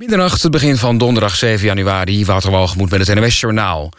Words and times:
Middernacht, 0.00 0.42
het 0.42 0.52
begin 0.52 0.76
van 0.76 0.98
donderdag 0.98 1.36
7 1.36 1.66
januari. 1.66 2.24
Waterwalgemoed 2.24 2.90
met 2.90 3.06
het 3.06 3.18
NWS-journaal. 3.18 3.92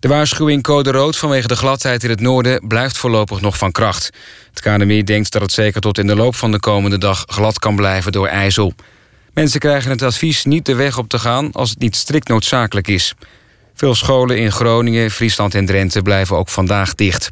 De 0.00 0.08
waarschuwing 0.08 0.62
code 0.62 0.90
rood 0.90 1.16
vanwege 1.16 1.48
de 1.48 1.56
gladheid 1.56 2.04
in 2.04 2.10
het 2.10 2.20
noorden... 2.20 2.66
blijft 2.68 2.98
voorlopig 2.98 3.40
nog 3.40 3.58
van 3.58 3.72
kracht. 3.72 4.10
Het 4.50 4.60
KNMI 4.60 5.04
denkt 5.04 5.32
dat 5.32 5.42
het 5.42 5.52
zeker 5.52 5.80
tot 5.80 5.98
in 5.98 6.06
de 6.06 6.16
loop 6.16 6.34
van 6.34 6.50
de 6.50 6.60
komende 6.60 6.98
dag... 6.98 7.24
glad 7.26 7.58
kan 7.58 7.76
blijven 7.76 8.12
door 8.12 8.26
ijzel. 8.26 8.72
Mensen 9.34 9.60
krijgen 9.60 9.90
het 9.90 10.02
advies 10.02 10.44
niet 10.44 10.66
de 10.66 10.74
weg 10.74 10.98
op 10.98 11.08
te 11.08 11.18
gaan... 11.18 11.52
als 11.52 11.70
het 11.70 11.78
niet 11.78 11.96
strikt 11.96 12.28
noodzakelijk 12.28 12.88
is. 12.88 13.14
Veel 13.74 13.94
scholen 13.94 14.38
in 14.38 14.52
Groningen, 14.52 15.10
Friesland 15.10 15.54
en 15.54 15.66
Drenthe... 15.66 16.02
blijven 16.02 16.36
ook 16.36 16.48
vandaag 16.48 16.94
dicht. 16.94 17.28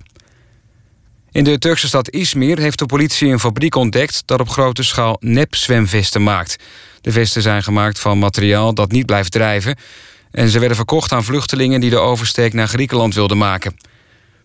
In 1.30 1.44
de 1.44 1.58
Turkse 1.58 1.86
stad 1.86 2.08
Izmir 2.08 2.58
heeft 2.58 2.78
de 2.78 2.86
politie 2.86 3.28
een 3.28 3.40
fabriek 3.40 3.74
ontdekt... 3.74 4.22
dat 4.24 4.40
op 4.40 4.48
grote 4.48 4.82
schaal 4.82 5.16
nep-zwemvesten 5.20 6.22
maakt... 6.22 6.56
De 7.06 7.12
vesten 7.12 7.42
zijn 7.42 7.62
gemaakt 7.62 7.98
van 7.98 8.18
materiaal 8.18 8.74
dat 8.74 8.92
niet 8.92 9.06
blijft 9.06 9.32
drijven... 9.32 9.76
en 10.30 10.48
ze 10.48 10.58
werden 10.58 10.76
verkocht 10.76 11.12
aan 11.12 11.24
vluchtelingen 11.24 11.80
die 11.80 11.90
de 11.90 11.98
oversteek 11.98 12.52
naar 12.52 12.68
Griekenland 12.68 13.14
wilden 13.14 13.38
maken. 13.38 13.76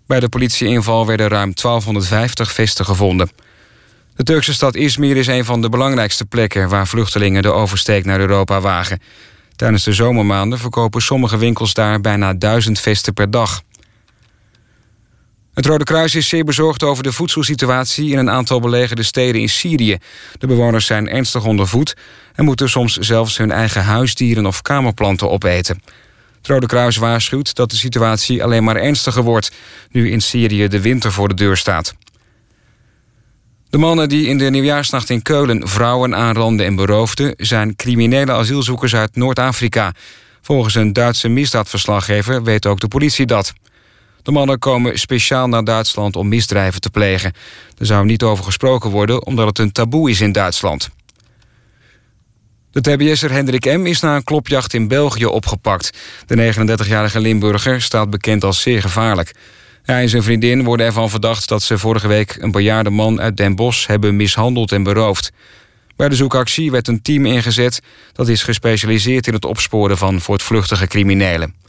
Bij 0.08 0.20
de 0.20 0.30
politieinval 0.30 1.06
werden 1.06 1.28
ruim 1.28 1.54
1250 1.54 2.52
vesten 2.52 2.86
gevonden. 2.86 3.32
De 4.16 4.24
Turkse 4.24 4.54
stad 4.54 4.76
Izmir 4.76 5.18
is 5.18 5.28
een 5.28 5.46
van 5.46 5.62
de 5.62 5.70
belangrijkste 5.70 6.26
plekken... 6.26 6.70
waar 6.70 6.88
vluchtelingen 6.88 7.42
de 7.42 7.52
oversteek 7.52 8.06
naar 8.06 8.20
Europa 8.20 8.62
wagen. 8.62 9.02
Tijdens 9.56 9.84
de 9.84 9.94
zomermaanden 9.94 10.60
verkopen 10.60 11.02
sommige 11.02 11.38
winkels 11.38 11.74
daar 11.74 12.02
bijna 12.02 12.34
duizend 12.34 12.80
vesten 12.80 13.14
per 13.14 13.32
dag. 13.32 13.62
Het 15.54 15.66
Rode 15.66 15.84
Kruis 15.84 16.16
is 16.16 16.28
zeer 16.28 16.44
bezorgd 16.44 16.84
over 16.84 17.04
de 17.04 17.12
voedselsituatie... 17.12 18.12
in 18.12 18.18
een 18.18 18.30
aantal 18.30 18.60
belegerde 18.60 19.04
steden 19.04 19.42
in 19.42 19.50
Syrië. 19.50 19.98
De 20.40 20.48
bewoners 20.48 20.86
zijn 20.86 21.10
ernstig 21.10 21.46
onder 21.46 21.68
voet... 21.68 21.96
en 22.36 22.46
moeten 22.46 22.70
soms 22.70 22.98
zelfs 22.98 23.38
hun 23.38 23.52
eigen 23.52 23.84
huisdieren 23.84 24.46
of 24.46 24.62
kamerplanten 24.62 25.30
opeten. 25.30 25.82
Het 26.38 26.48
Rode 26.48 26.66
Kruis 26.66 26.98
waarschuwt 26.98 27.56
dat 27.56 27.70
de 27.70 27.76
situatie 27.76 28.44
alleen 28.44 28.64
maar 28.64 28.76
ernstiger 28.76 29.24
wordt... 29.24 29.52
nu 29.90 30.12
in 30.12 30.22
Syrië 30.22 30.68
de 30.68 30.82
winter 30.82 31.12
voor 31.12 31.28
de 31.28 31.34
deur 31.34 31.58
staat. 31.58 31.94
De 33.70 33.78
mannen 33.78 34.10
die 34.10 34.28
in 34.28 34.38
de 34.38 34.50
nieuwjaarsnacht 34.50 35.10
in 35.10 35.22
Keulen 35.22 35.68
vrouwen 35.68 36.16
aanranden 36.16 36.66
en 36.66 36.76
beroofden... 36.76 37.34
zijn 37.38 37.76
criminele 37.76 38.32
asielzoekers 38.32 38.96
uit 38.96 39.16
Noord-Afrika. 39.16 39.94
Volgens 40.42 40.76
een 40.76 40.94
Duitse 40.94 41.28
misdaadverslaggever 41.28 42.44
weet 42.44 42.66
ook 42.66 42.80
de 42.80 42.88
politie 42.88 43.26
dat... 43.26 43.54
De 44.24 44.32
mannen 44.32 44.60
komen 44.60 45.00
speciaal 45.00 45.48
naar 45.48 45.64
Duitsland 45.64 46.16
om 46.16 46.28
misdrijven 46.28 46.82
te 46.82 46.90
plegen. 46.90 47.34
Er 47.78 47.86
zou 47.86 48.06
niet 48.06 48.24
over 48.24 48.44
gesproken 48.44 48.90
worden 48.90 49.26
omdat 49.26 49.48
het 49.48 49.60
een 49.60 49.72
taboe 49.72 50.10
is 50.10 50.22
in 50.22 50.32
Duitsland. 50.32 50.90
De 52.72 52.82
TBS'er 52.82 53.32
Hendrik 53.32 53.66
M. 53.66 53.86
is 53.86 54.00
na 54.00 54.16
een 54.16 54.24
klopjacht 54.24 54.74
in 54.74 54.88
België 54.88 55.26
opgepakt. 55.26 55.98
De 56.26 56.54
39-jarige 56.54 57.20
Limburger 57.20 57.82
staat 57.82 58.10
bekend 58.10 58.44
als 58.44 58.62
zeer 58.62 58.82
gevaarlijk. 58.82 59.36
Hij 59.84 60.02
en 60.02 60.10
zijn 60.10 60.24
vriendin 60.24 60.64
worden 60.64 60.86
ervan 60.86 61.10
verdacht 61.10 61.48
dat 61.48 61.64
ze 61.64 61.78
vorige 61.78 62.08
week... 62.08 62.38
een 62.40 62.52
bejaarde 62.52 62.90
man 62.90 63.22
uit 63.22 63.38
Den 63.38 63.56
Bosch 63.56 63.88
hebben 63.88 64.16
mishandeld 64.16 64.72
en 64.72 64.84
beroofd. 64.84 65.32
Bij 65.96 66.10
de 66.10 66.16
zoekactie 66.16 66.72
werd 66.72 66.88
een 66.88 67.02
team 67.02 67.26
ingezet... 67.26 67.82
dat 68.14 68.28
is 68.28 68.44
gespecialiseerd 68.44 69.28
in 69.28 69.34
het 69.34 69.46
opsporen 69.46 69.98
van 69.98 70.22
voortvluchtige 70.22 70.88
criminelen. 70.88 71.61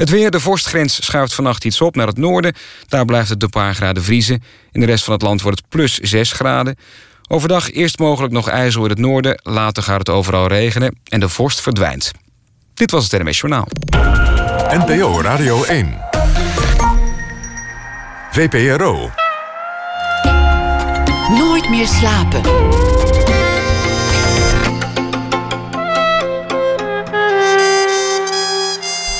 Het 0.00 0.10
weer, 0.10 0.30
de 0.30 0.40
vorstgrens 0.40 1.04
schuift 1.04 1.34
vannacht 1.34 1.64
iets 1.64 1.80
op 1.80 1.96
naar 1.96 2.06
het 2.06 2.16
noorden. 2.16 2.54
Daar 2.88 3.04
blijft 3.04 3.28
het 3.28 3.42
een 3.42 3.48
paar 3.48 3.74
graden 3.74 4.02
vriezen. 4.02 4.42
In 4.72 4.80
de 4.80 4.86
rest 4.86 5.04
van 5.04 5.12
het 5.12 5.22
land 5.22 5.42
wordt 5.42 5.58
het 5.58 5.68
plus 5.68 5.98
6 5.98 6.32
graden. 6.32 6.76
Overdag 7.28 7.70
eerst 7.72 7.98
mogelijk 7.98 8.32
nog 8.32 8.48
ijzel 8.48 8.84
in 8.84 8.90
het 8.90 8.98
noorden. 8.98 9.40
Later 9.42 9.82
gaat 9.82 9.98
het 9.98 10.08
overal 10.08 10.46
regenen 10.46 10.98
en 11.08 11.20
de 11.20 11.28
vorst 11.28 11.60
verdwijnt. 11.60 12.10
Dit 12.74 12.90
was 12.90 13.10
het 13.10 13.22
NMS 13.22 13.38
Journaal. 13.38 13.68
NPO 14.68 15.20
Radio 15.20 15.64
1. 15.64 15.98
VPRO. 18.30 19.10
Nooit 21.28 21.70
meer 21.70 21.86
slapen. 21.86 22.89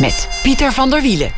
Met 0.01 0.29
Pieter 0.43 0.73
van 0.73 0.91
der 0.91 1.03
Wielen. 1.03 1.31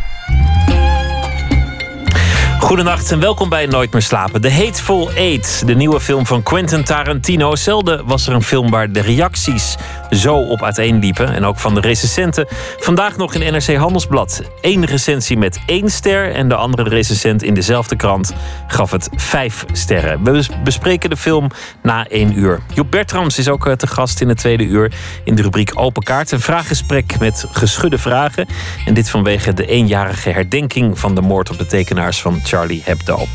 Goedenacht 2.59 3.13
en 3.13 3.21
welkom 3.21 3.49
bij 3.49 3.67
Nooit 3.67 3.93
meer 3.93 4.03
slapen. 4.03 4.41
The 4.41 4.51
Hateful 4.51 5.11
Eight, 5.13 5.63
de 5.67 5.75
nieuwe 5.75 6.01
film 6.01 6.27
van 6.27 6.43
Quentin 6.43 6.85
Tarantino. 6.85 7.57
Zelden 7.57 8.07
was 8.07 8.27
er 8.27 8.35
een 8.35 8.43
film 8.43 8.71
waar 8.71 8.93
de 8.93 9.01
reacties 9.01 9.77
zo 10.13 10.37
op 10.37 10.63
uiteenliepen. 10.63 11.35
En 11.35 11.45
ook 11.45 11.59
van 11.59 11.75
de 11.75 11.81
recensenten. 11.81 12.47
Vandaag 12.79 13.17
nog 13.17 13.35
in 13.35 13.53
NRC 13.53 13.77
Handelsblad. 13.77 14.43
Eén 14.61 14.85
recensie 14.85 15.39
met 15.39 15.61
één 15.67 15.91
ster. 15.91 16.33
En 16.33 16.49
de 16.49 16.55
andere 16.55 16.89
recensent 16.89 17.43
in 17.43 17.55
dezelfde 17.55 17.97
krant 17.97 18.33
gaf 18.67 18.91
het 18.91 19.09
vijf 19.15 19.65
sterren. 19.73 20.25
We 20.25 20.47
bespreken 20.65 21.11
de 21.11 21.17
film 21.17 21.51
na 21.83 22.07
één 22.07 22.39
uur. 22.39 22.61
Joep 22.75 22.91
Bertrams 22.91 23.39
is 23.39 23.49
ook 23.49 23.67
eh, 23.67 23.73
te 23.73 23.87
gast 23.87 24.21
in 24.21 24.29
het 24.29 24.39
tweede 24.39 24.65
uur. 24.65 24.93
In 25.25 25.35
de 25.35 25.43
rubriek 25.43 25.73
Open 25.75 26.03
Kaart. 26.03 26.31
Een 26.31 26.41
vraaggesprek 26.41 27.19
met 27.19 27.47
geschudde 27.53 27.99
vragen. 27.99 28.47
En 28.85 28.95
dit 28.95 29.11
vanwege 29.11 29.55
de 29.55 29.67
eenjarige 29.67 30.31
herdenking 30.31 30.99
van 30.99 31.15
de 31.15 31.21
moord 31.21 31.51
op 31.51 31.59
de 31.59 31.67
tekenaars 31.67 32.21
van 32.21 32.41
Charlie 32.43 32.83
Hebdo. 32.85 33.27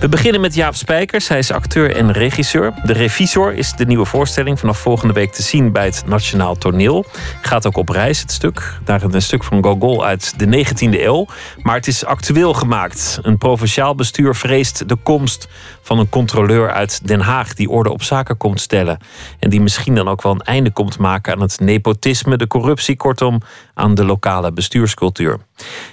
We 0.00 0.08
beginnen 0.08 0.40
met 0.40 0.54
Jaap 0.54 0.74
Spijkers. 0.74 1.28
Hij 1.28 1.38
is 1.38 1.50
acteur 1.50 1.96
en 1.96 2.12
regisseur. 2.12 2.74
De 2.84 2.92
Revisor 2.92 3.54
is 3.54 3.72
de 3.72 3.86
nieuwe 3.86 4.04
voorstelling 4.04 4.58
vanaf 4.58 4.78
volgende 4.78 5.14
week 5.14 5.32
te 5.32 5.42
zien 5.42 5.72
bij 5.72 5.84
het 5.84 6.05
Nationaal 6.06 6.56
Toneel. 6.56 7.04
Gaat 7.40 7.66
ook 7.66 7.76
op 7.76 7.88
reis, 7.88 8.20
het 8.20 8.32
stuk. 8.32 8.78
Naar 8.84 9.02
een 9.02 9.22
stuk 9.22 9.44
van 9.44 9.64
Gogol 9.64 10.04
uit 10.04 10.38
de 10.38 10.64
19e 10.64 11.00
eeuw. 11.00 11.26
Maar 11.62 11.74
het 11.74 11.86
is 11.86 12.04
actueel 12.04 12.52
gemaakt. 12.52 13.18
Een 13.22 13.38
provinciaal 13.38 13.94
bestuur 13.94 14.34
vreest 14.34 14.88
de 14.88 14.96
komst 14.96 15.48
van 15.82 15.98
een 15.98 16.08
controleur 16.08 16.70
uit 16.70 17.08
Den 17.08 17.20
Haag 17.20 17.54
die 17.54 17.70
orde 17.70 17.90
op 17.90 18.02
zaken 18.02 18.36
komt 18.36 18.60
stellen. 18.60 18.98
En 19.38 19.50
die 19.50 19.60
misschien 19.60 19.94
dan 19.94 20.08
ook 20.08 20.22
wel 20.22 20.32
een 20.32 20.40
einde 20.40 20.70
komt 20.70 20.98
maken 20.98 21.34
aan 21.34 21.40
het 21.40 21.60
nepotisme, 21.60 22.36
de 22.36 22.46
corruptie, 22.46 22.96
kortom 22.96 23.40
aan 23.74 23.94
de 23.94 24.04
lokale 24.04 24.52
bestuurscultuur. 24.52 25.38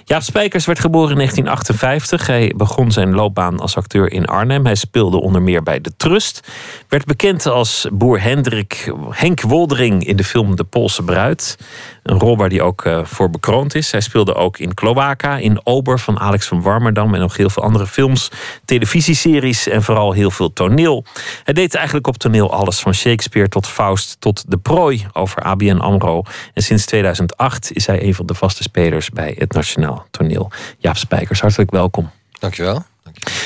Jaap 0.04 0.22
Spijkers 0.22 0.66
werd 0.66 0.78
geboren 0.78 1.10
in 1.10 1.16
1958. 1.16 2.26
Hij 2.26 2.52
begon 2.56 2.92
zijn 2.92 3.14
loopbaan 3.14 3.60
als 3.60 3.76
acteur 3.76 4.12
in 4.12 4.26
Arnhem. 4.26 4.64
Hij 4.64 4.74
speelde 4.74 5.20
onder 5.20 5.42
meer 5.42 5.62
bij 5.62 5.80
De 5.80 5.92
Trust. 5.96 6.52
Werd 6.88 7.04
bekend 7.04 7.46
als 7.46 7.86
boer 7.92 8.20
Hendrik 8.20 8.92
Henk 9.10 9.40
Woldering 9.40 10.06
in 10.06 10.16
de 10.16 10.24
film 10.24 10.56
De 10.56 10.64
Poolse 10.64 11.02
Bruid. 11.02 11.58
Een 12.02 12.18
rol 12.18 12.36
waar 12.36 12.48
hij 12.48 12.60
ook 12.60 12.84
uh, 12.84 13.04
voor 13.04 13.30
bekroond 13.30 13.74
is. 13.74 13.90
Hij 13.90 14.00
speelde 14.00 14.34
ook 14.34 14.58
in 14.58 14.74
Cloaca, 14.74 15.36
in 15.36 15.60
Ober 15.66 15.98
van 15.98 16.20
Alex 16.20 16.46
van 16.46 16.62
Warmerdam 16.62 17.14
en 17.14 17.20
nog 17.20 17.36
heel 17.36 17.50
veel 17.50 17.62
andere 17.62 17.86
films, 17.86 18.30
televisieseries 18.64 19.68
en 19.68 19.82
vooral 19.82 20.12
heel 20.12 20.30
veel 20.30 20.52
toneel. 20.52 21.04
Hij 21.44 21.54
deed 21.54 21.74
eigenlijk 21.74 22.06
op 22.06 22.16
toneel 22.16 22.52
alles 22.52 22.80
van 22.80 22.94
Shakespeare 22.94 23.48
tot 23.48 23.66
Faust 23.66 24.16
tot 24.18 24.44
De 24.50 24.58
Prooi 24.58 25.06
over 25.12 25.42
ABN 25.42 25.76
AMRO. 25.76 26.22
En 26.54 26.62
sinds 26.62 26.86
2008 26.86 27.72
is 27.72 27.86
hij 27.86 28.02
een 28.02 28.14
van 28.14 28.26
de 28.26 28.34
vaste 28.34 28.62
spelers 28.62 29.10
bij 29.10 29.34
het 29.38 29.53
Nationaal 29.54 30.06
Toneel. 30.10 30.50
Jaap 30.78 30.96
Spijkers, 30.96 31.40
hartelijk 31.40 31.70
welkom. 31.70 32.10
Dankjewel. 32.38 32.84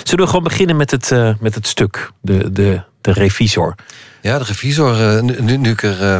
Zullen 0.02 0.24
we 0.24 0.30
gewoon 0.30 0.44
beginnen 0.44 0.76
met 0.76 0.90
het, 0.90 1.10
uh, 1.10 1.34
met 1.40 1.54
het 1.54 1.66
stuk, 1.66 2.10
de, 2.20 2.52
de, 2.52 2.82
de 3.00 3.12
revisor? 3.12 3.74
Ja, 4.22 4.38
de 4.38 4.44
revisor, 4.44 5.00
uh, 5.00 5.20
nu, 5.20 5.40
nu, 5.40 5.56
nu 5.56 5.70
ik 5.70 5.82
er... 5.82 6.02
Uh, 6.02 6.18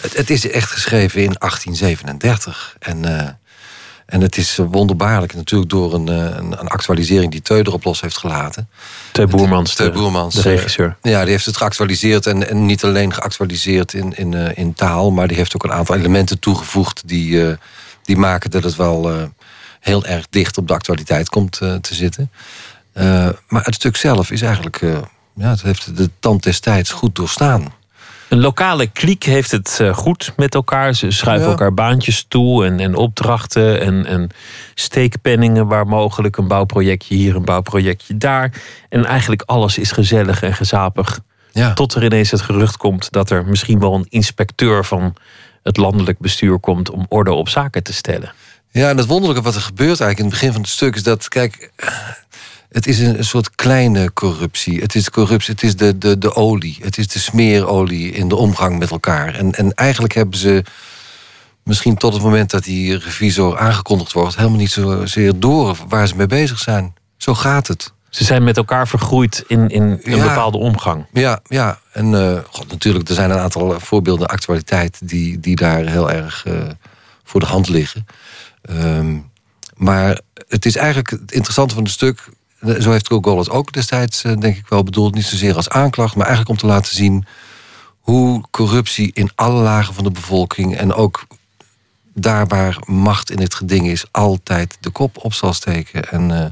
het, 0.00 0.16
het, 0.16 0.30
is 0.30 0.50
echt 0.50 0.70
geschreven 0.70 1.22
in 1.22 1.34
1837. 1.38 2.76
En, 2.78 3.04
en 4.06 4.20
het 4.20 4.36
is 4.36 4.56
wonderbaarlijk 4.56 5.34
natuurlijk 5.34 5.70
door 5.70 5.94
een, 5.94 6.06
een, 6.06 6.60
een 6.60 6.68
actualisering 6.68 7.32
die 7.32 7.42
Teu 7.42 7.58
erop 7.58 7.84
los 7.84 8.00
heeft 8.00 8.18
gelaten. 8.18 8.68
Teu 9.12 9.26
Boermans, 9.26 9.74
Teu 9.74 9.90
Boermans 9.90 10.34
de, 10.34 10.42
de 10.42 10.48
regisseur. 10.48 10.96
ja, 11.02 11.22
die 11.22 11.30
heeft 11.30 11.46
het 11.46 11.56
geactualiseerd. 11.56 12.26
En, 12.26 12.48
en 12.48 12.66
niet 12.66 12.84
alleen 12.84 13.12
geactualiseerd 13.12 13.92
in, 13.92 14.16
in, 14.16 14.34
in 14.56 14.74
taal... 14.74 15.10
maar 15.10 15.28
die 15.28 15.36
heeft 15.36 15.54
ook 15.54 15.64
een 15.64 15.72
aantal 15.72 15.96
elementen 15.96 16.38
toegevoegd... 16.38 17.08
die, 17.08 17.56
die 18.02 18.16
maken 18.16 18.50
dat 18.50 18.62
het 18.62 18.76
wel 18.76 19.30
heel 19.80 20.04
erg 20.04 20.26
dicht 20.30 20.58
op 20.58 20.68
de 20.68 20.74
actualiteit 20.74 21.28
komt 21.28 21.52
te 21.52 21.94
zitten. 21.94 22.30
Uh, 22.94 23.28
maar 23.48 23.64
het 23.64 23.74
stuk 23.74 23.96
zelf 23.96 24.30
is 24.30 24.42
eigenlijk, 24.42 24.80
ja, 25.34 25.50
het 25.50 25.62
heeft 25.62 25.96
de 25.96 26.10
tand 26.20 26.42
des 26.42 26.60
tijds 26.60 26.90
goed 26.90 27.14
doorstaan. 27.14 27.72
Een 28.28 28.40
lokale 28.40 28.86
kliek 28.86 29.24
heeft 29.24 29.50
het 29.50 29.80
goed 29.92 30.32
met 30.36 30.54
elkaar. 30.54 30.94
Ze 30.94 31.10
schuiven 31.10 31.44
ja. 31.44 31.50
elkaar 31.50 31.74
baantjes 31.74 32.24
toe 32.28 32.64
en, 32.64 32.80
en 32.80 32.94
opdrachten 32.94 33.80
en, 33.80 34.06
en 34.06 34.28
steekpenningen 34.74 35.66
waar 35.66 35.86
mogelijk. 35.86 36.36
Een 36.36 36.48
bouwprojectje 36.48 37.14
hier, 37.14 37.36
een 37.36 37.44
bouwprojectje 37.44 38.16
daar. 38.16 38.52
En 38.88 39.04
eigenlijk 39.04 39.42
alles 39.42 39.78
is 39.78 39.92
gezellig 39.92 40.42
en 40.42 40.54
gezapig. 40.54 41.20
Ja. 41.52 41.72
Tot 41.72 41.94
er 41.94 42.04
ineens 42.04 42.30
het 42.30 42.40
gerucht 42.40 42.76
komt 42.76 43.12
dat 43.12 43.30
er 43.30 43.44
misschien 43.44 43.80
wel 43.80 43.94
een 43.94 44.06
inspecteur 44.08 44.84
van 44.84 45.14
het 45.62 45.76
landelijk 45.76 46.18
bestuur 46.18 46.58
komt 46.58 46.90
om 46.90 47.06
orde 47.08 47.32
op 47.32 47.48
zaken 47.48 47.82
te 47.82 47.92
stellen. 47.92 48.32
Ja, 48.70 48.88
en 48.88 48.96
het 48.96 49.06
wonderlijke 49.06 49.42
wat 49.42 49.54
er 49.54 49.60
gebeurt 49.60 50.00
eigenlijk 50.00 50.18
in 50.18 50.24
het 50.24 50.34
begin 50.34 50.52
van 50.52 50.60
het 50.60 50.70
stuk 50.70 50.94
is 50.94 51.02
dat, 51.02 51.28
kijk, 51.28 51.70
Het 52.70 52.86
is 52.86 52.98
een, 52.98 53.24
soort 53.24 53.54
kleine 53.54 54.12
corruptie. 54.12 54.80
Het 54.80 54.94
is 54.94 55.10
corruptie, 55.10 55.54
het 55.54 55.62
is 55.62 55.76
de, 55.76 55.98
de, 55.98 56.18
de 56.18 56.34
olie. 56.34 56.78
Het 56.80 56.98
is 56.98 57.08
de 57.08 57.18
smeerolie 57.18 58.12
in 58.12 58.28
de 58.28 58.36
omgang 58.36 58.78
met 58.78 58.90
elkaar. 58.90 59.34
En, 59.34 59.52
en 59.52 59.74
eigenlijk 59.74 60.14
hebben 60.14 60.38
ze 60.38 60.64
misschien 61.64 61.96
tot 61.96 62.12
het 62.12 62.22
moment 62.22 62.50
dat 62.50 62.64
die 62.64 62.98
revisor 62.98 63.58
aangekondigd 63.58 64.12
wordt, 64.12 64.36
helemaal 64.36 64.58
niet 64.58 64.70
zozeer 64.70 65.40
door 65.40 65.78
waar 65.88 66.08
ze 66.08 66.16
mee 66.16 66.26
bezig 66.26 66.58
zijn. 66.58 66.94
Zo 67.16 67.34
gaat 67.34 67.66
het. 67.66 67.92
Ze 68.10 68.24
zijn 68.24 68.44
met 68.44 68.56
elkaar 68.56 68.88
vergroeid 68.88 69.44
in, 69.46 69.68
in 69.68 69.82
een 69.82 70.16
Ja. 70.16 70.26
bepaalde 70.28 70.58
omgang. 70.58 71.06
Ja, 71.12 71.40
ja. 71.48 71.78
En 71.92 72.14
eh, 72.14 72.38
god, 72.50 72.70
natuurlijk, 72.70 73.08
er 73.08 73.14
zijn 73.14 73.30
een 73.30 73.38
aantal 73.38 73.80
voorbeelden 73.80 74.26
actualiteit 74.28 74.98
die, 75.08 75.40
die 75.40 75.56
daar 75.56 75.86
heel 75.86 76.10
erg 76.10 76.44
eh, 76.46 76.54
voor 77.24 77.40
de 77.40 77.46
hand 77.46 77.68
liggen. 77.68 78.06
Ehm, 78.62 79.18
maar 79.76 80.20
het 80.48 80.66
is 80.66 80.76
eigenlijk 80.76 81.10
het 81.10 81.32
interessante 81.32 81.74
van 81.74 81.82
het 81.82 81.92
stuk. 81.92 82.28
eh, 82.60 82.80
Zo 82.80 82.90
heeft 82.90 83.06
Gogol 83.08 83.38
het 83.38 83.50
ook 83.50 83.72
destijds, 83.72 84.24
eh, 84.24 84.36
denk 84.38 84.56
ik 84.56 84.68
wel 84.68 84.82
bedoeld. 84.84 85.14
Niet 85.14 85.24
zozeer 85.24 85.56
als 85.56 85.68
aanklacht, 85.68 86.14
maar 86.14 86.26
eigenlijk 86.26 86.54
om 86.62 86.68
te 86.68 86.74
laten 86.74 86.94
zien 86.94 87.26
hoe 88.00 88.44
corruptie 88.50 89.10
in 89.14 89.30
alle 89.34 89.62
lagen 89.62 89.94
van 89.94 90.04
de 90.04 90.10
bevolking 90.10 90.76
en 90.76 90.92
ook 90.94 91.26
daar 92.14 92.46
waar 92.46 92.76
macht 92.84 93.30
in 93.30 93.40
het 93.40 93.54
geding 93.54 93.88
is, 93.88 94.04
altijd 94.10 94.76
de 94.80 94.90
kop 94.90 95.16
op 95.24 95.34
zal 95.34 95.52
steken. 95.52 96.08
En 96.10 96.30
eh, 96.30 96.46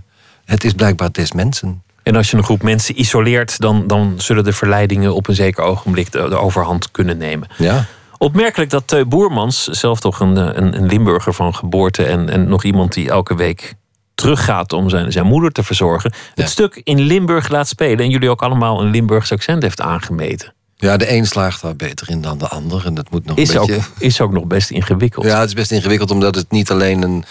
het 0.48 0.64
is 0.64 0.72
blijkbaar 0.72 1.12
des 1.12 1.32
mensen. 1.32 1.82
En 2.02 2.16
als 2.16 2.30
je 2.30 2.36
een 2.36 2.44
groep 2.44 2.62
mensen 2.62 3.00
isoleert, 3.00 3.58
dan, 3.60 3.86
dan 3.86 4.14
zullen 4.16 4.44
de 4.44 4.52
verleidingen 4.52 5.14
op 5.14 5.28
een 5.28 5.34
zeker 5.34 5.64
ogenblik 5.64 6.12
de, 6.12 6.28
de 6.28 6.38
overhand 6.38 6.90
kunnen 6.90 7.18
nemen. 7.18 7.48
Ja. 7.58 7.84
Opmerkelijk 8.18 8.70
dat 8.70 8.86
Teu 8.86 9.04
Boermans, 9.04 9.64
zelf 9.64 10.00
toch 10.00 10.20
een, 10.20 10.36
eh, 10.36 10.48
een, 10.52 10.76
een 10.76 10.86
Limburger 10.86 11.34
van 11.34 11.54
geboorte 11.54 12.04
en, 12.04 12.28
en 12.28 12.48
nog 12.48 12.64
iemand 12.64 12.92
die 12.92 13.10
elke 13.10 13.34
week 13.34 13.74
teruggaat 14.14 14.72
om 14.72 14.88
zijn, 14.88 15.12
zijn 15.12 15.26
moeder 15.26 15.52
te 15.52 15.62
verzorgen, 15.62 16.12
Ja. 16.34 16.42
het 16.42 16.50
stuk 16.50 16.80
in 16.84 17.00
Limburg 17.00 17.48
laat 17.48 17.68
spelen 17.68 17.98
en 17.98 18.10
jullie 18.10 18.30
ook 18.30 18.42
allemaal 18.42 18.80
een 18.80 18.90
Limburgs 18.90 19.32
accent 19.32 19.62
heeft 19.62 19.80
aangemeten. 19.80 20.52
Ja, 20.76 20.96
de 20.96 21.12
een 21.12 21.26
slaagt 21.26 21.62
daar 21.62 21.76
beter 21.76 22.10
in 22.10 22.20
dan 22.20 22.38
de 22.38 22.48
ander. 22.48 22.86
En 22.86 22.94
dat 22.94 23.10
moet 23.10 23.24
nog 23.24 23.36
Is 23.36 23.54
een 23.54 23.58
ook, 23.60 23.66
beetje... 23.66 23.82
is 23.98 24.20
ook 24.20 24.32
nog 24.32 24.44
best 24.44 24.70
ingewikkeld. 24.70 25.24
Ja, 25.26 25.38
het 25.40 25.48
is 25.48 25.54
best 25.54 25.70
ingewikkeld 25.70 26.10
omdat 26.10 26.34
het 26.34 26.50
niet 26.50 26.70
alleen 26.70 27.02
een, 27.02 27.24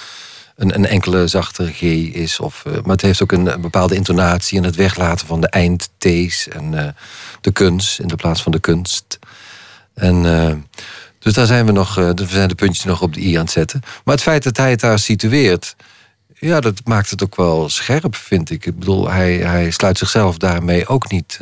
een, 0.58 0.76
een 0.76 0.86
enkele 0.86 1.28
zachte 1.28 1.72
G 1.74 1.82
is. 1.82 2.40
Of, 2.40 2.64
eh, 2.66 2.74
maar 2.74 2.92
het 2.92 3.02
heeft 3.02 3.24
ook 3.24 3.32
een, 3.32 3.54
een 3.54 3.62
bepaalde 3.62 3.96
intonatie 3.96 4.58
en 4.58 4.64
het 4.64 4.76
weglaten 4.76 5.28
van 5.28 5.42
de 5.42 5.50
eindt's 5.50 6.48
en 6.48 6.74
eh, 6.74 6.88
de 7.42 7.52
kunst 7.52 8.00
in 8.00 8.08
de 8.08 8.16
plaats 8.16 8.42
van 8.42 8.52
de 8.52 8.60
kunst. 8.60 9.20
En, 9.94 10.26
eh, 10.26 10.54
dus 11.20 11.34
daar 11.34 11.46
zijn 11.46 11.66
we 11.66 11.72
nog, 11.72 11.96
we 11.96 12.26
zijn 12.28 12.48
de 12.48 12.56
puntjes 12.56 12.86
nog 12.86 13.02
op 13.02 13.14
de 13.14 13.22
i 13.22 13.36
aan 13.36 13.42
het 13.44 13.52
zetten. 13.52 13.82
Maar 14.04 14.14
het 14.14 14.24
feit 14.24 14.44
dat 14.44 14.58
hij 14.58 14.70
het 14.70 14.80
daar 14.80 15.00
situeert, 15.00 15.76
ja, 16.34 16.60
dat 16.60 16.82
maakt 16.84 17.10
het 17.10 17.24
ook 17.24 17.36
wel 17.36 17.70
scherp, 17.70 18.16
vind 18.16 18.50
ik. 18.50 18.66
Ik 18.66 18.80
bedoel, 18.80 19.10
hij, 19.10 19.36
hij 19.36 19.72
sluit 19.72 19.98
zichzelf 19.98 20.38
daarmee 20.38 20.88
ook 20.88 21.12
niet, 21.12 21.40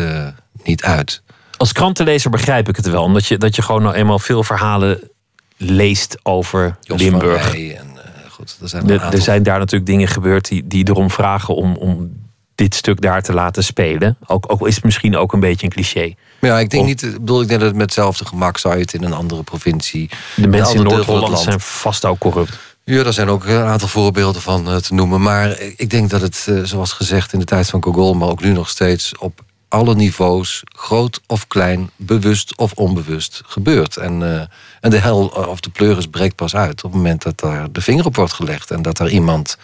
niet 0.64 0.84
uit. 0.84 1.22
Als 1.58 1.72
krantenlezer 1.72 2.30
begrijp 2.30 2.70
ik 2.70 2.76
het 2.76 2.90
wel, 2.90 3.04
omdat 3.04 3.26
je, 3.26 3.38
dat 3.38 3.56
je 3.56 3.62
gewoon 3.62 3.82
nou 3.82 3.96
eenmaal 3.96 4.20
veel 4.20 4.44
verhalen 4.44 5.10
leest 5.58 6.18
over 6.24 6.78
Jos 6.82 7.02
Limburg. 7.02 7.56
En 7.56 7.95
goed, 8.36 8.58
er 8.62 8.70
zijn 8.70 8.90
Er, 8.90 9.02
er 9.02 9.22
zijn 9.22 9.44
daar 9.44 9.60
natuurlijk 9.60 9.92
dingen 9.92 10.08
gebeurd 10.08 10.48
die, 10.48 10.68
die 10.68 10.90
erom 10.90 11.10
vragen 11.12 11.56
om, 11.56 11.76
om 11.76 12.12
dit 12.56 12.76
stuk 12.76 13.02
daar 13.02 13.22
te 13.22 13.34
laten 13.34 13.64
spelen. 13.64 14.18
Ook, 14.26 14.46
ook 14.52 14.68
is 14.68 14.76
het 14.76 14.84
misschien 14.84 15.18
ook 15.18 15.34
een 15.34 15.40
beetje 15.40 15.66
een 15.66 15.72
cliché. 15.72 16.14
Maar 16.40 16.50
ja, 16.50 16.60
ik 16.60 16.70
denk 16.70 16.86
niet. 16.86 17.04
Ik 17.04 17.12
bedoel, 17.12 17.42
ik 17.42 17.48
denk 17.48 17.60
dat 17.60 17.70
het 17.70 17.78
met 17.78 17.86
hetzelfde 17.86 18.26
gemak 18.26 18.58
zou 18.58 18.74
je 18.74 18.82
het 18.82 18.94
in 18.94 19.04
een 19.04 19.14
andere 19.14 19.44
provincie. 19.44 20.10
De 20.36 20.48
mensen 20.48 20.76
in 20.76 20.84
Noord-Holland 20.84 21.28
land. 21.28 21.44
zijn 21.44 21.60
vast 21.60 22.06
ook 22.06 22.20
corrupt. 22.20 22.58
Ja, 22.84 23.04
daar 23.04 23.14
zijn 23.14 23.30
ook 23.30 23.46
een 23.46 23.64
aantal 23.64 23.88
voorbeelden 23.88 24.42
van 24.42 24.68
eh, 24.68 24.76
te 24.76 24.94
noemen. 24.94 25.22
Maar 25.22 25.60
ik 25.76 25.90
denk 25.90 26.10
dat 26.10 26.22
het, 26.22 26.46
eh, 26.50 26.60
zoals 26.64 26.92
gezegd 26.92 27.34
in 27.34 27.40
de 27.40 27.46
tijd 27.46 27.70
van 27.70 27.84
Gogol, 27.84 28.14
maar 28.14 28.30
ook 28.30 28.42
nu 28.42 28.52
nog 28.52 28.70
steeds 28.70 29.18
op 29.18 29.42
alle 29.68 29.96
niveaus, 29.96 30.62
groot 30.66 31.22
of 31.28 31.48
klein, 31.48 31.90
bewust 31.96 32.58
of 32.58 32.72
onbewust, 32.74 33.42
gebeurt. 33.46 33.98
En, 33.98 34.40
eh, 34.40 34.48
en 34.86 34.92
de 34.92 34.98
hel 34.98 35.28
of 35.28 35.60
de 35.60 35.70
pleuris 35.70 36.08
breekt 36.08 36.36
pas 36.36 36.56
uit 36.56 36.84
op 36.84 36.92
het 36.92 37.02
moment 37.02 37.22
dat 37.22 37.40
daar 37.40 37.72
de 37.72 37.82
vinger 37.82 38.06
op 38.06 38.16
wordt 38.16 38.34
gelegd 38.34 38.72
en 38.72 38.82
dat 38.82 39.00
er 39.00 39.10
iemand 39.10 39.58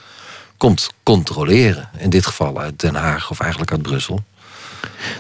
komt 0.58 0.92
controleren. 1.04 1.90
In 1.98 2.10
dit 2.10 2.26
geval 2.26 2.60
uit 2.60 2.80
Den 2.80 2.96
Haag 2.96 3.30
of 3.30 3.40
eigenlijk 3.40 3.72
uit 3.72 3.82
Brussel. 3.82 4.24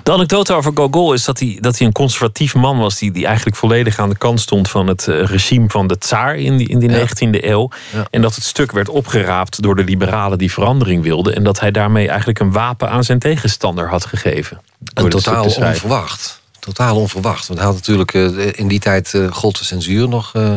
De 0.03 0.11
anekdote 0.11 0.53
over 0.53 0.71
Gogol 0.75 1.13
is 1.13 1.25
dat 1.25 1.39
hij, 1.39 1.57
dat 1.59 1.77
hij 1.77 1.87
een 1.87 1.93
conservatief 1.93 2.55
man 2.55 2.77
was... 2.77 2.97
Die, 2.97 3.11
die 3.11 3.25
eigenlijk 3.25 3.55
volledig 3.55 3.99
aan 3.99 4.09
de 4.09 4.17
kant 4.17 4.39
stond 4.39 4.69
van 4.69 4.87
het 4.87 5.07
eh, 5.07 5.23
regime 5.23 5.69
van 5.69 5.87
de 5.87 5.97
tsaar 5.97 6.35
in 6.35 6.57
die, 6.57 6.67
in 6.67 6.79
die 6.79 6.89
Ja. 6.89 7.07
19e 7.07 7.43
eeuw. 7.43 7.69
Ja. 7.93 8.05
En 8.09 8.21
dat 8.21 8.35
het 8.35 8.43
stuk 8.43 8.71
werd 8.71 8.89
opgeraapt 8.89 9.61
door 9.61 9.75
de 9.75 9.83
liberalen 9.83 10.37
die 10.37 10.51
verandering 10.51 11.03
wilden. 11.03 11.35
En 11.35 11.43
dat 11.43 11.59
hij 11.59 11.71
daarmee 11.71 12.07
eigenlijk 12.07 12.39
een 12.39 12.51
wapen 12.51 12.89
aan 12.89 13.03
zijn 13.03 13.19
tegenstander 13.19 13.89
had 13.89 14.05
gegeven. 14.05 14.61
Door 14.79 15.05
En 15.05 15.11
dit 15.11 15.21
stuk 15.21 15.33
totaal 15.33 15.67
onverwacht. 15.67 16.40
Totaal 16.61 16.95
onverwacht. 16.97 17.47
Want 17.47 17.59
hij 17.59 17.67
had 17.67 17.77
natuurlijk 17.77 18.13
eh, 18.13 18.47
in 18.59 18.67
die 18.67 18.79
tijd 18.79 19.13
eh 19.13 19.31
gold 19.31 19.57
de 19.57 19.65
censuur 19.65 20.07
nog. 20.07 20.33
eh, 20.35 20.55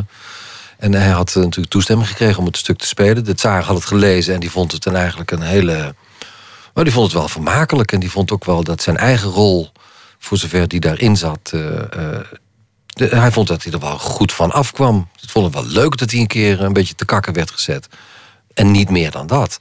en 0.79 0.93
hij 0.93 1.11
had 1.11 1.35
natuurlijk 1.35 1.73
toestemming 1.73 2.09
gekregen 2.09 2.39
om 2.39 2.47
het 2.47 2.57
stuk 2.57 2.79
te 2.79 2.87
spelen. 2.87 3.25
De 3.25 3.35
tsaar 3.35 3.63
had 3.63 3.77
het 3.77 3.85
gelezen 3.85 4.35
en 4.35 4.41
die 4.41 4.51
vond 4.51 4.73
het 4.73 4.83
dan 4.83 4.97
eigenlijk 4.97 5.31
een 5.31 5.43
hele. 5.43 5.95
Maar 6.75 6.85
die 6.85 6.93
vond 6.93 7.07
het 7.07 7.15
wel 7.21 7.29
vermakelijk. 7.29 7.93
En 7.93 8.01
die 8.01 8.11
vond 8.11 8.31
ook 8.33 8.45
wel 8.45 8.63
dat 8.65 8.83
zijn 8.83 8.97
eigen 8.97 9.31
rol, 9.31 9.73
voor 10.19 10.39
zover 10.39 10.69
die 10.69 10.81
daarin 10.81 11.17
zat. 11.17 11.53
hij 12.95 13.33
vond 13.33 13.49
dat 13.49 13.63
hij 13.65 13.73
er 13.73 13.79
wel 13.79 13.99
goed 13.99 14.33
van 14.33 14.53
afkwam. 14.53 15.09
Het 15.21 15.31
vond 15.31 15.45
het 15.45 15.55
wel 15.55 15.73
leuk 15.73 15.97
dat 15.97 16.11
hij 16.11 16.21
een 16.21 16.27
keer 16.27 16.63
een 16.63 16.73
beetje 16.73 16.95
te 16.95 17.05
kakken 17.05 17.33
werd 17.33 17.51
gezet. 17.51 17.89
En 18.55 18.71
niet 18.71 18.91
meer 18.91 19.11
dan 19.11 19.27
dat. 19.27 19.61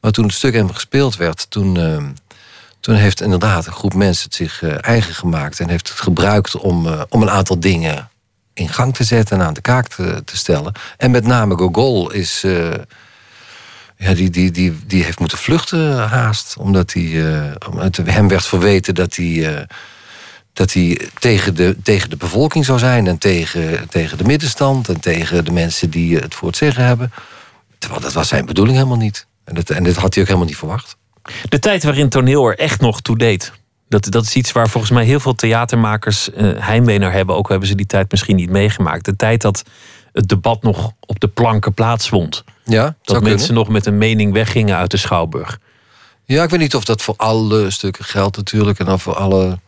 Maar 0.00 0.10
toen 0.12 0.24
het 0.24 0.34
stuk 0.34 0.54
hem 0.54 0.72
gespeeld 0.72 1.16
werd, 1.16 1.50
toen, 1.50 1.76
eh, 1.76 2.04
toen 2.82 2.94
heeft 2.94 3.20
inderdaad 3.20 3.66
een 3.66 3.72
groep 3.72 3.94
mensen 3.94 4.24
het 4.24 4.34
zich 4.34 4.62
eh, 4.62 4.74
eigen 4.80 5.14
gemaakt 5.14 5.60
en 5.60 5.68
heeft 5.68 5.88
het 5.88 6.00
gebruikt 6.00 6.56
om, 6.56 6.86
eh, 6.86 7.02
om 7.08 7.22
een 7.22 7.30
aantal 7.30 7.60
dingen 7.60 8.10
in 8.52 8.68
gang 8.68 8.94
te 8.94 9.04
zetten 9.04 9.40
en 9.40 9.46
aan 9.46 9.54
de 9.54 9.60
kaak 9.60 9.88
te, 9.88 10.22
te 10.24 10.36
stellen. 10.36 10.72
En 10.96 11.10
met 11.10 11.26
name 11.26 11.56
Gogol 11.56 12.10
is. 12.10 12.44
eh, 12.44 12.70
ja, 13.96 14.14
die, 14.14 14.30
die, 14.30 14.50
die, 14.50 14.78
die 14.86 15.04
heeft 15.04 15.18
moeten 15.18 15.38
vluchten 15.38 16.08
haast. 16.08 16.56
Omdat 16.58 16.92
hij, 16.92 17.56
omdat 17.70 17.96
hem 17.96 18.28
werd 18.28 18.46
verweten 18.46 18.94
dat 18.94 19.16
hij. 19.16 19.66
dat 20.52 20.72
hij 20.72 21.08
tegen 21.18 21.54
de, 21.54 21.76
tegen 21.82 22.10
de 22.10 22.16
bevolking 22.16 22.64
zou 22.64 22.78
zijn 22.78 23.06
en 23.06 23.18
tegen, 23.18 23.88
tegen 23.88 24.18
de 24.18 24.24
middenstand 24.24 24.88
en 24.88 25.00
tegen 25.00 25.44
de 25.44 25.52
mensen 25.52 25.90
die 25.90 26.16
het 26.16 26.34
voor 26.34 26.48
het 26.48 26.56
zeggen 26.56 26.84
hebben. 26.84 27.12
Terwijl 27.78 28.02
dat 28.02 28.12
was 28.12 28.28
zijn 28.28 28.46
bedoeling 28.46 28.76
helemaal 28.76 28.98
niet. 28.98 29.26
En, 29.44 29.54
dat, 29.54 29.70
en 29.70 29.82
dit 29.82 29.96
had 29.96 30.14
hij 30.14 30.22
ook 30.22 30.28
helemaal 30.28 30.48
niet 30.48 30.58
verwacht. 30.58 30.96
De 31.48 31.58
tijd 31.58 31.84
waarin 31.84 32.08
toneel 32.08 32.46
er 32.46 32.58
echt 32.58 32.80
nog 32.80 33.00
toe 33.00 33.18
deed. 33.18 33.52
Dat, 33.88 34.10
dat 34.10 34.24
is 34.24 34.34
iets 34.34 34.52
waar 34.52 34.68
volgens 34.68 34.92
mij 34.92 35.04
heel 35.04 35.20
veel 35.20 35.34
theatermakers 35.34 36.30
eh, 36.32 36.50
heimwee 36.58 36.98
naar 36.98 37.12
hebben. 37.12 37.36
Ook 37.36 37.48
hebben 37.48 37.68
ze 37.68 37.74
die 37.74 37.86
tijd 37.86 38.10
misschien 38.10 38.36
niet 38.36 38.50
meegemaakt. 38.50 39.04
De 39.04 39.16
tijd 39.16 39.40
dat 39.42 39.62
het 40.12 40.28
debat 40.28 40.62
nog 40.62 40.92
op 41.00 41.20
de 41.20 41.28
planken 41.28 41.74
plaatsvond. 41.74 42.44
Ja, 42.64 42.94
Dat 43.02 43.22
mensen 43.22 43.38
kunnen. 43.38 43.64
nog 43.64 43.68
met 43.72 43.86
een 43.86 43.98
mening 43.98 44.32
weggingen 44.32 44.76
uit 44.76 44.90
de 44.90 44.96
schouwburg. 44.96 45.58
Ja, 46.24 46.42
ik 46.42 46.50
weet 46.50 46.60
niet 46.60 46.74
of 46.74 46.84
dat 46.84 47.02
voor 47.02 47.14
alle 47.16 47.70
stukken 47.70 48.04
geldt 48.04 48.36
natuurlijk. 48.36 48.78
En 48.78 48.86
dan 48.86 49.00
voor 49.00 49.14
alle 49.14 49.58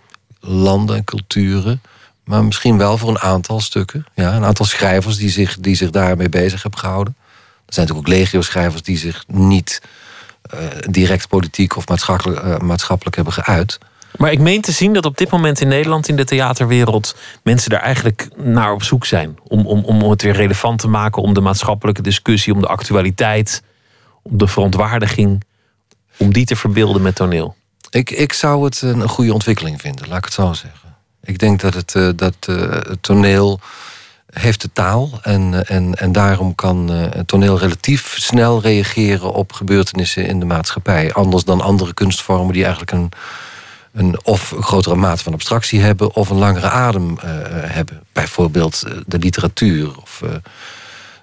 landen 0.41 0.97
en 0.97 1.05
culturen. 1.05 1.83
Maar 2.25 2.45
misschien 2.45 2.79
wel 2.79 2.99
voor 2.99 3.09
een 3.09 3.19
aantal 3.19 3.61
stukken. 3.61 4.07
Ja, 4.15 4.35
een 4.35 4.45
aantal 4.45 4.67
schrijvers 4.67 5.17
die 5.17 5.31
zich, 5.31 5.57
die 5.61 5.75
zich 5.75 5.91
daarmee 5.91 6.29
bezig 6.29 6.63
hebben 6.63 6.81
gehouden. 6.81 7.17
Er 7.67 7.75
zijn 7.75 7.87
natuurlijk 7.87 8.15
ook 8.15 8.21
legio-schrijvers 8.21 8.83
die 8.83 8.99
zich 8.99 9.25
niet 9.27 9.83
direct 10.91 11.29
politiek 11.29 11.77
of 11.77 11.89
maatschappelijk, 11.89 12.41
eh, 12.41 12.59
maatschappelijk 12.59 13.17
hebben 13.17 13.35
geuit. 13.35 13.79
Maar 14.17 14.33
ik 14.33 14.39
meen 14.39 14.61
te 14.61 14.73
zien 14.73 14.93
dat 14.93 15.07
op 15.07 15.17
dit 15.17 15.31
moment 15.31 15.61
in 15.61 15.69
Nederland, 15.69 16.09
in 16.09 16.17
de 16.17 16.25
theaterwereld, 16.25 17.17
mensen 17.43 17.71
daar 17.71 17.81
eigenlijk 17.81 18.29
naar 18.37 18.73
op 18.73 18.83
zoek 18.83 19.05
zijn. 19.07 19.39
Om, 19.43 19.67
om, 19.67 19.85
om 19.85 20.11
het 20.11 20.23
weer 20.23 20.33
relevant 20.33 20.79
te 20.79 20.89
maken, 20.89 21.23
om 21.23 21.35
de 21.35 21.41
maatschappelijke 21.41 22.03
discussie, 22.03 22.53
om 22.53 22.61
de 22.61 22.67
actualiteit, 22.67 23.63
om 24.23 24.39
de 24.39 24.47
verontwaardiging, 24.47 25.45
om 26.17 26.33
die 26.33 26.45
te 26.45 26.57
verbeelden 26.57 27.03
met 27.03 27.15
toneel. 27.15 27.57
Ik, 27.91 28.11
ik 28.11 28.33
zou 28.33 28.65
het 28.65 28.83
een, 28.83 29.09
goede 29.09 29.33
ontwikkeling 29.33 29.81
vinden, 29.81 30.09
laat 30.09 30.19
ik 30.19 30.25
het 30.25 30.33
zo 30.33 30.53
zeggen. 30.53 30.95
Ik 31.23 31.39
denk 31.39 31.61
dat 31.61 31.75
het, 31.75 31.95
eh, 31.95 32.09
dat, 32.17 32.35
eh, 32.41 32.57
het 32.71 33.03
toneel 33.03 33.61
heeft 34.35 34.61
de 34.61 34.71
taal 34.73 35.19
en, 35.23 35.67
en, 35.67 35.95
en 35.95 36.13
daarom 36.13 36.55
kan 36.55 36.93
eh, 36.93 37.07
het 37.11 37.29
toneel 37.29 37.59
relatief 37.59 38.17
snel 38.19 38.61
reageren 38.61 39.33
op 39.33 39.53
gebeurtenissen 39.53 40.27
in 40.27 40.39
de 40.39 40.45
maatschappij. 40.45 41.13
Anders 41.13 41.45
dan 41.45 41.61
andere 41.61 41.95
kunstvormen 41.95 42.53
die 42.53 42.63
eigenlijk 42.63 42.93
een, 42.93 43.13
een 43.93 44.19
of 44.25 44.51
een 44.51 44.63
grotere 44.63 44.95
mate 44.95 45.23
van 45.23 45.33
abstractie 45.33 45.81
hebben 45.81 46.15
of 46.15 46.31
een 46.31 46.37
langere 46.37 46.69
adem 46.69 47.19
eh, 47.19 47.31
hebben. 47.53 48.03
Bijvoorbeeld 48.13 48.83
eh, 48.87 48.93
de 49.07 49.19
literatuur. 49.19 50.01
Of, 50.01 50.23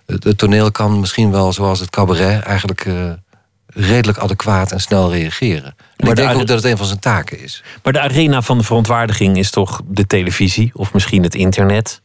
het, 0.06 0.38
toneel 0.38 0.72
kan 0.72 1.00
misschien 1.00 1.32
wel, 1.32 1.54
zoals 1.54 1.80
het 1.80 1.90
cabaret, 1.90 2.44
eigenlijk 2.44 2.88
redelijk 3.68 4.18
adequaat 4.18 4.72
en 4.72 4.82
snel 4.82 5.12
reageren. 5.12 5.76
En 5.98 6.08
ik 6.08 6.16
de 6.16 6.22
denk 6.22 6.40
ook 6.40 6.48
dat 6.48 6.64
het 6.64 6.72
een 6.72 6.78
van 6.78 6.86
zijn 6.86 7.00
taken 7.00 7.40
is. 7.40 7.64
Maar 7.84 7.94
de 7.94 8.00
arena 8.00 8.42
van 8.42 8.58
de 8.58 8.64
verontwaardiging 8.64 9.38
is 9.38 9.50
toch 9.50 9.82
de 9.86 10.08
televisie 10.08 10.72
of 10.74 10.94
misschien 10.94 11.24
het 11.24 11.36
internet. 11.36 12.02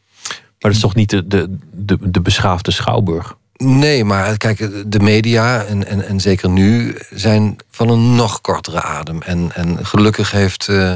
Maar 0.58 0.70
dat 0.70 0.72
is 0.72 0.80
toch 0.80 0.94
niet 0.94 1.10
de, 1.10 1.26
de, 1.26 1.56
de, 1.72 1.98
de 2.10 2.20
beschaafde 2.20 2.70
schouwburg? 2.70 3.36
Nee, 3.56 4.04
maar 4.04 4.36
kijk, 4.36 4.70
de 4.92 5.00
media, 5.00 5.64
en, 5.64 5.86
en, 5.86 6.06
en 6.06 6.20
zeker 6.20 6.48
nu, 6.48 6.98
zijn 7.10 7.56
van 7.70 7.88
een 7.88 8.14
nog 8.14 8.40
kortere 8.40 8.82
adem. 8.82 9.22
En, 9.22 9.52
en 9.54 9.86
gelukkig 9.86 10.30
heeft 10.30 10.68
uh, 10.68 10.94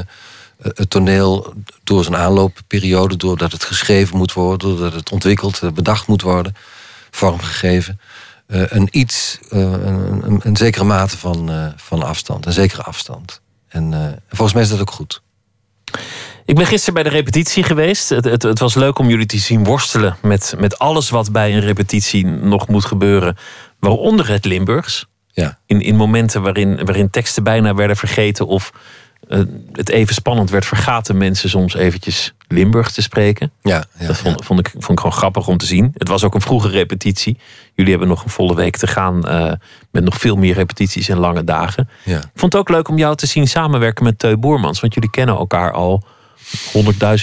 het 0.61 0.89
toneel 0.89 1.53
door 1.83 2.03
zijn 2.03 2.15
aanloopperiode, 2.15 3.17
doordat 3.17 3.51
het 3.51 3.63
geschreven 3.63 4.17
moet 4.17 4.33
worden, 4.33 4.69
doordat 4.69 4.93
het 4.93 5.11
ontwikkeld, 5.11 5.73
bedacht 5.73 6.07
moet 6.07 6.21
worden, 6.21 6.55
vormgegeven, 7.11 7.99
uh, 8.47 8.63
een 8.67 8.87
iets, 8.91 9.39
een, 9.49 9.87
een, 10.25 10.39
een, 10.43 10.57
zekere 10.57 10.83
mate 10.83 11.17
van, 11.17 11.73
van 11.75 12.03
afstand, 12.03 12.45
een 12.45 12.53
zekere 12.53 12.83
afstand. 12.83 13.41
En 13.67 14.21
volgens 14.29 14.53
mij 14.53 14.63
is 14.63 14.69
dat 14.69 14.79
ook 14.79 14.91
goed. 14.91 15.21
Ik 16.51 16.57
ben 16.57 16.65
gisteren 16.65 16.93
bij 16.93 17.03
de 17.03 17.09
repetitie 17.09 17.63
geweest. 17.63 18.09
Het, 18.09 18.25
het, 18.25 18.43
het, 18.43 18.59
was 18.59 18.75
leuk 18.75 18.99
om 18.99 19.09
jullie 19.09 19.25
te 19.25 19.37
zien 19.37 19.63
worstelen 19.63 20.15
met, 20.21 20.55
met 20.57 20.79
alles 20.79 21.09
wat 21.09 21.31
bij 21.31 21.53
een 21.53 21.59
repetitie 21.59 22.25
nog 22.25 22.67
moet 22.67 22.85
gebeuren. 22.85 23.37
Waaronder 23.79 24.29
het 24.29 24.45
Limburgs. 24.45 25.05
Ja. 25.27 25.59
In, 25.65 25.81
in 25.81 25.95
momenten 25.95 26.41
waarin, 26.41 26.85
waarin 26.85 27.09
teksten 27.09 27.43
bijna 27.43 27.75
werden 27.75 27.95
vergeten 27.95 28.47
of 28.47 28.71
uh, 29.27 29.39
het 29.71 29.89
even 29.89 30.13
spannend 30.13 30.49
werd, 30.49 30.65
vergaten 30.65 31.17
mensen 31.17 31.49
soms 31.49 31.73
eventjes 31.73 32.33
Limburg 32.47 32.91
te 32.91 33.01
spreken. 33.01 33.51
Ja, 33.61 33.83
ja 33.97 34.07
dat 34.07 34.17
vond, 34.17 34.45
vond, 34.45 34.59
ik, 34.59 34.69
vond 34.71 34.89
ik 34.89 34.99
gewoon 34.99 35.17
grappig 35.17 35.47
om 35.47 35.57
te 35.57 35.65
zien. 35.65 35.91
Het 35.97 36.07
was 36.07 36.23
ook 36.23 36.33
een 36.33 36.41
vroege 36.41 36.69
repetitie. 36.69 37.37
Jullie 37.73 37.91
hebben 37.91 38.09
nog 38.09 38.23
een 38.23 38.29
volle 38.29 38.55
week 38.55 38.77
te 38.77 38.87
gaan 38.87 39.21
uh, 39.25 39.51
met 39.91 40.03
nog 40.03 40.17
veel 40.17 40.35
meer 40.35 40.53
repetities 40.53 41.09
en 41.09 41.17
lange 41.17 41.43
dagen. 41.43 41.89
Ja. 42.03 42.17
Ik 42.17 42.39
vond 42.39 42.53
het 42.53 42.61
ook 42.61 42.69
leuk 42.69 42.87
om 42.87 42.97
jou 42.97 43.15
te 43.15 43.27
zien 43.27 43.47
samenwerken 43.47 44.03
met 44.03 44.19
Teu 44.19 44.37
Boermans. 44.37 44.79
Want 44.79 44.93
jullie 44.93 45.09
kennen 45.09 45.35
elkaar 45.35 45.71
al 45.71 46.03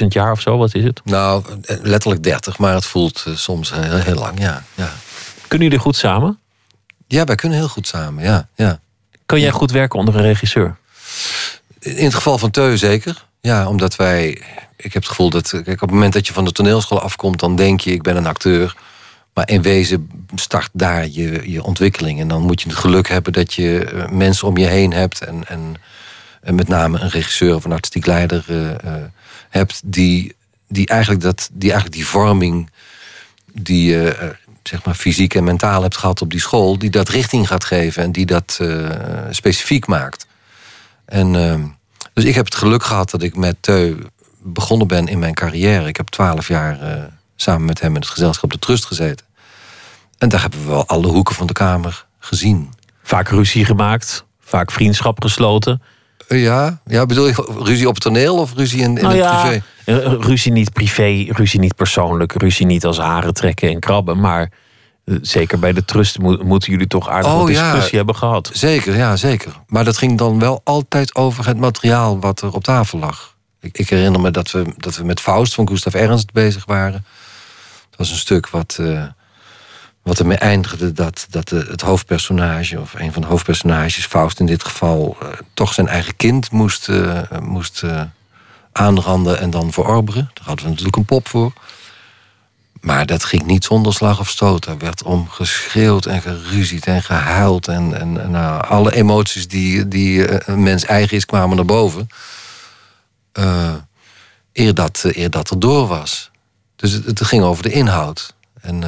100.000 0.01 0.07
jaar 0.09 0.33
of 0.33 0.41
zo, 0.41 0.57
wat 0.57 0.75
is 0.75 0.85
het? 0.85 1.01
Nou, 1.05 1.45
letterlijk 1.83 2.23
30, 2.23 2.59
maar 2.59 2.75
het 2.75 2.87
voelt 2.87 3.25
uh, 3.29 3.37
soms 3.37 3.73
heel, 3.73 3.99
heel, 3.99 4.15
lang, 4.15 4.41
ja, 4.41 4.65
ja. 4.75 4.93
Kunnen 5.49 5.69
jullie 5.69 5.83
goed 5.83 5.97
samen? 5.97 6.39
Ja, 7.07 7.25
wij 7.25 7.35
kunnen 7.35 7.59
heel 7.59 7.69
goed 7.69 7.87
samen, 7.87 8.25
ja. 8.25 8.49
ja. 8.55 8.81
Kan 9.27 9.41
jij 9.41 9.51
goed 9.51 9.71
werken 9.71 9.99
onder 9.99 10.17
een 10.17 10.23
regisseur? 10.23 10.77
In 11.79 12.05
het 12.05 12.15
geval 12.15 12.39
van 12.39 12.51
Teu 12.51 12.77
zeker. 12.77 13.27
Ja, 13.41 13.69
omdat 13.69 13.97
wij... 13.97 14.29
Ik 14.77 14.93
heb 14.93 15.03
het 15.03 15.09
gevoel 15.09 15.31
dat... 15.31 15.51
Kijk, 15.51 15.69
op 15.69 15.81
het 15.81 15.91
moment 15.91 16.13
dat 16.13 16.27
je 16.27 16.33
van 16.33 16.45
de 16.45 16.53
toneelschool 16.53 17.01
afkomt... 17.01 17.41
dan 17.41 17.57
denk 17.57 17.81
je, 17.81 17.91
ik 17.91 18.03
ben 18.03 18.17
een 18.17 18.27
acteur. 18.27 18.77
Maar 19.35 19.49
in 19.49 19.63
wezen 19.63 20.11
start 20.35 20.71
daar 20.73 21.09
je, 21.09 21.51
je 21.51 21.63
ontwikkeling. 21.63 22.21
En 22.21 22.29
dan 22.29 22.43
moet 22.43 22.63
je 22.63 22.69
het 22.69 22.79
geluk 22.79 23.09
hebben 23.09 23.33
dat 23.33 23.55
je 23.55 23.91
uh, 23.93 24.09
mensen 24.09 24.49
om 24.49 24.57
je 24.57 24.67
heen 24.67 24.93
hebt... 24.93 25.25
en, 25.25 25.49
en, 25.49 25.75
en 26.41 26.55
met 26.55 26.69
name 26.69 27.01
een 27.01 27.11
regisseur 27.11 27.55
of 27.55 27.65
een 27.65 27.73
artistiek 27.73 28.07
leider 28.07 28.45
uh, 28.49 28.71
hebt... 29.49 29.81
Die, 29.85 30.35
die, 30.69 30.87
eigenlijk 30.87 31.23
dat, 31.23 31.49
die 31.53 31.71
eigenlijk 31.71 32.01
die 32.01 32.07
vorming... 32.07 32.71
die 33.53 33.91
je 33.91 34.35
zeg 34.63 34.85
maar 34.85 34.95
fysiek 34.95 35.35
en 35.35 35.45
mentaal 35.45 35.83
hebt 35.83 35.97
gehad 35.97 36.23
op 36.23 36.31
die 36.31 36.41
school... 36.41 36.79
die 36.79 36.91
dat 36.91 37.09
richting 37.09 37.49
gaat 37.49 37.65
geven 37.65 38.03
en 38.03 38.13
die 38.13 38.27
dat 38.27 38.61
specifiek 39.31 39.87
maakt. 39.87 40.27
En, 41.09 41.35
uh, 41.35 41.55
dus 42.13 42.25
ik 42.25 42.35
heb 42.35 42.45
het 42.45 42.55
geluk 42.55 42.83
gehad 42.83 43.11
dat 43.11 43.23
ik 43.23 43.37
met 43.37 43.57
Teu 43.61 43.97
begonnen 44.43 44.87
ben 44.87 45.07
in 45.07 45.19
mijn 45.19 45.35
carrière. 45.35 45.89
Ik 45.89 45.97
heb 45.97 46.09
twaalf 46.09 46.49
jaar 46.49 46.83
uh, 46.83 47.05
samen 47.37 47.65
met 47.65 47.81
hem 47.81 47.95
in 47.95 48.01
het 48.01 48.11
gezelschap 48.11 48.51
De 48.51 48.59
Trust 48.59 48.85
gezeten. 48.85 49.27
En 50.19 50.29
daar 50.29 50.41
hebben 50.41 50.61
we 50.61 50.67
wel 50.67 50.87
alle 50.87 51.07
hoeken 51.07 51.35
van 51.35 51.47
de 51.47 51.53
kamer 51.53 52.07
gezien. 52.19 52.73
Vaak 53.03 53.29
ruzie 53.29 53.65
gemaakt, 53.65 54.25
vaak 54.41 54.71
vriendschap 54.71 55.23
gesloten. 55.23 55.83
Ja, 56.29 56.81
ja, 56.87 57.07
bedoel 57.07 57.27
je 57.27 57.59
ruzie 57.65 57.89
op 57.89 57.95
het 57.95 58.03
toneel 58.03 58.37
of 58.37 58.55
ruzie 58.55 58.81
in, 58.81 58.97
in 58.97 59.03
nou 59.03 59.07
het 59.07 59.17
ja, 59.17 59.41
privé? 59.41 59.63
Ruzie 60.21 60.53
niet 60.53 60.73
privé, 60.73 61.27
ruzie 61.29 61.61
niet 61.61 61.75
persoonlijk, 61.75 62.33
ruzie 62.33 62.67
niet 62.67 62.85
als 62.85 62.99
haren 62.99 63.35
trekken 63.35 63.69
en 63.69 63.81
krabben, 63.81 64.21
maar 64.21 64.51
Zeker 65.23 65.59
bij 65.59 65.73
de 65.73 65.85
trust 65.85 66.19
moeten 66.19 66.73
jullie 66.73 66.87
toch 66.87 67.09
aardig 67.09 67.31
oh, 67.31 67.39
wat 67.39 67.47
discussie 67.47 67.91
ja. 67.91 67.97
hebben 67.97 68.17
gehad. 68.17 68.51
Zeker, 68.53 68.97
ja, 68.97 69.17
zeker. 69.17 69.53
Maar 69.67 69.85
dat 69.85 69.97
ging 69.97 70.19
dan 70.19 70.39
wel 70.39 70.61
altijd 70.65 71.15
over 71.15 71.47
het 71.47 71.59
materiaal 71.59 72.21
wat 72.21 72.41
er 72.41 72.53
op 72.53 72.65
tafel 72.65 72.99
lag. 72.99 73.37
Ik, 73.61 73.79
ik 73.79 73.89
herinner 73.89 74.21
me 74.21 74.31
dat 74.31 74.51
we, 74.51 74.65
dat 74.77 74.97
we 74.97 75.05
met 75.05 75.21
Faust 75.21 75.55
van 75.55 75.69
Gustav 75.69 75.95
Ernst 75.95 76.33
bezig 76.33 76.65
waren. 76.65 77.05
Dat 77.91 77.99
was 77.99 78.11
een 78.11 78.17
stuk 78.17 78.49
wat, 78.49 78.79
uh, 78.81 79.03
wat 80.09 80.19
ermee 80.19 80.37
eindigde 80.37 80.93
dat, 80.93 81.27
dat 81.31 81.51
het 81.51 81.81
hoofdpersonage, 81.81 82.81
of 82.81 82.95
een 82.95 83.13
van 83.13 83.23
de 83.23 83.29
hoofdpersonages, 83.29 84.07
Faust 84.07 84.41
in 84.41 84.47
dit 84.47 84.65
geval, 84.65 85.17
uh, 85.23 85.29
toch 85.55 85.75
zijn 85.75 85.89
eigen 85.89 86.17
kind 86.17 86.51
moest, 86.51 86.89
uh, 86.89 87.21
moest 87.43 87.83
aanranden 88.73 89.39
en 89.39 89.51
dan 89.51 89.73
verorberen. 89.73 90.31
Daar 90.35 90.45
hadden 90.47 90.65
we 90.65 90.71
natuurlijk 90.71 90.97
een 90.97 91.05
pop 91.05 91.29
voor. 91.29 91.53
Maar 92.81 93.07
dat 93.07 93.25
ging 93.25 93.47
niet 93.47 93.65
zonder 93.65 93.95
slag 93.95 94.21
of 94.21 94.29
stoot. 94.29 94.67
Er 94.67 94.79
werd 94.79 95.03
om 95.03 95.29
geschreeuwd 95.29 96.07
en 96.07 96.23
geruzied 96.23 96.87
en 96.87 97.03
gehuild. 97.03 97.69
En, 97.69 98.01
en, 98.01 98.23
en 98.23 98.31
nou, 98.31 98.67
alle 98.67 98.95
emoties 98.95 99.49
die, 99.49 99.89
die 99.89 100.49
een 100.49 100.63
mens 100.63 100.85
eigen 100.85 101.17
is, 101.17 101.25
kwamen 101.25 101.57
naar 101.57 101.65
boven. 101.65 102.09
Eer, 104.53 104.75
dat, 104.75 105.05
eer 105.05 105.31
dat 105.31 105.51
er 105.51 105.59
door 105.59 105.87
was. 105.87 106.31
Dus 106.77 106.93
het, 106.93 107.05
het 107.05 107.25
ging 107.25 107.43
over 107.43 107.63
de 107.63 107.73
inhoud. 107.73 108.35
En. 108.61 108.85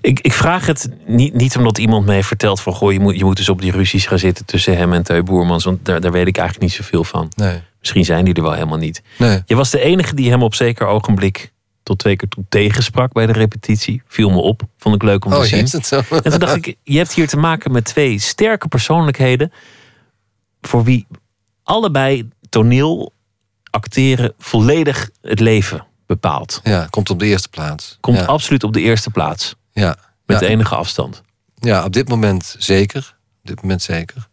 Ik, 0.00 0.20
ik 0.20 0.32
vraag 0.32 0.66
het 0.66 0.88
niet, 1.06 1.34
niet 1.34 1.56
omdat 1.56 1.78
iemand 1.78 2.06
mij 2.06 2.22
vertelt 2.22 2.60
van... 2.60 2.72
Goh, 2.72 2.92
je, 2.92 3.00
moet, 3.00 3.18
je 3.18 3.24
moet 3.24 3.36
dus 3.36 3.48
op 3.48 3.60
die 3.60 3.72
ruzies 3.72 4.06
gaan 4.06 4.18
zitten 4.18 4.44
tussen 4.44 4.76
hem 4.76 4.92
en 4.92 5.02
Teu 5.02 5.22
Boermans. 5.22 5.64
Want 5.64 5.84
daar, 5.84 6.00
daar 6.00 6.12
weet 6.12 6.26
ik 6.26 6.36
eigenlijk 6.36 6.68
niet 6.68 6.76
zoveel 6.76 7.04
van. 7.04 7.32
Nee. 7.36 7.60
Misschien 7.80 8.04
zijn 8.04 8.24
die 8.24 8.34
er 8.34 8.42
wel 8.42 8.52
helemaal 8.52 8.78
niet. 8.78 9.02
Nee. 9.18 9.42
Je 9.46 9.54
was 9.54 9.70
de 9.70 9.80
enige 9.80 10.14
die 10.14 10.30
hem 10.30 10.42
op 10.42 10.54
zeker 10.54 10.86
ogenblik 10.86 11.52
tot 11.82 11.98
twee 11.98 12.16
keer 12.16 12.28
toe 12.28 12.44
tegensprak 12.48 13.12
bij 13.12 13.26
de 13.26 13.32
repetitie. 13.32 14.02
Viel 14.06 14.30
me 14.30 14.36
op. 14.36 14.62
Vond 14.78 14.94
ik 14.94 15.02
leuk 15.02 15.24
om 15.24 15.32
oh, 15.32 15.40
te 15.40 15.46
zien. 15.46 15.62
Is 15.62 15.72
het 15.72 15.86
zo? 15.86 16.02
En 16.10 16.22
toen 16.22 16.38
dacht 16.38 16.56
ik, 16.56 16.76
je 16.82 16.96
hebt 16.96 17.12
hier 17.12 17.28
te 17.28 17.36
maken 17.36 17.72
met 17.72 17.84
twee 17.84 18.18
sterke 18.18 18.68
persoonlijkheden. 18.68 19.52
Voor 20.60 20.84
wie 20.84 21.06
allebei 21.62 22.28
toneel, 22.48 23.12
acteren 23.70 24.34
volledig 24.38 25.10
het 25.22 25.40
leven 25.40 25.86
bepaalt. 26.06 26.60
Ja, 26.62 26.86
komt 26.90 27.10
op 27.10 27.18
de 27.18 27.26
eerste 27.26 27.48
plaats. 27.48 27.98
Komt 28.00 28.18
ja. 28.18 28.24
absoluut 28.24 28.64
op 28.64 28.72
de 28.72 28.80
eerste 28.80 29.10
plaats. 29.10 29.54
Ja. 29.74 29.96
Met 30.26 30.40
ja. 30.40 30.46
enige 30.46 30.74
afstand. 30.74 31.22
Ja, 31.54 31.84
op 31.84 31.92
dit 31.92 32.08
moment 32.08 32.54
zeker. 32.58 33.16
Op 33.42 33.48
dit 33.48 33.62
moment 33.62 33.82
zeker. 33.82 34.28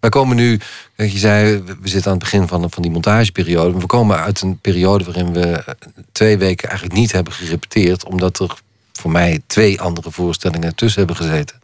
Wij 0.00 0.10
komen 0.10 0.36
nu, 0.36 0.60
kijk, 0.96 1.12
je 1.12 1.18
zei, 1.18 1.62
we 1.62 1.88
zitten 1.88 2.10
aan 2.10 2.18
het 2.18 2.30
begin 2.30 2.48
van, 2.48 2.70
van 2.70 2.82
die 2.82 2.90
montageperiode. 2.90 3.78
We 3.78 3.86
komen 3.86 4.18
uit 4.18 4.40
een 4.40 4.58
periode 4.58 5.04
waarin 5.04 5.32
we 5.32 5.64
twee 6.12 6.38
weken 6.38 6.68
eigenlijk 6.68 6.98
niet 6.98 7.12
hebben 7.12 7.32
gerepeteerd. 7.32 8.04
Omdat 8.04 8.38
er 8.38 8.58
voor 8.92 9.10
mij 9.10 9.42
twee 9.46 9.80
andere 9.80 10.10
voorstellingen 10.10 10.74
tussen 10.74 10.98
hebben 10.98 11.16
gezeten. 11.16 11.60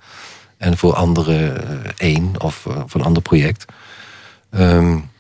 En 0.57 0.79
voor 0.79 0.95
anderen 0.95 1.63
één 1.97 2.33
of 2.39 2.65
uh, 2.69 2.75
voor 2.87 3.01
een 3.01 3.07
ander 3.07 3.23
project. 3.23 3.65
Um, 4.51 5.11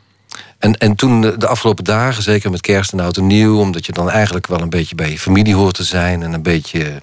en, 0.58 0.74
en 0.74 0.94
toen 0.94 1.20
de 1.20 1.46
afgelopen 1.46 1.84
dagen, 1.84 2.22
zeker 2.22 2.50
met 2.50 2.60
kerst 2.60 2.92
en 2.92 3.00
oud 3.00 3.16
en 3.16 3.26
nieuw... 3.26 3.60
omdat 3.60 3.86
je 3.86 3.92
dan 3.92 4.10
eigenlijk 4.10 4.46
wel 4.46 4.60
een 4.60 4.70
beetje 4.70 4.94
bij 4.94 5.10
je 5.10 5.18
familie 5.18 5.54
hoort 5.54 5.74
te 5.74 5.84
zijn... 5.84 6.22
en 6.22 6.32
een 6.32 6.42
beetje 6.42 7.02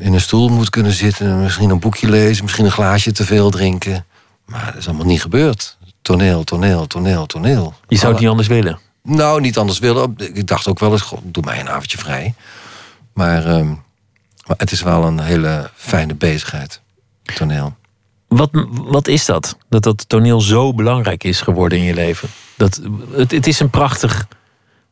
in 0.00 0.12
een 0.12 0.20
stoel 0.20 0.48
moet 0.48 0.70
kunnen 0.70 0.92
zitten... 0.92 1.26
en 1.26 1.42
misschien 1.42 1.70
een 1.70 1.78
boekje 1.78 2.08
lezen, 2.08 2.44
misschien 2.44 2.64
een 2.64 2.70
glaasje 2.70 3.12
te 3.12 3.24
veel 3.24 3.50
drinken... 3.50 4.04
Maar 4.50 4.64
dat 4.66 4.76
is 4.76 4.88
allemaal 4.88 5.06
niet 5.06 5.22
gebeurd. 5.22 5.76
Toneel, 6.02 6.44
toneel, 6.44 6.86
toneel, 6.86 7.26
toneel. 7.26 7.74
Je 7.88 7.96
zou 7.96 8.12
het 8.12 8.20
niet 8.20 8.30
anders 8.30 8.48
willen? 8.48 8.78
Nou, 9.02 9.40
niet 9.40 9.58
anders 9.58 9.78
willen. 9.78 10.14
Ik 10.16 10.46
dacht 10.46 10.68
ook 10.68 10.78
wel 10.78 10.92
eens, 10.92 11.00
god, 11.00 11.20
doe 11.24 11.44
mij 11.44 11.60
een 11.60 11.68
avondje 11.68 11.98
vrij. 11.98 12.34
Maar, 13.12 13.46
um, 13.46 13.82
maar 14.46 14.56
het 14.56 14.72
is 14.72 14.82
wel 14.82 15.04
een 15.04 15.20
hele 15.20 15.70
fijne 15.74 16.14
bezigheid, 16.14 16.80
toneel. 17.34 17.76
Wat, 18.28 18.50
wat 18.70 19.08
is 19.08 19.24
dat? 19.24 19.56
Dat 19.68 19.82
dat 19.82 20.08
toneel 20.08 20.40
zo 20.40 20.74
belangrijk 20.74 21.24
is 21.24 21.40
geworden 21.40 21.78
in 21.78 21.84
je 21.84 21.94
leven? 21.94 22.28
Dat, 22.56 22.80
het, 23.12 23.30
het 23.30 23.46
is 23.46 23.60
een 23.60 23.70
prachtig, 23.70 24.26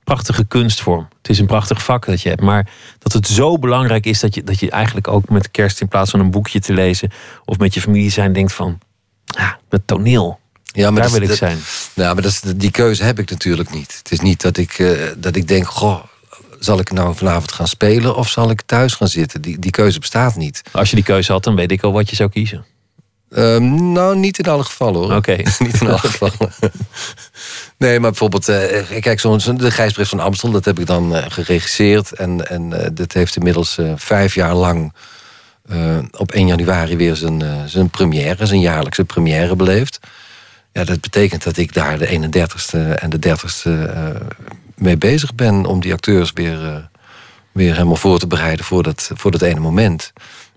prachtige 0.09 0.45
kunstvorm. 0.45 1.09
Het 1.19 1.29
is 1.29 1.39
een 1.39 1.47
prachtig 1.47 1.83
vak 1.83 2.07
dat 2.07 2.23
je 2.23 2.29
hebt. 2.29 2.41
Maar 2.41 2.71
dat 2.99 3.13
het 3.13 3.27
zo 3.27 3.59
belangrijk 3.59 4.07
is 4.07 4.21
dat 4.21 4.35
je, 4.35 4.43
dat 4.43 4.61
je 4.61 4.71
eigenlijk 4.71 5.09
ook 5.09 5.29
met 5.29 5.51
kerst... 5.51 5.81
in 5.81 5.89
plaats 5.89 6.11
van 6.11 6.21
een 6.21 6.31
boekje 6.31 6.61
te 6.61 6.73
lezen 6.73 7.11
of 7.45 7.59
met 7.59 7.75
je 7.75 7.81
familie 7.81 8.11
zijn... 8.11 8.33
denkt 8.33 8.53
van, 8.53 8.79
ja, 9.25 9.59
het 9.69 9.87
toneel. 9.87 10.41
Ja, 10.63 10.91
maar 10.91 10.93
Daar 10.93 11.03
dat, 11.03 11.13
wil 11.13 11.23
ik 11.23 11.29
dat, 11.29 11.37
zijn. 11.37 11.59
Nou, 11.95 12.15
maar 12.15 12.23
dat 12.23 12.33
is, 12.33 12.41
die 12.41 12.71
keuze 12.71 13.05
heb 13.05 13.19
ik 13.19 13.31
natuurlijk 13.31 13.71
niet. 13.71 13.95
Het 13.99 14.13
is 14.13 14.21
niet 14.21 14.41
dat 14.41 14.57
ik, 14.57 14.79
uh, 14.79 15.01
dat 15.17 15.37
ik 15.37 15.49
denk, 15.49 15.67
goh, 15.67 16.05
zal 16.59 16.79
ik 16.79 16.93
nou 16.93 17.15
vanavond 17.15 17.53
gaan 17.53 17.69
spelen 17.69 18.17
of 18.17 18.29
zal 18.29 18.51
ik 18.51 18.63
thuis 18.67 18.95
gaan 18.95 19.09
zitten? 19.09 19.43
Die, 19.43 19.59
die 19.59 19.71
keuze 19.71 19.99
bestaat 19.99 20.37
niet. 20.37 20.63
Als 20.73 20.89
je 20.91 20.95
die 20.95 21.05
keuze 21.05 21.33
had, 21.33 21.45
dan 21.45 21.55
weet 21.55 21.73
ik 21.73 21.83
al 21.83 21.93
wat 21.93 22.11
je 22.11 22.17
zou 22.17 22.31
kiezen. 22.31 22.65
Um, 23.37 23.93
nou, 23.93 24.17
niet 24.17 24.39
in 24.39 24.45
alle 24.45 24.65
gevallen 24.65 25.01
hoor. 25.01 25.17
Oké. 25.17 25.17
Okay. 25.17 25.47
niet 25.67 25.81
in 25.81 25.87
alle 25.87 25.99
gevallen. 26.13 26.53
nee, 27.77 28.01
maar 28.01 28.11
bijvoorbeeld, 28.11 28.49
uh, 28.49 29.01
kijk, 29.01 29.21
zo'n 29.21 29.41
zo 29.41 29.55
de 29.55 29.71
Gijsbrief 29.71 30.09
van 30.09 30.21
Amstel, 30.21 30.51
dat 30.51 30.65
heb 30.65 30.79
ik 30.79 30.87
dan 30.87 31.17
uh, 31.17 31.25
geregisseerd. 31.29 32.13
En, 32.13 32.49
en 32.49 32.71
uh, 32.71 32.87
dat 32.93 33.13
heeft 33.13 33.37
inmiddels 33.37 33.79
vijf 33.97 34.35
jaar 34.35 34.55
lang 34.55 34.93
op 36.11 36.33
1 36.33 36.47
januari 36.47 36.97
weer 36.97 37.17
zijn, 37.17 37.43
zijn 37.67 37.91
première, 37.91 38.47
zijn 38.47 38.61
jaarlijkse 38.61 39.05
première 39.05 39.57
beleefd. 39.57 40.01
Ja, 40.73 40.85
dat 40.85 41.01
betekent 41.01 41.45
dat 41.45 41.57
ik 41.57 41.75
daar 41.75 41.99
de 41.99 42.07
31ste 42.07 42.95
en 42.95 43.11
de 43.11 43.19
30ste 43.29 43.71
uh, 43.71 44.09
mee 44.75 44.97
bezig 44.97 45.35
ben 45.35 45.67
om 45.67 45.81
die 45.81 45.93
acteurs 45.93 46.33
weer, 46.33 46.89
weer 47.53 47.73
helemaal 47.73 47.97
voor 47.97 48.19
te 48.19 48.27
bereiden 48.27 48.65
voor 48.65 48.83
dat, 48.83 49.11
voor 49.15 49.31
dat 49.31 49.43
ene 49.43 49.61
moment. 49.61 50.13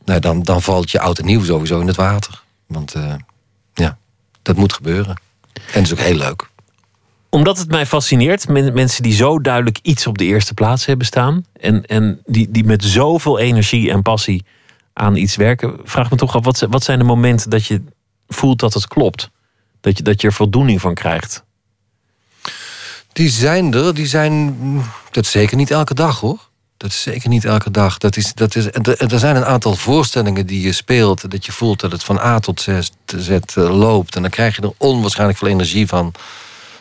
nou, 0.06 0.20
dan, 0.20 0.44
dan 0.44 0.62
valt 0.62 0.92
je 0.92 1.00
oud 1.00 1.20
en 1.20 1.26
nieuw 1.26 1.44
sowieso 1.44 1.80
in 1.80 1.88
het 1.88 1.96
water. 1.96 2.42
Want 2.72 2.96
uh, 2.96 3.14
ja, 3.74 3.98
dat 4.42 4.56
moet 4.56 4.74
gebeuren. 4.74 5.22
En 5.54 5.62
dat 5.74 5.84
is 5.84 5.92
ook 5.92 6.00
heel 6.00 6.16
leuk. 6.16 6.50
Omdat 7.30 7.58
het 7.58 7.70
mij 7.70 7.86
fascineert, 7.86 8.48
mensen 8.48 9.04
die 9.04 9.14
zo 9.14 9.40
duidelijk 9.40 9.80
iets 9.82 10.08
op 10.08 10.18
de 10.18 10.26
eerste 10.26 10.54
plaats 10.54 10.86
hebben 10.86 11.06
staan. 11.06 11.46
En, 11.54 11.86
en 11.86 12.22
die, 12.26 12.52
die 12.52 12.64
met 12.64 12.84
zoveel 12.84 13.40
energie 13.40 13.92
en 13.92 14.02
passie 14.02 14.46
aan 14.94 15.16
iets 15.16 15.36
werken. 15.36 15.80
Vraag 15.84 16.10
me 16.10 16.18
toch 16.18 16.36
af, 16.36 16.44
wat, 16.44 16.60
wat 16.70 16.84
zijn 16.84 17.00
de 17.00 17.06
momenten 17.06 17.50
dat 17.50 17.66
je 17.66 17.84
voelt 18.28 18.60
dat 18.60 18.74
het 18.74 18.88
klopt? 18.88 19.30
Dat 19.82 19.98
je, 19.98 20.04
dat 20.04 20.22
je 20.22 20.28
er 20.28 20.34
voldoening 20.34 20.82
van 20.82 20.94
krijgt? 20.94 21.44
Die 23.14 23.30
zijn 23.30 23.74
er, 23.74 23.94
die 23.94 24.06
zijn. 24.06 24.56
Dat 25.12 25.24
is 25.24 25.32
zeker 25.32 25.58
niet 25.58 25.72
elke 25.72 25.94
dag 25.94 26.20
hoor. 26.20 26.50
Dat 26.82 26.90
is 26.90 27.02
zeker 27.02 27.30
niet 27.30 27.46
elke 27.46 27.72
dag. 27.72 27.98
Dat 27.98 28.18
is, 28.18 28.34
dat 28.34 28.56
is, 28.56 28.66
er 28.98 29.20
zijn 29.20 29.36
een 29.36 29.46
aantal 29.46 29.76
voorstellingen 29.76 30.46
die 30.46 30.62
je 30.62 30.72
speelt. 30.72 31.32
Dat 31.32 31.46
je 31.46 31.52
voelt 31.52 31.80
dat 31.80 31.92
het 31.92 32.04
van 32.04 32.20
A 32.20 32.40
tot 32.40 32.62
Z, 33.06 33.30
eh, 33.30 33.44
loopt. 33.56 34.16
En 34.16 34.22
dan 34.22 34.32
krijg 34.32 34.56
je 34.56 34.62
er 34.62 34.74
onwaarschijnlijk 34.78 35.40
veel 35.40 35.48
energie 35.48 35.88
van. 35.88 36.14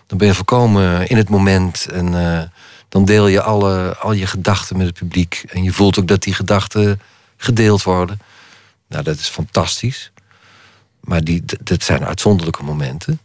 Dan 0.07 0.19
ben 0.19 0.27
je 0.27 0.35
volkomen 0.35 1.09
in 1.09 1.17
het 1.17 1.29
moment. 1.29 1.87
En 1.93 2.13
uh, 2.13 2.43
dan 2.89 3.05
deel 3.05 3.27
je 3.27 3.43
alle, 3.43 3.97
al 3.97 4.13
je 4.13 4.27
gedachten 4.27 4.77
met 4.77 4.87
het 4.87 4.99
publiek. 4.99 5.45
En 5.49 5.63
je 5.63 5.73
voelt 5.73 5.99
ook 5.99 6.09
dat 6.09 6.23
die 6.23 6.35
gedachten 6.35 7.01
gedeeld 7.37 7.83
worden. 7.83 8.21
Nou, 8.89 9.03
dat 9.05 9.19
is 9.19 9.29
fantastisch. 9.29 10.13
Maar 11.01 11.25
die, 11.25 11.45
dat 11.63 11.83
zijn 11.83 12.05
uitzonderlijke 12.05 12.63
momenten. 12.63 13.21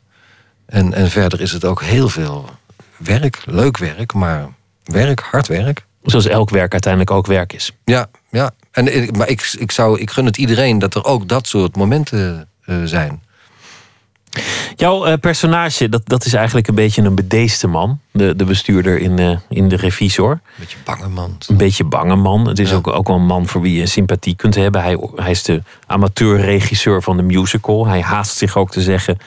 En, 0.66 0.94
en 0.94 1.10
verder 1.10 1.42
is 1.42 1.52
het 1.52 1.66
ook 1.66 1.82
heel 1.82 2.10
veel 2.10 2.50
werk, 2.98 3.42
leuk 3.46 3.78
werk, 3.78 4.14
maar 4.14 4.50
werk, 4.84 5.20
hard 5.20 5.48
werk. 5.48 5.86
Zoals 6.06 6.26
elk 6.28 6.50
werk 6.50 6.72
uiteindelijk 6.72 7.12
ook 7.12 7.28
werk 7.28 7.54
is. 7.54 7.72
Ja, 7.86 8.08
ja. 8.30 8.52
En, 8.72 9.10
maar 9.18 9.30
ik, 9.30 9.56
ik, 9.60 9.72
zou, 9.72 10.00
ik 10.00 10.12
gun 10.12 10.26
het 10.26 10.38
iedereen 10.38 10.80
dat 10.80 10.96
er 10.96 11.06
ook 11.06 11.28
dat 11.28 11.48
soort 11.48 11.76
momenten 11.76 12.48
uh, 12.66 12.84
zijn. 12.84 13.24
Jouw 14.76 15.08
uh, 15.08 15.14
personage, 15.14 15.90
dat, 15.90 16.02
dat 16.06 16.26
is 16.26 16.34
eigenlijk 16.34 16.68
een 16.68 16.76
beetje 16.76 17.02
een 17.02 17.16
bedeesde 17.16 17.68
man. 17.68 18.00
De, 18.12 18.36
de 18.36 18.44
bestuurder 18.44 19.00
in, 19.00 19.20
uh, 19.20 19.38
in 19.50 19.70
de 19.70 19.76
revisor. 19.76 20.32
Een 20.32 20.40
beetje 20.60 20.78
bange 20.86 21.08
man. 21.08 21.38
Een 21.48 21.58
beetje 21.58 21.84
bange 21.84 22.16
man. 22.16 22.48
Het 22.48 22.60
is 22.60 22.74
ook, 22.74 22.88
ook 22.88 23.08
wel 23.08 23.16
een 23.16 23.26
man 23.26 23.48
voor 23.48 23.62
wie 23.62 23.80
je 23.80 23.86
sympathie 23.86 24.36
kunt 24.36 24.56
hebben. 24.56 24.82
Hij, 24.82 24.98
hij 25.16 25.32
is 25.32 25.44
de 25.44 25.62
amateurregisseur 25.86 27.02
van 27.02 27.18
de 27.18 27.24
musical. 27.24 27.88
Hij 27.88 28.02
haast 28.02 28.38
zich 28.38 28.58
ook 28.58 28.72
te 28.72 28.82
zeggen, 28.82 29.18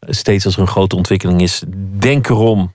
steeds 0.00 0.44
als 0.44 0.54
er 0.54 0.60
een 0.60 0.66
grote 0.68 0.96
ontwikkeling 0.96 1.42
is... 1.42 1.62
denk 1.98 2.28
erom 2.28 2.72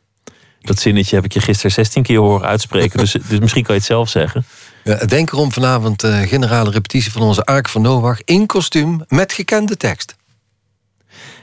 dat 0.61 0.79
zinnetje 0.79 1.15
heb 1.15 1.25
ik 1.25 1.33
je 1.33 1.39
gisteren 1.39 1.71
16 1.71 2.03
keer 2.03 2.19
horen 2.19 2.47
uitspreken. 2.47 2.99
dus, 2.99 3.11
dus 3.29 3.39
misschien 3.39 3.63
kan 3.63 3.73
je 3.73 3.79
het 3.79 3.89
zelf 3.89 4.09
zeggen. 4.09 4.45
Ja, 4.83 4.95
denk 4.95 5.31
erom 5.31 5.51
vanavond 5.51 6.03
uh, 6.03 6.21
generale 6.21 6.71
repetitie 6.71 7.11
van 7.11 7.21
onze 7.21 7.43
Ark 7.43 7.69
van 7.69 7.81
Noach 7.81 8.21
in 8.23 8.45
kostuum 8.45 9.01
met 9.07 9.33
gekende 9.33 9.77
tekst. 9.77 10.15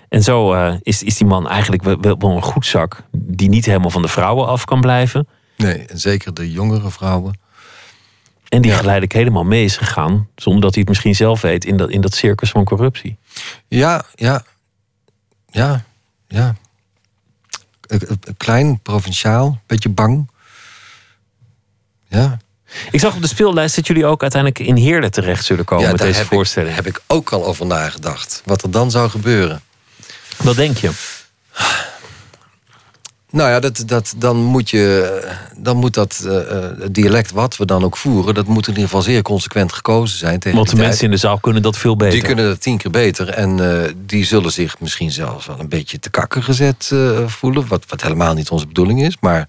En 0.08 0.23
zo 0.23 0.54
uh, 0.54 0.75
is, 0.82 1.02
is 1.02 1.16
die 1.16 1.26
man 1.26 1.49
eigenlijk 1.49 1.82
wel, 1.82 2.18
wel 2.18 2.37
een 2.37 2.42
goed 2.42 2.66
zak 2.66 3.02
die 3.12 3.49
niet 3.49 3.66
helemaal 3.66 3.90
van 3.90 4.02
de 4.02 4.08
vrouwen 4.08 4.46
af 4.46 4.64
kan 4.64 4.80
blijven. 4.80 5.28
Nee, 5.56 5.87
en 5.87 5.99
zeker 5.99 6.35
de 6.35 6.50
jongere 6.50 6.90
vrouwen. 6.90 7.38
En 8.49 8.62
die 8.62 8.70
ja. 8.70 8.76
geleidelijk 8.76 9.12
helemaal 9.12 9.44
mee 9.44 9.64
is 9.64 9.76
gegaan, 9.76 10.28
zonder 10.35 10.62
dat 10.62 10.70
hij 10.70 10.80
het 10.80 10.88
misschien 10.88 11.14
zelf 11.14 11.40
weet, 11.40 11.64
in 11.64 11.76
dat, 11.76 11.90
in 11.90 12.00
dat 12.00 12.14
circus 12.14 12.50
van 12.50 12.64
corruptie. 12.64 13.16
Ja, 13.68 14.04
ja, 14.14 14.44
ja, 15.50 15.85
ja 16.28 16.54
klein, 18.36 18.80
provinciaal, 18.82 19.60
beetje 19.66 19.88
bang. 19.88 20.30
Ja. 22.08 22.38
Ik 22.90 23.00
zag 23.00 23.14
op 23.14 23.22
de 23.22 23.28
speellijst 23.28 23.76
dat 23.76 23.86
jullie 23.86 24.06
ook 24.06 24.22
uiteindelijk 24.22 24.68
in 24.68 24.76
Heerlen 24.76 25.10
terecht 25.10 25.44
zullen 25.44 25.64
komen 25.64 25.90
met 25.90 25.98
deze 25.98 26.24
voorstelling. 26.24 26.74
Daar 26.74 26.84
heb 26.84 26.94
ik 26.94 27.02
ook 27.06 27.32
al 27.32 27.44
over 27.44 27.66
nagedacht. 27.66 28.42
Wat 28.44 28.62
er 28.62 28.70
dan 28.70 28.90
zou 28.90 29.10
gebeuren. 29.10 29.60
Wat 30.36 30.56
denk 30.56 30.76
je? 30.76 30.90
Nou 33.36 33.50
ja, 33.50 33.60
dat, 33.60 33.82
dat, 33.86 34.14
dan, 34.16 34.36
moet 34.36 34.70
je, 34.70 35.20
dan 35.56 35.76
moet 35.76 35.94
dat 35.94 36.22
uh, 36.26 36.64
dialect 36.90 37.30
wat 37.30 37.56
we 37.56 37.64
dan 37.64 37.84
ook 37.84 37.96
voeren... 37.96 38.34
dat 38.34 38.46
moet 38.46 38.66
in 38.66 38.72
ieder 38.72 38.84
geval 38.84 39.02
zeer 39.02 39.22
consequent 39.22 39.72
gekozen 39.72 40.18
zijn. 40.18 40.38
Tegen 40.38 40.58
Want 40.58 40.70
de 40.70 40.76
mensen 40.76 41.04
in 41.04 41.10
de 41.10 41.16
zaal 41.16 41.38
kunnen 41.38 41.62
dat 41.62 41.78
veel 41.78 41.96
beter. 41.96 42.14
Die 42.14 42.22
kunnen 42.22 42.44
dat 42.44 42.60
tien 42.60 42.76
keer 42.76 42.90
beter. 42.90 43.28
En 43.28 43.58
uh, 43.58 43.82
die 44.06 44.25
zullen 44.25 44.52
zich 44.52 44.80
misschien 44.80 45.10
zelfs 45.10 45.46
wel 45.46 45.60
een 45.60 45.68
beetje 45.68 45.99
te 45.99 46.10
kakken 46.10 46.42
gezet 46.42 46.90
uh, 46.92 47.26
voelen. 47.26 47.66
Wat, 47.68 47.84
wat 47.88 48.02
helemaal 48.02 48.34
niet 48.34 48.50
onze 48.50 48.66
bedoeling 48.66 49.02
is. 49.02 49.16
Maar, 49.20 49.49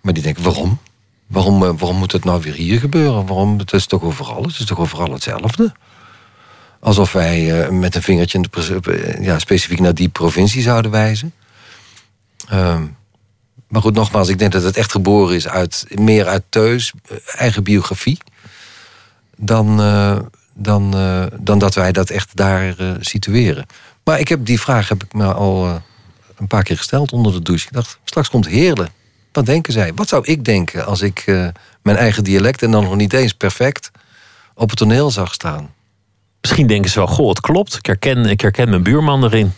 maar 0.00 0.12
die 0.12 0.22
denken, 0.22 0.42
waarom? 0.42 0.78
Waarom, 1.26 1.58
waarom 1.58 1.96
moet 1.96 2.12
het 2.12 2.24
nou 2.24 2.42
weer 2.42 2.54
hier 2.54 2.78
gebeuren? 2.78 3.26
Waarom? 3.26 3.58
Het 3.58 3.72
is 3.72 3.86
toch 3.86 4.02
overal, 4.02 4.42
het 4.42 4.58
is 4.58 4.64
toch 4.64 4.78
overal 4.78 5.12
hetzelfde? 5.12 5.72
Alsof 6.80 7.12
wij 7.12 7.70
met 7.70 7.94
een 7.94 8.02
vingertje 8.02 8.38
in 8.38 8.46
de, 8.50 9.16
ja, 9.20 9.38
specifiek 9.38 9.80
naar 9.80 9.94
die 9.94 10.08
provincie 10.08 10.62
zouden 10.62 10.90
wijzen. 10.90 11.32
Ehm, 12.50 12.86
maar 13.68 13.82
goed, 13.82 13.94
nogmaals, 13.94 14.28
ik 14.28 14.38
denk 14.38 14.52
dat 14.52 14.62
het 14.62 14.76
echt 14.76 14.90
geboren 14.90 15.36
is 15.36 15.48
uit 15.48 15.86
meer 15.88 16.26
uit 16.26 16.42
Teus, 16.48 16.92
eh, 17.04 17.16
eigen 17.36 17.62
biografie, 17.62 18.18
dan, 19.36 19.80
uh, 19.80 20.18
dan, 20.54 20.96
uh, 20.96 21.26
dan 21.40 21.58
dat 21.58 21.74
wij 21.74 21.92
dat 21.92 22.10
echt 22.10 22.36
daar 22.36 22.74
situeren. 23.00 23.66
Maar 24.04 24.20
ik 24.20 24.28
heb 24.28 24.46
die 24.46 24.60
vraag 24.60 24.88
heb 24.88 25.02
ik 25.04 25.12
me 25.12 25.32
al 25.32 25.82
een 26.36 26.46
paar 26.46 26.62
keer 26.62 26.76
gesteld 26.76 27.12
onder 27.12 27.32
de 27.32 27.42
douche. 27.42 27.66
Ik 27.66 27.72
dacht, 27.72 27.98
straks 28.04 28.30
komt 28.30 28.46
Heerlen. 28.46 28.88
Wat 29.32 29.46
denken 29.46 29.72
zij? 29.72 29.94
Wat 29.94 30.08
zou 30.08 30.24
ik 30.24 30.44
denken 30.44 30.86
als 30.86 31.00
ik 31.00 31.24
mijn 31.82 31.96
eigen 31.96 32.24
dialect 32.24 32.62
en 32.62 32.70
dan 32.70 32.82
nog 32.82 32.96
niet 32.96 33.12
eens 33.12 33.34
perfect 33.34 33.90
op 34.54 34.68
het 34.68 34.78
toneel 34.78 35.10
zag 35.10 35.34
staan? 35.34 35.70
Misschien 36.40 36.66
denken 36.66 36.90
ze 36.90 36.98
wel, 36.98 37.06
goh, 37.06 37.28
het 37.28 37.40
klopt. 37.40 37.76
Ik 37.76 37.86
herken, 37.86 38.24
ik 38.26 38.40
herken 38.40 38.68
mijn 38.68 38.82
buurman 38.82 39.24
erin. 39.24 39.52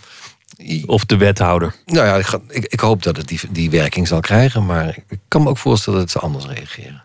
Of 0.86 1.04
de 1.04 1.16
wethouder? 1.16 1.74
Nou 1.86 2.06
ja, 2.06 2.16
ik, 2.48 2.66
ik, 2.66 2.80
hoop 2.80 3.02
dat 3.02 3.16
het 3.16 3.28
die, 3.28 3.40
die 3.50 3.70
werking 3.70 4.08
zal 4.08 4.20
krijgen. 4.20 4.66
Maar 4.66 4.98
ik 5.08 5.18
kan 5.28 5.42
me 5.42 5.48
ook 5.48 5.58
voorstellen 5.58 5.98
dat 5.98 6.10
ze 6.10 6.18
anders 6.18 6.46
reageren. 6.46 7.02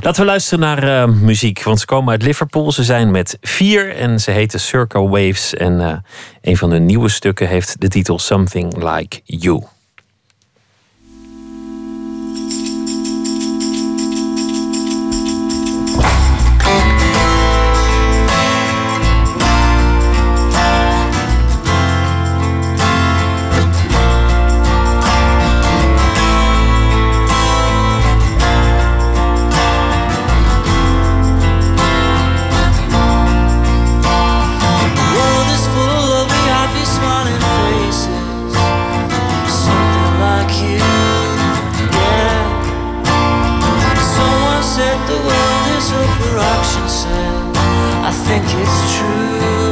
Laten 0.00 0.20
we 0.20 0.26
luisteren 0.26 0.60
naar 0.60 1.08
uh, 1.08 1.14
muziek. 1.14 1.62
Want 1.62 1.80
ze 1.80 1.86
komen 1.86 2.10
uit 2.10 2.22
Liverpool. 2.22 2.72
Ze 2.72 2.84
zijn 2.84 3.10
met 3.10 3.38
vier 3.40 3.96
en 3.96 4.20
ze 4.20 4.30
heten 4.30 4.60
Circle 4.60 5.08
Waves. 5.08 5.54
En 5.54 5.80
uh, 5.80 5.96
een 6.40 6.56
van 6.56 6.70
hun 6.70 6.86
nieuwe 6.86 7.08
stukken 7.08 7.48
heeft 7.48 7.80
de 7.80 7.88
titel 7.88 8.18
Something 8.18 8.76
Like 8.76 9.20
You. 9.24 9.62
said 44.74 45.06
the 45.06 45.20
world 45.28 45.66
is 45.76 45.92
up 45.92 46.10
for 46.16 46.38
auction 46.38 46.88
sale. 46.88 47.52
I 48.08 48.12
think 48.24 48.42
it's 48.42 48.96
true. 48.96 49.71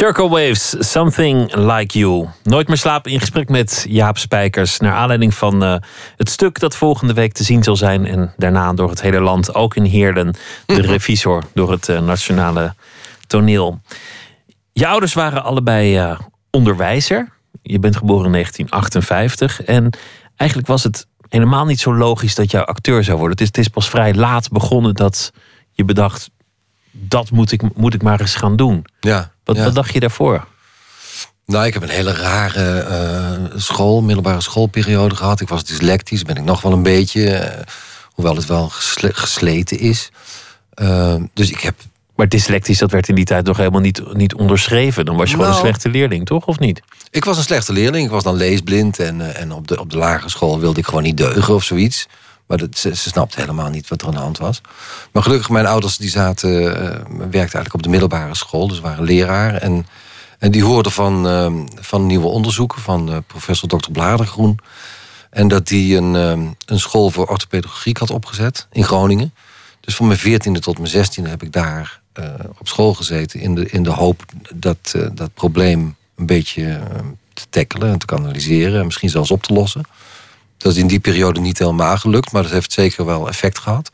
Circle 0.00 0.28
Waves, 0.28 0.74
Something 0.78 1.54
Like 1.54 1.98
You. 1.98 2.28
Nooit 2.42 2.68
meer 2.68 2.76
slapen 2.76 3.12
in 3.12 3.20
gesprek 3.20 3.48
met 3.48 3.86
Jaap 3.88 4.18
Spijkers. 4.18 4.78
Naar 4.78 4.92
aanleiding 4.92 5.34
van 5.34 5.62
uh, 5.62 5.76
het 6.16 6.30
stuk 6.30 6.58
dat 6.58 6.76
volgende 6.76 7.12
week 7.12 7.32
te 7.32 7.44
zien 7.44 7.62
zal 7.62 7.76
zijn. 7.76 8.06
En 8.06 8.32
daarna 8.36 8.72
door 8.72 8.90
het 8.90 9.00
hele 9.00 9.20
land, 9.20 9.54
ook 9.54 9.76
in 9.76 9.84
Heerlen. 9.84 10.34
De 10.66 10.80
revisor 10.92 11.44
door 11.54 11.70
het 11.70 11.88
uh, 11.88 12.00
Nationale 12.00 12.74
Toneel. 13.26 13.80
Je 14.72 14.86
ouders 14.86 15.14
waren 15.14 15.42
allebei 15.42 15.98
uh, 15.98 16.18
onderwijzer. 16.50 17.28
Je 17.62 17.78
bent 17.78 17.96
geboren 17.96 18.26
in 18.26 18.32
1958. 18.32 19.62
En 19.62 19.90
eigenlijk 20.36 20.68
was 20.68 20.82
het 20.82 21.06
helemaal 21.28 21.64
niet 21.64 21.80
zo 21.80 21.94
logisch 21.94 22.34
dat 22.34 22.50
jij 22.50 22.64
acteur 22.64 23.04
zou 23.04 23.18
worden. 23.18 23.32
Het 23.32 23.40
is, 23.40 23.46
het 23.46 23.58
is 23.58 23.68
pas 23.68 23.88
vrij 23.88 24.14
laat 24.14 24.50
begonnen 24.50 24.94
dat 24.94 25.32
je 25.72 25.84
bedacht... 25.84 26.30
dat 26.90 27.30
moet 27.30 27.52
ik, 27.52 27.76
moet 27.76 27.94
ik 27.94 28.02
maar 28.02 28.20
eens 28.20 28.34
gaan 28.34 28.56
doen. 28.56 28.84
Ja. 29.00 29.30
Wat, 29.50 29.58
ja. 29.58 29.64
wat 29.64 29.74
dacht 29.74 29.92
je 29.92 30.00
daarvoor? 30.00 30.46
Nou, 31.46 31.66
ik 31.66 31.72
heb 31.72 31.82
een 31.82 31.88
hele 31.88 32.12
rare 32.12 32.86
uh, 32.88 33.60
school, 33.60 34.02
middelbare 34.02 34.40
schoolperiode 34.40 35.14
gehad. 35.14 35.40
Ik 35.40 35.48
was 35.48 35.64
dyslectisch, 35.64 36.22
ben 36.22 36.36
ik 36.36 36.44
nog 36.44 36.62
wel 36.62 36.72
een 36.72 36.82
beetje. 36.82 37.20
Uh, 37.20 37.62
hoewel 38.04 38.36
het 38.36 38.46
wel 38.46 38.68
gesle 38.68 39.14
gesleten 39.14 39.78
is. 39.78 40.10
Uh, 40.82 41.14
dus 41.34 41.50
ik 41.50 41.60
heb... 41.60 41.74
Maar 42.16 42.28
dyslectisch, 42.28 42.78
dat 42.78 42.90
werd 42.90 43.08
in 43.08 43.14
die 43.14 43.24
tijd 43.24 43.46
nog 43.46 43.56
helemaal 43.56 43.80
niet, 43.80 44.14
niet 44.14 44.34
onderschreven. 44.34 45.04
Dan 45.04 45.16
was 45.16 45.30
je 45.30 45.36
nou, 45.36 45.48
gewoon 45.48 45.60
een 45.60 45.66
slechte 45.66 45.88
leerling, 45.88 46.26
toch? 46.26 46.46
Of 46.46 46.58
niet? 46.58 46.82
Ik 47.10 47.24
was 47.24 47.36
een 47.36 47.42
slechte 47.42 47.72
leerling. 47.72 48.04
Ik 48.04 48.10
was 48.10 48.22
dan 48.22 48.36
leesblind. 48.36 48.98
En, 48.98 49.34
en 49.36 49.52
op, 49.52 49.68
de, 49.68 49.80
op 49.80 49.90
de 49.90 49.96
lagere 49.96 50.28
school 50.28 50.60
wilde 50.60 50.80
ik 50.80 50.86
gewoon 50.86 51.02
niet 51.02 51.16
deugen 51.16 51.54
of 51.54 51.64
zoiets. 51.64 52.06
Maar 52.50 52.58
ze, 52.72 52.96
ze 52.96 53.08
snapte 53.08 53.40
helemaal 53.40 53.70
niet 53.70 53.88
wat 53.88 54.00
er 54.00 54.06
aan 54.06 54.14
de 54.14 54.20
hand 54.20 54.38
was. 54.38 54.60
Maar 55.12 55.22
gelukkig, 55.22 55.50
mijn 55.50 55.66
ouders 55.66 55.96
die 55.96 56.10
zaten, 56.10 56.50
uh, 56.50 56.72
werkten 57.06 57.34
eigenlijk 57.34 57.74
op 57.74 57.82
de 57.82 57.88
middelbare 57.88 58.34
school. 58.34 58.68
Dus 58.68 58.80
waren 58.80 59.04
leraar. 59.04 59.54
En, 59.54 59.86
en 60.38 60.50
die 60.50 60.64
hoorden 60.64 60.92
van, 60.92 61.26
uh, 61.26 61.64
van 61.74 62.06
nieuwe 62.06 62.26
onderzoeken 62.26 62.80
van 62.80 63.10
uh, 63.10 63.16
professor 63.26 63.68
Dr. 63.68 63.90
Bladergroen. 63.90 64.58
En 65.30 65.48
dat 65.48 65.68
die 65.68 65.96
een, 65.96 66.14
een 66.14 66.80
school 66.80 67.10
voor 67.10 67.26
orthopedagogiek 67.26 67.98
had 67.98 68.10
opgezet 68.10 68.66
in 68.72 68.84
Groningen. 68.84 69.34
Dus 69.80 69.94
van 69.94 70.06
mijn 70.06 70.18
veertiende 70.18 70.60
tot 70.60 70.78
mijn 70.78 70.90
zestiende 70.90 71.30
heb 71.30 71.42
ik 71.42 71.52
daar 71.52 72.00
uh, 72.14 72.24
op 72.58 72.68
school 72.68 72.94
gezeten. 72.94 73.40
In 73.40 73.54
de, 73.54 73.70
in 73.70 73.82
de 73.82 73.90
hoop 73.90 74.24
dat 74.54 74.94
dat 75.12 75.34
probleem 75.34 75.96
een 76.16 76.26
beetje 76.26 76.80
te 77.32 77.42
tackelen 77.50 77.92
en 77.92 77.98
te 77.98 78.06
kanaliseren. 78.06 78.80
En 78.80 78.84
misschien 78.84 79.10
zelfs 79.10 79.30
op 79.30 79.42
te 79.42 79.52
lossen. 79.52 79.84
Dat 80.60 80.72
is 80.72 80.78
in 80.78 80.86
die 80.86 81.00
periode 81.00 81.40
niet 81.40 81.58
helemaal 81.58 81.96
gelukt, 81.96 82.32
maar 82.32 82.42
dat 82.42 82.50
heeft 82.50 82.72
zeker 82.72 83.04
wel 83.04 83.28
effect 83.28 83.58
gehad. 83.58 83.90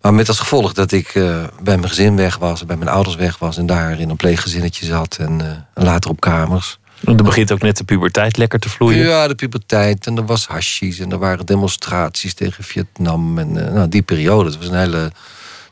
Maar 0.00 0.14
met 0.14 0.28
als 0.28 0.38
gevolg 0.38 0.72
dat 0.72 0.92
ik 0.92 1.14
uh, 1.14 1.44
bij 1.62 1.76
mijn 1.76 1.88
gezin 1.88 2.16
weg 2.16 2.36
was, 2.36 2.66
bij 2.66 2.76
mijn 2.76 2.90
ouders 2.90 3.16
weg 3.16 3.38
was 3.38 3.56
en 3.56 3.66
daar 3.66 4.00
in 4.00 4.10
een 4.10 4.16
pleeggezinnetje 4.16 4.86
zat 4.86 5.16
en, 5.16 5.38
uh, 5.40 5.48
en 5.74 5.84
later 5.84 6.10
op 6.10 6.20
kamers. 6.20 6.78
En 7.04 7.16
dan 7.16 7.26
begint 7.26 7.52
ook 7.52 7.60
net 7.60 7.76
de 7.76 7.84
puberteit 7.84 8.36
lekker 8.36 8.58
te 8.58 8.68
vloeien. 8.68 9.06
Ja, 9.06 9.28
de 9.28 9.34
puberteit 9.34 10.06
en 10.06 10.16
er 10.16 10.26
was 10.26 10.46
hashies 10.46 10.98
en 10.98 11.12
er 11.12 11.18
waren 11.18 11.46
demonstraties 11.46 12.34
tegen 12.34 12.64
Vietnam 12.64 13.38
en 13.38 13.56
uh, 13.56 13.72
nou, 13.72 13.88
die 13.88 14.02
periode. 14.02 14.50
Het 14.50 14.58
was 14.58 14.68
een 14.68 14.78
hele, 14.78 15.12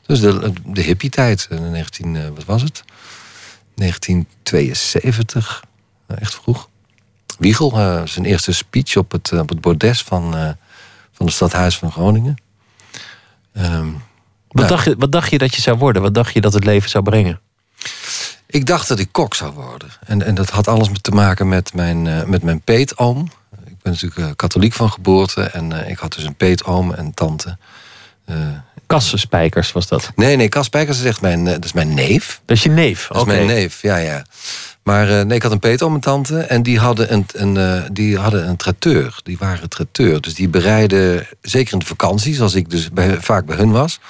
dus 0.07 0.21
de, 0.21 0.53
de 0.65 0.81
hippie-tijd, 0.81 1.49
19, 1.71 2.35
wat 2.35 2.45
was 2.45 2.63
het? 2.63 2.85
1972, 3.75 5.65
echt 6.07 6.35
vroeg. 6.35 6.69
Wiegel, 7.38 7.72
uh, 7.79 8.03
zijn 8.05 8.25
eerste 8.25 8.53
speech 8.53 8.96
op 8.96 9.12
het, 9.12 9.31
uh, 9.31 9.40
op 9.40 9.49
het 9.49 9.61
bordes 9.61 10.03
van, 10.03 10.35
uh, 10.35 10.51
van 11.12 11.27
het 11.27 11.35
stadhuis 11.35 11.79
van 11.79 11.92
Groningen. 11.92 12.37
Um, 13.59 14.03
wat, 14.49 14.62
ja. 14.64 14.70
dacht 14.70 14.85
je, 14.85 14.94
wat 14.99 15.12
dacht 15.12 15.31
je 15.31 15.38
dat 15.38 15.55
je 15.55 15.61
zou 15.61 15.79
worden? 15.79 16.03
Wat 16.03 16.14
dacht 16.14 16.35
je 16.35 16.40
dat 16.40 16.53
het 16.53 16.64
leven 16.64 16.90
zou 16.90 17.05
brengen? 17.05 17.40
Ik 18.46 18.66
dacht 18.66 18.88
dat 18.88 18.99
ik 18.99 19.09
kok 19.12 19.35
zou 19.35 19.53
worden. 19.53 19.88
En, 20.05 20.22
en 20.22 20.35
dat 20.35 20.51
had 20.51 20.68
alles 20.68 20.88
te 21.01 21.11
maken 21.11 21.49
met 21.49 21.75
mijn, 21.75 22.31
met 22.31 22.42
mijn 22.42 22.61
peetoom. 22.61 23.31
Ik 23.66 23.83
ben 23.83 23.92
natuurlijk 23.92 24.37
katholiek 24.37 24.72
van 24.72 24.90
geboorte. 24.90 25.42
En 25.42 25.88
ik 25.88 25.99
had 25.99 26.14
dus 26.14 26.25
een 26.25 26.35
peetoom 26.35 26.92
en 26.92 27.14
tante. 27.14 27.59
Kassenspijkers 28.87 29.72
was 29.72 29.87
dat? 29.87 30.12
Nee, 30.16 30.37
nee, 30.37 30.49
Kasspijkers 30.49 30.99
is 30.99 31.05
echt 31.05 31.20
mijn, 31.20 31.44
dat 31.44 31.64
is 31.64 31.72
mijn 31.72 31.94
neef. 31.94 32.40
Dat 32.44 32.57
is 32.57 32.62
je 32.62 32.68
neef? 32.68 33.07
Dat 33.07 33.16
is 33.16 33.22
okay. 33.22 33.35
mijn 33.35 33.46
neef, 33.46 33.83
ja, 33.83 33.96
ja. 33.96 34.25
Maar 34.87 35.11
uh, 35.11 35.22
nee, 35.22 35.37
ik 35.37 35.42
had 35.42 35.53
een 35.53 35.59
peet 35.59 35.83
om 35.83 35.90
mijn 35.90 36.03
tante. 36.03 36.38
En 36.38 36.62
die 36.62 36.79
hadden 36.79 37.12
een, 37.12 37.27
een, 37.33 37.55
uh, 37.55 37.83
die 37.92 38.18
hadden 38.18 38.49
een 38.49 38.57
traiteur. 38.57 39.20
Die 39.22 39.37
waren 39.38 39.68
traiteur. 39.68 40.20
Dus 40.20 40.35
die 40.35 40.49
bereiden, 40.49 41.27
zeker 41.40 41.72
in 41.72 41.79
de 41.79 41.87
vakanties, 41.87 42.40
als 42.40 42.55
ik 42.55 42.70
dus 42.70 42.90
bij, 42.90 43.20
vaak 43.20 43.46
bij 43.46 43.57
hun 43.57 43.70
was. 43.70 44.01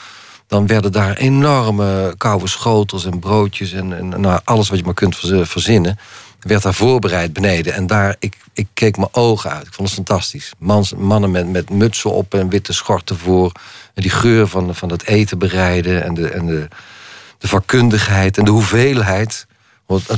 Dan 0.46 0.66
werden 0.66 0.92
daar 0.92 1.16
enorme 1.16 2.14
koude 2.16 2.48
schotels 2.48 3.04
en 3.04 3.18
broodjes. 3.18 3.72
En, 3.72 3.92
en 3.92 4.20
nou, 4.20 4.40
alles 4.44 4.68
wat 4.68 4.78
je 4.78 4.84
maar 4.84 4.94
kunt 4.94 5.16
verzinnen. 5.42 5.98
Werd 6.40 6.62
daar 6.62 6.74
voorbereid 6.74 7.32
beneden. 7.32 7.74
En 7.74 7.86
daar, 7.86 8.16
ik, 8.18 8.36
ik 8.52 8.66
keek 8.74 8.96
mijn 8.96 9.14
ogen 9.14 9.50
uit. 9.50 9.66
Ik 9.66 9.74
vond 9.74 9.88
het 9.88 9.96
fantastisch. 9.96 10.52
Mannen 10.96 11.30
met, 11.30 11.48
met 11.48 11.70
mutsen 11.70 12.12
op 12.12 12.34
en 12.34 12.48
witte 12.48 12.72
schorten 12.72 13.18
voor. 13.18 13.52
En 13.94 14.02
die 14.02 14.10
geur 14.10 14.48
van, 14.48 14.74
van 14.74 14.90
het 14.90 15.06
eten 15.06 15.38
bereiden. 15.38 16.04
En 16.04 16.14
de, 16.14 16.28
en 16.28 16.46
de, 16.46 16.68
de 17.38 17.48
vakkundigheid 17.48 18.38
en 18.38 18.44
de 18.44 18.50
hoeveelheid. 18.50 19.46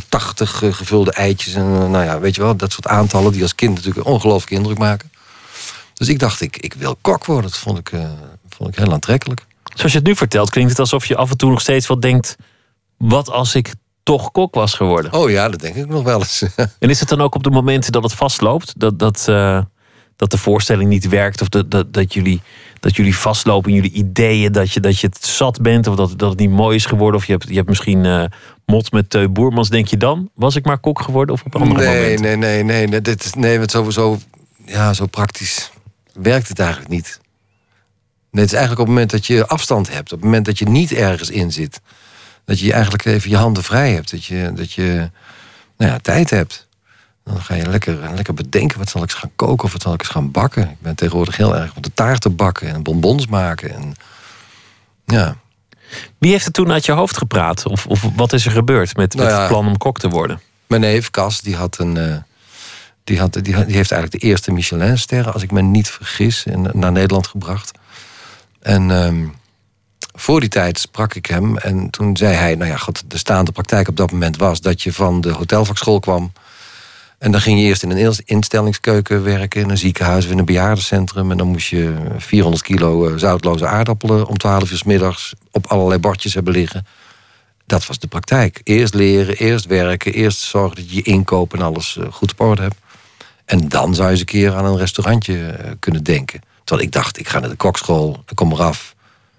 80 0.08 0.58
gevulde 0.58 1.12
eitjes 1.12 1.54
en 1.54 1.90
nou 1.90 2.04
ja, 2.04 2.20
weet 2.20 2.34
je 2.34 2.42
wel, 2.42 2.56
dat 2.56 2.72
soort 2.72 2.86
aantallen 2.86 3.32
die 3.32 3.42
als 3.42 3.54
kind 3.54 3.74
natuurlijk 3.74 4.06
een 4.06 4.12
ongelooflijke 4.12 4.54
indruk 4.54 4.78
maken. 4.78 5.10
Dus 5.94 6.08
ik 6.08 6.18
dacht, 6.18 6.40
ik, 6.40 6.56
ik 6.56 6.74
wil 6.74 6.96
kok 7.00 7.24
worden. 7.24 7.50
Dat 7.50 7.60
vond 7.60 7.78
ik, 7.78 7.92
uh, 7.92 8.10
vond 8.48 8.68
ik 8.68 8.76
heel 8.76 8.92
aantrekkelijk. 8.92 9.46
Zoals 9.74 9.92
je 9.92 9.98
het 9.98 10.06
nu 10.06 10.16
vertelt, 10.16 10.50
klinkt 10.50 10.70
het 10.70 10.80
alsof 10.80 11.06
je 11.06 11.16
af 11.16 11.30
en 11.30 11.36
toe 11.36 11.50
nog 11.50 11.60
steeds 11.60 11.86
wel 11.86 12.00
denkt: 12.00 12.36
wat 12.96 13.30
als 13.30 13.54
ik 13.54 13.74
toch 14.02 14.30
kok 14.30 14.54
was 14.54 14.74
geworden? 14.74 15.12
Oh 15.12 15.30
ja, 15.30 15.48
dat 15.48 15.60
denk 15.60 15.74
ik 15.74 15.86
nog 15.86 16.02
wel 16.02 16.18
eens. 16.18 16.44
en 16.78 16.90
is 16.90 17.00
het 17.00 17.08
dan 17.08 17.20
ook 17.20 17.34
op 17.34 17.42
de 17.42 17.50
momenten 17.50 17.92
dat 17.92 18.02
het 18.02 18.12
vastloopt? 18.12 18.80
Dat, 18.80 18.98
dat, 18.98 19.26
uh, 19.28 19.60
dat 20.16 20.30
de 20.30 20.38
voorstelling 20.38 20.88
niet 20.88 21.08
werkt? 21.08 21.40
Of 21.40 21.48
dat, 21.48 21.70
dat, 21.70 21.92
dat, 21.92 22.14
jullie, 22.14 22.40
dat 22.80 22.96
jullie 22.96 23.16
vastlopen 23.16 23.70
in 23.70 23.76
jullie 23.76 23.92
ideeën? 23.92 24.52
Dat 24.52 24.72
je, 24.72 24.80
dat 24.80 25.00
je 25.00 25.06
het 25.06 25.24
zat 25.24 25.62
bent? 25.62 25.86
Of 25.86 25.96
dat, 25.96 26.18
dat 26.18 26.30
het 26.30 26.38
niet 26.38 26.50
mooi 26.50 26.76
is 26.76 26.86
geworden? 26.86 27.20
Of 27.20 27.26
je 27.26 27.32
hebt, 27.32 27.48
je 27.48 27.54
hebt 27.54 27.68
misschien 27.68 28.04
uh, 28.04 28.24
mot 28.66 28.92
met 28.92 29.10
Teu 29.10 29.28
Boermans. 29.28 29.68
Denk 29.68 29.86
je 29.86 29.96
dan, 29.96 30.30
was 30.34 30.56
ik 30.56 30.64
maar 30.64 30.78
kok 30.78 31.00
geworden? 31.00 31.34
Of 31.34 31.44
op 31.44 31.54
een 31.54 31.60
andere 31.60 31.80
nee, 31.80 32.02
moment? 32.02 32.20
Nee, 32.20 32.36
nee, 32.36 32.62
nee. 32.62 32.86
nee, 32.86 33.00
dit 33.00 33.24
is, 33.24 33.32
nee 33.32 33.58
want 33.58 33.70
sowieso, 33.70 34.18
ja, 34.64 34.92
zo 34.92 35.06
praktisch 35.06 35.70
werkt 36.12 36.48
het 36.48 36.58
eigenlijk 36.58 36.90
niet. 36.90 37.20
Nee, 38.30 38.42
het 38.42 38.52
is 38.52 38.58
eigenlijk 38.58 38.80
op 38.80 38.86
het 38.86 38.94
moment 38.94 39.10
dat 39.10 39.26
je 39.26 39.46
afstand 39.46 39.92
hebt. 39.92 40.12
Op 40.12 40.18
het 40.18 40.24
moment 40.24 40.44
dat 40.44 40.58
je 40.58 40.68
niet 40.68 40.92
ergens 40.92 41.30
in 41.30 41.52
zit. 41.52 41.80
Dat 42.44 42.60
je 42.60 42.72
eigenlijk 42.72 43.04
even 43.04 43.30
je 43.30 43.36
handen 43.36 43.62
vrij 43.62 43.92
hebt. 43.92 44.10
Dat 44.10 44.24
je, 44.24 44.52
dat 44.54 44.72
je 44.72 45.10
nou 45.76 45.92
ja, 45.92 45.98
tijd 45.98 46.30
hebt. 46.30 46.67
Dan 47.28 47.42
ga 47.42 47.54
je 47.54 47.66
lekker, 47.66 47.98
lekker 48.14 48.34
bedenken, 48.34 48.78
wat 48.78 48.88
zal 48.88 49.02
ik 49.02 49.10
eens 49.10 49.18
gaan 49.18 49.30
koken 49.36 49.64
of 49.64 49.72
wat 49.72 49.82
zal 49.82 49.92
ik 49.92 50.00
eens 50.00 50.10
gaan 50.10 50.30
bakken. 50.30 50.62
Ik 50.62 50.80
ben 50.80 50.94
tegenwoordig 50.94 51.36
heel 51.36 51.56
erg 51.56 51.76
op 51.76 51.82
de 51.82 51.94
taarten 51.94 52.36
bakken 52.36 52.68
en 52.68 52.82
bonbons 52.82 53.26
maken. 53.26 53.74
En, 53.74 53.94
ja. 55.06 55.36
Wie 56.18 56.30
heeft 56.30 56.44
het 56.44 56.54
toen 56.54 56.72
uit 56.72 56.84
je 56.84 56.92
hoofd 56.92 57.16
gepraat? 57.16 57.66
Of, 57.66 57.86
of 57.86 58.08
wat 58.16 58.32
is 58.32 58.44
er 58.44 58.50
gebeurd 58.50 58.96
met, 58.96 59.14
nou 59.14 59.28
met 59.28 59.38
het 59.38 59.48
plan 59.48 59.66
om 59.66 59.76
kok 59.76 59.98
te 59.98 60.08
worden? 60.08 60.40
Mijn 60.66 60.80
neef 60.80 61.10
Cas, 61.10 61.40
die 61.40 61.56
had 61.56 61.78
een... 61.78 61.96
Uh, 61.96 62.16
die, 63.04 63.18
had, 63.18 63.32
die, 63.32 63.42
die, 63.42 63.54
heeft 63.54 63.92
eigenlijk 63.92 64.22
de 64.22 64.28
eerste 64.28 64.52
Michelin-sterren, 64.52 65.32
als 65.32 65.42
ik 65.42 65.50
me 65.50 65.60
niet 65.60 65.90
vergis, 65.90 66.44
in, 66.44 66.68
naar 66.72 66.92
Nederland 66.92 67.26
gebracht. 67.26 67.70
En 68.60 68.90
um, 68.90 69.34
voor 70.14 70.40
die 70.40 70.48
tijd 70.48 70.78
sprak 70.78 71.14
ik 71.14 71.26
hem 71.26 71.56
en 71.58 71.90
toen 71.90 72.16
zei 72.16 72.34
hij... 72.34 72.54
nou 72.54 72.70
ja, 72.70 72.76
God, 72.76 73.10
de 73.10 73.18
staande 73.18 73.52
praktijk 73.52 73.88
op 73.88 73.96
dat 73.96 74.12
moment 74.12 74.36
was... 74.36 74.60
dat 74.60 74.82
je 74.82 74.92
van 74.92 75.20
de 75.20 75.30
hotelvakschool 75.30 76.00
kwam... 76.00 76.32
En 77.18 77.32
dan 77.32 77.40
ging 77.40 77.58
je 77.58 77.64
eerst 77.64 77.82
in 77.82 77.90
een 77.90 78.14
instellingskeuken 78.24 79.22
werken... 79.22 79.60
in 79.60 79.70
een 79.70 79.78
ziekenhuis 79.78 80.24
of 80.24 80.30
in 80.30 80.38
een 80.38 80.44
bejaardencentrum. 80.44 81.30
En 81.30 81.36
dan 81.36 81.46
moest 81.46 81.68
je 81.68 81.94
400 82.18 82.62
kilo 82.62 83.16
zoutloze 83.16 83.66
aardappelen... 83.66 84.26
om 84.26 84.36
12 84.36 84.70
uur 84.70 84.76
s 84.76 84.82
middags 84.82 85.34
op 85.50 85.66
allerlei 85.66 86.00
bordjes 86.00 86.34
hebben 86.34 86.52
liggen. 86.52 86.86
Dat 87.66 87.86
was 87.86 87.98
de 87.98 88.06
praktijk. 88.06 88.60
Eerst 88.64 88.94
leren, 88.94 89.36
eerst 89.36 89.66
werken... 89.66 90.12
eerst 90.12 90.40
zorgen 90.40 90.76
dat 90.76 90.90
je 90.90 90.96
je 90.96 91.02
inkoop 91.02 91.54
en 91.54 91.62
alles 91.62 91.98
goed 92.10 92.30
op 92.30 92.40
orde 92.40 92.62
hebt. 92.62 92.76
En 93.44 93.68
dan 93.68 93.94
zou 93.94 94.06
je 94.06 94.12
eens 94.12 94.20
een 94.20 94.26
keer 94.26 94.54
aan 94.54 94.64
een 94.64 94.78
restaurantje 94.78 95.56
kunnen 95.78 96.04
denken. 96.04 96.40
Terwijl 96.64 96.88
ik 96.88 96.94
dacht, 96.94 97.18
ik 97.18 97.28
ga 97.28 97.38
naar 97.38 97.50
de 97.50 97.56
kokschool, 97.56 98.22
ik 98.28 98.36
kom 98.36 98.52
eraf... 98.52 98.96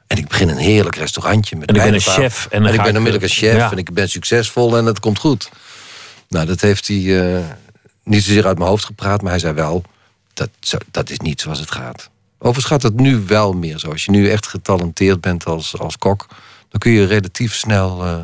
En 0.08 0.18
ik 0.18 0.28
begin 0.28 0.50
een 0.50 0.58
heerlijk 0.58 0.96
restaurantje. 0.96 1.56
Met 1.56 1.70
en 1.70 1.76
ik 1.76 1.82
ben 1.82 1.94
een 1.94 2.00
chef. 2.00 2.48
En, 2.50 2.66
en 2.66 2.74
ik 2.74 2.82
ben 2.82 2.88
onmiddellijk 2.88 3.24
een 3.24 3.30
chef. 3.30 3.56
Ja. 3.56 3.72
En 3.72 3.78
ik 3.78 3.94
ben 3.94 4.10
succesvol 4.10 4.78
en 4.78 4.86
het 4.86 5.00
komt 5.00 5.20
goed. 5.20 5.50
Nou, 6.30 6.46
dat 6.46 6.62
heeft 6.62 6.88
hij... 6.88 6.98
Uh, 6.98 7.40
niet 8.10 8.24
zozeer 8.24 8.48
uit 8.48 8.58
mijn 8.58 8.70
hoofd 8.70 8.86
gepraat, 8.86 9.22
maar 9.22 9.32
hij 9.32 9.40
zei 9.40 9.54
wel... 9.54 9.84
dat, 10.34 10.50
dat 10.92 11.10
is 11.10 11.20
niet 11.20 11.42
zoals 11.42 11.60
het 11.60 11.72
gaat. 11.72 12.10
Overigens 12.38 12.66
gaat 12.66 12.84
het 12.84 12.96
nu 12.96 13.18
wel 13.18 13.54
meer 13.54 13.80
zo. 13.80 13.92
Als 13.92 14.06
je 14.06 14.12
nu 14.12 14.30
echt 14.30 14.48
getalenteerd 14.48 15.22
bent 15.22 15.46
als, 15.46 15.78
als 15.78 15.98
kok... 15.98 16.26
dan 16.70 16.80
kun 16.80 16.92
je 16.92 17.06
relatief 17.06 17.56
snel 17.56 18.06
uh, 18.06 18.18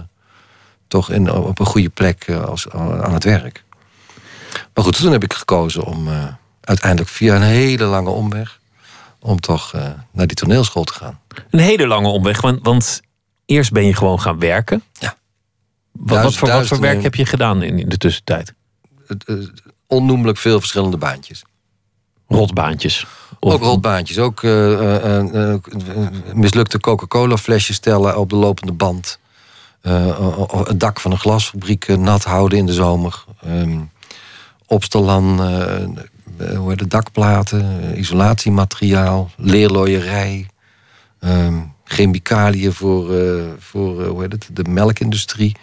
toch 0.87 1.11
in, 1.11 1.31
op 1.31 1.59
een 1.59 1.65
goede 1.65 1.89
plek 1.89 2.27
uh, 2.27 2.43
als, 2.43 2.69
aan 2.69 3.13
het 3.13 3.23
werk. 3.23 3.63
Maar 4.73 4.83
goed, 4.83 4.97
toen 4.97 5.11
heb 5.11 5.23
ik 5.23 5.33
gekozen 5.33 5.83
om 5.83 6.07
uh, 6.07 6.27
uiteindelijk 6.61 7.11
via 7.11 7.35
een 7.35 7.41
hele 7.41 7.83
lange 7.83 8.09
omweg... 8.09 8.59
om 9.19 9.39
toch 9.39 9.73
naar 10.11 10.27
die 10.27 10.37
toneelschool 10.37 10.83
te 10.83 10.93
gaan. 10.93 11.19
Een 11.49 11.59
hele 11.59 11.87
lange 11.87 12.07
omweg, 12.07 12.41
want, 12.41 12.59
want 12.63 13.01
eerst 13.45 13.71
ben 13.71 13.85
je 13.85 13.93
gewoon 13.93 14.21
gaan 14.21 14.39
werken. 14.39 14.83
Ja. 14.99 15.15
Wat, 15.91 16.23
wat 16.23 16.35
voor, 16.35 16.49
wat 16.49 16.67
voor 16.67 16.79
werk 16.79 17.03
heb 17.03 17.15
je 17.15 17.25
gedaan 17.25 17.63
in, 17.63 17.79
in 17.79 17.89
de 17.89 17.97
tussentijd? 17.97 18.53
Onnoemelijk 19.95 20.37
veel 20.37 20.59
verschillende 20.59 20.97
baantjes. 20.97 21.43
Rotbaantjes? 22.27 23.05
Of... 23.39 23.53
Ook 23.53 23.61
rotbaantjes. 23.61 24.19
Ook 24.19 24.41
uh, 24.41 24.71
uh, 24.71 25.55
mislukte 26.33 26.79
Coca-Cola 26.79 27.37
flesjes 27.37 27.75
stellen 27.75 28.17
op 28.17 28.29
de 28.29 28.35
lopende 28.35 28.73
band. 28.73 29.19
het 30.67 30.79
dak 30.79 30.99
van 30.99 31.11
een 31.11 31.17
glasfabriek 31.17 31.87
nat 31.87 32.23
houden 32.23 32.57
in 32.57 32.65
de 32.65 32.73
zomer. 32.73 33.25
Um, 33.47 33.91
opstallan, 34.67 35.39
hoe 36.55 36.69
heet 36.69 36.79
het, 36.79 36.91
dakplaten, 36.91 37.97
isolatiemateriaal, 37.97 39.29
leerlooierij. 39.37 40.47
Um, 41.19 41.73
chemicaliën 41.83 42.73
voor, 42.73 43.11
voor 43.59 44.05
hoe 44.05 44.21
heet 44.21 44.31
het, 44.31 44.49
de 44.53 44.63
melkindustrie. 44.69 45.55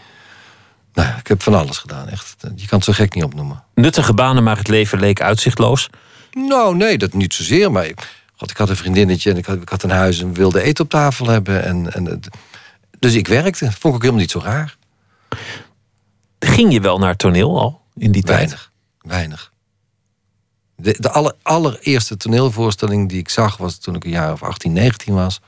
Nou, 0.92 1.18
ik 1.18 1.26
heb 1.26 1.42
van 1.42 1.54
alles 1.54 1.78
gedaan, 1.78 2.08
echt. 2.08 2.36
Je 2.56 2.66
kan 2.66 2.78
het 2.78 2.84
zo 2.84 2.92
gek 2.92 3.14
niet 3.14 3.24
opnoemen. 3.24 3.64
Nuttige 3.74 4.14
banen, 4.14 4.42
maar 4.42 4.56
het 4.56 4.68
leven 4.68 5.00
leek 5.00 5.20
uitzichtloos? 5.20 5.90
Nou, 6.32 6.76
nee, 6.76 6.98
dat 6.98 7.12
niet 7.12 7.34
zozeer. 7.34 7.72
Maar 7.72 7.90
God, 8.36 8.50
ik 8.50 8.56
had 8.56 8.68
een 8.68 8.76
vriendinnetje 8.76 9.30
en 9.30 9.36
ik 9.36 9.46
had, 9.46 9.62
ik 9.62 9.68
had 9.68 9.82
een 9.82 9.90
huis 9.90 10.20
en 10.20 10.32
wilde 10.32 10.62
eten 10.62 10.84
op 10.84 10.90
tafel 10.90 11.26
hebben. 11.26 11.64
En, 11.64 11.92
en, 11.92 12.20
dus 12.98 13.14
ik 13.14 13.28
werkte. 13.28 13.64
Vond 13.64 13.84
ik 13.84 13.86
ook 13.86 14.00
helemaal 14.00 14.20
niet 14.20 14.30
zo 14.30 14.40
raar. 14.44 14.76
Ging 16.38 16.72
je 16.72 16.80
wel 16.80 16.98
naar 16.98 17.16
toneel 17.16 17.60
al 17.60 17.80
in 17.94 18.12
die 18.12 18.22
weinig, 18.22 18.48
tijd? 18.48 19.12
Weinig. 19.12 19.52
De, 20.76 20.96
de 20.98 21.10
aller, 21.10 21.34
allereerste 21.42 22.16
toneelvoorstelling 22.16 23.08
die 23.08 23.18
ik 23.18 23.28
zag 23.28 23.56
was 23.56 23.78
toen 23.78 23.94
ik 23.94 24.04
een 24.04 24.10
jaar 24.10 24.32
of 24.32 24.42
18, 24.42 24.72
19 24.72 25.14
was. 25.14 25.40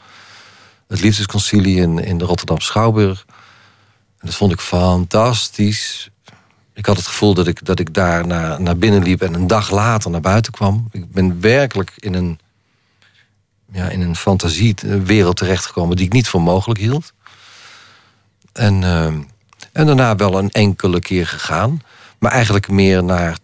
Het 0.88 1.00
Liefdesconcilie 1.00 1.76
in, 1.76 1.98
in 1.98 2.18
de 2.18 2.24
Rotterdam 2.24 2.60
Schouwburg. 2.60 3.24
Dat 4.24 4.34
vond 4.34 4.52
ik 4.52 4.60
fantastisch. 4.60 6.10
Ik 6.74 6.86
had 6.86 6.96
het 6.96 7.06
gevoel 7.06 7.34
dat 7.34 7.46
ik, 7.46 7.64
dat 7.64 7.78
ik 7.78 7.94
daar 7.94 8.26
naar, 8.26 8.60
naar 8.60 8.76
binnen 8.76 9.02
liep 9.02 9.22
en 9.22 9.34
een 9.34 9.46
dag 9.46 9.70
later 9.70 10.10
naar 10.10 10.20
buiten 10.20 10.52
kwam. 10.52 10.88
Ik 10.90 11.12
ben 11.12 11.40
werkelijk 11.40 11.92
in 11.96 12.14
een, 12.14 12.38
ja, 13.72 13.88
in 13.88 14.00
een 14.00 14.16
fantasiewereld 14.16 15.36
terechtgekomen 15.36 15.96
die 15.96 16.06
ik 16.06 16.12
niet 16.12 16.28
voor 16.28 16.42
mogelijk 16.42 16.80
hield. 16.80 17.12
En, 18.52 18.82
uh, 18.82 19.04
en 19.72 19.86
daarna 19.86 20.16
wel 20.16 20.38
een 20.38 20.50
enkele 20.50 21.00
keer 21.00 21.26
gegaan. 21.26 21.82
Maar 22.18 22.32
eigenlijk 22.32 22.68
meer 22.68 23.04
naar 23.04 23.36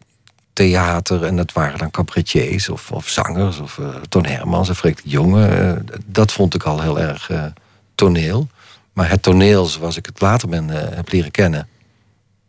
theater. 0.53 1.25
En 1.25 1.37
dat 1.37 1.53
waren 1.53 1.79
dan 1.79 1.91
cabaretiers 1.91 2.69
of, 2.69 2.93
of 2.93 3.09
zangers. 3.09 3.59
Of 3.59 3.79
uh, 3.79 3.89
Toon 4.09 4.27
Hermans 4.27 4.69
en 4.69 4.77
Freek 4.77 5.03
de 5.03 5.09
Jonge. 5.09 5.61
Uh, 5.61 5.99
dat 6.07 6.33
vond 6.33 6.55
ik 6.55 6.63
al 6.63 6.81
heel 6.81 7.01
erg 7.01 7.31
toneel. 7.95 8.49
Maar 8.93 9.11
het 9.11 9.23
toneel 9.23 9.65
zoals 9.65 9.97
ik 9.97 10.07
het 10.07 10.21
later 10.21 10.49
ben 10.49 10.69
heb 10.69 11.13
leren 11.13 11.31
kennen 11.31 11.69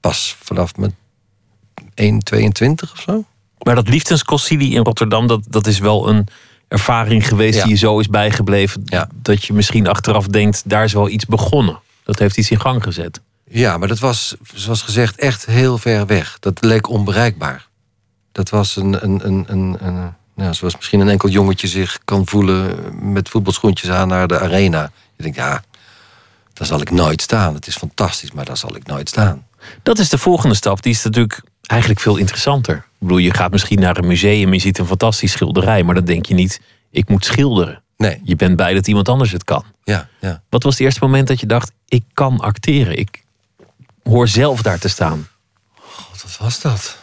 pas 0.01 0.35
vanaf 0.43 0.73
mijn 0.75 0.95
1,22 2.35 2.91
of 2.93 3.01
zo. 3.01 3.25
Maar 3.61 3.75
dat 3.75 3.87
liefdesconcilie 3.87 4.73
in 4.73 4.83
Rotterdam, 4.83 5.27
dat, 5.27 5.41
dat 5.47 5.67
is 5.67 5.79
wel 5.79 6.09
een 6.09 6.27
ervaring 6.67 7.27
geweest 7.27 7.61
die 7.61 7.69
je 7.69 7.77
zo 7.77 7.99
is 7.99 8.07
bijgebleven. 8.07 8.83
Dat 9.13 9.45
je 9.45 9.53
misschien 9.53 9.87
achteraf 9.87 10.27
denkt, 10.27 10.69
daar 10.69 10.83
is 10.83 10.93
wel 10.93 11.09
iets 11.09 11.25
begonnen. 11.25 11.79
Dat 12.03 12.19
heeft 12.19 12.37
iets 12.37 12.51
in 12.51 12.59
gang 12.59 12.83
gezet. 12.83 13.21
Ja, 13.49 13.77
maar 13.77 13.87
dat 13.87 13.99
was, 13.99 14.35
zoals 14.53 14.81
gezegd, 14.81 15.19
echt 15.19 15.45
heel 15.45 15.77
ver 15.77 16.05
weg. 16.05 16.37
Dat 16.39 16.63
leek 16.63 16.89
onbereikbaar. 16.89 17.67
Dat 18.31 18.49
was 18.49 18.75
een, 18.75 19.03
een, 19.03 19.27
een, 19.27 19.45
een, 19.47 19.77
een 19.79 20.13
nou, 20.35 20.53
zoals 20.53 20.75
misschien 20.75 20.99
een 20.99 21.09
enkel 21.09 21.29
jongetje 21.29 21.67
zich 21.67 21.99
kan 22.05 22.27
voelen 22.27 22.77
met 23.11 23.29
voetbalschoentjes 23.29 23.89
aan 23.89 24.07
naar 24.07 24.27
de 24.27 24.39
arena. 24.39 24.91
Je 25.15 25.23
denkt, 25.23 25.37
ja, 25.37 25.63
daar 26.53 26.67
zal 26.67 26.81
ik 26.81 26.91
nooit 26.91 27.21
staan. 27.21 27.53
Het 27.53 27.67
is 27.67 27.77
fantastisch, 27.77 28.31
maar 28.31 28.45
daar 28.45 28.57
zal 28.57 28.75
ik 28.75 28.85
nooit 28.85 29.09
staan. 29.09 29.47
Dat 29.83 29.99
is 29.99 30.09
de 30.09 30.17
volgende 30.17 30.55
stap. 30.55 30.81
Die 30.81 30.91
is 30.91 31.03
natuurlijk 31.03 31.41
eigenlijk 31.61 32.01
veel 32.01 32.17
interessanter. 32.17 32.75
Ik 32.75 32.83
bedoel, 32.99 33.17
je 33.17 33.33
gaat 33.33 33.51
misschien 33.51 33.79
naar 33.79 33.97
een 33.97 34.07
museum 34.07 34.47
en 34.47 34.53
je 34.53 34.59
ziet 34.59 34.77
een 34.77 34.85
fantastisch 34.85 35.31
schilderij, 35.31 35.83
maar 35.83 35.95
dan 35.95 36.05
denk 36.05 36.25
je 36.25 36.33
niet, 36.33 36.61
ik 36.91 37.09
moet 37.09 37.25
schilderen. 37.25 37.83
Nee. 37.97 38.21
Je 38.23 38.35
bent 38.35 38.55
bij 38.55 38.73
dat 38.73 38.87
iemand 38.87 39.09
anders 39.09 39.31
het 39.31 39.43
kan. 39.43 39.63
Ja, 39.83 40.09
ja. 40.19 40.41
Wat 40.49 40.63
was 40.63 40.73
het 40.73 40.81
eerste 40.81 40.99
moment 41.03 41.27
dat 41.27 41.39
je 41.39 41.45
dacht, 41.45 41.71
ik 41.87 42.03
kan 42.13 42.39
acteren? 42.39 42.97
Ik 42.97 43.23
hoor 44.03 44.27
zelf 44.27 44.61
daar 44.61 44.79
te 44.79 44.87
staan. 44.87 45.27
God, 45.75 46.21
wat 46.21 46.37
was 46.37 46.61
dat? 46.61 46.97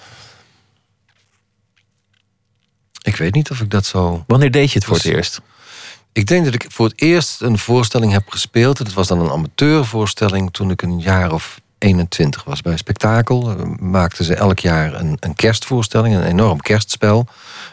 Ik 3.03 3.17
weet 3.17 3.35
niet 3.35 3.51
of 3.51 3.61
ik 3.61 3.71
dat 3.71 3.87
zo. 3.87 4.25
Wanneer 4.27 4.51
deed 4.51 4.73
je 4.73 4.79
het 4.79 4.85
voor 4.85 4.97
het 4.97 5.05
eerst? 5.05 5.41
Ik 6.13 6.27
denk 6.27 6.45
dat 6.45 6.55
ik 6.55 6.67
voor 6.69 6.87
het 6.87 7.01
eerst 7.01 7.41
een 7.41 7.59
voorstelling 7.59 8.13
heb 8.13 8.29
gespeeld. 8.29 8.79
Het 8.79 8.93
was 8.93 9.09
dan 9.09 9.21
een 9.21 9.31
amateurvoorstelling 9.31 10.53
toen 10.53 10.71
ik 10.71 10.83
een 10.83 11.01
jaar 11.01 11.33
of 11.33 11.61
21 11.79 12.45
was 12.45 12.61
bij 12.61 12.77
Spektakel. 12.77 13.51
Eh, 13.51 13.65
maakten 13.81 14.25
ze 14.25 14.35
elk 14.35 14.59
jaar 14.59 14.95
een, 14.95 15.17
een 15.21 15.35
kerstvoorstelling, 15.35 16.15
een 16.15 16.23
enorm 16.23 16.61
kerstspel. 16.61 17.27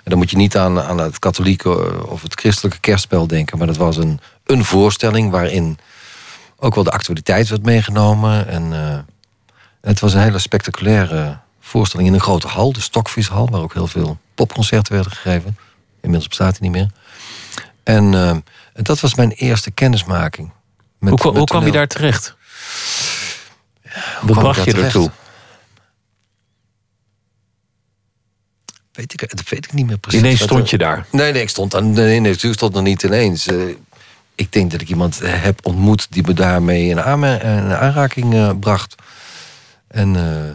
En 0.03 0.09
dan 0.09 0.17
moet 0.17 0.29
je 0.29 0.37
niet 0.37 0.57
aan, 0.57 0.81
aan 0.81 0.97
het 0.97 1.19
katholieke 1.19 1.69
eh, 1.69 2.11
of 2.11 2.21
het 2.21 2.39
christelijke 2.39 2.79
kerstspel 2.79 3.27
denken, 3.27 3.57
maar 3.57 3.67
dat 3.67 3.77
was 3.77 3.97
een, 3.97 4.19
een 4.45 4.63
voorstelling 4.63 5.31
waarin 5.31 5.77
ook 6.57 6.75
wel 6.75 6.83
de 6.83 6.91
actualiteit 6.91 7.49
werd 7.49 7.63
meegenomen. 7.63 8.47
En 8.47 8.71
uh, 8.71 8.97
het 9.81 9.99
was 9.99 10.13
een 10.13 10.21
hele 10.21 10.39
spectaculaire 10.39 11.37
voorstelling 11.59 12.09
in 12.09 12.13
een 12.13 12.21
grote 12.21 12.47
hal, 12.47 12.73
de 12.73 12.81
Stokvishal, 12.81 13.49
waar 13.49 13.61
ook 13.61 13.73
heel 13.73 13.87
veel 13.87 14.17
popconcerten 14.35 14.93
werden 14.93 15.11
gegeven. 15.11 15.57
Inmiddels 16.01 16.27
bestaat 16.27 16.57
hij 16.57 16.69
niet 16.69 16.77
meer. 16.77 16.89
En 17.85 18.13
uh, 18.13 18.35
dat 18.73 18.99
was 18.99 19.15
mijn 19.15 19.31
eerste 19.31 19.71
kennismaking. 19.71 20.51
Met, 20.99 21.21
hoe, 21.21 21.37
hoe 21.37 21.45
kwam 21.45 21.65
je 21.65 21.71
daar 21.71 21.87
terecht? 21.87 22.35
Wat 24.21 24.39
bracht 24.39 24.63
je 24.63 24.73
ertoe? 24.73 25.11
Weet 28.91 29.13
ik, 29.13 29.29
dat 29.29 29.49
weet 29.49 29.65
ik 29.65 29.73
niet 29.73 29.87
meer 29.87 29.97
precies. 29.97 30.19
Ineens 30.19 30.41
stond 30.41 30.69
je 30.69 30.77
daar? 30.77 31.05
Nee, 31.11 31.31
nee, 31.31 31.41
ik 31.41 31.49
stond, 31.49 31.71
dan, 31.71 31.91
nee, 31.91 32.19
nee, 32.19 32.31
ik 32.31 32.53
stond 32.53 32.73
nog 32.73 32.83
niet 32.83 33.03
ineens. 33.03 33.47
Uh, 33.47 33.75
ik 34.35 34.51
denk 34.51 34.71
dat 34.71 34.81
ik 34.81 34.89
iemand 34.89 35.19
heb 35.23 35.65
ontmoet 35.65 36.07
die 36.09 36.23
me 36.23 36.33
daarmee 36.33 36.87
in, 36.87 37.01
aanraking 37.01 38.33
uh, 38.33 38.51
bracht. 38.59 38.95
En, 39.87 40.13
uh, 40.13 40.49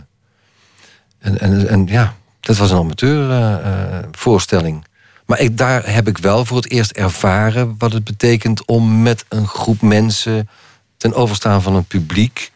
en, 1.18 1.40
en, 1.40 1.68
en, 1.68 1.86
ja, 1.86 2.14
dat 2.40 2.56
was 2.56 2.70
een 2.70 2.78
amateurvoorstelling. 2.78 4.88
Maar 5.30 5.40
ik, 5.40 5.58
daar 5.58 5.92
heb 5.92 6.08
ik 6.08 6.18
wel 6.18 6.44
voor 6.44 6.56
het 6.56 6.70
eerst 6.70 6.90
ervaren 6.90 7.74
wat 7.78 7.92
het 7.92 8.04
betekent 8.04 8.64
om 8.64 9.02
met 9.02 9.24
een 9.28 9.46
groep 9.46 9.80
mensen 9.80 10.48
ten 10.96 11.14
overstaan 11.14 11.62
van 11.62 11.74
een 11.74 11.84
publiek 11.84 12.52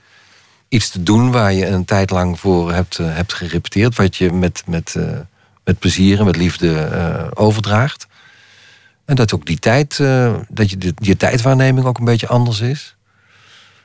iets 0.68 0.90
te 0.90 1.02
doen 1.02 1.30
waar 1.30 1.52
je 1.52 1.66
een 1.66 1.84
tijd 1.84 2.10
lang 2.10 2.40
voor 2.40 2.72
hebt, 2.72 2.98
uh, 2.98 3.14
hebt 3.14 3.32
gerepeteerd. 3.32 3.96
Wat 3.96 4.16
je 4.16 4.32
met, 4.32 4.62
met, 4.66 4.94
uh, 4.96 5.18
met 5.64 5.78
plezier 5.78 6.18
en 6.18 6.24
met 6.24 6.36
liefde 6.36 6.90
uh, 6.92 7.26
overdraagt. 7.34 8.06
En 9.04 9.16
dat 9.16 9.34
ook 9.34 9.46
die 9.46 9.58
tijd, 9.58 9.96
dat 10.48 10.70
je, 10.70 10.94
je 10.94 11.16
tijdwaarneming 11.16 11.86
ook 11.86 11.98
een 11.98 12.04
beetje 12.04 12.28
anders 12.28 12.60
is. 12.60 12.96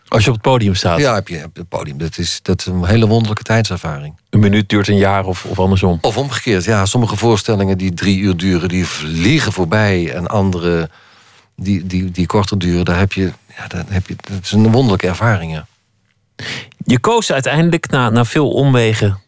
Als 0.10 0.24
je 0.24 0.30
op 0.30 0.36
het 0.36 0.44
podium 0.44 0.76
staat? 0.76 1.00
Ja, 1.00 1.14
heb 1.14 1.28
je 1.28 1.44
op 1.44 1.56
het 1.56 1.70
podium. 1.70 1.98
Dat 1.98 2.18
is, 2.18 2.40
dat 2.42 2.60
is 2.60 2.66
een 2.66 2.86
hele 2.86 3.08
wonderlijke 3.08 3.44
tijdservaring. 3.44 4.20
Een 4.30 4.40
minuut 4.40 4.70
duurt 4.70 4.88
een 4.88 4.98
jaar 4.98 5.26
of, 5.26 5.46
of 5.46 5.60
andersom? 5.60 5.98
Of 6.02 6.18
omgekeerd, 6.18 6.64
ja. 6.64 6.86
Sommige 6.86 7.16
voorstellingen 7.16 7.78
die 7.78 7.94
drie 7.94 8.20
uur 8.20 8.38
duren, 8.38 8.70
die 8.70 8.86
vliegen 8.86 9.52
voorbij. 9.52 10.14
En 10.14 10.28
andere 10.28 10.90
die, 11.56 11.86
die, 11.86 12.12
die 12.12 12.26
korter 12.26 12.60
duren, 12.60 12.86
daar 12.86 12.98
heb 12.98 13.14
je, 13.14 13.32
ja, 13.58 13.68
daar 13.68 13.86
heb 13.88 14.08
je, 14.08 14.16
dat 14.16 14.44
is 14.44 14.52
een 14.52 14.72
wonderlijke 14.72 15.08
ervaring, 15.08 15.52
ja. 15.52 15.68
Je 16.78 17.00
koos 17.00 17.32
uiteindelijk 17.32 17.90
na, 17.90 18.10
na 18.10 18.26
veel 18.26 18.50
omwegen 18.50 19.20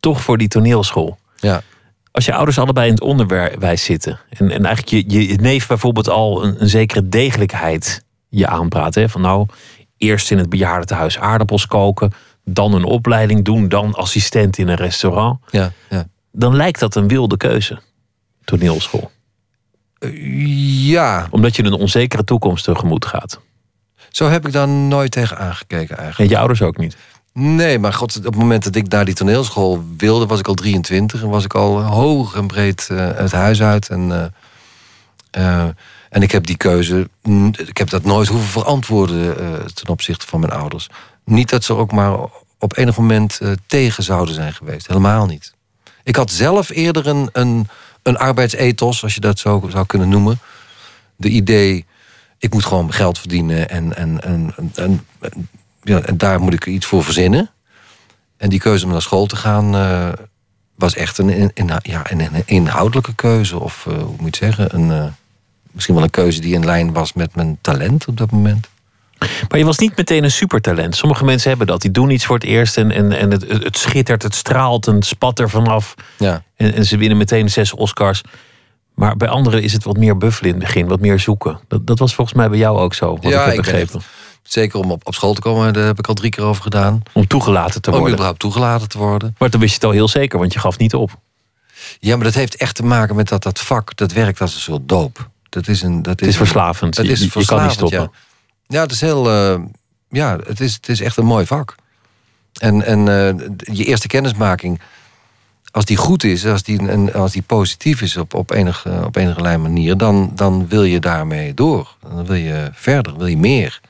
toch 0.00 0.22
voor 0.22 0.38
die 0.38 0.48
toneelschool. 0.48 1.18
Ja. 1.36 1.62
Als 2.10 2.24
je 2.24 2.34
ouders 2.34 2.58
allebei 2.58 2.86
in 2.86 2.92
het 2.92 3.02
onderwijs 3.02 3.84
zitten 3.84 4.20
en, 4.28 4.50
en 4.50 4.64
eigenlijk 4.64 5.10
je, 5.10 5.28
je 5.28 5.36
neef 5.36 5.66
bijvoorbeeld 5.66 6.08
al 6.08 6.44
een, 6.44 6.62
een 6.62 6.68
zekere 6.68 7.08
degelijkheid 7.08 8.04
je 8.28 8.46
aanpraat. 8.46 8.94
Hè? 8.94 9.08
Van 9.08 9.20
nou, 9.20 9.46
eerst 10.02 10.30
in 10.30 10.38
het 10.38 10.48
bejaardentehuis 10.48 11.18
aardappels 11.18 11.66
koken, 11.66 12.12
dan 12.44 12.74
een 12.74 12.84
opleiding 12.84 13.44
doen, 13.44 13.68
dan 13.68 13.94
assistent 13.94 14.58
in 14.58 14.68
een 14.68 14.76
restaurant. 14.76 15.38
Ja, 15.50 15.72
ja. 15.90 16.06
Dan 16.32 16.56
lijkt 16.56 16.80
dat 16.80 16.94
een 16.94 17.08
wilde 17.08 17.36
keuze, 17.36 17.80
toneelschool. 18.44 19.10
Ja. 20.86 21.26
Omdat 21.30 21.56
je 21.56 21.64
een 21.64 21.72
onzekere 21.72 22.24
toekomst 22.24 22.64
tegemoet 22.64 23.06
gaat. 23.06 23.40
Zo 24.08 24.28
heb 24.28 24.46
ik 24.46 24.52
daar 24.52 24.68
nooit 24.68 25.10
tegen 25.10 25.38
aangekeken 25.38 25.96
eigenlijk. 25.96 26.18
En 26.18 26.36
je 26.36 26.38
ouders 26.38 26.62
ook 26.62 26.76
niet? 26.76 26.96
Nee, 27.32 27.78
maar 27.78 27.92
god, 27.92 28.16
op 28.16 28.24
het 28.24 28.36
moment 28.36 28.64
dat 28.64 28.74
ik 28.74 28.88
naar 28.88 29.04
die 29.04 29.14
toneelschool 29.14 29.84
wilde, 29.96 30.26
was 30.26 30.38
ik 30.38 30.48
al 30.48 30.54
23 30.54 31.22
en 31.22 31.28
was 31.28 31.44
ik 31.44 31.54
al 31.54 31.82
hoog 31.82 32.34
en 32.34 32.46
breed 32.46 32.88
uh, 32.92 33.08
het 33.14 33.32
huis 33.32 33.62
uit. 33.62 33.88
En, 33.88 34.08
uh, 34.08 34.24
uh, 35.44 35.68
en 36.12 36.22
ik 36.22 36.30
heb 36.30 36.46
die 36.46 36.56
keuze, 36.56 37.08
ik 37.66 37.78
heb 37.78 37.90
dat 37.90 38.04
nooit 38.04 38.28
hoeven 38.28 38.48
verantwoorden 38.48 39.34
ten 39.74 39.88
opzichte 39.88 40.26
van 40.26 40.40
mijn 40.40 40.52
ouders. 40.52 40.88
Niet 41.24 41.50
dat 41.50 41.64
ze 41.64 41.74
ook 41.74 41.92
maar 41.92 42.16
op 42.58 42.76
enig 42.76 42.96
moment 42.96 43.40
tegen 43.66 44.02
zouden 44.02 44.34
zijn 44.34 44.52
geweest. 44.52 44.86
Helemaal 44.86 45.26
niet. 45.26 45.54
Ik 46.02 46.16
had 46.16 46.30
zelf 46.30 46.70
eerder 46.70 47.06
een, 47.06 47.28
een, 47.32 47.68
een 48.02 48.18
arbeidsethos, 48.18 49.02
als 49.02 49.14
je 49.14 49.20
dat 49.20 49.38
zo 49.38 49.66
zou 49.70 49.86
kunnen 49.86 50.08
noemen. 50.08 50.38
De 51.16 51.28
idee 51.28 51.86
ik 52.38 52.52
moet 52.52 52.64
gewoon 52.64 52.92
geld 52.92 53.18
verdienen 53.18 53.68
en, 53.68 53.96
en, 53.96 54.22
en, 54.22 54.54
en 54.74 55.06
en 55.84 56.16
daar 56.16 56.40
moet 56.40 56.52
ik 56.52 56.66
iets 56.66 56.86
voor 56.86 57.04
verzinnen. 57.04 57.50
En 58.36 58.48
die 58.48 58.60
keuze 58.60 58.84
om 58.84 58.90
naar 58.90 59.02
school 59.02 59.26
te 59.26 59.36
gaan 59.36 59.74
eh, 59.74 60.12
was 60.74 60.94
echt 60.94 61.18
een, 61.18 61.52
in, 61.54 61.70
ja, 61.82 62.10
een, 62.10 62.42
inhoudelijke 62.44 63.14
keuze. 63.14 63.58
Of 63.58 63.86
eh, 63.86 63.94
hoe 63.94 64.16
moet 64.20 64.36
je 64.36 64.44
het 64.44 64.56
zeggen? 64.56 64.74
Een, 64.74 64.90
eh, 64.90 65.12
misschien 65.72 65.94
wel 65.94 66.04
een 66.04 66.10
keuze 66.10 66.40
die 66.40 66.54
in 66.54 66.64
lijn 66.64 66.92
was 66.92 67.12
met 67.12 67.34
mijn 67.34 67.58
talent 67.60 68.06
op 68.06 68.16
dat 68.16 68.30
moment. 68.30 68.70
Maar 69.48 69.58
je 69.58 69.64
was 69.64 69.78
niet 69.78 69.96
meteen 69.96 70.24
een 70.24 70.30
supertalent. 70.30 70.96
Sommige 70.96 71.24
mensen 71.24 71.48
hebben 71.48 71.66
dat. 71.66 71.80
Die 71.80 71.90
doen 71.90 72.10
iets 72.10 72.26
voor 72.26 72.34
het 72.34 72.44
eerst 72.44 72.76
en, 72.76 72.90
en, 72.90 73.12
en 73.12 73.30
het, 73.30 73.48
het 73.48 73.76
schittert, 73.76 74.22
het 74.22 74.34
straalt 74.34 74.86
en 74.86 74.94
het 74.94 75.06
spat 75.06 75.38
er 75.38 75.50
vanaf. 75.50 75.94
Ja. 76.18 76.42
En, 76.56 76.74
en 76.74 76.86
ze 76.86 76.96
winnen 76.96 77.18
meteen 77.18 77.50
zes 77.50 77.74
Oscars. 77.74 78.22
Maar 78.94 79.16
bij 79.16 79.28
anderen 79.28 79.62
is 79.62 79.72
het 79.72 79.84
wat 79.84 79.96
meer 79.96 80.16
buffelen 80.16 80.52
in 80.52 80.56
het 80.56 80.66
begin, 80.66 80.86
wat 80.86 81.00
meer 81.00 81.18
zoeken. 81.18 81.60
Dat, 81.68 81.86
dat 81.86 81.98
was 81.98 82.14
volgens 82.14 82.36
mij 82.36 82.48
bij 82.48 82.58
jou 82.58 82.78
ook 82.78 82.94
zo, 82.94 83.10
wat 83.10 83.22
Ja, 83.22 83.40
ik 83.40 83.46
heb 83.46 83.54
ik 83.54 83.56
begrepen. 83.56 84.00
Zeker 84.42 84.78
om 84.78 84.90
op, 84.90 85.06
op 85.06 85.14
school 85.14 85.34
te 85.34 85.40
komen, 85.40 85.72
daar 85.72 85.84
heb 85.84 85.98
ik 85.98 86.06
al 86.06 86.14
drie 86.14 86.30
keer 86.30 86.44
over 86.44 86.62
gedaan. 86.62 87.02
Om 87.12 87.26
toegelaten 87.26 87.82
te 87.82 87.88
Om 87.90 87.94
worden. 87.94 88.12
überhaupt 88.12 88.40
toegelaten 88.40 88.88
te 88.88 88.98
worden. 88.98 89.34
Maar 89.38 89.50
toen 89.50 89.60
wist 89.60 89.72
je 89.72 89.78
het 89.78 89.88
al 89.88 89.92
heel 89.92 90.08
zeker, 90.08 90.38
want 90.38 90.52
je 90.52 90.58
gaf 90.58 90.78
niet 90.78 90.94
op. 90.94 91.10
Ja, 92.00 92.16
maar 92.16 92.24
dat 92.24 92.34
heeft 92.34 92.56
echt 92.56 92.74
te 92.74 92.84
maken 92.84 93.16
met 93.16 93.28
dat 93.28 93.42
dat 93.42 93.60
vak, 93.60 93.96
dat 93.96 94.12
werkt 94.12 94.40
als 94.40 94.54
een 94.54 94.60
soort 94.60 94.88
doop. 94.88 95.30
Dat 95.52 95.68
is 95.68 95.82
een, 95.82 96.02
dat 96.02 96.20
Het 96.20 96.28
is 96.28 96.36
verslavend. 96.36 96.96
Je- 96.96 97.02
is 97.02 97.08
je 97.08 97.14
kan 97.16 97.22
niet 97.24 97.32
verslavend, 97.32 97.72
stoppen. 97.72 97.98
Ja, 97.98 98.10
ja 98.66 98.82
het 98.82 98.92
is 98.92 99.00
heel. 99.00 99.30
eh, 99.30 99.60
ja, 100.08 100.38
het 100.46 100.60
is, 100.60 100.74
het 100.74 100.88
is 100.88 101.00
echt 101.00 101.16
een 101.16 101.24
mooi 101.24 101.46
vak. 101.46 101.74
En, 102.60 102.82
en 102.84 102.98
eh, 103.08 103.46
je 103.76 103.84
eerste 103.84 104.06
kennismaking, 104.06 104.80
als 105.70 105.84
die 105.84 105.96
goed 105.96 106.24
is, 106.24 106.46
als 106.46 106.62
die, 106.62 106.88
en 106.88 107.14
als 107.14 107.32
die 107.32 107.42
positief 107.42 108.02
is 108.02 108.16
op, 108.16 108.34
op, 108.34 108.50
enige, 108.50 109.00
op 109.04 109.16
enige 109.16 109.58
manier, 109.58 109.96
dan, 109.96 110.32
dan 110.34 110.68
wil 110.68 110.82
je 110.84 111.00
daarmee 111.00 111.54
door. 111.54 111.96
Dan 112.00 112.26
wil 112.26 112.36
je 112.36 112.70
verder, 112.72 113.16
wil 113.16 113.26
je 113.26 113.36
meer. 113.38 113.80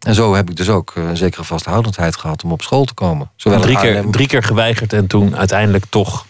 En 0.00 0.14
zo 0.14 0.34
heb 0.34 0.50
ik 0.50 0.56
dus 0.56 0.68
ook 0.68 0.92
eh, 0.96 1.08
een 1.08 1.16
zekere 1.16 1.44
vasthoudendheid 1.44 2.16
gehad 2.16 2.44
om 2.44 2.52
op 2.52 2.62
school 2.62 2.84
te 2.84 2.94
komen. 2.94 3.30
Zowel 3.36 3.60
drie, 3.60 3.78
keer, 3.78 4.04
drie 4.10 4.26
keer 4.26 4.42
geweigerd 4.42 4.92
en 4.92 5.06
toen 5.06 5.36
uiteindelijk 5.36 5.84
toch. 5.88 6.26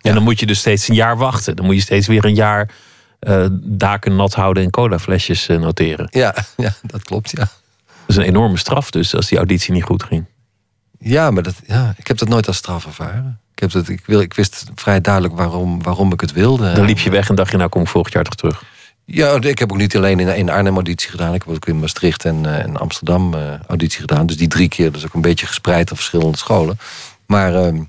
En 0.00 0.14
dan 0.14 0.22
moet 0.22 0.40
je 0.40 0.46
dus 0.46 0.58
steeds 0.58 0.88
een 0.88 0.94
jaar 0.94 1.16
wachten. 1.16 1.56
Dan 1.56 1.64
moet 1.64 1.74
je 1.74 1.80
steeds 1.80 2.06
weer 2.06 2.24
een 2.24 2.34
jaar 2.34 2.70
eh, 3.20 3.46
daken 3.52 4.16
nat 4.16 4.34
houden 4.34 4.62
en 4.62 4.70
colaflesjes 4.70 5.48
eh, 5.48 5.58
noteren. 5.58 6.08
Ja, 6.10 6.34
ja, 6.56 6.74
dat 6.82 7.02
klopt, 7.02 7.30
ja. 7.30 7.38
Dat 7.38 7.48
is 8.06 8.16
een 8.16 8.22
enorme 8.22 8.56
straf 8.56 8.90
dus, 8.90 9.14
als 9.14 9.28
die 9.28 9.38
auditie 9.38 9.72
niet 9.72 9.82
goed 9.82 10.02
ging. 10.02 10.24
Ja, 10.98 11.30
maar 11.30 11.42
dat, 11.42 11.54
ja, 11.66 11.94
ik 11.96 12.06
heb 12.06 12.18
dat 12.18 12.28
nooit 12.28 12.46
als 12.46 12.56
straf 12.56 12.86
ervaren. 12.86 13.40
Ik, 13.54 13.60
heb 13.60 13.70
dat, 13.70 13.88
ik, 13.88 14.02
wil, 14.06 14.20
ik 14.20 14.34
wist 14.34 14.64
vrij 14.74 15.00
duidelijk 15.00 15.34
waarom, 15.34 15.82
waarom 15.82 16.12
ik 16.12 16.20
het 16.20 16.32
wilde. 16.32 16.72
Dan 16.72 16.84
liep 16.84 16.98
je 16.98 17.10
weg 17.10 17.28
en 17.28 17.34
dacht 17.34 17.50
je, 17.50 17.56
nou 17.56 17.68
kom 17.68 17.82
ik 17.82 17.88
volgend 17.88 18.14
jaar 18.14 18.24
toch 18.24 18.34
terug. 18.34 18.62
Ja, 19.04 19.40
ik 19.40 19.58
heb 19.58 19.72
ook 19.72 19.78
niet 19.78 19.96
alleen 19.96 20.20
in, 20.20 20.36
in 20.36 20.50
Arnhem 20.50 20.74
auditie 20.74 21.10
gedaan. 21.10 21.34
Ik 21.34 21.42
heb 21.46 21.54
ook 21.54 21.66
in 21.66 21.78
Maastricht 21.78 22.24
en 22.24 22.44
in 22.44 22.76
Amsterdam 22.76 23.34
eh, 23.34 23.40
auditie 23.66 24.00
gedaan. 24.00 24.26
Dus 24.26 24.36
die 24.36 24.48
drie 24.48 24.68
keer, 24.68 24.92
dus 24.92 25.04
ook 25.04 25.14
een 25.14 25.20
beetje 25.20 25.46
gespreid 25.46 25.90
op 25.90 25.96
verschillende 25.96 26.38
scholen. 26.38 26.78
Maar 27.26 27.54
ehm, 27.54 27.82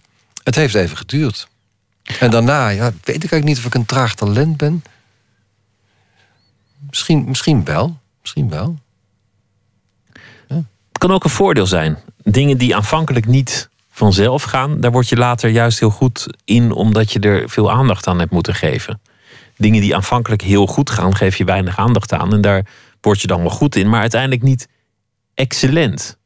het 0.44 0.56
heeft 0.56 0.76
even 0.76 0.98
geduurd. 0.98 1.48
En 2.20 2.32
daarna, 2.32 2.68
ja, 2.68 2.84
weet 2.84 3.00
ik 3.02 3.08
eigenlijk 3.08 3.44
niet 3.44 3.58
of 3.58 3.66
ik 3.66 3.74
een 3.74 3.86
traag 3.86 4.16
talent 4.16 4.58
ben. 4.58 4.84
Misschien, 6.90 7.26
misschien 7.28 7.66
wel. 7.66 8.00
Misschien 8.22 8.50
wel. 8.50 8.80
Het 10.48 10.98
kan 10.98 11.12
ook 11.12 11.24
een 11.24 11.30
voordeel 11.30 11.68
zijn. 11.68 11.98
Dingen 12.24 12.58
die 12.58 12.76
aanvankelijk 12.76 13.26
niet 13.26 13.70
vanzelf 13.90 14.44
gaan, 14.44 14.80
daar 14.80 14.92
word 14.92 15.10
je 15.10 15.16
later 15.16 15.50
juist 15.50 15.80
heel 15.80 15.90
goed 15.90 16.28
in, 16.46 16.72
omdat 16.72 17.12
je 17.12 17.20
er 17.20 17.50
veel 17.50 17.72
aandacht 17.72 18.08
aan 18.08 18.20
hebt 18.20 18.32
moeten 18.32 18.56
geven. 18.56 19.02
Dingen 19.58 19.82
die 19.82 19.96
aanvankelijk 19.96 20.42
heel 20.42 20.68
goed 20.68 20.90
gaan, 20.90 21.16
geef 21.16 21.36
je 21.38 21.44
weinig 21.44 21.78
aandacht 21.78 22.14
aan. 22.14 22.34
En 22.34 22.42
daar 22.42 22.66
word 23.02 23.22
je 23.22 23.28
dan 23.28 23.42
wel 23.42 23.50
goed 23.50 23.76
in, 23.76 23.90
maar 23.90 24.02
uiteindelijk 24.02 24.42
niet 24.42 24.68
excellent. 25.34 26.18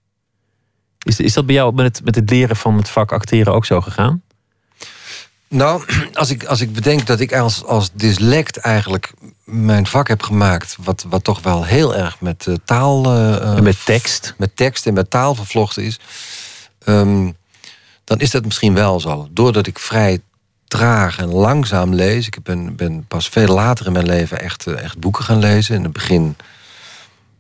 Is, 1.04 1.20
is 1.20 1.34
dat 1.34 1.46
bij 1.46 1.56
jou 1.56 1.74
met 1.74 1.86
het, 1.86 2.06
met 2.06 2.16
het 2.16 2.30
leren 2.30 2.56
van 2.56 2.78
het 2.78 2.90
vak 2.90 3.12
acteren 3.12 3.54
ook 3.54 3.66
zo 3.66 3.82
gegaan? 3.82 4.22
Nou, 5.56 5.84
als 6.14 6.30
ik, 6.30 6.44
als 6.44 6.62
ik 6.62 6.74
bedenk 6.74 7.06
dat 7.06 7.20
ik 7.20 7.34
als, 7.34 7.64
als 7.64 7.90
dyslect 7.94 8.58
eigenlijk 8.58 9.12
mijn 9.44 9.88
vak 9.88 10.08
heb 10.08 10.22
gemaakt... 10.22 10.78
wat, 10.80 11.06
wat 11.10 11.24
toch 11.24 11.42
wel 11.42 11.66
heel 11.66 11.96
erg 11.96 12.22
met 12.22 12.48
eh, 12.48 12.54
taal... 12.66 13.06
eh, 13.06 13.36
eh, 13.36 13.58
En 13.58 13.64
met 13.64 13.86
tekst? 13.86 14.34
Met 14.38 14.56
tekst 14.56 14.88
en 14.88 14.94
met 14.94 15.10
taal 15.10 15.36
vervlochten 15.36 15.84
is... 15.84 16.00
ehm, 16.84 17.32
dan 18.04 18.20
is 18.20 18.32
dat 18.32 18.46
misschien 18.46 18.74
wel 18.74 19.00
zo. 19.00 19.28
Doordat 19.32 19.68
ik 19.68 19.80
vrij 19.80 20.20
traag 20.68 21.18
en 21.18 21.30
langzaam 21.30 21.94
lees... 21.94 22.28
ik 22.28 22.44
ben, 22.44 22.76
ben 22.76 23.06
pas 23.08 23.30
veel 23.30 23.54
later 23.54 23.86
in 23.86 23.92
mijn 23.92 24.06
leven 24.06 24.40
echt, 24.40 24.68
echt 24.68 25.00
boeken 25.00 25.24
gaan 25.24 25.40
lezen. 25.40 25.76
In 25.76 25.84
het 25.84 25.94
begin... 25.94 26.36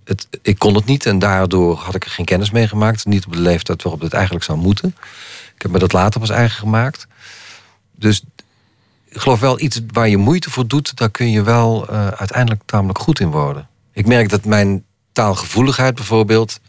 Het, 0.04 0.28
ik 0.41 0.60
kon 0.60 0.75
het 0.75 0.86
niet 0.86 1.06
en 1.06 1.19
daardoor 1.19 1.78
had 1.78 1.95
ik 1.95 2.06
er 2.06 2.12
geen 2.12 2.25
kennis 2.25 2.51
mee 2.51 2.67
gemaakt. 2.67 3.06
Niet 3.06 3.25
op 3.25 3.34
de 3.34 3.39
leeftijd 3.39 3.84
waarop 3.84 4.01
het 4.01 4.13
eigenlijk 4.13 4.45
zou 4.45 4.58
moeten. 4.58 4.95
Ik 5.56 5.62
heb 5.62 5.71
me 5.71 5.80
dat 5.80 5.93
later 5.93 6.19
pas 6.19 6.30
eigen 6.30 6.58
gemaakt. 6.58 7.08
Dus 7.95 8.23
ik 9.05 9.21
geloof 9.21 9.39
wel 9.39 9.60
iets 9.60 9.81
waar 9.88 10.10
je 10.10 10.17
moeite 10.17 10.49
voor 10.49 10.67
doet, 10.67 10.97
daar 10.97 11.10
kun 11.10 11.31
je 11.31 11.43
wel 11.43 11.88
eh, 11.88 12.08
uiteindelijk 12.08 12.62
tamelijk 12.65 12.99
goed 12.99 13.19
in 13.19 13.31
worden. 13.31 13.67
Ik 13.93 14.08
merk 14.08 14.29
dat 14.29 14.45
mijn 14.45 14.84
taalgevoeligheid 15.12 15.95
bijvoorbeeld. 15.95 16.60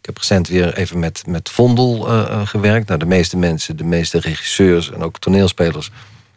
Ik 0.00 0.06
heb 0.06 0.16
recent 0.16 0.48
weer 0.48 0.76
even 0.76 0.98
met, 0.98 1.22
met 1.26 1.50
Vondel 1.50 2.08
eh, 2.08 2.20
eh, 2.20 2.46
gewerkt. 2.46 2.88
Nou, 2.88 2.98
de 2.98 3.06
meeste 3.06 3.36
mensen, 3.36 3.76
de 3.76 3.84
meeste 3.84 4.18
regisseurs 4.18 4.90
en 4.90 5.02
ook 5.02 5.18
toneelspelers, 5.18 5.90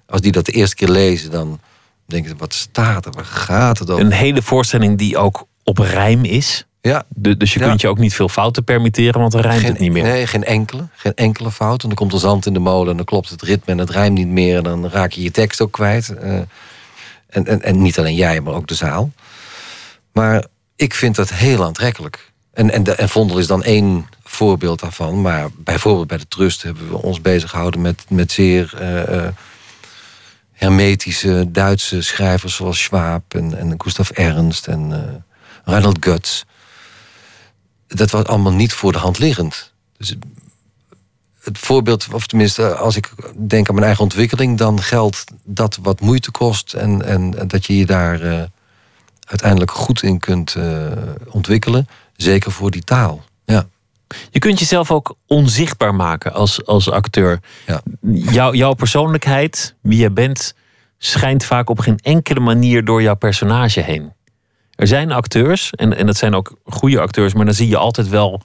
als 0.06 0.22
die 0.22 0.32
dat 0.32 0.46
de 0.46 0.52
eerste 0.52 0.76
keer 0.76 0.90
lezen, 0.90 1.32
dan 1.32 1.60
denken 2.06 2.30
ze: 2.30 2.36
wat 2.36 2.54
staat 2.54 3.06
er? 3.06 3.12
Waar 3.12 3.26
gaat 3.26 3.80
het 3.80 3.90
over? 3.90 4.06
Een 4.06 4.12
hele 4.12 4.42
voorstelling 4.42 4.98
die 4.98 5.18
ook 5.18 5.48
op 5.64 5.78
rijm 5.78 6.24
is. 6.26 6.67
Ja. 6.88 7.04
De- 7.10 7.38
dus 7.38 7.54
je 7.54 7.60
Ja. 7.60 7.68
kunt 7.68 7.82
je 7.82 7.88
ook 7.88 7.98
niet 7.98 8.14
veel 8.14 8.30
fouten 8.30 8.64
permitteren, 8.64 9.20
want 9.20 9.32
dan 9.32 9.42
rijmt 9.42 9.60
Geen, 9.62 9.72
het 9.72 9.80
niet 9.80 9.92
meer. 9.92 10.04
Nee, 10.04 10.28
geen 10.28 10.44
enkele. 10.44 10.88
Geen 10.96 11.14
enkele 11.16 11.52
fout. 11.52 11.82
En 11.82 11.88
dan 11.88 11.98
komt 11.98 12.14
er 12.14 12.20
zand 12.20 12.46
in 12.46 12.54
de 12.54 12.60
molen 12.60 12.90
en 12.92 12.96
dan 12.96 13.06
klopt 13.06 13.30
het 13.30 13.42
ritme 13.42 13.72
en 13.74 13.78
het 13.80 13.90
rijmt 13.90 14.18
niet 14.18 14.28
meer. 14.28 14.58
En 14.58 14.64
dan 14.64 14.90
raak 14.90 15.12
je 15.12 15.22
je 15.22 15.32
tekst 15.32 15.62
ook 15.62 15.72
kwijt. 15.72 16.10
Eh, 16.10 16.34
en, 17.30 17.46
en, 17.46 17.62
en 17.62 17.82
niet 17.82 18.00
alleen 18.00 18.16
jij, 18.16 18.42
maar 18.42 18.54
ook 18.54 18.68
de 18.68 18.76
zaal. 18.76 19.12
Maar 20.12 20.46
ik 20.76 20.94
vind 20.94 21.16
dat 21.16 21.30
heel 21.30 21.64
aantrekkelijk. 21.64 22.32
En, 22.54 22.72
en, 22.72 22.84
de, 22.84 22.92
en 22.96 23.10
Vondel 23.10 23.38
is 23.38 23.48
dan 23.48 23.64
één 23.64 24.08
voorbeeld 24.24 24.80
daarvan. 24.80 25.22
Maar 25.22 25.48
bijvoorbeeld 25.58 26.08
bij 26.08 26.18
de 26.18 26.28
Trust 26.28 26.64
hebben 26.64 26.90
we 26.90 27.02
ons 27.02 27.22
bezig 27.22 27.50
gehouden 27.50 27.82
met, 27.82 28.06
met 28.10 28.32
zeer 28.32 28.74
eh, 28.80 29.18
eh, 29.26 29.34
hermetische 30.54 31.46
Duitse 31.52 32.02
schrijvers 32.02 32.56
zoals 32.56 32.82
Schwab 32.84 33.34
en, 33.34 33.58
en 33.58 33.74
Gustav 33.78 34.10
Ernst 34.10 34.68
en 34.68 34.92
eh 34.92 35.00
Reinhold 35.66 35.98
Guts. 36.00 36.46
Dat 37.88 38.12
was 38.12 38.24
allemaal 38.24 38.54
niet 38.54 38.74
voor 38.74 38.92
de 38.92 38.98
hand 38.98 39.20
liggend. 39.20 39.74
Dus 39.98 40.16
het 41.48 41.58
voorbeeld, 41.58 42.08
of 42.12 42.28
tenminste, 42.28 42.76
als 42.76 42.96
ik 42.96 43.10
denk 43.36 43.68
aan 43.68 43.74
mijn 43.74 43.86
eigen 43.86 44.04
ontwikkeling, 44.04 44.58
dan 44.58 44.82
geldt 44.82 45.24
dat 45.44 45.80
wat 45.82 46.02
moeite 46.02 46.32
kost 46.32 46.74
en, 46.74 47.06
en, 47.06 47.48
dat 47.48 47.66
je 47.66 47.78
je 47.78 47.86
daar 47.86 48.22
eh, 48.22 48.44
uiteindelijk 49.24 49.72
goed 49.72 50.04
in 50.04 50.20
kunt 50.20 50.56
eh, 50.56 50.92
ontwikkelen. 51.30 51.88
Zeker 52.16 52.52
voor 52.52 52.72
die 52.72 52.84
taal. 52.84 53.24
Ja. 53.46 53.68
Je 54.30 54.40
kunt 54.40 54.60
jezelf 54.60 54.92
ook 54.92 55.16
onzichtbaar 55.28 55.96
maken 55.96 56.34
als, 56.34 56.66
als 56.66 56.90
acteur. 56.90 57.40
Ja. 57.66 57.82
Jouw, 58.12 58.54
jouw 58.54 58.74
persoonlijkheid, 58.74 59.76
wie 59.82 60.00
je 60.00 60.12
bent, 60.12 60.54
schijnt 60.98 61.44
vaak 61.46 61.70
op 61.70 61.80
geen 61.80 61.98
enkele 61.98 62.40
manier 62.40 62.86
door 62.86 63.02
jouw 63.02 63.16
personage 63.16 63.82
heen. 63.82 64.14
Er 64.78 64.88
zijn 64.88 65.12
acteurs, 65.12 65.72
en, 65.72 65.98
en 65.98 66.06
dat 66.06 66.18
zijn 66.18 66.36
ook 66.36 66.58
goede 66.66 67.00
acteurs, 67.00 67.34
maar 67.34 67.46
dan 67.46 67.54
zie 67.54 67.68
je 67.68 67.78
altijd 67.78 68.10
wel 68.10 68.42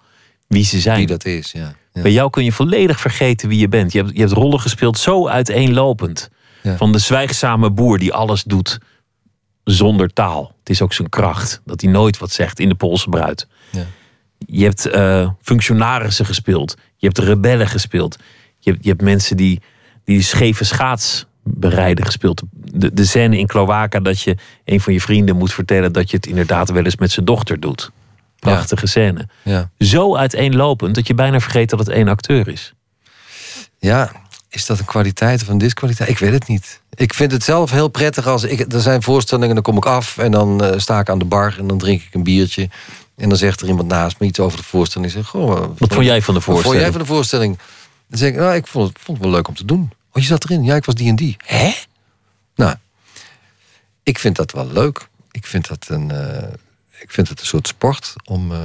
wie 0.46 0.64
ze 0.64 0.80
zijn. 0.80 0.96
Wie 0.96 1.06
dat 1.06 1.24
is, 1.24 1.52
ja. 1.52 1.74
ja. 1.92 2.02
Bij 2.02 2.12
jou 2.12 2.30
kun 2.30 2.44
je 2.44 2.52
volledig 2.52 3.00
vergeten 3.00 3.48
wie 3.48 3.58
je 3.58 3.68
bent. 3.68 3.92
Je 3.92 3.98
hebt, 3.98 4.12
je 4.12 4.20
hebt 4.20 4.32
rollen 4.32 4.60
gespeeld 4.60 4.98
zo 4.98 5.28
uiteenlopend. 5.28 6.30
Ja. 6.62 6.76
Van 6.76 6.92
de 6.92 6.98
zwijgzame 6.98 7.70
boer 7.70 7.98
die 7.98 8.12
alles 8.12 8.42
doet 8.42 8.78
zonder 9.64 10.12
taal. 10.12 10.54
Het 10.58 10.70
is 10.70 10.82
ook 10.82 10.92
zijn 10.92 11.08
kracht, 11.08 11.60
dat 11.64 11.80
hij 11.80 11.90
nooit 11.90 12.18
wat 12.18 12.30
zegt 12.30 12.58
in 12.58 12.68
de 12.68 12.74
Poolse 12.74 13.08
bruid. 13.08 13.46
Ja. 13.70 13.86
Je 14.38 14.64
hebt 14.64 14.86
eh, 14.86 15.30
functionarissen 15.42 16.26
gespeeld. 16.26 16.76
Je 16.96 17.06
hebt 17.06 17.18
rebellen 17.18 17.68
gespeeld. 17.68 18.18
Je 18.58 18.70
hebt, 18.70 18.82
je 18.82 18.90
hebt 18.90 19.02
mensen 19.02 19.36
die, 19.36 19.60
die 20.04 20.22
scheve 20.22 20.64
schaats 20.64 21.26
bereiden 21.42 22.04
gespeeld. 22.04 22.42
De, 22.52 22.94
de 22.94 23.04
scène 23.04 23.38
in 23.38 23.46
Cloaca 23.46 24.00
dat 24.00 24.20
je 24.20 24.36
een 24.64 24.80
van 24.80 24.92
je 24.92 25.00
vrienden 25.00 25.36
moet 25.36 25.52
vertellen... 25.52 25.92
dat 25.92 26.10
je 26.10 26.16
het 26.16 26.26
inderdaad 26.26 26.70
wel 26.70 26.84
eens 26.84 26.96
met 26.96 27.10
zijn 27.10 27.26
dochter 27.26 27.60
doet. 27.60 27.90
Prachtige 28.38 28.86
scène. 28.86 29.28
Ja. 29.42 29.70
Zo 29.78 30.16
uiteenlopend 30.16 30.94
dat 30.94 31.06
je 31.06 31.14
bijna 31.14 31.40
vergeet 31.40 31.70
dat 31.70 31.78
het 31.78 31.88
één 31.88 32.08
acteur 32.08 32.48
is. 32.48 32.74
Ja, 33.78 34.10
is 34.48 34.66
dat 34.66 34.78
een 34.78 34.84
kwaliteit 34.84 35.42
of 35.42 35.48
een 35.48 35.58
diskwaliteit? 35.58 36.08
Ik 36.08 36.18
weet 36.18 36.32
het 36.32 36.48
niet. 36.48 36.80
Ik 36.94 37.14
vind 37.14 37.32
het 37.32 37.44
zelf 37.44 37.70
heel 37.70 37.88
prettig 37.88 38.26
als 38.26 38.44
ik. 38.44 38.72
Er 38.72 38.80
zijn 38.80 39.02
voorstellingen, 39.02 39.54
dan 39.54 39.62
kom 39.64 39.76
ik 39.76 39.86
af 39.86 40.18
en 40.18 40.30
dan 40.30 40.64
eh, 40.64 40.78
sta 40.78 41.00
ik 41.00 41.08
aan 41.08 41.18
de 41.18 41.24
bar 41.24 41.56
en 41.58 41.66
dan 41.66 41.78
drink 41.78 42.02
ik 42.02 42.14
een 42.14 42.22
biertje. 42.22 42.68
En 43.16 43.28
dan 43.28 43.38
zegt 43.38 43.60
er 43.60 43.68
iemand 43.68 43.88
naast 43.88 44.20
me 44.20 44.26
iets 44.26 44.40
over 44.40 44.58
de 44.58 44.64
voorstelling. 44.64 45.10
Ik 45.10 45.16
zeg, 45.16 45.26
goh, 45.26 45.48
Wat 45.78 45.94
vond 45.94 46.06
jij 46.06 46.22
van 46.22 46.34
de 46.34 46.40
Wat 46.40 46.42
vond 46.42 46.44
voorstelling? 46.44 46.80
jij 46.82 46.90
van 46.90 47.00
de 47.00 47.06
voorstelling? 47.06 47.58
Dan 48.08 48.18
zeg 48.18 48.28
ik, 48.28 48.36
nou, 48.36 48.54
ik 48.54 48.66
vond 48.66 48.88
het, 48.88 48.98
vond 49.00 49.18
het 49.18 49.26
wel 49.26 49.36
leuk 49.36 49.48
om 49.48 49.54
te 49.54 49.64
doen. 49.64 49.90
Oh, 50.12 50.22
je 50.22 50.28
zat 50.28 50.44
erin? 50.44 50.64
Ja, 50.64 50.74
ik 50.74 50.84
was 50.84 50.94
die 50.94 51.08
en 51.08 51.16
die. 51.16 51.36
Hè? 51.44 51.72
Nou, 52.54 52.74
ik 54.02 54.18
vind 54.18 54.36
dat 54.36 54.52
wel 54.52 54.66
leuk. 54.66 55.08
Ik 55.30 55.46
vind 55.46 55.68
dat 55.68 55.86
een, 55.88 56.10
eh, 56.10 56.52
ik 57.00 57.10
vind 57.10 57.28
het 57.28 57.40
een 57.40 57.46
soort 57.46 57.68
sport 57.68 58.14
om, 58.24 58.52
eh, 58.52 58.58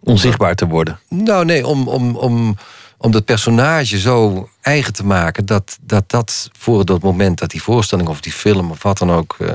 onzichtbaar 0.00 0.54
te 0.54 0.66
worden. 0.66 1.00
Nou 1.08 1.44
nee, 1.44 1.66
om, 1.66 1.88
om, 1.88 2.16
om, 2.16 2.56
om 2.96 3.10
dat 3.10 3.24
personage 3.24 3.98
zo 3.98 4.48
eigen 4.60 4.92
te 4.92 5.04
maken... 5.04 5.46
dat 5.46 5.78
dat, 5.80 6.10
dat 6.10 6.50
voor 6.52 6.84
dat 6.84 7.02
moment 7.02 7.38
dat 7.38 7.50
die 7.50 7.62
voorstelling 7.62 8.08
of 8.08 8.20
die 8.20 8.32
film... 8.32 8.70
of 8.70 8.82
wat 8.82 8.98
dan 8.98 9.10
ook 9.10 9.36
uh, 9.38 9.50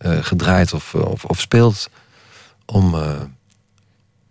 uh, 0.00 0.18
gedraaid 0.24 0.72
of, 0.72 0.94
of, 0.94 1.24
of, 1.24 1.40
speelt... 1.40 1.90
om, 2.66 2.94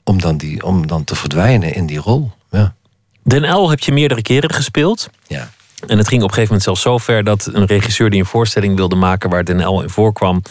om, 0.03 0.21
dan 0.21 0.37
die, 0.37 0.63
om 0.63 0.87
dan 0.87 1.03
te 1.03 1.15
verdwijnen 1.15 1.73
in 1.73 1.85
die 1.85 1.99
rol. 1.99 2.31
Ja. 2.51 2.75
Den 3.23 3.49
L 3.49 3.69
heb 3.69 3.79
je 3.79 3.91
meerdere 3.91 4.21
keren 4.21 4.53
gespeeld. 4.53 5.09
Ja. 5.27 5.49
En 5.85 5.97
het 5.97 6.07
ging 6.07 6.21
op 6.21 6.27
een 6.27 6.33
gegeven 6.33 6.43
moment 6.43 6.63
zelfs 6.63 6.81
zo 6.81 6.97
ver... 6.97 7.23
dat 7.23 7.49
een 7.53 7.65
regisseur 7.65 8.09
die 8.09 8.19
een 8.19 8.25
voorstelling 8.25 8.75
wilde 8.75 8.95
maken... 8.95 9.29
waar 9.29 9.45
Den 9.45 9.65
L 9.65 9.81
in 9.81 9.89
voorkwam 9.89 10.41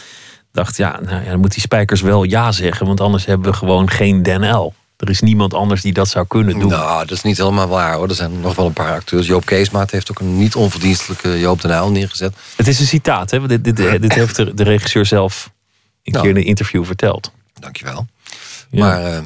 dacht, 0.51 0.77
ja, 0.77 0.99
nou 1.01 1.23
ja, 1.23 1.29
dan 1.29 1.39
moet 1.39 1.53
die 1.53 1.61
spijkers 1.61 2.01
wel 2.01 2.23
ja 2.23 2.51
zeggen, 2.51 2.85
want 2.85 3.01
anders 3.01 3.25
hebben 3.25 3.51
we 3.51 3.57
gewoon 3.57 3.89
geen 3.89 4.23
Den 4.23 4.55
L. 4.55 4.73
Er 4.97 5.09
is 5.09 5.21
niemand 5.21 5.53
anders 5.53 5.81
die 5.81 5.93
dat 5.93 6.07
zou 6.07 6.27
kunnen 6.27 6.59
doen. 6.59 6.69
Nou, 6.69 6.99
dat 6.99 7.17
is 7.17 7.23
niet 7.23 7.37
helemaal 7.37 7.67
waar 7.67 7.93
hoor. 7.93 8.09
Er 8.09 8.15
zijn 8.15 8.41
nog 8.41 8.55
wel 8.55 8.65
een 8.65 8.73
paar 8.73 8.93
acteurs. 8.93 9.27
Joop 9.27 9.45
Keesmaat 9.45 9.91
heeft 9.91 10.11
ook 10.11 10.19
een 10.19 10.37
niet 10.37 10.55
onverdienstelijke 10.55 11.39
Joop 11.39 11.61
den 11.61 11.71
Uyl 11.71 11.91
neergezet. 11.91 12.35
Het 12.55 12.67
is 12.67 12.79
een 12.79 12.85
citaat, 12.85 13.31
hè? 13.31 13.47
Dit, 13.47 13.63
dit, 13.63 13.75
dit 14.01 14.13
heeft 14.13 14.35
de, 14.35 14.63
regisseur 14.63 15.05
zelf 15.05 15.51
een 16.03 16.11
nou, 16.11 16.25
keer 16.25 16.35
in 16.35 16.41
een 16.41 16.47
interview 16.47 16.85
verteld. 16.85 17.31
Dankjewel. 17.53 18.07
Ja. 18.69 18.85
Maar 18.85 19.01
uh, 19.01 19.19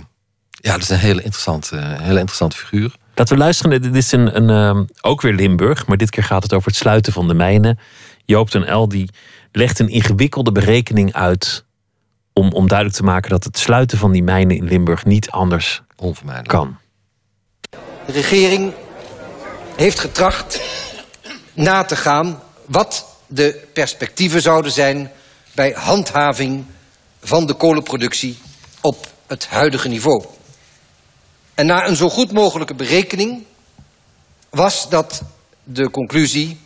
ja, 0.51 0.71
dat 0.71 0.81
is 0.81 0.89
een 0.89 0.97
hele 0.97 1.21
interessante, 1.21 1.75
hele 1.77 2.19
interessante 2.19 2.57
figuur. 2.57 2.95
Laten 3.15 3.35
we 3.35 3.41
luisteren. 3.43 3.81
Dit 3.81 3.95
is 3.95 4.11
een, 4.11 4.35
een 4.35 4.77
uh, 4.77 4.83
ook 5.01 5.21
weer 5.21 5.33
Limburg, 5.33 5.87
maar 5.87 5.97
dit 5.97 6.09
keer 6.09 6.23
gaat 6.23 6.43
het 6.43 6.53
over 6.53 6.67
het 6.67 6.77
sluiten 6.77 7.13
van 7.13 7.27
de 7.27 7.33
mijnen. 7.33 7.79
Joop 8.25 8.51
den 8.51 8.73
L 8.75 8.87
die 8.87 9.09
legt 9.51 9.79
een 9.79 9.89
ingewikkelde 9.89 10.51
berekening 10.51 11.13
uit 11.13 11.65
om, 12.33 12.51
om 12.51 12.67
duidelijk 12.67 12.97
te 12.97 13.03
maken 13.03 13.29
dat 13.29 13.43
het 13.43 13.57
sluiten 13.57 13.97
van 13.97 14.11
die 14.11 14.23
mijnen 14.23 14.57
in 14.57 14.65
Limburg 14.65 15.05
niet 15.05 15.29
anders 15.29 15.81
kan. 16.43 16.77
De 18.05 18.11
regering 18.11 18.73
heeft 19.75 19.99
getracht 19.99 20.61
na 21.53 21.83
te 21.83 21.95
gaan 21.95 22.41
wat 22.65 23.17
de 23.27 23.67
perspectieven 23.73 24.41
zouden 24.41 24.71
zijn 24.71 25.11
bij 25.55 25.71
handhaving 25.71 26.65
van 27.21 27.45
de 27.45 27.53
kolenproductie 27.53 28.37
op 28.81 29.07
het 29.27 29.47
huidige 29.47 29.87
niveau. 29.87 30.25
En 31.61 31.67
na 31.67 31.87
een 31.87 31.95
zo 31.95 32.09
goed 32.09 32.31
mogelijke 32.31 32.75
berekening 32.75 33.43
was 34.49 34.89
dat 34.89 35.23
de 35.63 35.89
conclusie 35.89 36.59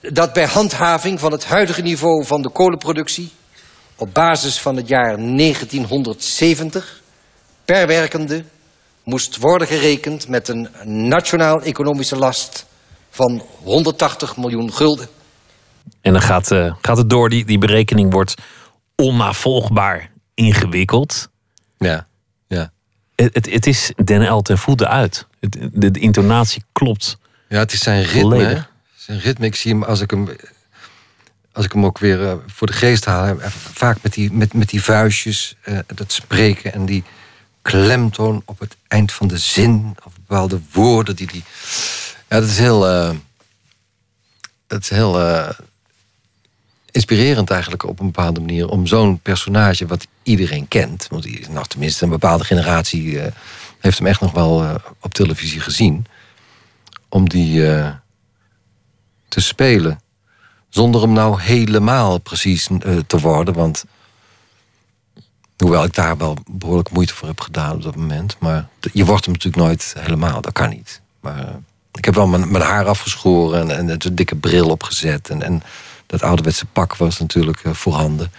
dat 0.00 0.32
bij 0.32 0.46
handhaving 0.46 1.20
van 1.20 1.32
het 1.32 1.44
huidige 1.44 1.82
niveau 1.82 2.24
van 2.24 2.42
de 2.42 2.50
kolenproductie... 2.50 3.32
op 3.96 4.14
basis 4.14 4.60
van 4.60 4.76
het 4.76 4.88
jaar 4.88 5.16
1970 5.16 7.02
per 7.64 7.86
werkende 7.86 8.44
moest 9.04 9.36
worden 9.36 9.68
gerekend 9.68 10.28
met 10.28 10.48
een 10.48 10.68
nationaal 11.08 11.62
economische 11.62 12.16
last 12.16 12.66
van 13.10 13.42
180 13.62 14.36
miljoen 14.36 14.72
gulden. 14.72 15.08
En 16.00 16.12
dan 16.12 16.22
gaat, 16.22 16.50
uh, 16.50 16.74
gaat 16.80 16.96
het 16.96 17.10
door, 17.10 17.28
die, 17.28 17.44
die 17.44 17.58
berekening 17.58 18.12
wordt 18.12 18.34
onnavolgbaar 18.94 20.10
ingewikkeld. 20.34 21.28
Ja, 21.76 22.06
ja. 22.46 22.72
Het, 23.16 23.50
het, 23.50 23.66
is 23.66 23.92
Den 24.04 24.32
L 24.32 24.42
ten 24.42 24.58
voeten 24.58 24.88
uit. 24.88 25.26
Het, 25.40 25.56
de, 25.72 25.90
de, 25.90 26.00
intonatie 26.00 26.64
klopt. 26.72 27.18
Ja, 27.48 27.58
het 27.58 27.72
is 27.72 27.82
zijn 27.82 28.02
ritme 28.02 28.66
zijn 29.04 29.20
ritme. 29.20 29.46
Ik 29.46 29.54
zie 29.54 29.72
hem 29.72 29.82
als 29.82 30.00
ik 30.00 30.10
hem, 30.10 30.28
als 31.52 31.64
ik 31.64 31.72
hem 31.72 31.84
ook 31.84 31.98
weer 31.98 32.20
uh, 32.20 32.34
voor 32.46 32.66
de 32.66 32.72
geest 32.72 33.04
haal. 33.04 33.36
Vaak 33.72 33.98
met 34.02 34.12
die, 34.12 34.32
met, 34.32 34.52
met 34.52 34.68
die 34.68 34.82
vuistjes, 34.82 35.56
uh, 35.64 35.78
dat 35.94 36.12
spreken 36.12 36.72
en 36.72 36.86
die 36.86 37.04
klemtoon 37.62 38.42
op 38.44 38.58
het 38.58 38.76
eind 38.88 39.12
van 39.12 39.28
de 39.28 39.38
zin. 39.38 39.96
Of 40.04 40.12
bepaalde 40.14 40.60
woorden 40.72 41.16
die 41.16 41.26
die. 41.26 41.44
Ja, 42.28 42.40
dat 42.40 42.48
is 42.48 42.58
heel. 42.58 42.88
Uh, 42.88 43.10
dat 44.66 44.82
is 44.82 44.90
heel 44.90 45.18
inspirerend 46.94 47.50
eigenlijk 47.50 47.82
op 47.82 48.00
een 48.00 48.06
bepaalde 48.06 48.40
manier. 48.40 48.68
Om 48.68 48.86
zo'n 48.86 49.18
personage 49.18 49.86
wat 49.86 50.06
iedereen 50.22 50.68
kent. 50.68 51.06
Want 51.10 51.22
die, 51.22 51.48
nou, 51.50 51.66
tenminste, 51.66 52.04
een 52.04 52.10
bepaalde 52.10 52.44
generatie 52.44 53.20
heeft 53.78 53.98
hem 53.98 54.06
echt 54.06 54.20
nog 54.20 54.32
wel 54.32 54.80
op 55.00 55.14
televisie 55.14 55.60
gezien. 55.60 56.06
Om 57.08 57.28
die 57.28 57.60
te 59.28 59.40
spelen. 59.40 60.00
Zonder 60.68 61.00
hem 61.00 61.12
nou 61.12 61.40
helemaal 61.40 62.18
precies 62.18 62.68
te 63.06 63.18
worden. 63.18 63.54
Want 63.54 63.84
hoewel 65.56 65.84
ik 65.84 65.94
daar 65.94 66.16
wel 66.16 66.36
behoorlijk 66.50 66.90
moeite 66.90 67.14
voor 67.14 67.28
heb 67.28 67.40
gedaan 67.40 67.74
op 67.74 67.82
dat 67.82 67.96
moment. 67.96 68.36
Maar 68.38 68.68
je 68.92 69.04
wordt 69.04 69.24
hem 69.24 69.34
natuurlijk 69.34 69.64
nooit 69.64 69.94
helemaal. 69.98 70.40
Dat 70.40 70.52
kan 70.52 70.68
niet. 70.68 71.00
Maar 71.20 71.60
ik 71.92 72.04
heb 72.04 72.14
wel 72.14 72.26
mijn, 72.26 72.50
mijn 72.50 72.64
haar 72.64 72.86
afgeschoren 72.86 73.70
en, 73.70 73.76
en 73.76 73.88
een 73.88 74.14
dikke 74.14 74.36
bril 74.36 74.68
opgezet. 74.68 75.30
En, 75.30 75.42
en 75.42 75.62
dat 76.06 76.22
ouderwetse 76.22 76.66
pak 76.66 76.96
was 76.96 77.18
natuurlijk 77.18 77.64
uh, 77.64 77.72
voorhanden. 77.72 78.32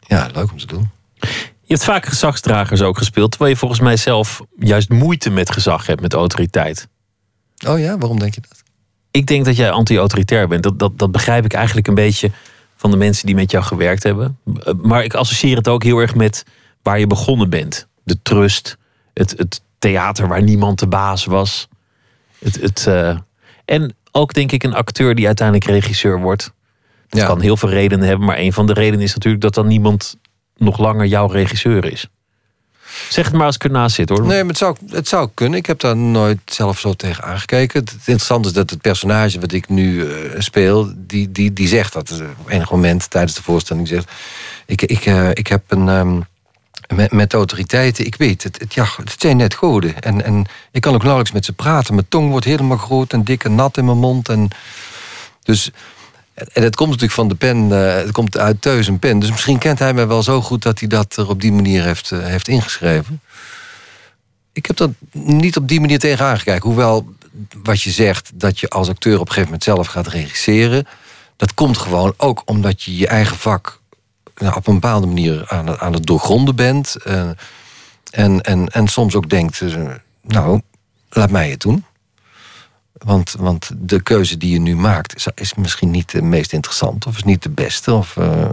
Ja, 0.00 0.28
leuk 0.34 0.50
om 0.50 0.58
te 0.58 0.66
doen. 0.66 0.90
Je 1.62 1.78
hebt 1.78 1.84
vaak 1.84 2.06
gezagsdragers 2.06 2.82
ook 2.82 2.98
gespeeld, 2.98 3.30
terwijl 3.30 3.52
je 3.52 3.58
volgens 3.58 3.80
mij 3.80 3.96
zelf 3.96 4.42
juist 4.58 4.88
moeite 4.88 5.30
met 5.30 5.52
gezag 5.52 5.86
hebt, 5.86 6.00
met 6.00 6.12
autoriteit. 6.12 6.88
Oh 7.66 7.78
ja, 7.78 7.98
waarom 7.98 8.18
denk 8.18 8.34
je 8.34 8.40
dat? 8.40 8.62
ik 9.12 9.26
denk 9.26 9.44
dat 9.44 9.56
jij 9.56 9.70
anti-autoritair 9.70 10.48
bent. 10.48 10.62
Dat, 10.62 10.78
dat, 10.78 10.98
dat 10.98 11.12
begrijp 11.12 11.44
ik 11.44 11.52
eigenlijk 11.52 11.86
een 11.86 11.94
beetje 11.94 12.30
van 12.76 12.90
de 12.90 12.96
mensen 12.96 13.26
die 13.26 13.34
met 13.34 13.50
jou 13.50 13.64
gewerkt 13.64 14.02
hebben. 14.02 14.38
Maar 14.82 15.04
ik 15.04 15.14
associeer 15.14 15.56
het 15.56 15.68
ook 15.68 15.82
heel 15.82 15.98
erg 15.98 16.14
met 16.14 16.44
waar 16.82 16.98
je 16.98 17.06
begonnen 17.06 17.50
bent. 17.50 17.86
De 18.04 18.22
trust, 18.22 18.76
het, 19.14 19.34
het 19.36 19.62
theater 19.78 20.28
waar 20.28 20.42
niemand 20.42 20.78
de 20.78 20.86
baas 20.86 21.24
was. 21.24 21.68
Het, 22.38 22.60
het, 22.60 22.84
uh, 22.88 23.18
en 23.64 23.94
ook 24.12 24.34
denk 24.34 24.52
ik 24.52 24.62
een 24.62 24.74
acteur 24.74 25.14
die 25.14 25.26
uiteindelijk 25.26 25.70
regisseur 25.70 26.20
wordt. 26.20 26.52
Dat 27.08 27.24
kan 27.24 27.40
heel 27.40 27.56
veel 27.56 27.68
redenen 27.68 28.08
hebben, 28.08 28.26
maar 28.26 28.38
een 28.38 28.52
van 28.52 28.66
de 28.66 28.72
redenen 28.72 29.04
is 29.04 29.14
natuurlijk 29.14 29.42
dat 29.42 29.54
dan 29.54 29.66
niemand 29.66 30.16
nog 30.56 30.78
langer 30.78 31.06
jouw 31.06 31.26
regisseur 31.26 31.84
is. 31.92 32.08
Zeg 33.08 33.24
het 33.24 33.34
maar 33.34 33.46
als 33.46 33.54
ik 33.54 33.64
ernaast 33.64 33.94
zit 33.94 34.08
hoor. 34.08 34.26
Nee, 34.26 34.38
maar 34.38 34.48
het 34.48 34.56
zou, 34.56 34.76
het 34.88 35.08
zou 35.08 35.28
kunnen. 35.34 35.58
Ik 35.58 35.66
heb 35.66 35.80
daar 35.80 35.96
nooit 35.96 36.38
zelf 36.44 36.78
zo 36.78 36.92
tegen 36.92 37.24
aangekeken. 37.24 37.80
Het 37.80 37.92
interessante 37.92 38.48
is 38.48 38.54
dat 38.54 38.70
het 38.70 38.80
personage 38.80 39.40
wat 39.40 39.52
ik 39.52 39.68
nu 39.68 39.92
uh, 39.92 40.10
speel... 40.38 40.92
Die, 40.96 41.32
die, 41.32 41.52
die 41.52 41.68
zegt 41.68 41.92
dat 41.92 42.10
uh, 42.10 42.28
op 42.38 42.48
enig 42.48 42.70
moment 42.70 43.10
tijdens 43.10 43.34
de 43.34 43.42
voorstelling 43.42 43.88
zegt... 43.88 44.10
ik, 44.66 44.82
ik, 44.82 45.06
uh, 45.06 45.30
ik 45.30 45.46
heb 45.46 45.62
een... 45.68 45.88
Um, 45.88 46.24
met, 46.94 47.12
met 47.12 47.34
autoriteiten, 47.34 48.06
ik 48.06 48.14
weet 48.14 48.42
het, 48.42 48.60
het, 48.60 48.74
ja, 48.74 48.86
het 48.96 49.14
zijn 49.18 49.36
net 49.36 49.54
goden. 49.54 50.00
En, 50.00 50.24
en 50.24 50.46
ik 50.70 50.80
kan 50.80 50.94
ook 50.94 51.02
nauwelijks 51.02 51.34
met 51.34 51.44
ze 51.44 51.52
praten. 51.52 51.94
Mijn 51.94 52.08
tong 52.08 52.30
wordt 52.30 52.46
helemaal 52.46 52.76
groot 52.76 53.12
en 53.12 53.24
dik 53.24 53.44
en 53.44 53.54
nat 53.54 53.76
in 53.76 53.84
mijn 53.84 53.98
mond. 53.98 54.28
En 54.28 54.48
dus 55.42 55.70
en 56.34 56.62
het 56.62 56.76
komt 56.76 56.88
natuurlijk 56.88 57.18
van 57.18 57.28
de 57.28 57.34
pen, 57.34 57.68
uh, 57.68 57.94
het 57.94 58.12
komt 58.12 58.38
uit 58.38 58.62
Teus 58.62 58.86
een 58.86 58.98
pen. 58.98 59.18
Dus 59.18 59.30
misschien 59.30 59.58
kent 59.58 59.78
hij 59.78 59.94
mij 59.94 60.06
wel 60.06 60.22
zo 60.22 60.40
goed 60.40 60.62
dat 60.62 60.78
hij 60.78 60.88
dat 60.88 61.16
er 61.16 61.28
op 61.28 61.40
die 61.40 61.52
manier 61.52 61.84
heeft, 61.84 62.10
uh, 62.10 62.24
heeft 62.24 62.48
ingeschreven. 62.48 63.20
Ik 64.52 64.66
heb 64.66 64.76
dat 64.76 64.90
niet 65.12 65.56
op 65.56 65.68
die 65.68 65.80
manier 65.80 65.98
tegen 65.98 66.24
aangekijken. 66.24 66.68
Hoewel, 66.68 67.14
wat 67.62 67.82
je 67.82 67.90
zegt, 67.90 68.30
dat 68.34 68.60
je 68.60 68.68
als 68.68 68.88
acteur 68.88 69.14
op 69.14 69.20
een 69.20 69.26
gegeven 69.26 69.44
moment 69.44 69.64
zelf 69.64 69.86
gaat 69.86 70.06
regisseren. 70.06 70.86
Dat 71.36 71.54
komt 71.54 71.78
gewoon 71.78 72.14
ook 72.16 72.42
omdat 72.44 72.82
je 72.82 72.96
je 72.96 73.06
eigen 73.06 73.36
vak 73.36 73.80
nou, 74.42 74.56
op 74.56 74.66
een 74.66 74.74
bepaalde 74.74 75.06
manier 75.06 75.44
aan 75.48 75.66
het, 75.66 75.78
aan 75.78 75.92
het 75.92 76.06
doorgronden 76.06 76.56
bent. 76.56 76.96
Uh, 77.06 77.30
en, 78.10 78.40
en, 78.40 78.68
en 78.68 78.88
soms 78.88 79.14
ook 79.14 79.28
denkt, 79.28 79.62
nou, 80.20 80.60
laat 81.10 81.30
mij 81.30 81.50
het 81.50 81.60
doen. 81.60 81.84
Want, 82.92 83.34
want 83.38 83.70
de 83.76 84.02
keuze 84.02 84.36
die 84.36 84.52
je 84.52 84.60
nu 84.60 84.76
maakt 84.76 85.16
is, 85.16 85.26
is 85.34 85.54
misschien 85.54 85.90
niet 85.90 86.10
de 86.10 86.22
meest 86.22 86.52
interessante 86.52 87.08
of 87.08 87.16
is 87.16 87.22
niet 87.22 87.42
de 87.42 87.50
beste. 87.50 87.92
Of, 87.94 88.16
uh, 88.16 88.44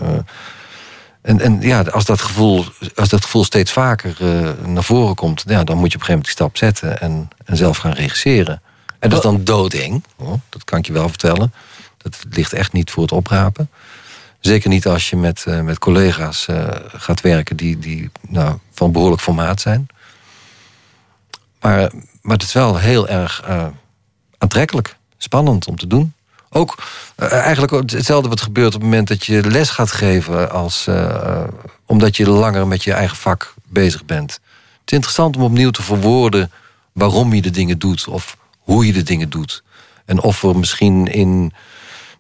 en, 1.22 1.40
en 1.40 1.62
ja, 1.62 1.82
als 1.82 2.06
dat 2.06 2.22
gevoel, 2.22 2.66
als 2.96 3.10
dat 3.10 3.24
gevoel 3.24 3.44
steeds 3.44 3.72
vaker 3.72 4.18
naar 4.66 4.84
voren 4.84 5.16
komt, 5.16 5.44
ja, 5.48 5.64
dan 5.64 5.78
moet 5.78 5.92
je 5.92 5.98
op 5.98 6.02
een 6.02 6.08
gegeven 6.08 6.08
moment 6.08 6.26
die 6.26 6.32
stap 6.32 6.58
zetten 6.58 7.02
en, 7.02 7.30
en 7.46 7.58
zelf 7.58 7.78
gaan 7.78 7.92
regisseren. 7.92 8.62
En 9.00 9.10
dat 9.10 9.18
is 9.18 9.24
dan 9.24 9.44
doodeng, 9.44 10.04
dat 10.50 10.64
kan 10.64 10.80
ik 10.80 10.86
je 10.86 10.94
wel 10.94 11.10
vertellen. 11.10 11.54
Dat 11.98 12.18
ligt 12.30 12.54
echt 12.54 12.74
niet 12.74 12.92
voor 12.92 13.04
het 13.04 13.12
oprapen. 13.12 13.70
Zeker 14.40 14.70
niet 14.70 14.88
als 14.88 15.10
je 15.10 15.16
met, 15.16 15.46
uh, 15.48 15.62
met 15.62 15.80
collega's 15.80 16.48
uh, 16.50 16.68
gaat 16.88 17.22
werken 17.22 17.58
die, 17.58 17.80
die 17.80 18.10
nou, 18.28 18.58
van 18.72 18.92
behoorlijk 18.92 19.22
formaat 19.22 19.62
zijn. 19.62 19.88
Maar, 21.62 21.92
maar 22.22 22.38
het 22.38 22.44
is 22.44 22.54
wel 22.54 22.78
heel 22.78 23.08
erg 23.08 23.44
aantrekkelijk, 24.38 24.96
spannend 25.18 25.68
om 25.68 25.78
te 25.78 25.88
doen. 25.88 26.14
Ook 26.50 26.84
eigenlijk 27.16 27.92
hetzelfde 27.92 28.30
wat 28.30 28.42
gebeurt 28.42 28.76
op 28.76 28.82
het 28.82 28.90
moment 28.90 29.08
dat 29.08 29.26
je 29.26 29.50
les 29.50 29.70
gaat 29.70 29.92
geven, 29.92 30.52
als, 30.52 30.88
omdat 31.86 32.18
je 32.18 32.30
langer 32.30 32.68
met 32.68 32.84
je 32.84 32.94
eigen 32.94 33.18
vak 33.18 33.54
bezig 33.68 34.06
bent. 34.06 34.32
Het 34.32 34.92
is 34.92 34.94
interessant 34.94 35.36
om 35.36 35.44
opnieuw 35.44 35.72
te 35.72 35.84
verwoorden 35.84 36.52
waarom 36.92 37.34
je 37.34 37.42
de 37.42 37.50
dingen 37.50 37.80
doet 37.80 38.08
of 38.08 38.38
hoe 38.60 38.86
je 38.86 38.94
de 38.94 39.04
dingen 39.04 39.30
doet. 39.30 39.64
En 40.06 40.22
of 40.22 40.44
er 40.44 40.58
misschien 40.58 41.08
in 41.08 41.54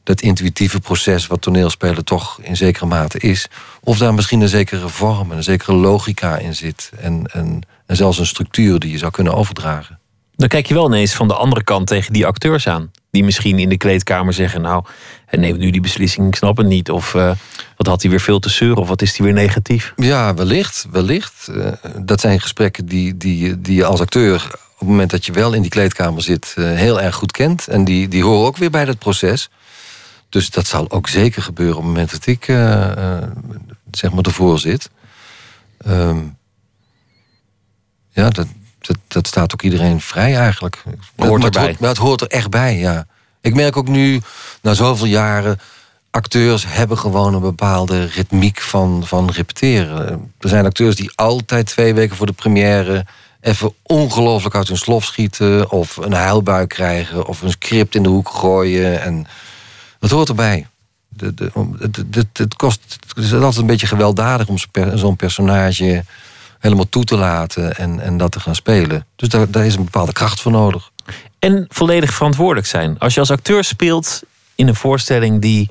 dat 0.09 0.21
intuïtieve 0.21 0.79
proces 0.79 1.27
wat 1.27 1.41
toneelspelen 1.41 2.05
toch 2.05 2.39
in 2.41 2.57
zekere 2.57 2.85
mate 2.85 3.19
is. 3.19 3.47
Of 3.83 3.97
daar 3.97 4.13
misschien 4.13 4.41
een 4.41 4.47
zekere 4.47 4.87
vorm, 4.87 5.31
een 5.31 5.43
zekere 5.43 5.73
logica 5.73 6.37
in 6.37 6.55
zit. 6.55 6.91
En, 6.99 7.25
en, 7.33 7.61
en 7.85 7.95
zelfs 7.95 8.19
een 8.19 8.25
structuur 8.25 8.79
die 8.79 8.91
je 8.91 8.97
zou 8.97 9.11
kunnen 9.11 9.33
overdragen. 9.33 9.99
Dan 10.35 10.47
kijk 10.47 10.65
je 10.65 10.73
wel 10.73 10.85
ineens 10.85 11.13
van 11.13 11.27
de 11.27 11.33
andere 11.33 11.63
kant 11.63 11.87
tegen 11.87 12.13
die 12.13 12.25
acteurs 12.25 12.67
aan. 12.67 12.91
Die 13.11 13.23
misschien 13.23 13.59
in 13.59 13.69
de 13.69 13.77
kleedkamer 13.77 14.33
zeggen: 14.33 14.61
Nou, 14.61 14.83
hij 15.25 15.39
neemt 15.39 15.59
nu 15.59 15.71
die 15.71 15.81
beslissing, 15.81 16.27
ik 16.27 16.35
snap 16.35 16.57
het 16.57 16.67
niet. 16.67 16.91
Of 16.91 17.13
uh, 17.13 17.31
wat 17.77 17.87
had 17.87 18.01
hij 18.01 18.11
weer 18.11 18.19
veel 18.19 18.39
te 18.39 18.49
zeuren, 18.49 18.77
of 18.77 18.87
wat 18.87 19.01
is 19.01 19.17
hij 19.17 19.25
weer 19.25 19.35
negatief? 19.35 19.93
Ja, 19.95 20.33
wellicht. 20.33 20.85
wellicht. 20.91 21.47
Uh, 21.51 21.71
dat 21.97 22.19
zijn 22.19 22.41
gesprekken 22.41 22.85
die, 22.85 23.17
die, 23.17 23.61
die 23.61 23.75
je 23.75 23.85
als 23.85 23.99
acteur 23.99 24.43
op 24.53 24.79
het 24.79 24.87
moment 24.87 25.11
dat 25.11 25.25
je 25.25 25.31
wel 25.31 25.53
in 25.53 25.61
die 25.61 25.71
kleedkamer 25.71 26.21
zit, 26.21 26.53
heel 26.55 27.01
erg 27.01 27.15
goed 27.15 27.31
kent. 27.31 27.67
En 27.67 27.83
die, 27.83 28.07
die 28.07 28.23
horen 28.23 28.47
ook 28.47 28.57
weer 28.57 28.69
bij 28.69 28.85
dat 28.85 28.99
proces. 28.99 29.49
Dus 30.29 30.49
dat 30.49 30.67
zal 30.67 30.91
ook 30.91 31.07
zeker 31.07 31.41
gebeuren 31.41 31.75
op 31.75 31.83
het 31.83 31.91
moment 31.91 32.11
dat 32.11 32.25
ik 32.25 32.45
zeg 33.91 34.11
maar 34.11 34.23
ervoor 34.23 34.59
zit. 34.59 34.89
Um, 35.87 36.37
ja, 38.09 38.29
dat, 38.29 38.47
dat, 38.79 38.97
dat 39.07 39.27
staat 39.27 39.53
ook 39.53 39.61
iedereen 39.61 40.01
vrij 40.01 40.35
eigenlijk. 40.35 40.83
Hoort 41.15 41.43
erbij. 41.43 41.67
Het, 41.67 41.79
maar 41.79 41.89
het 41.89 41.97
hoort 41.97 42.21
er 42.21 42.27
echt 42.27 42.49
bij, 42.49 42.77
ja. 42.77 43.07
Ik 43.41 43.55
merk 43.55 43.77
ook 43.77 43.87
nu, 43.87 44.21
na 44.61 44.73
zoveel 44.73 45.05
jaren... 45.05 45.59
acteurs 46.11 46.65
hebben 46.67 46.97
gewoon 46.97 47.33
een 47.33 47.41
bepaalde 47.41 48.05
ritmiek 48.05 48.61
van, 48.61 49.03
van 49.05 49.31
repeteren. 49.31 50.33
Er 50.39 50.49
zijn 50.49 50.65
acteurs 50.65 50.95
die 50.95 51.11
altijd 51.15 51.65
twee 51.65 51.93
weken 51.93 52.15
voor 52.15 52.25
de 52.25 52.31
première... 52.31 53.05
even 53.41 53.73
ongelooflijk 53.81 54.55
uit 54.55 54.67
hun 54.67 54.77
slof 54.77 55.05
schieten... 55.05 55.71
of 55.71 55.97
een 55.97 56.13
huilbui 56.13 56.67
krijgen, 56.67 57.25
of 57.25 57.41
een 57.41 57.51
script 57.51 57.95
in 57.95 58.03
de 58.03 58.09
hoek 58.09 58.29
gooien. 58.29 59.01
En 59.01 59.27
dat 59.99 60.09
hoort 60.09 60.29
erbij. 60.29 60.67
De, 61.07 61.33
de, 61.33 61.51
de, 62.09 62.25
het, 62.33 62.55
kost, 62.55 62.97
het 63.07 63.23
is 63.23 63.33
altijd 63.33 63.55
een 63.55 63.65
beetje 63.65 63.87
gewelddadig 63.87 64.47
om 64.47 64.57
zo'n 64.97 65.15
personage 65.15 66.03
helemaal 66.59 66.89
toe 66.89 67.03
te 67.03 67.17
laten 67.17 67.77
en, 67.77 67.99
en 67.99 68.17
dat 68.17 68.31
te 68.31 68.39
gaan 68.39 68.55
spelen. 68.55 69.05
Dus 69.15 69.29
daar, 69.29 69.51
daar 69.51 69.65
is 69.65 69.75
een 69.75 69.83
bepaalde 69.83 70.13
kracht 70.13 70.41
voor 70.41 70.51
nodig. 70.51 70.91
En 71.39 71.65
volledig 71.69 72.13
verantwoordelijk 72.13 72.67
zijn. 72.67 72.99
Als 72.99 73.13
je 73.13 73.19
als 73.19 73.31
acteur 73.31 73.63
speelt 73.63 74.21
in 74.55 74.67
een 74.67 74.75
voorstelling 74.75 75.41
die 75.41 75.69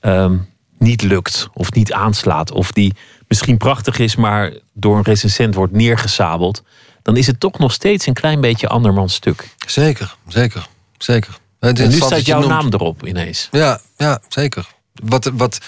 ehm, 0.00 0.36
niet 0.78 1.02
lukt 1.02 1.48
of 1.52 1.72
niet 1.72 1.92
aanslaat, 1.92 2.50
of 2.50 2.72
die 2.72 2.94
misschien 3.28 3.56
prachtig 3.56 3.98
is, 3.98 4.16
maar 4.16 4.52
door 4.72 4.96
een 4.96 5.02
recensent 5.02 5.54
wordt 5.54 5.72
neergesabeld, 5.72 6.62
dan 7.02 7.16
is 7.16 7.26
het 7.26 7.40
toch 7.40 7.58
nog 7.58 7.72
steeds 7.72 8.06
een 8.06 8.14
klein 8.14 8.40
beetje 8.40 8.68
andermans 8.68 9.14
stuk. 9.14 9.54
Zeker, 9.66 10.16
zeker, 10.26 10.68
zeker. 10.98 11.38
En 11.58 11.74
nu 11.74 11.92
staat 11.92 12.26
jouw 12.26 12.46
naam 12.46 12.66
erop 12.66 13.06
ineens. 13.06 13.48
Ja, 13.50 13.80
ja 13.96 14.20
zeker. 14.28 14.68
Wat, 14.92 15.30
wat, 15.34 15.58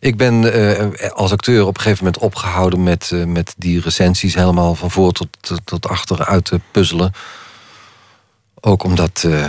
ik 0.00 0.16
ben 0.16 0.42
uh, 0.42 1.10
als 1.10 1.32
acteur 1.32 1.66
op 1.66 1.76
een 1.76 1.82
gegeven 1.82 2.04
moment 2.04 2.22
opgehouden 2.22 2.82
met, 2.82 3.10
uh, 3.14 3.24
met 3.24 3.54
die 3.56 3.80
recensies 3.80 4.34
helemaal 4.34 4.74
van 4.74 4.90
voor 4.90 5.12
tot, 5.12 5.28
tot 5.64 5.88
achter 5.88 6.24
uit 6.24 6.44
te 6.44 6.60
puzzelen. 6.70 7.12
Ook 8.60 8.84
omdat 8.84 9.22
uh, 9.26 9.48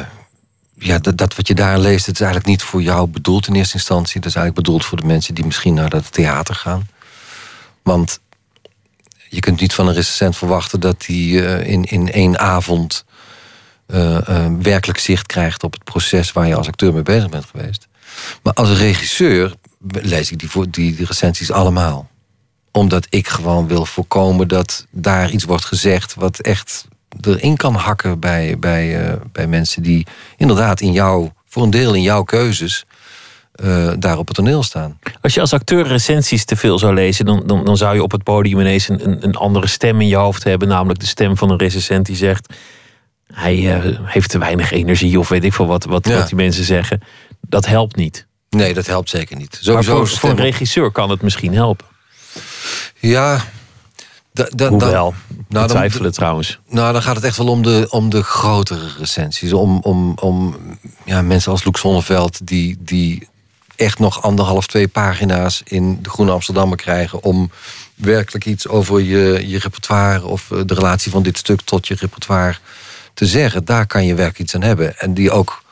ja, 0.74 1.00
dat, 1.00 1.18
dat, 1.18 1.36
wat 1.36 1.48
je 1.48 1.56
daar 1.56 1.80
leest, 1.80 2.06
het 2.06 2.16
is 2.16 2.22
eigenlijk 2.22 2.50
niet 2.50 2.64
voor 2.64 2.82
jou 2.82 3.08
bedoeld 3.08 3.48
in 3.48 3.56
eerste 3.56 3.76
instantie. 3.76 4.22
Dat 4.22 4.30
is 4.30 4.36
eigenlijk 4.36 4.66
bedoeld 4.66 4.86
voor 4.86 4.98
de 4.98 5.08
mensen 5.08 5.34
die 5.34 5.45
misschien 5.45 5.74
naar 5.74 5.91
het 5.91 6.12
theater 6.12 6.56
gaan. 6.56 6.88
Want 7.84 8.20
je 9.30 9.39
kunt 9.39 9.60
niet 9.60 9.74
van 9.74 9.88
een 9.88 9.93
recensent 9.93 10.38
verwachten 10.38 10.80
dat 10.80 11.06
hij 11.06 11.16
in, 11.66 11.84
in 11.84 12.12
één 12.12 12.39
avond 12.39 13.06
werkelijk 14.61 14.99
zicht 14.99 15.25
krijgt 15.25 15.63
op 15.63 15.73
het 15.73 15.83
proces 15.83 16.31
waar 16.31 16.47
je 16.47 16.55
als 16.55 16.67
acteur 16.67 16.93
mee 16.93 17.03
bezig 17.03 17.29
bent 17.29 17.45
geweest. 17.45 17.88
Maar 18.43 18.53
als 18.53 18.77
regisseur 18.77 19.53
lees 19.88 20.31
ik 20.31 20.39
die, 20.39 20.69
die, 20.69 21.05
recensies 21.05 21.51
allemaal. 21.51 22.09
Omdat 22.71 23.07
ik 23.09 23.27
gewoon 23.27 23.67
wil 23.67 23.85
voorkomen 23.85 24.47
dat 24.47 24.85
daar 24.91 25.29
iets 25.29 25.43
wordt 25.43 25.65
gezegd 25.65 26.13
wat 26.13 26.39
echt 26.39 26.88
erin 27.21 27.57
kan 27.57 27.75
hakken 27.75 28.19
bij, 28.19 28.59
bij, 28.59 29.09
uh, 29.09 29.13
bij 29.31 29.47
mensen 29.47 29.83
die 29.83 30.07
inderdaad 30.38 30.81
in 30.81 30.91
jou, 30.91 31.29
voor 31.45 31.63
een 31.63 31.69
deel 31.69 31.93
in 31.93 32.01
jouw 32.01 32.23
keuzes, 32.23 32.85
daar 33.99 34.17
op 34.17 34.27
het 34.27 34.35
toneel 34.35 34.63
staan. 34.63 34.99
Als 35.21 35.33
je 35.33 35.41
als 35.41 35.53
acteur 35.53 35.88
recensies 35.88 36.45
te 36.45 36.55
veel 36.55 36.79
zou 36.79 36.93
lezen, 36.93 37.25
dan, 37.25 37.43
dan, 37.45 37.65
dan 37.65 37.77
zou 37.77 37.95
je 37.95 38.03
op 38.03 38.11
het 38.11 38.23
podium 38.23 38.59
ineens 38.59 38.89
een, 38.89 39.23
een 39.23 39.35
andere 39.35 39.67
stem 39.67 40.01
in 40.01 40.07
je 40.07 40.15
hoofd 40.15 40.43
hebben. 40.43 40.67
Namelijk 40.67 40.99
de 40.99 41.05
stem 41.05 41.38
van 41.38 41.49
een 41.49 41.57
recensent 41.57 42.05
die 42.05 42.15
zegt. 42.15 42.53
Hij 43.34 43.86
uh, 43.86 43.99
heeft 44.03 44.30
te 44.30 44.38
weinig 44.38 44.71
energie, 44.71 45.19
of 45.19 45.30
weet 45.30 45.43
ik 45.43 45.53
veel 45.53 45.67
wat, 45.67 45.86
wat, 45.86 46.07
ja. 46.07 46.17
wat 46.17 46.28
die 46.28 46.36
mensen 46.36 46.63
zeggen. 46.63 47.01
Dat 47.41 47.65
helpt 47.65 47.95
niet. 47.95 48.28
Nee, 48.49 48.73
dat 48.73 48.86
helpt 48.86 49.09
zeker 49.09 49.36
niet. 49.36 49.57
Sowieso 49.61 49.97
maar 49.97 50.07
voor, 50.07 50.17
voor, 50.17 50.30
een 50.30 50.36
regisseur 50.36 50.91
kan 50.91 51.09
het 51.09 51.21
misschien 51.21 51.53
helpen. 51.53 51.86
Ja. 52.99 53.41
Da, 54.34 54.47
da, 54.55 54.69
Hoewel, 54.69 55.13
nou, 55.47 55.67
twijfelen 55.67 56.11
trouwens. 56.11 56.59
Nou, 56.69 56.93
dan 56.93 57.01
gaat 57.01 57.15
het 57.15 57.25
echt 57.25 57.38
wel 57.38 57.47
om 57.47 57.63
de, 57.63 57.88
om 57.89 58.09
de 58.09 58.23
grotere 58.23 58.88
recensies. 58.97 59.53
Om, 59.53 59.80
om, 59.80 60.17
om 60.21 60.55
ja, 61.05 61.21
mensen 61.21 61.51
als 61.51 61.63
Luc 61.63 61.80
Zonneveld... 61.80 62.47
Die, 62.47 62.78
die 62.80 63.28
echt 63.75 63.99
nog 63.99 64.21
anderhalf, 64.21 64.67
twee 64.67 64.88
pagina's 64.88 65.61
in 65.65 65.99
de 66.01 66.09
Groene 66.09 66.32
Amsterdammer 66.32 66.78
krijgen... 66.78 67.23
om 67.23 67.51
werkelijk 67.95 68.45
iets 68.45 68.67
over 68.67 69.01
je, 69.01 69.47
je 69.47 69.59
repertoire... 69.59 70.25
of 70.25 70.47
de 70.65 70.73
relatie 70.73 71.11
van 71.11 71.23
dit 71.23 71.38
stuk 71.38 71.61
tot 71.61 71.88
je 71.88 71.95
repertoire 71.99 72.57
te 73.18 73.26
zeggen. 73.26 73.65
Daar 73.65 73.86
kan 73.86 74.05
je 74.05 74.13
werkelijk 74.13 74.39
iets 74.39 74.55
aan 74.55 74.61
hebben. 74.61 74.97
En 74.97 75.13
die 75.13 75.32
ook 75.32 75.63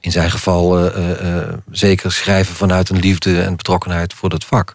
in 0.00 0.10
zijn 0.10 0.30
geval 0.30 0.86
uh, 0.96 1.20
uh, 1.22 1.52
zeker 1.70 2.12
schrijven 2.12 2.54
vanuit 2.54 2.88
een 2.88 2.98
liefde 2.98 3.42
en 3.42 3.56
betrokkenheid 3.56 4.14
voor 4.14 4.28
dat 4.28 4.44
vak. 4.44 4.74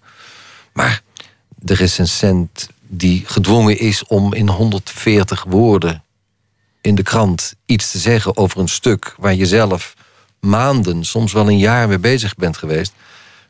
Maar 0.73 1.01
de 1.47 1.73
recensent 1.73 2.69
die 2.81 3.23
gedwongen 3.25 3.79
is 3.79 4.05
om 4.05 4.33
in 4.33 4.49
140 4.49 5.43
woorden 5.43 6.03
in 6.81 6.95
de 6.95 7.03
krant 7.03 7.53
iets 7.65 7.91
te 7.91 7.97
zeggen 7.97 8.37
over 8.37 8.59
een 8.59 8.67
stuk 8.67 9.15
waar 9.17 9.33
je 9.33 9.45
zelf 9.45 9.93
maanden, 10.39 11.03
soms 11.03 11.33
wel 11.33 11.47
een 11.47 11.57
jaar 11.57 11.87
mee 11.87 11.99
bezig 11.99 12.35
bent 12.35 12.57
geweest, 12.57 12.93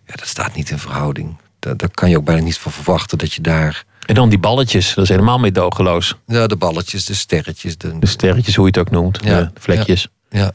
ja, 0.08 0.16
dat 0.16 0.28
staat 0.28 0.56
niet 0.56 0.70
in 0.70 0.80
verhouding. 0.80 1.38
Daar, 1.60 1.78
daar 1.78 1.90
kan 1.90 2.10
je 2.10 2.18
ook 2.18 2.26
bijna 2.26 2.42
niet 2.42 2.58
van 2.58 2.72
verwachten 2.72 3.18
dat 3.18 3.34
je 3.34 3.42
daar. 3.42 3.86
En 4.06 4.16
dan 4.16 4.30
die 4.30 4.40
balletjes, 4.40 4.94
dat 4.94 5.04
is 5.04 5.10
helemaal 5.10 5.40
meedogenloos. 5.40 6.16
Ja, 6.26 6.48
de 6.48 6.56
balletjes, 6.56 7.06
de 7.06 7.14
sterretjes. 7.14 7.78
De, 7.78 8.00
de 8.00 8.08
sterretjes, 8.08 8.56
hoe 8.56 8.66
je 8.66 8.72
het 8.72 8.88
ook 8.88 8.92
noemt. 8.92 9.20
Ja, 9.24 9.42
de 9.42 9.52
vlekjes. 9.60 10.08
Ja, 10.30 10.40
ja, 10.40 10.54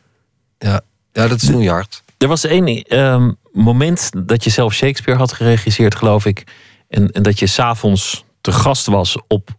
ja. 0.58 0.80
Ja, 1.12 1.28
dat 1.28 1.42
is 1.42 1.48
York. 1.48 2.02
Er 2.18 2.28
was 2.28 2.44
één 2.44 2.98
um, 2.98 3.36
moment 3.52 4.10
dat 4.16 4.44
je 4.44 4.50
zelf 4.50 4.72
Shakespeare 4.72 5.18
had 5.18 5.32
geregisseerd, 5.32 5.94
geloof 5.94 6.26
ik. 6.26 6.46
En, 6.88 7.10
en 7.10 7.22
dat 7.22 7.38
je 7.38 7.46
s'avonds 7.46 8.24
te 8.40 8.52
gast 8.52 8.86
was 8.86 9.16
op 9.28 9.50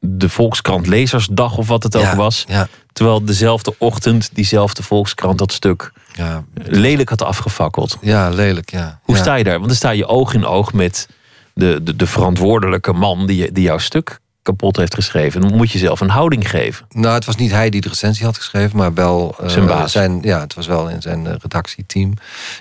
de 0.00 0.28
Volkskrant 0.28 0.86
Lezersdag 0.86 1.56
of 1.56 1.68
wat 1.68 1.82
het 1.82 1.96
ook 1.96 2.12
was. 2.12 2.44
Ja. 2.48 2.68
Terwijl 2.92 3.24
dezelfde 3.24 3.74
ochtend 3.78 4.30
diezelfde 4.32 4.82
Volkskrant 4.82 5.38
dat 5.38 5.52
stuk 5.52 5.92
ja, 6.12 6.44
lelijk 6.54 7.08
had 7.08 7.22
afgefakkeld. 7.22 7.98
Ja, 8.00 8.28
lelijk, 8.28 8.70
ja. 8.70 9.00
Hoe 9.02 9.16
sta 9.16 9.34
je 9.34 9.44
daar? 9.44 9.54
Want 9.54 9.66
dan 9.66 9.76
sta 9.76 9.90
je 9.90 10.06
oog 10.06 10.34
in 10.34 10.46
oog 10.46 10.72
met 10.72 11.08
de, 11.56 11.82
de, 11.82 11.96
de 11.96 12.06
verantwoordelijke 12.06 12.92
man 12.92 13.26
die, 13.26 13.52
die 13.52 13.62
jouw 13.62 13.78
stuk 13.78 14.20
kapot 14.42 14.76
heeft 14.76 14.94
geschreven. 14.94 15.40
Dan 15.40 15.56
moet 15.56 15.70
je 15.70 15.78
zelf 15.78 16.00
een 16.00 16.08
houding 16.08 16.50
geven. 16.50 16.86
Nou, 16.90 17.14
het 17.14 17.24
was 17.24 17.36
niet 17.36 17.50
hij 17.50 17.70
die 17.70 17.80
de 17.80 17.88
recensie 17.88 18.24
had 18.24 18.36
geschreven, 18.36 18.76
maar 18.76 18.94
wel 18.94 19.36
uh, 19.40 19.48
zijn 19.48 19.66
baas. 19.66 19.92
Zijn, 19.92 20.18
ja, 20.22 20.40
het 20.40 20.54
was 20.54 20.66
wel 20.66 20.88
in 20.88 21.02
zijn 21.02 21.24
uh, 21.24 21.32
redactieteam. 21.38 22.14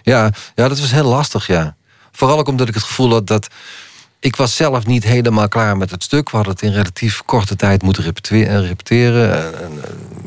Ja, 0.04 0.32
ja, 0.56 0.68
dat 0.68 0.80
was 0.80 0.92
heel 0.92 1.08
lastig, 1.08 1.48
ja. 1.48 1.76
Vooral 2.12 2.40
ook 2.40 2.48
omdat 2.48 2.68
ik 2.68 2.74
het 2.74 2.84
gevoel 2.84 3.12
had 3.12 3.28
dat 3.28 3.48
ik 4.20 4.36
was 4.36 4.56
zelf 4.56 4.86
niet 4.86 5.04
helemaal 5.04 5.48
klaar 5.48 5.78
met 5.78 5.92
het 5.92 6.04
stuk. 6.04 6.30
We 6.30 6.36
hadden 6.36 6.54
het 6.54 6.64
in 6.64 6.72
relatief 6.72 7.22
korte 7.26 7.56
tijd 7.56 7.82
moeten 7.82 8.04
repeteren. 8.04 8.66
repeteren. 8.66 9.54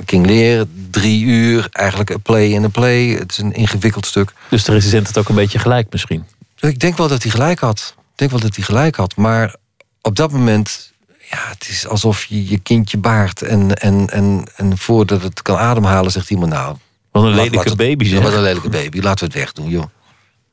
King 0.04 0.26
Lear, 0.26 0.64
drie 0.90 1.24
uur, 1.24 1.68
eigenlijk 1.72 2.10
een 2.10 2.22
play 2.22 2.48
in 2.48 2.62
een 2.62 2.70
play. 2.70 3.06
Het 3.06 3.32
is 3.32 3.38
een 3.38 3.52
ingewikkeld 3.52 4.06
stuk. 4.06 4.32
Dus 4.48 4.64
de 4.64 4.72
recensent 4.72 5.06
het 5.06 5.18
ook 5.18 5.28
een 5.28 5.34
beetje 5.34 5.58
gelijk 5.58 5.86
misschien? 5.90 6.24
Ik 6.60 6.80
denk 6.80 6.96
wel 6.96 7.08
dat 7.08 7.22
hij 7.22 7.30
gelijk 7.30 7.58
had. 7.58 7.96
Ik 8.18 8.28
denk 8.28 8.40
wel 8.40 8.48
dat 8.48 8.56
hij 8.56 8.64
gelijk 8.64 8.96
had. 8.96 9.16
Maar 9.16 9.54
op 10.02 10.16
dat 10.16 10.32
moment 10.32 10.92
ja, 11.30 11.48
het 11.48 11.68
is 11.68 11.86
alsof 11.86 12.24
je 12.24 12.48
je 12.48 12.58
kindje 12.58 12.98
baart 12.98 13.42
en, 13.42 13.76
en, 13.76 14.08
en, 14.08 14.44
en 14.56 14.78
voordat 14.78 15.22
het 15.22 15.42
kan 15.42 15.56
ademhalen 15.56 16.10
zegt 16.10 16.30
iemand 16.30 16.52
nou... 16.52 16.76
Wat 17.10 17.24
een 17.24 17.34
lelijke 17.34 17.76
baby 17.76 18.04
zeg. 18.04 18.22
Wat 18.22 18.32
een 18.32 18.42
lelijke 18.42 18.68
baby, 18.68 19.00
laten 19.00 19.18
we 19.18 19.24
het 19.24 19.34
wegdoen 19.34 19.68
joh. 19.68 19.84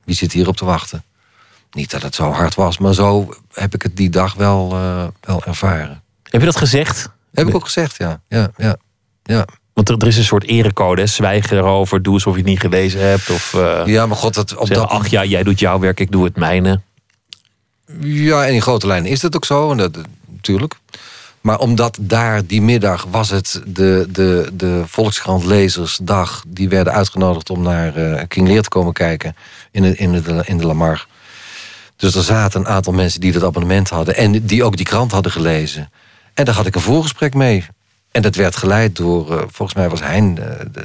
Wie 0.04 0.16
zit 0.16 0.32
hier 0.32 0.48
op 0.48 0.58
te 0.58 0.66
wachten? 0.66 1.04
Niet 1.72 1.92
dat 1.92 2.02
het 2.02 2.16
zo 2.16 2.32
hard 2.32 2.56
was, 2.56 2.78
maar 2.78 2.94
zo 2.94 3.36
heb 3.54 3.74
ik 3.74 3.82
het 3.82 3.98
die 3.98 4.10
dag 4.10 4.34
wel, 4.34 4.72
uh, 4.74 5.08
wel 5.22 5.44
ervaren. 5.46 6.04
Heb 6.24 6.42
je 6.42 6.48
dat 6.48 6.58
gezegd? 6.58 7.10
Heb 7.34 7.48
ik 7.48 7.56
ook 7.56 7.66
gezegd, 7.66 7.98
ja. 7.98 8.22
ja, 8.28 8.52
ja, 8.58 8.78
ja. 9.24 9.48
Want 9.74 9.90
er, 9.90 9.98
er, 9.98 10.08
is 10.08 10.18
een 10.18 10.24
soort 10.24 10.44
erecode, 10.44 11.08
zwijgen 11.08 11.58
erover, 11.58 12.02
doe 12.02 12.14
alsof 12.14 12.34
je 12.34 12.40
het 12.40 12.48
niet 12.48 12.60
gelezen 12.60 13.10
hebt. 13.10 13.30
Of, 13.30 13.54
uh, 13.54 13.82
ja, 13.86 14.06
maar 14.06 14.18
god, 14.18 14.34
dat, 14.34 14.56
op 14.56 14.68
zeggen, 14.68 14.88
dat... 14.88 14.98
ach 14.98 15.08
ja, 15.08 15.24
jij 15.24 15.44
doet 15.44 15.60
jouw 15.60 15.80
werk, 15.80 16.00
ik 16.00 16.12
doe 16.12 16.24
het 16.24 16.36
mijne. 16.36 16.82
Ja, 18.00 18.46
en 18.46 18.54
in 18.54 18.62
grote 18.62 18.88
lijnen 18.88 19.12
is 19.12 19.20
dat 19.20 19.36
ook 19.36 19.46
zo. 19.46 19.72
En 19.72 19.78
dat, 19.78 19.98
natuurlijk. 20.28 20.74
Maar 21.42 21.60
omdat 21.60 21.98
daar 22.02 22.46
die 22.46 22.62
middag 22.62 23.06
was 23.12 23.30
het 23.30 23.62
de, 23.68 24.08
de, 24.10 24.50
de 24.54 24.84
Volkskrant 24.86 25.44
lezersdag... 25.44 26.44
die 26.48 26.70
werden 26.70 26.94
uitgenodigd 26.94 27.50
om 27.50 27.62
naar 27.62 27.98
uh, 27.98 28.22
King 28.28 28.48
Lear 28.48 28.62
te 28.62 28.70
komen 28.70 28.94
kijken 28.94 29.36
in 29.72 29.82
de, 29.82 29.96
in, 29.96 30.12
de, 30.12 30.44
in 30.46 30.58
de 30.58 30.66
Lamar. 30.66 31.08
Dus 31.96 32.16
er 32.16 32.24
zaten 32.24 32.60
een 32.60 32.68
aantal 32.68 32.94
mensen 32.94 33.20
die 33.20 33.32
dat 33.32 33.44
abonnement 33.44 33.90
hadden... 33.90 34.16
en 34.16 34.46
die 34.46 34.64
ook 34.64 34.78
die 34.78 34.86
krant 34.86 35.12
hadden 35.12 35.32
gelezen. 35.32 35.92
En 36.34 36.46
daar 36.46 36.56
had 36.56 36.66
ik 36.66 36.76
een 36.76 36.82
voorgesprek 36.82 37.34
mee. 37.34 37.66
En 38.12 38.22
dat 38.22 38.36
werd 38.36 38.56
geleid 38.56 38.96
door, 38.96 39.32
uh, 39.32 39.38
volgens 39.38 39.78
mij 39.78 39.90
was 39.90 40.02
uh, 40.02 40.34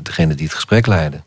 degene 0.02 0.34
die 0.34 0.46
het 0.46 0.54
gesprek 0.54 0.86
leidde. 0.86 1.22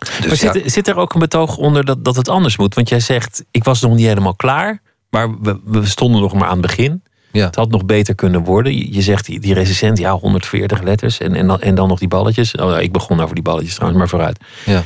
Dus 0.00 0.26
maar 0.26 0.36
zit, 0.36 0.54
ja. 0.54 0.68
zit, 0.68 0.88
er 0.88 0.96
ook 0.96 1.14
een 1.14 1.20
betoog 1.20 1.56
onder 1.56 1.84
dat, 1.84 2.04
dat 2.04 2.16
het 2.16 2.28
anders 2.28 2.56
moet? 2.56 2.74
Want 2.74 2.88
jij 2.88 3.00
zegt, 3.00 3.44
ik 3.50 3.64
was 3.64 3.80
nog 3.80 3.94
niet 3.94 4.06
helemaal 4.06 4.34
klaar... 4.34 4.82
maar 5.10 5.40
we, 5.40 5.60
we 5.64 5.86
stonden 5.86 6.20
nog 6.20 6.32
maar 6.32 6.48
aan 6.48 6.58
het 6.58 6.66
begin... 6.66 7.02
Ja. 7.32 7.46
Het 7.46 7.56
had 7.56 7.70
nog 7.70 7.84
beter 7.84 8.14
kunnen 8.14 8.44
worden. 8.44 8.92
Je 8.92 9.02
zegt 9.02 9.26
die, 9.26 9.40
die 9.40 9.54
resistent, 9.54 9.98
ja, 9.98 10.12
140 10.12 10.82
letters 10.82 11.18
en, 11.18 11.34
en, 11.34 11.46
dan, 11.46 11.60
en 11.60 11.74
dan 11.74 11.88
nog 11.88 11.98
die 11.98 12.08
balletjes. 12.08 12.54
Oh, 12.54 12.80
ik 12.80 12.92
begon 12.92 13.20
over 13.20 13.34
die 13.34 13.44
balletjes 13.44 13.74
trouwens, 13.74 14.00
maar 14.00 14.10
vooruit. 14.10 14.40
Ja. 14.64 14.82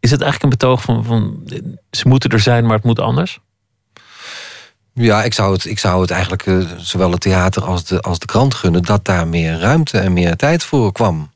Is 0.00 0.10
het 0.10 0.20
eigenlijk 0.20 0.42
een 0.42 0.58
betoog 0.58 0.82
van, 0.82 1.04
van 1.04 1.50
ze 1.90 2.08
moeten 2.08 2.30
er 2.30 2.40
zijn, 2.40 2.64
maar 2.64 2.76
het 2.76 2.84
moet 2.84 3.00
anders? 3.00 3.40
Ja, 4.92 5.22
ik 5.22 5.34
zou 5.34 5.52
het, 5.52 5.64
ik 5.64 5.78
zou 5.78 6.00
het 6.00 6.10
eigenlijk 6.10 6.46
uh, 6.46 6.70
zowel 6.76 7.10
het 7.10 7.20
theater 7.20 7.64
als 7.64 7.84
de, 7.84 8.00
als 8.00 8.18
de 8.18 8.26
krant 8.26 8.54
gunnen 8.54 8.82
dat 8.82 9.04
daar 9.04 9.28
meer 9.28 9.58
ruimte 9.58 9.98
en 9.98 10.12
meer 10.12 10.36
tijd 10.36 10.64
voor 10.64 10.92
kwam. 10.92 11.30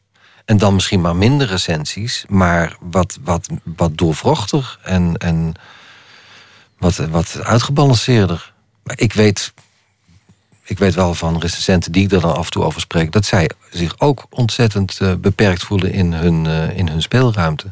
En 0.51 0.57
dan 0.57 0.74
misschien 0.74 1.01
maar 1.01 1.16
minder 1.16 1.46
recensies, 1.46 2.24
maar 2.28 2.76
wat, 2.80 3.18
wat, 3.24 3.48
wat 3.64 3.98
doorvrochtig 3.98 4.78
en, 4.82 5.16
en 5.16 5.55
wat, 6.78 6.96
wat 6.96 7.40
uitgebalanceerder. 7.42 8.53
Ik 8.94 9.12
weet 9.12 9.53
ik 10.64 10.78
weet 10.78 10.94
wel 10.94 11.14
van 11.14 11.40
recensenten 11.40 11.92
die 11.92 12.05
ik 12.05 12.12
er 12.12 12.20
dan 12.20 12.34
af 12.34 12.44
en 12.44 12.51
toe 12.51 12.64
over 12.64 12.80
spreek... 12.80 13.12
dat 13.12 13.24
zij 13.24 13.51
zich 13.70 13.94
ook 13.98 14.26
ontzettend 14.30 14.98
uh, 15.03 15.14
beperkt 15.14 15.62
voelen 15.62 15.92
in 15.92 16.12
hun, 16.12 16.44
uh, 16.44 16.76
in 16.76 16.88
hun 16.88 17.03
speelruimte. 17.03 17.66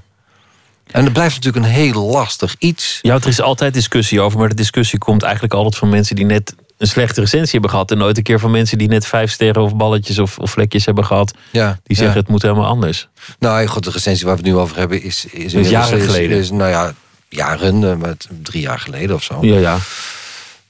En 0.86 1.04
dat 1.04 1.12
blijft 1.12 1.34
natuurlijk 1.34 1.64
een 1.64 1.72
heel 1.72 2.02
lastig 2.02 2.56
iets. 2.58 2.98
Ja, 3.02 3.14
er 3.14 3.26
is 3.26 3.40
altijd 3.40 3.74
discussie 3.74 4.20
over, 4.20 4.38
maar 4.38 4.48
de 4.48 4.54
discussie 4.54 4.98
komt 4.98 5.22
eigenlijk 5.22 5.54
altijd 5.54 5.76
van 5.76 5.88
mensen 5.88 6.16
die 6.16 6.24
net 6.24 6.54
een 6.78 6.86
slechte 6.86 7.20
recensie 7.20 7.52
hebben 7.52 7.70
gehad. 7.70 7.90
En 7.90 7.98
nooit 7.98 8.16
een 8.16 8.22
keer 8.22 8.40
van 8.40 8.50
mensen 8.50 8.78
die 8.78 8.88
net 8.88 9.06
vijf 9.06 9.30
sterren 9.30 9.62
of 9.62 9.76
balletjes 9.76 10.18
of, 10.18 10.38
of 10.38 10.50
vlekjes 10.50 10.84
hebben 10.84 11.04
gehad. 11.04 11.34
Ja, 11.52 11.78
die 11.82 11.96
zeggen 11.96 12.16
het 12.16 12.28
moet 12.28 12.42
helemaal 12.42 12.66
anders. 12.66 13.08
Nou, 13.38 13.66
god, 13.66 13.84
de 13.84 13.90
recensie 13.90 14.26
waar 14.26 14.36
we 14.36 14.42
het 14.42 14.50
nu 14.50 14.56
over 14.56 14.76
hebben 14.76 15.02
is, 15.02 15.24
is, 15.24 15.54
is 15.54 15.68
jaren 15.68 16.00
geleden. 16.00 16.38
Is, 16.38 16.50
nou 16.50 16.70
ja, 16.70 16.94
jaren, 17.28 17.82
uh, 17.82 17.94
met 17.94 18.28
drie 18.42 18.62
jaar 18.62 18.80
geleden 18.80 19.16
of 19.16 19.22
zo. 19.22 19.38
Ja, 19.40 19.58
ja 19.58 19.78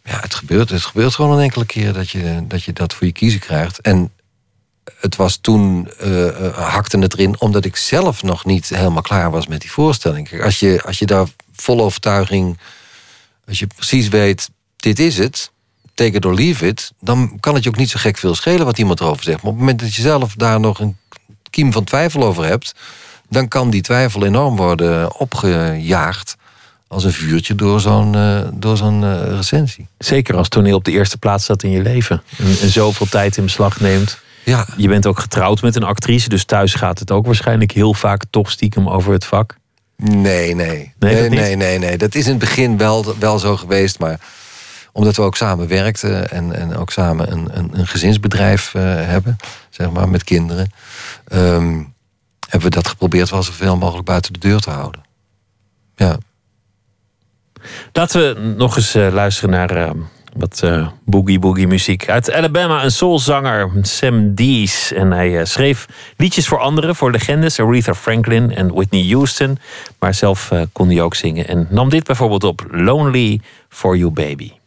ja, 0.09 0.21
het 0.21 0.35
gebeurt, 0.35 0.71
het 0.71 0.85
gebeurt 0.85 1.15
gewoon 1.15 1.37
een 1.37 1.43
enkele 1.43 1.67
keer 1.67 1.93
dat 1.93 2.11
je, 2.11 2.45
dat 2.47 2.63
je 2.63 2.73
dat 2.73 2.95
voor 2.95 3.07
je 3.07 3.13
kiezen 3.13 3.41
krijgt. 3.41 3.81
En 3.81 4.13
het 5.01 5.17
was 5.17 5.37
toen, 5.37 5.89
uh, 6.05 6.57
hakte 6.57 6.99
het 6.99 7.13
erin, 7.13 7.41
omdat 7.41 7.65
ik 7.65 7.77
zelf 7.77 8.23
nog 8.23 8.45
niet 8.45 8.69
helemaal 8.69 9.03
klaar 9.03 9.31
was 9.31 9.47
met 9.47 9.61
die 9.61 9.71
voorstelling. 9.71 10.29
Kijk, 10.29 10.43
als 10.43 10.59
je, 10.59 10.83
als 10.83 10.99
je 10.99 11.07
daar 11.07 11.27
vol 11.53 11.81
overtuiging, 11.81 12.59
als 13.47 13.59
je 13.59 13.67
precies 13.67 14.09
weet, 14.09 14.51
dit 14.77 14.99
is 14.99 15.19
het, 15.19 15.51
take 15.99 16.17
it 16.17 16.25
or 16.25 16.35
leave 16.35 16.67
it, 16.67 16.93
dan 17.01 17.37
kan 17.41 17.55
het 17.55 17.63
je 17.63 17.69
ook 17.69 17.77
niet 17.77 17.91
zo 17.91 17.99
gek 18.01 18.19
veel 18.19 18.35
schelen 18.35 18.65
wat 18.65 18.79
iemand 18.79 19.01
erover 19.01 19.25
zegt. 19.25 19.43
Maar 19.43 19.51
op 19.51 19.59
het 19.59 19.67
moment 19.67 19.81
dat 19.81 19.95
je 19.95 20.03
zelf 20.03 20.35
daar 20.35 20.61
nog 20.61 20.81
een 20.81 20.97
kiem 21.51 21.73
van 21.73 21.85
twijfel 21.85 22.25
over 22.25 22.45
hebt, 22.45 22.75
dan 23.29 23.49
kan 23.49 23.71
die 23.71 23.83
twijfel 23.83 24.25
enorm 24.25 24.57
worden 24.57 25.17
opgejaagd 25.17 26.37
als 26.89 27.05
een 27.05 27.13
vuurtje 27.13 27.55
door 27.55 27.81
zo'n 27.81 28.17
uh, 28.17 28.41
door 28.53 28.77
zo'n 28.77 29.03
uh, 29.03 29.23
recensie. 29.37 29.87
Zeker 29.99 30.37
als 30.37 30.49
toneel 30.49 30.77
op 30.77 30.85
de 30.85 30.91
eerste 30.91 31.19
plaats 31.19 31.45
staat 31.45 31.63
in 31.63 31.71
je 31.71 31.83
leven. 31.83 32.23
En, 32.39 32.47
en, 32.63 32.71
zoveel 32.71 33.07
tijd 33.07 33.37
in 33.37 33.45
beslag 33.45 33.81
neemt. 33.81 34.19
Ja. 34.45 34.67
Je 34.77 34.89
bent 34.89 35.07
ook 35.07 35.21
getrouwd 35.21 35.63
met 35.63 35.77
een 35.77 35.83
actrice, 35.83 36.29
dus 36.29 36.45
thuis 36.45 36.75
gaat 36.75 36.99
het 36.99 37.11
ook 37.11 37.27
waarschijnlijk 37.27 37.73
heel 37.73 37.95
vaak 37.95 38.23
toch 38.31 38.51
stiekem 38.51 38.89
over 38.89 39.13
het 39.13 39.25
vak. 39.25 39.57
Nee, 39.97 40.55
nee. 40.55 40.93
Nee, 40.99 41.15
nee, 41.15 41.29
nee, 41.29 41.57
nee, 41.57 41.79
nee, 41.79 41.97
Dat 41.97 42.15
is 42.15 42.25
in 42.25 42.31
het 42.31 42.39
begin 42.39 42.77
wel, 42.77 43.15
wel 43.19 43.39
zo 43.39 43.57
geweest, 43.57 43.99
maar 43.99 44.21
omdat 44.99 45.17
we 45.17 45.23
ook 45.23 45.37
samen 45.37 45.69
werkten 45.69 46.31
en, 46.31 46.53
en 46.53 46.77
ook 46.77 46.91
samen 46.91 47.33
een, 47.33 47.49
een, 47.53 47.71
een 47.73 47.87
gezinsbedrijf 47.87 48.75
uh, 48.75 48.83
hebben, 48.83 49.37
zeg 49.71 49.91
maar, 49.91 50.09
met 50.09 50.25
kinderen, 50.25 50.73
um, 51.33 51.95
hebben 52.49 52.69
we 52.69 52.75
dat 52.75 52.89
geprobeerd 52.89 53.31
wel 53.31 53.43
zoveel 53.43 53.77
mogelijk 53.77 54.07
buiten 54.07 54.33
de 54.33 54.39
deur 54.39 54.61
te 54.61 54.71
houden. 54.71 55.01
Ja. 55.97 56.19
Laten 57.93 58.21
we 58.21 58.55
nog 58.57 58.77
eens 58.77 58.97
uh, 58.97 59.13
luisteren 59.13 59.51
naar 59.51 59.77
uh, 59.77 59.91
wat 60.37 60.61
uh, 60.65 60.89
boogie 61.05 61.39
boogie 61.39 61.67
muziek. 61.67 62.09
Uit 62.09 62.33
Alabama, 62.33 62.85
een 62.85 62.91
soulzanger, 62.91 63.71
Sam 63.83 64.35
Dees. 64.35 64.93
En 64.93 65.11
hij 65.11 65.45
schreef 65.45 65.87
liedjes 66.17 66.49
voor 66.49 66.59
anderen, 66.59 66.97
voor 66.97 67.11
legendes, 67.11 67.61
Aretha 67.61 67.95
Franklin 67.95 68.55
en 68.55 68.75
Whitney 68.75 69.09
Houston. 69.11 69.59
Maar 69.99 70.15
zelf 70.15 70.53
kon 70.73 70.89
hij 70.89 71.03
ook 71.03 71.15
zingen. 71.15 71.49
En 71.49 71.67
nam 71.71 71.89
dit 71.89 72.05
bijvoorbeeld 72.05 72.45
op, 72.45 72.67
Lonely 72.71 73.41
for 73.69 73.97
You 73.97 74.11
Baby. 74.11 74.58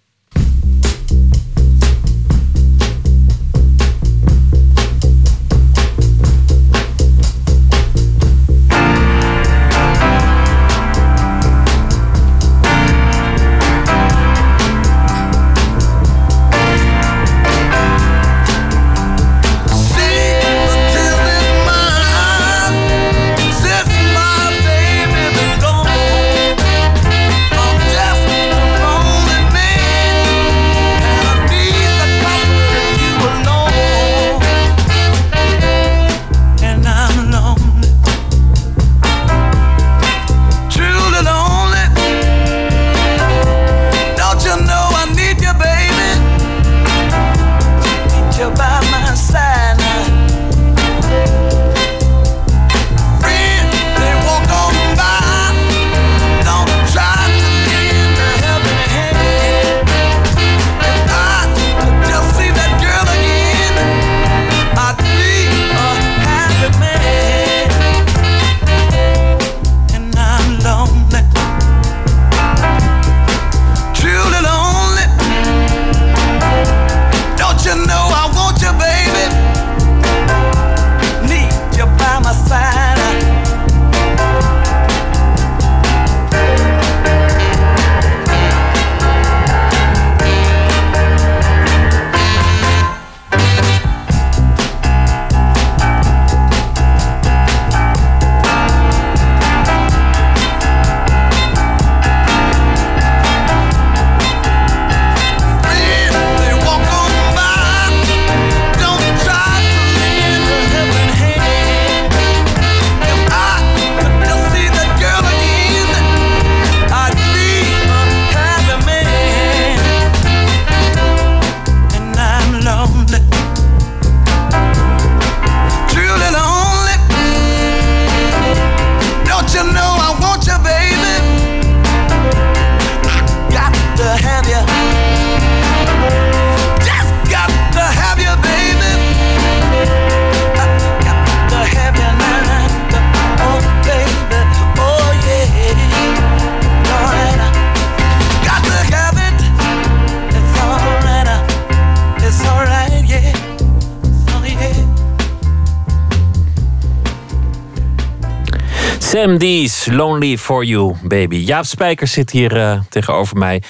Lonely 159.86 160.38
for 160.38 160.64
You, 160.64 160.96
baby. 161.04 161.36
Jaap 161.36 161.66
Spijkers 161.66 162.12
zit 162.12 162.32
hier 162.32 162.58
uh, 162.58 162.80
tegenover 162.90 163.38
mij. 163.38 163.62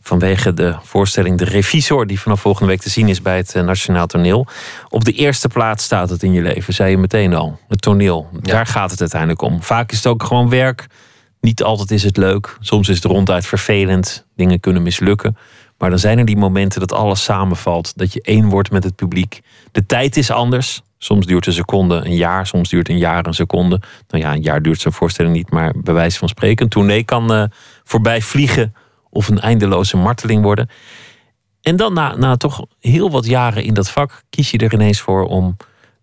Vanwege 0.00 0.54
de 0.54 0.76
voorstelling 0.82 1.38
De 1.38 1.44
Revisor, 1.44 2.06
die 2.06 2.20
vanaf 2.20 2.40
volgende 2.40 2.68
week 2.68 2.80
te 2.80 2.90
zien 2.90 3.08
is 3.08 3.22
bij 3.22 3.36
het 3.36 3.54
uh, 3.54 3.62
Nationaal 3.62 4.06
Toneel. 4.06 4.46
Op 4.88 5.04
de 5.04 5.12
eerste 5.12 5.48
plaats 5.48 5.84
staat 5.84 6.10
het 6.10 6.22
in 6.22 6.32
je 6.32 6.42
leven, 6.42 6.74
zei 6.74 6.90
je 6.90 6.98
meteen 6.98 7.34
al. 7.34 7.58
Het 7.68 7.82
toneel. 7.82 8.28
Ja. 8.32 8.38
Daar 8.40 8.66
gaat 8.66 8.90
het 8.90 9.00
uiteindelijk 9.00 9.42
om. 9.42 9.62
Vaak 9.62 9.90
is 9.90 9.96
het 9.96 10.06
ook 10.06 10.22
gewoon 10.22 10.48
werk. 10.48 10.86
Niet 11.40 11.62
altijd 11.62 11.90
is 11.90 12.02
het 12.02 12.16
leuk. 12.16 12.56
Soms 12.60 12.88
is 12.88 12.94
het 12.94 13.04
ronduit 13.04 13.46
vervelend. 13.46 14.26
Dingen 14.36 14.60
kunnen 14.60 14.82
mislukken. 14.82 15.36
Maar 15.78 15.90
dan 15.90 15.98
zijn 15.98 16.18
er 16.18 16.24
die 16.24 16.36
momenten 16.36 16.80
dat 16.80 16.92
alles 16.92 17.24
samenvalt. 17.24 17.92
Dat 17.96 18.12
je 18.12 18.22
één 18.22 18.48
wordt 18.48 18.70
met 18.70 18.84
het 18.84 18.96
publiek. 18.96 19.40
De 19.72 19.86
tijd 19.86 20.16
is 20.16 20.30
anders. 20.30 20.82
Soms 20.98 21.26
duurt 21.26 21.46
een 21.46 21.52
seconde 21.52 21.94
een 22.04 22.16
jaar, 22.16 22.46
soms 22.46 22.68
duurt 22.68 22.88
een 22.88 22.98
jaar 22.98 23.26
een 23.26 23.34
seconde. 23.34 23.80
Nou 24.08 24.22
ja, 24.22 24.32
een 24.32 24.42
jaar 24.42 24.62
duurt 24.62 24.80
zo'n 24.80 24.92
voorstelling 24.92 25.34
niet, 25.34 25.50
maar 25.50 25.72
bij 25.76 25.94
wijze 25.94 26.18
van 26.18 26.28
spreken. 26.28 26.64
Een 26.64 26.70
tournee 26.70 27.04
kan 27.04 27.32
uh, 27.32 27.44
voorbij 27.84 28.22
vliegen 28.22 28.74
of 29.10 29.28
een 29.28 29.40
eindeloze 29.40 29.96
marteling 29.96 30.42
worden. 30.42 30.68
En 31.60 31.76
dan 31.76 31.92
na, 31.92 32.16
na 32.16 32.36
toch 32.36 32.64
heel 32.80 33.10
wat 33.10 33.26
jaren 33.26 33.64
in 33.64 33.74
dat 33.74 33.90
vak 33.90 34.22
kies 34.30 34.50
je 34.50 34.58
er 34.58 34.72
ineens 34.72 35.00
voor 35.00 35.24
om 35.24 35.56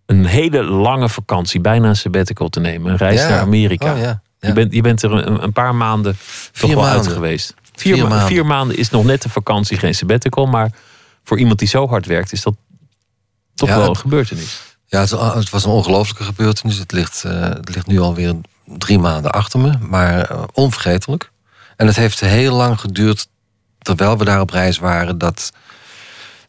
een 0.06 0.24
hele 0.24 0.62
lange 0.62 1.08
vakantie, 1.08 1.60
bijna 1.60 1.88
een 1.88 1.96
sabbatical 1.96 2.48
te 2.48 2.60
nemen. 2.60 2.90
Een 2.92 2.98
reis 2.98 3.20
naar 3.20 3.40
Amerika. 3.40 3.92
Oh, 3.92 4.00
ja. 4.00 4.22
Je, 4.38 4.52
bent, 4.52 4.72
je 4.72 4.80
bent 4.80 5.02
er 5.02 5.12
een, 5.12 5.42
een 5.42 5.52
paar 5.52 5.74
maanden 5.74 6.16
toch 6.52 6.74
wel 6.74 6.86
uit 6.86 7.06
geweest. 7.06 7.54
Vier, 7.72 7.94
vier, 7.94 8.08
maanden. 8.08 8.26
vier 8.26 8.46
maanden 8.46 8.76
is 8.76 8.90
nog 8.90 9.04
net 9.04 9.24
een 9.24 9.30
vakantie, 9.30 9.78
geen 9.78 9.94
sabbatical. 9.94 10.46
Maar 10.46 10.70
voor 11.22 11.38
iemand 11.38 11.58
die 11.58 11.68
zo 11.68 11.88
hard 11.88 12.06
werkt, 12.06 12.32
is 12.32 12.42
dat 12.42 12.54
toch 13.54 13.68
wel 13.68 13.88
een 13.88 13.96
gebeurtenis. 13.96 14.73
Ja, 14.94 15.00
het, 15.00 15.50
was 15.50 15.64
een 15.64 15.70
ongelofelijke 15.70 16.24
gebeurtenis. 16.24 16.78
Het 16.78 16.92
ligt, 16.92 17.22
uh, 17.26 17.40
het 17.40 17.74
ligt 17.74 17.86
nu 17.86 18.00
alweer 18.00 18.34
drie 18.64 18.98
maanden 18.98 19.32
achter 19.32 19.60
me, 19.60 19.72
maar 19.80 20.32
uh, 20.32 20.42
onvergetelijk. 20.52 21.30
En 21.76 21.86
het 21.86 21.96
heeft 21.96 22.20
heel 22.20 22.54
lang 22.54 22.80
geduurd, 22.80 23.28
terwijl 23.78 24.18
we 24.18 24.24
daar 24.24 24.40
op 24.40 24.50
reis 24.50 24.78
waren, 24.78 25.18
dat, 25.18 25.52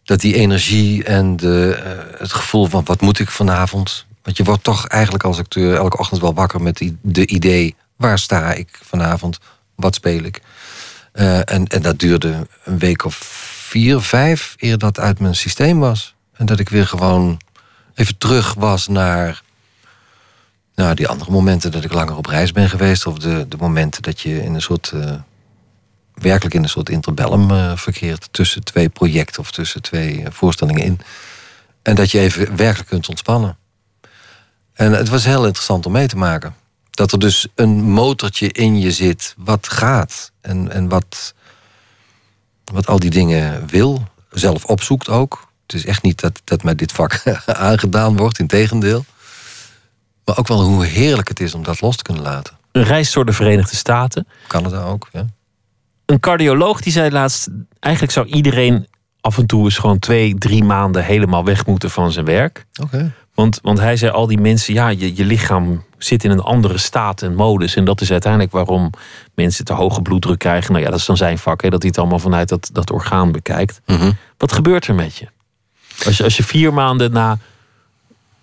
dat 0.03 0.19
die 0.19 0.35
energie 0.35 1.03
en 1.03 1.35
de, 1.35 1.79
uh, 1.79 2.19
het 2.19 2.33
gevoel 2.33 2.65
van 2.65 2.83
wat 2.85 3.01
moet 3.01 3.19
ik 3.19 3.29
vanavond. 3.29 4.05
Want 4.23 4.37
je 4.37 4.43
wordt 4.43 4.63
toch 4.63 4.87
eigenlijk 4.87 5.23
als 5.23 5.37
acteur 5.39 5.75
elke 5.75 5.97
ochtend 5.97 6.21
wel 6.21 6.33
wakker 6.33 6.61
met 6.61 6.91
de 7.01 7.27
idee: 7.27 7.75
waar 7.95 8.19
sta 8.19 8.53
ik 8.53 8.79
vanavond? 8.83 9.39
Wat 9.75 9.95
speel 9.95 10.23
ik? 10.23 10.41
en, 11.11 11.67
en 11.67 11.81
dat 11.81 11.99
duurde 11.99 12.47
een 12.63 12.79
week 12.79 13.05
of 13.05 13.15
vier, 13.67 14.01
vijf 14.01 14.55
eer 14.57 14.77
dat 14.77 14.99
uit 14.99 15.19
mijn 15.19 15.35
systeem 15.35 15.79
was. 15.79 16.15
En 16.33 16.45
dat 16.45 16.59
ik 16.59 16.69
weer 16.69 16.87
gewoon 16.87 17.39
even 17.95 18.17
terug 18.17 18.53
was 18.53 18.87
naar 18.87 19.43
nou, 20.75 20.95
die 20.95 21.07
andere 21.07 21.31
momenten 21.31 21.71
dat 21.71 21.83
ik 21.83 21.93
langer 21.93 22.17
op 22.17 22.25
reis 22.25 22.51
ben 22.51 22.69
geweest. 22.69 23.05
Of 23.05 23.17
de, 23.17 23.47
de 23.47 23.57
momenten 23.57 24.01
dat 24.01 24.19
je 24.19 24.43
in 24.43 24.53
een 24.53 24.61
soort. 24.61 24.91
Uh, 24.95 25.15
werkelijk 26.15 26.55
in 26.55 26.63
een 26.63 26.69
soort 26.69 26.89
interbellum 26.89 27.51
uh, 27.51 27.71
verkeert. 27.75 28.27
Tussen 28.31 28.63
twee 28.63 28.89
projecten 28.89 29.41
of 29.41 29.51
tussen 29.51 29.81
twee 29.81 30.19
uh, 30.19 30.25
voorstellingen 30.29 30.83
in. 30.83 30.99
En 31.81 31.95
dat 31.95 32.11
je 32.11 32.19
even 32.19 32.55
werkelijk 32.55 32.89
kunt 32.89 33.09
ontspannen. 33.09 33.57
En 34.73 34.91
het 34.91 35.09
was 35.09 35.25
heel 35.25 35.45
interessant 35.45 35.85
om 35.85 35.91
mee 35.91 36.07
te 36.07 36.17
maken. 36.17 36.55
Dat 36.91 37.11
er 37.11 37.19
dus 37.19 37.47
een 37.55 37.81
motortje 37.83 38.51
in 38.51 38.79
je 38.79 38.91
zit 38.91 39.33
wat 39.37 39.69
gaat. 39.69 40.31
En, 40.41 40.71
en 40.71 40.89
wat, 40.89 41.33
wat 42.63 42.87
al 42.87 42.99
die 42.99 43.09
dingen 43.09 43.67
wil. 43.67 44.07
Zelf 44.31 44.65
opzoekt 44.65 45.09
ook. 45.09 45.44
Het 45.67 45.75
is 45.75 45.85
echt 45.85 46.03
niet 46.03 46.19
dat, 46.19 46.41
dat 46.43 46.63
mij 46.63 46.75
dit 46.75 46.91
vak 46.91 47.23
aangedaan 47.45 48.17
wordt, 48.17 48.39
in 48.39 48.47
tegendeel. 48.47 49.05
Maar 50.25 50.37
ook 50.37 50.47
wel 50.47 50.61
hoe 50.61 50.85
heerlijk 50.85 51.27
het 51.27 51.39
is 51.39 51.53
om 51.53 51.63
dat 51.63 51.81
los 51.81 51.95
te 51.95 52.03
kunnen 52.03 52.23
laten. 52.23 52.57
Een 52.71 52.83
reis 52.83 53.11
door 53.11 53.25
de 53.25 53.33
Verenigde 53.33 53.75
Staten. 53.75 54.27
Canada 54.47 54.83
ook, 54.83 55.09
ja. 55.11 55.25
Een 56.05 56.19
cardioloog 56.19 56.81
die 56.81 56.91
zei 56.91 57.11
laatst... 57.11 57.47
eigenlijk 57.79 58.13
zou 58.13 58.27
iedereen 58.27 58.87
af 59.21 59.37
en 59.37 59.45
toe 59.45 59.63
eens 59.63 59.77
gewoon 59.77 59.99
twee, 59.99 60.35
drie 60.37 60.63
maanden... 60.63 61.03
helemaal 61.03 61.43
weg 61.43 61.65
moeten 61.65 61.89
van 61.89 62.11
zijn 62.11 62.25
werk. 62.25 62.65
Oké. 62.81 63.13
Want, 63.33 63.59
want 63.61 63.79
hij 63.79 63.97
zei 63.97 64.11
al 64.11 64.27
die 64.27 64.39
mensen... 64.39 64.73
ja, 64.73 64.87
je, 64.87 65.15
je 65.15 65.25
lichaam 65.25 65.83
zit 65.97 66.23
in 66.23 66.31
een 66.31 66.39
andere 66.39 66.77
staat 66.77 67.21
en 67.21 67.35
modus. 67.35 67.75
En 67.75 67.85
dat 67.85 68.01
is 68.01 68.11
uiteindelijk 68.11 68.51
waarom 68.51 68.89
mensen 69.33 69.65
te 69.65 69.73
hoge 69.73 70.01
bloeddruk 70.01 70.39
krijgen. 70.39 70.71
Nou 70.71 70.83
ja, 70.83 70.89
dat 70.89 70.99
is 70.99 71.05
dan 71.05 71.17
zijn 71.17 71.37
vak, 71.37 71.61
hè, 71.61 71.69
dat 71.69 71.81
hij 71.81 71.89
het 71.89 71.99
allemaal 71.99 72.19
vanuit 72.19 72.49
dat, 72.49 72.69
dat 72.71 72.91
orgaan 72.91 73.31
bekijkt. 73.31 73.81
Mhm. 73.85 74.11
Wat 74.37 74.51
gebeurt 74.51 74.87
er 74.87 74.95
met 74.95 75.15
je? 75.15 75.27
Als 76.05 76.17
je, 76.17 76.23
als 76.23 76.37
je 76.37 76.43
vier 76.43 76.73
maanden 76.73 77.11
na 77.11 77.37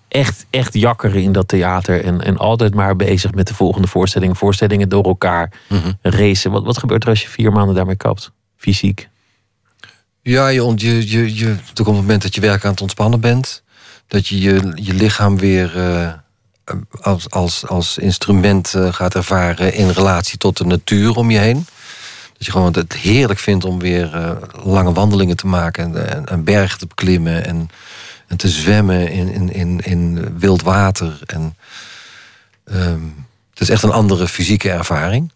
echt, 0.09 0.46
echt 0.50 0.74
jakkeren 0.74 1.22
in 1.22 1.32
dat 1.32 1.48
theater. 1.48 2.05
En, 2.05 2.20
en 2.20 2.36
altijd 2.36 2.74
maar 2.74 2.96
bezig 2.96 3.32
met 3.34 3.46
de 3.46 3.55
volgende 3.55 3.88
voorstellingen. 3.88 4.36
Voorstellingen 4.36 4.88
door 4.88 5.05
elkaar 5.05 5.53
Mhm. 5.68 5.92
racen. 6.03 6.50
Wat, 6.50 6.64
wat 6.64 6.78
gebeurt 6.78 7.03
er 7.03 7.09
als 7.09 7.22
je 7.22 7.28
vier 7.28 7.53
maanden 7.53 7.74
daarmee 7.74 7.96
kapt? 7.96 8.30
Fysiek. 8.57 9.09
Ja, 10.22 10.48
je, 10.48 10.72
je, 10.76 11.11
je, 11.11 11.34
je, 11.36 11.46
er 11.48 11.82
komt 11.84 11.86
een 11.86 11.94
moment 11.94 12.22
dat 12.22 12.34
je 12.34 12.40
werk 12.40 12.64
aan 12.64 12.70
het 12.70 12.80
ontspannen 12.80 13.20
bent. 13.20 13.62
Dat 14.07 14.26
je 14.26 14.40
je, 14.40 14.72
je 14.74 14.94
lichaam 14.94 15.38
weer 15.38 15.76
eh, 15.78 16.12
als, 17.00 17.30
als, 17.30 17.66
als 17.66 17.98
instrument 17.98 18.74
eh, 18.74 18.92
gaat 18.92 19.14
ervaren 19.14 19.74
in 19.74 19.88
relatie 19.88 20.38
tot 20.38 20.57
de 20.57 20.64
natuur 20.64 21.14
om 21.16 21.30
je 21.30 21.38
heen. 21.38 21.66
Dat 22.43 22.51
je 22.51 22.59
gewoon 22.59 22.74
het 22.74 22.93
heerlijk 22.93 23.38
vindt 23.38 23.64
om 23.64 23.78
weer 23.78 24.14
eh, 24.14 24.30
lange 24.64 24.93
wandelingen 24.93 25.36
te 25.36 25.47
maken 25.47 25.84
en, 25.84 26.11
en, 26.11 26.26
en 26.26 26.45
bergen 26.45 26.78
te 26.78 26.86
beklimmen 26.86 27.45
en, 27.45 27.70
en 28.26 28.36
te 28.36 28.49
zwemmen 28.49 29.11
in, 29.11 29.28
in, 29.28 29.53
in, 29.53 29.80
in 29.80 30.38
wild 30.38 30.62
water. 30.62 31.20
En, 31.26 31.57
ehm, 32.64 33.01
het 33.51 33.61
is 33.61 33.68
echt 33.68 33.82
een 33.82 33.90
andere 33.90 34.28
fysieke 34.28 34.70
ervaring. 34.70 35.32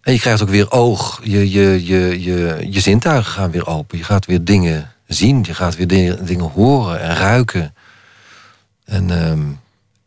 En 0.00 0.12
je 0.12 0.18
krijgt 0.18 0.42
ook 0.42 0.48
weer 0.48 0.70
oog. 0.70 1.20
Je, 1.22 1.50
je, 1.50 1.86
je, 1.86 2.22
je, 2.22 2.66
je 2.70 2.80
zintuigen 2.80 3.32
gaan 3.32 3.50
weer 3.50 3.66
open. 3.66 3.98
Je 3.98 4.04
gaat 4.04 4.26
weer 4.26 4.44
dingen 4.44 4.92
zien. 5.06 5.44
Je 5.46 5.54
gaat 5.54 5.76
weer 5.76 5.88
dingen, 6.24 6.50
horen 6.54 7.00
en 7.00 7.14
ruiken. 7.14 7.74
En, 8.84 9.10
ehm, 9.10 9.44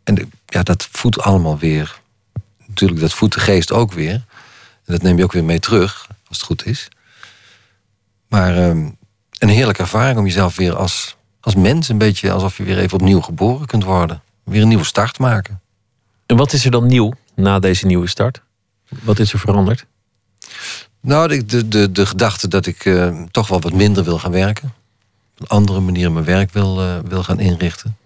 en 0.04 0.32
ja, 0.46 0.64
dat 0.64 0.88
voedt 0.92 1.20
allemaal 1.20 1.58
weer. 1.58 2.00
Natuurlijk, 2.66 3.00
dat 3.00 3.14
voedt 3.14 3.34
de 3.34 3.40
geest 3.40 3.72
ook 3.72 3.94
weer. 3.94 4.28
En 4.90 4.96
dat 4.96 5.04
neem 5.04 5.18
je 5.18 5.24
ook 5.24 5.32
weer 5.32 5.44
mee 5.44 5.60
terug, 5.60 6.08
als 6.28 6.38
het 6.38 6.46
goed 6.46 6.66
is. 6.66 6.88
Maar 8.28 8.58
ehm, 8.58 8.90
een 9.38 9.50
heerlijke 9.50 9.82
ervaring 9.82 10.18
om 10.18 10.26
jezelf 10.26 10.56
weer 10.56 10.76
als, 10.76 11.16
als 11.40 11.56
mens... 11.56 11.90
een 11.90 11.98
beetje 11.98 12.32
alsof 12.32 12.58
je 12.58 12.64
weer 12.64 12.78
even 12.78 12.98
opnieuw 12.98 13.22
geboren 13.22 13.68
kunt 13.68 13.84
worden. 13.84 14.22
Weer 14.44 14.62
een 14.62 14.68
nieuwe 14.68 14.84
start 14.84 15.20
maken. 15.20 15.62
En 16.26 16.38
wat 16.38 16.54
is 16.54 16.66
er 16.66 16.72
dan 16.72 16.88
nieuw 16.88 17.14
na 17.36 17.60
deze 17.60 17.86
nieuwe 17.86 18.08
start? 18.08 18.42
Wat 19.02 19.20
is 19.20 19.34
er 19.34 19.40
veranderd? 19.40 19.86
Nou, 21.00 21.28
de, 21.28 21.46
de, 21.46 21.68
de, 21.68 21.92
de 21.92 22.06
gedachte 22.06 22.48
dat 22.48 22.66
ik 22.66 22.86
eh, 22.86 23.22
toch 23.32 23.48
wel 23.48 23.62
wat 23.62 23.74
minder 23.74 24.04
wil 24.04 24.20
gaan 24.20 24.32
werken. 24.32 24.74
Op 25.34 25.42
een 25.42 25.48
andere 25.48 25.80
manier 25.80 26.12
mijn 26.12 26.26
werk 26.26 26.52
wil, 26.52 26.82
eh, 26.82 27.00
wil 27.06 27.24
gaan 27.24 27.40
inrichten. 27.40 27.98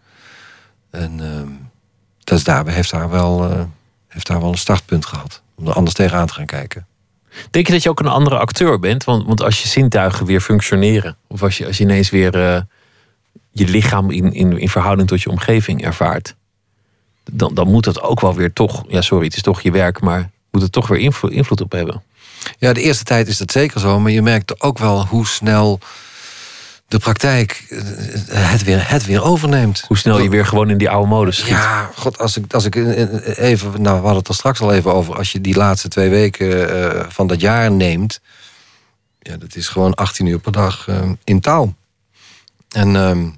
En 0.90 1.20
ehm, 1.20 1.52
dat 2.24 2.38
is 2.38 2.44
daarbij 2.44 2.74
heeft 2.74 2.92
daar, 2.92 3.10
wel, 3.10 3.50
eh, 3.50 3.64
heeft 4.08 4.28
daar 4.28 4.40
wel 4.40 4.52
een 4.52 4.58
startpunt 4.58 5.06
gehad. 5.06 5.43
Om 5.56 5.68
er 5.68 5.74
anders 5.74 5.96
tegenaan 5.96 6.28
te 6.28 6.34
gaan 6.34 6.46
kijken. 6.46 6.86
Denk 7.52 7.68
je 7.68 7.74
dat 7.74 7.84
je 7.84 7.90
ook 7.90 8.00
een 8.00 8.08
andere 8.08 8.38
acteur 8.38 8.80
bent? 8.80 9.04
Want, 9.04 9.26
want 9.26 9.42
als 9.42 9.62
je 9.62 9.68
zintuigen 9.68 10.26
weer 10.26 10.42
functioneren, 10.42 11.18
of 11.28 11.44
als 11.44 11.58
je, 11.58 11.66
als 11.66 11.78
je 11.78 11.84
ineens 11.84 12.10
weer 12.10 12.36
eh, 12.36 12.62
je 13.52 13.68
lichaam 13.68 14.12
in, 14.12 14.34
in, 14.34 14.58
in 14.58 14.70
verhouding 14.70 15.08
tot 15.08 15.22
je 15.22 15.30
omgeving 15.30 15.84
ervaart, 15.84 16.36
dan, 17.32 17.54
dan 17.54 17.68
moet 17.68 17.84
dat 17.84 18.02
ook 18.02 18.22
wel 18.22 18.34
weer 18.34 18.54
toch, 18.54 18.84
ja, 18.88 19.02
sorry, 19.02 19.26
het 19.26 19.36
is 19.36 19.42
toch 19.42 19.62
je 19.62 19.72
werk, 19.72 20.02
maar 20.02 20.30
moet 20.52 20.62
het 20.62 20.72
toch 20.72 20.88
weer 20.88 21.00
invloed, 21.00 21.32
invloed 21.32 21.62
op 21.62 21.72
hebben. 21.72 22.04
Ja, 22.58 22.74
de 22.74 22.82
eerste 22.82 23.04
tijd 23.04 23.28
is 23.28 23.38
dat 23.38 23.52
zeker 23.52 23.80
zo. 23.80 24.00
Maar 24.00 24.12
je 24.12 24.22
merkt 24.22 24.62
ook 24.62 24.78
wel 24.78 25.06
hoe 25.06 25.28
snel 25.28 25.80
de 26.88 27.00
praktijk 27.00 27.66
eh, 27.70 28.52
het 28.52 28.64
weer, 28.64 28.90
het 28.90 29.06
weer 29.06 29.24
overneemt. 29.24 29.84
Hoe 29.88 29.98
snel 29.98 30.20
je 30.20 30.30
weer 30.30 30.46
gewoon 30.46 30.70
in 30.70 30.78
die 30.78 30.90
oude 30.90 31.08
modus 31.08 31.38
schiet. 31.38 31.50
Ja, 31.50 31.92
god, 31.96 32.18
als 32.18 32.38
ik, 32.38 32.54
als 32.54 32.66
ik 32.66 32.76
eh, 32.76 33.02
eh, 33.02 33.38
even. 33.38 33.82
Nou, 33.82 33.96
we 33.96 34.02
hadden 34.02 34.18
het 34.18 34.28
er 34.28 34.34
straks 34.34 34.62
al 34.62 34.74
even 34.74 34.94
over. 34.94 35.16
Als 35.16 35.32
je 35.32 35.42
die 35.42 35.56
laatste 35.56 35.88
twee 35.88 36.10
weken 36.10 37.12
van 37.12 37.28
dat 37.28 37.42
jaar 37.42 37.72
neemt. 37.72 38.22
Ja, 39.20 39.38
dat 39.38 39.56
is 39.56 39.68
gewoon 39.68 39.94
18 39.94 40.26
uur 40.26 40.40
per 40.40 40.52
dag 40.52 40.88
in 41.24 41.40
taal. 41.40 41.76
En 42.70 42.96
ehm, 42.96 43.30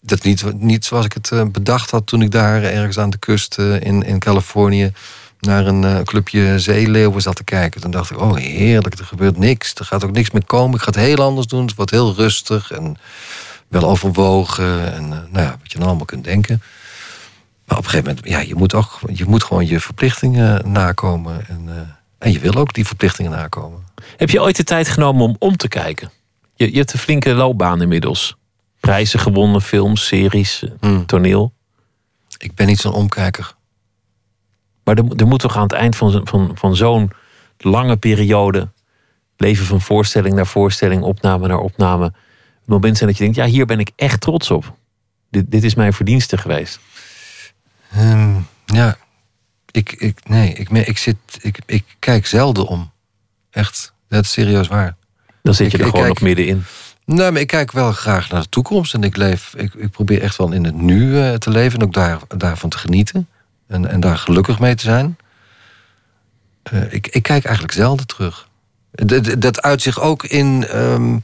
dat 0.00 0.22
niet, 0.22 0.60
niet 0.60 0.84
zoals 0.84 1.04
ik 1.04 1.12
het 1.12 1.52
bedacht 1.52 1.90
had 1.90 2.06
toen 2.06 2.22
ik 2.22 2.30
daar 2.30 2.62
ergens 2.62 2.98
aan 2.98 3.10
de 3.10 3.18
kust 3.18 3.58
in, 3.58 4.02
in 4.02 4.18
Californië 4.18 4.92
naar 5.40 5.66
een 5.66 5.84
eh, 5.84 6.00
clubje 6.00 6.58
zeeleeuwen 6.58 7.22
zat 7.22 7.36
te 7.36 7.44
kijken. 7.44 7.80
Toen 7.80 7.90
dacht 7.90 8.10
ik, 8.10 8.20
oh 8.20 8.36
heerlijk, 8.36 8.98
er 8.98 9.04
gebeurt 9.04 9.38
niks. 9.38 9.74
Er 9.74 9.84
gaat 9.84 10.04
ook 10.04 10.12
niks 10.12 10.30
meer 10.30 10.44
komen. 10.44 10.74
Ik 10.74 10.80
ga 10.80 10.86
het 10.86 10.96
heel 10.96 11.22
anders 11.22 11.46
doen. 11.46 11.66
Het 11.66 11.74
wordt 11.74 11.90
heel 11.90 12.14
rustig 12.14 12.70
en 12.70 12.96
wel 13.68 13.82
overwogen. 13.82 14.94
En 14.94 15.02
eh, 15.02 15.18
nou 15.30 15.44
ja, 15.46 15.56
wat 15.60 15.72
je 15.72 15.78
dan 15.78 15.86
allemaal 15.86 16.06
kunt 16.06 16.24
denken. 16.24 16.62
Maar 17.64 17.78
op 17.78 17.84
een 17.84 17.90
gegeven 17.90 18.14
moment, 18.14 18.28
ja, 18.28 18.40
je 18.40 18.54
moet, 18.54 18.74
ook, 18.74 18.98
je 19.12 19.24
moet 19.24 19.44
gewoon 19.44 19.66
je 19.66 19.80
verplichtingen 19.80 20.72
nakomen. 20.72 21.48
En, 21.48 21.62
eh, 21.66 21.74
en 22.18 22.32
je 22.32 22.38
wil 22.38 22.54
ook 22.54 22.74
die 22.74 22.86
verplichtingen 22.86 23.30
nakomen. 23.30 23.86
Heb 24.16 24.30
je 24.30 24.42
ooit 24.42 24.56
de 24.56 24.64
tijd 24.64 24.88
genomen 24.88 25.22
om 25.24 25.36
om 25.38 25.56
te 25.56 25.68
kijken? 25.68 26.10
Je, 26.54 26.70
je 26.70 26.78
hebt 26.78 26.92
een 26.92 26.98
flinke 26.98 27.34
loopbaan 27.34 27.82
inmiddels. 27.82 28.36
Prijzen 28.80 29.20
gewonnen, 29.20 29.62
films, 29.62 30.06
series, 30.06 30.64
Hmm. 30.80 31.06
toneel. 31.06 31.52
Ik 32.38 32.54
ben 32.54 32.66
niet 32.66 32.78
zo'n 32.78 32.92
omkijker. 32.92 33.54
Maar 34.88 34.96
er, 34.96 35.16
er 35.16 35.26
moet 35.26 35.40
toch 35.40 35.56
aan 35.56 35.62
het 35.62 35.72
eind 35.72 35.96
van, 35.96 36.20
van, 36.24 36.50
van 36.54 36.76
zo'n 36.76 37.10
lange 37.58 37.96
periode... 37.96 38.68
leven 39.36 39.66
van 39.66 39.80
voorstelling 39.80 40.34
naar 40.34 40.46
voorstelling, 40.46 41.02
opname 41.02 41.46
naar 41.46 41.58
opname... 41.58 42.04
het 42.04 42.66
moment 42.66 42.96
zijn 42.96 43.08
dat 43.08 43.18
je 43.18 43.24
denkt, 43.24 43.38
ja, 43.38 43.46
hier 43.46 43.66
ben 43.66 43.78
ik 43.80 43.90
echt 43.96 44.20
trots 44.20 44.50
op. 44.50 44.74
Dit, 45.30 45.50
dit 45.50 45.64
is 45.64 45.74
mijn 45.74 45.92
verdienste 45.92 46.36
geweest. 46.38 46.80
Ehm, 47.92 48.34
ja, 48.66 48.96
ik, 49.70 49.92
ik, 49.92 50.28
nee, 50.28 50.52
ik, 50.52 50.70
ik, 50.70 50.98
zit, 50.98 51.16
ik, 51.40 51.58
ik 51.66 51.84
kijk 51.98 52.26
zelden 52.26 52.66
om. 52.66 52.90
Echt, 53.50 53.92
dat 54.08 54.24
is 54.24 54.32
serieus 54.32 54.68
waar. 54.68 54.96
Dan 55.42 55.54
zit 55.54 55.70
je 55.70 55.76
Ik- 55.78 55.82
er 55.84 55.90
gewoon 55.90 56.04
kijk- 56.04 56.14
nog 56.20 56.28
middenin. 56.28 56.64
Nee, 57.04 57.30
maar 57.30 57.40
ik 57.40 57.46
kijk 57.46 57.72
wel 57.72 57.92
graag 57.92 58.30
naar 58.30 58.42
de 58.42 58.48
toekomst. 58.48 58.94
En 58.94 59.02
ik, 59.02 59.16
leef, 59.16 59.54
ik, 59.56 59.74
ik 59.74 59.90
probeer 59.90 60.22
echt 60.22 60.36
wel 60.36 60.52
in 60.52 60.64
het 60.64 60.74
nu 60.74 61.20
eh, 61.20 61.34
te 61.34 61.50
leven. 61.50 61.78
En 61.80 61.86
ook 61.86 61.92
daar, 61.92 62.18
daarvan 62.36 62.70
te 62.70 62.78
genieten. 62.78 63.28
En, 63.68 63.86
en 63.90 64.00
daar 64.00 64.18
gelukkig 64.18 64.58
mee 64.58 64.74
te 64.74 64.82
zijn. 64.82 65.16
Eh, 66.62 66.92
ik, 66.92 67.06
ik 67.06 67.22
kijk 67.22 67.44
eigenlijk 67.44 67.74
zelden 67.74 68.06
terug. 68.06 68.48
Dat, 68.90 69.40
dat- 69.40 69.62
uit 69.62 69.82
zich 69.82 70.00
ook 70.00 70.24
in, 70.24 70.66
ehm, 70.66 71.18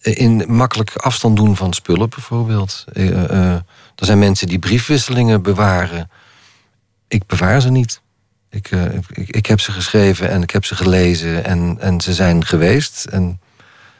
in 0.00 0.44
makkelijk 0.48 0.96
afstand 0.96 1.36
doen 1.36 1.56
van 1.56 1.72
spullen, 1.72 2.08
bijvoorbeeld. 2.10 2.84
Eh, 2.92 3.24
eh, 3.24 3.52
er 3.96 4.06
zijn 4.06 4.18
mensen 4.18 4.46
die 4.46 4.58
briefwisselingen 4.58 5.42
bewaren. 5.42 6.10
Ik 7.08 7.26
bewaar 7.26 7.60
ze 7.60 7.70
niet. 7.70 8.00
Ik, 8.50 8.70
ik, 9.10 9.28
ik 9.28 9.46
heb 9.46 9.60
ze 9.60 9.72
geschreven 9.72 10.28
en 10.30 10.42
ik 10.42 10.50
heb 10.50 10.64
ze 10.64 10.74
gelezen. 10.74 11.44
En, 11.44 11.76
en 11.80 12.00
ze 12.00 12.12
zijn 12.14 12.44
geweest. 12.44 13.04
En 13.04 13.40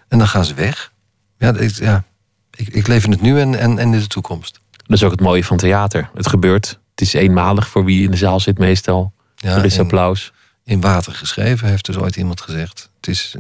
en 0.08 0.18
dan 0.18 0.28
gaan 0.28 0.44
ze 0.44 0.54
weg. 0.54 0.92
Ja, 1.38 1.54
ik, 1.56 1.70
ja. 1.70 2.04
ik, 2.50 2.68
ik 2.68 2.86
leef 2.86 3.04
in 3.04 3.10
het 3.10 3.20
nu 3.20 3.40
en, 3.40 3.54
en, 3.58 3.78
en 3.78 3.92
in 3.94 4.00
de 4.00 4.06
toekomst. 4.06 4.60
Dat 4.70 4.96
is 4.96 5.04
ook 5.04 5.10
het 5.10 5.20
mooie 5.20 5.44
van 5.44 5.56
theater. 5.56 6.10
Het 6.14 6.28
gebeurt. 6.28 6.78
Is 7.03 7.12
eenmalig 7.12 7.68
voor 7.68 7.84
wie 7.84 8.05
in 8.05 8.11
de 8.11 8.16
zaal 8.16 8.40
zit 8.40 8.59
meestal. 8.59 9.12
Ja, 9.36 9.57
er 9.57 9.64
is 9.64 9.74
in- 9.74 9.80
applaus. 9.80 10.32
In 10.64 10.80
water 10.80 11.12
geschreven, 11.12 11.68
heeft 11.68 11.86
dus 11.86 11.96
ooit 11.96 12.16
iemand 12.16 12.40
gezegd. 12.40 12.90
Het 12.96 13.09
is, 13.09 13.36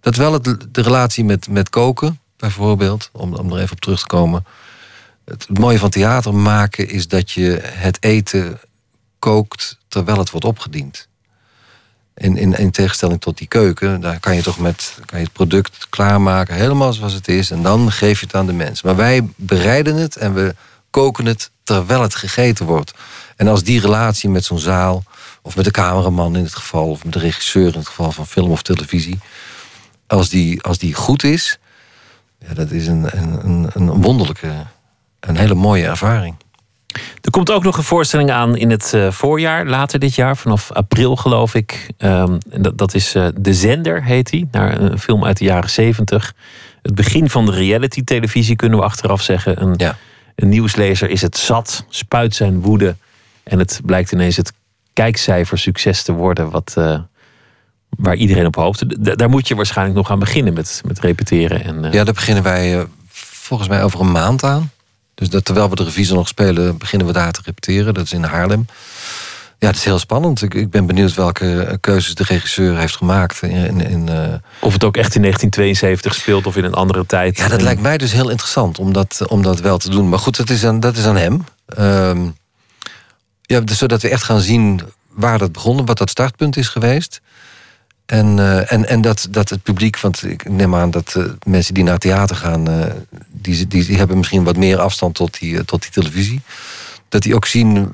dat 0.00 0.16
wel 0.16 0.32
het, 0.32 0.44
de 0.44 0.82
relatie 0.82 1.24
met, 1.24 1.48
met 1.48 1.70
koken, 1.70 2.20
bijvoorbeeld, 2.36 3.08
om, 3.12 3.34
om 3.34 3.52
er 3.52 3.58
even 3.58 3.72
op 3.72 3.80
terug 3.80 4.00
te 4.00 4.06
komen. 4.06 4.44
Het, 5.24 5.46
het 5.48 5.58
mooie 5.58 5.78
van 5.78 5.90
theater 5.90 6.34
maken 6.34 6.88
is 6.88 7.08
dat 7.08 7.30
je 7.30 7.60
het 7.62 7.96
eten 8.00 8.60
kookt 9.18 9.78
terwijl 9.88 10.18
het 10.18 10.30
wordt 10.30 10.46
opgediend. 10.46 11.08
In, 12.14 12.36
in, 12.36 12.58
in 12.58 12.70
tegenstelling 12.70 13.20
tot 13.20 13.38
die 13.38 13.48
keuken, 13.48 14.00
daar 14.00 14.20
kan 14.20 14.36
je 14.36 14.42
toch 14.42 14.58
met 14.58 14.98
kan 15.04 15.18
je 15.18 15.24
het 15.24 15.34
product 15.34 15.86
klaarmaken, 15.88 16.54
helemaal 16.54 16.92
zoals 16.92 17.12
het 17.12 17.28
is, 17.28 17.50
en 17.50 17.62
dan 17.62 17.92
geef 17.92 18.20
je 18.20 18.26
het 18.26 18.34
aan 18.34 18.46
de 18.46 18.52
mensen. 18.52 18.86
Maar 18.86 18.96
wij 18.96 19.28
bereiden 19.36 19.96
het 19.96 20.16
en 20.16 20.34
we 20.34 20.54
koken 20.92 21.26
het 21.26 21.50
terwijl 21.62 22.02
het 22.02 22.14
gegeten 22.14 22.66
wordt. 22.66 22.94
En 23.36 23.48
als 23.48 23.62
die 23.62 23.80
relatie 23.80 24.30
met 24.30 24.44
zo'n 24.44 24.58
zaal, 24.58 25.04
of 25.42 25.56
met 25.56 25.64
de 25.64 25.70
cameraman 25.70 26.36
in 26.36 26.44
het 26.44 26.54
geval, 26.54 26.88
of 26.88 27.04
met 27.04 27.12
de 27.12 27.18
regisseur 27.18 27.72
in 27.72 27.78
het 27.78 27.86
geval 27.86 28.12
van 28.12 28.26
film 28.26 28.50
of 28.50 28.62
televisie, 28.62 29.18
als 30.06 30.28
die, 30.28 30.62
als 30.62 30.78
die 30.78 30.94
goed 30.94 31.24
is, 31.24 31.58
ja, 32.38 32.54
dat 32.54 32.70
is 32.70 32.86
een, 32.86 33.18
een, 33.18 33.70
een, 33.74 34.02
wonderlijke, 34.02 34.52
een 35.20 35.36
hele 35.36 35.54
mooie 35.54 35.86
ervaring. 35.86 36.34
Er 37.20 37.30
komt 37.30 37.50
ook 37.50 37.62
nog 37.62 37.76
een 37.76 37.82
voorstelling 37.82 38.30
aan 38.30 38.56
in 38.56 38.70
het 38.70 38.94
eh, 38.94 39.10
voorjaar, 39.10 39.66
later 39.66 39.98
dit 39.98 40.14
jaar, 40.14 40.36
vanaf 40.36 40.72
april 40.72 41.16
geloof 41.16 41.54
ik. 41.54 41.90
Ehm, 41.98 42.38
dat, 42.48 42.78
dat 42.78 42.94
is 42.94 43.14
eh, 43.14 43.26
De 43.36 43.54
Zender, 43.54 44.04
heet 44.04 44.30
die, 44.30 44.48
naar 44.50 44.80
een 44.80 44.98
film 44.98 45.24
uit 45.24 45.36
de 45.38 45.44
jaren 45.44 45.70
zeventig. 45.70 46.34
Het 46.82 46.94
begin 46.94 47.30
van 47.30 47.46
de 47.46 47.52
reality-televisie 47.52 48.56
kunnen 48.56 48.78
we 48.78 48.84
achteraf 48.84 49.22
zeggen. 49.22 49.62
Een, 49.62 49.74
Ja. 49.76 49.96
Een 50.34 50.48
nieuwslezer 50.48 51.10
is 51.10 51.22
het 51.22 51.36
zat, 51.36 51.84
spuit 51.88 52.34
zijn 52.34 52.60
woede. 52.60 52.96
En 53.42 53.58
het 53.58 53.80
blijkt 53.84 54.12
ineens 54.12 54.36
het 54.36 54.52
kijkcijfer 54.92 55.58
succes 55.58 56.02
te 56.02 56.12
worden, 56.12 56.50
wat, 56.50 56.72
eh, 56.76 56.98
waar 57.88 58.14
iedereen 58.16 58.46
op 58.46 58.54
hoopte. 58.56 58.86
D- 58.86 59.18
daar 59.18 59.28
moet 59.28 59.48
je 59.48 59.54
waarschijnlijk 59.54 59.96
nog 59.96 60.10
aan 60.10 60.18
beginnen 60.18 60.52
met, 60.52 60.82
met 60.86 61.00
repeteren. 61.00 61.64
En, 61.64 61.84
eh, 61.84 61.92
Ja, 61.92 62.04
daar 62.04 62.14
beginnen 62.14 62.42
wij 62.42 62.78
eh, 62.78 62.84
volgens 63.08 63.68
mij 63.68 63.82
over 63.84 64.00
een 64.00 64.12
maand 64.12 64.44
aan. 64.44 64.70
Dus 65.14 65.28
dat, 65.30 65.44
terwijl 65.44 65.68
we 65.70 65.76
de 65.76 65.84
revisie 65.84 66.14
nog 66.14 66.28
spelen, 66.28 66.78
beginnen 66.78 67.06
we 67.06 67.12
daar 67.12 67.32
te 67.32 67.40
repeteren. 67.44 67.94
Dat 67.94 68.04
is 68.04 68.12
in 68.12 68.22
Haarlem. 68.22 68.66
Ja, 69.62 69.68
het 69.68 69.76
is 69.76 69.84
heel 69.84 69.98
spannend. 69.98 70.42
Ik, 70.42 70.54
ik 70.54 70.70
ben 70.70 70.86
benieuwd 70.86 71.14
welke 71.14 71.78
keuzes 71.80 72.14
de 72.14 72.24
regisseur 72.24 72.78
heeft 72.78 72.96
gemaakt. 72.96 73.42
In, 73.42 73.80
in, 73.80 74.08
eh, 74.08 74.34
Of 74.60 74.72
het 74.72 74.84
ook 74.84 74.96
echt 74.96 75.14
in 75.14 75.20
1972 75.20 76.14
speelt 76.14 76.46
of 76.46 76.56
in 76.56 76.64
een 76.64 76.74
andere 76.74 77.06
tijd. 77.06 77.36
Ja, 77.36 77.48
dat 77.48 77.58
En- 77.58 77.64
lijkt 77.64 77.80
mij 77.80 77.98
dus 77.98 78.12
heel 78.12 78.28
interessant 78.30 78.78
om 78.78 78.92
dat, 78.92 79.20
om 79.28 79.42
dat 79.42 79.60
wel 79.60 79.78
te 79.78 79.90
doen. 79.90 80.08
Maar 80.08 80.18
goed, 80.18 80.36
dat 80.36 80.50
is 80.50 80.64
aan, 80.64 80.80
dat 80.80 80.96
is 80.96 81.04
aan 81.04 81.16
hem. 81.16 81.44
Ehm, 81.66 82.28
ja, 83.42 83.60
dus 83.60 83.78
zodat 83.78 84.02
we 84.02 84.08
echt 84.08 84.22
gaan 84.22 84.40
zien 84.40 84.80
waar 85.08 85.38
dat 85.38 85.52
begonnen, 85.52 85.84
wat 85.86 85.98
dat 85.98 86.10
startpunt 86.10 86.56
is 86.56 86.68
geweest. 86.68 87.20
En, 88.06 88.38
eh, 88.38 88.72
en, 88.72 88.88
en 88.88 89.00
dat, 89.00 89.26
dat 89.30 89.48
het 89.48 89.62
publiek, 89.62 90.00
want 90.00 90.22
ik 90.24 90.48
neem 90.48 90.74
aan 90.74 90.90
dat 90.90 91.14
eh, 91.16 91.24
mensen 91.46 91.74
die 91.74 91.84
naar 91.84 91.98
theater 91.98 92.36
gaan, 92.36 92.64
die, 93.28 93.66
die, 93.66 93.84
die 93.84 93.96
hebben 93.98 94.16
misschien 94.16 94.44
wat 94.44 94.56
meer 94.56 94.78
afstand 94.78 95.14
tot 95.14 95.38
die, 95.40 95.64
tot 95.64 95.82
die 95.82 95.90
televisie. 95.90 96.40
Dat 97.08 97.22
die 97.22 97.34
ook 97.34 97.46
zien 97.46 97.92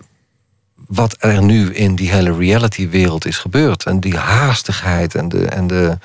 wat 0.89 1.17
er 1.19 1.43
nu 1.43 1.75
in 1.75 1.95
die 1.95 2.11
hele 2.11 2.37
reality-wereld 2.37 3.27
is 3.27 3.39
gebeurd. 3.39 3.85
En 3.85 4.01
die 4.01 4.17
haastigheid 4.17 5.15
en 5.15 5.29
de, 5.29 5.47
en 5.47 5.67
de 5.67 5.99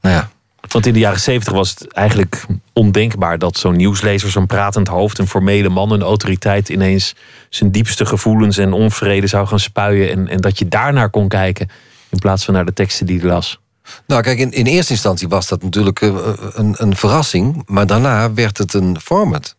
nou 0.00 0.14
ja, 0.14 0.30
Want 0.68 0.86
in 0.86 0.92
de 0.92 0.98
jaren 0.98 1.20
zeventig 1.20 1.52
was 1.52 1.70
het 1.70 1.92
eigenlijk 1.92 2.46
ondenkbaar 2.72 3.38
dat 3.38 3.56
zo'n 3.56 3.76
nieuwslezer, 3.76 4.30
zo'n 4.30 4.46
pratend 4.46 4.88
hoofd, 4.88 5.18
een 5.18 5.28
formele 5.28 5.68
man, 5.68 5.90
een 5.90 6.02
autoriteit 6.02 6.68
ineens 6.68 7.14
zijn 7.48 7.70
diepste 7.70 8.06
gevoelens 8.06 8.58
en 8.58 8.72
onvrede 8.72 9.26
zou 9.26 9.46
gaan 9.46 9.60
spuien. 9.60 10.10
En, 10.10 10.28
en 10.28 10.40
dat 10.40 10.58
je 10.58 10.68
daarnaar 10.68 11.10
kon 11.10 11.28
kijken 11.28 11.68
in 12.08 12.18
plaats 12.18 12.44
van 12.44 12.54
naar 12.54 12.64
de 12.64 12.72
teksten 12.72 13.06
die 13.06 13.18
hij 13.18 13.28
las. 13.28 13.60
Nou, 14.06 14.22
kijk, 14.22 14.38
in, 14.38 14.52
in 14.52 14.66
eerste 14.66 14.92
instantie 14.92 15.28
was 15.28 15.48
dat 15.48 15.62
natuurlijk 15.62 16.00
eh, 16.00 16.14
een, 16.52 16.74
een 16.78 16.96
verrassing. 16.96 17.62
Maar 17.66 17.86
daarna 17.86 18.32
werd 18.32 18.58
het 18.58 18.74
een 18.74 19.00
format. 19.00 19.56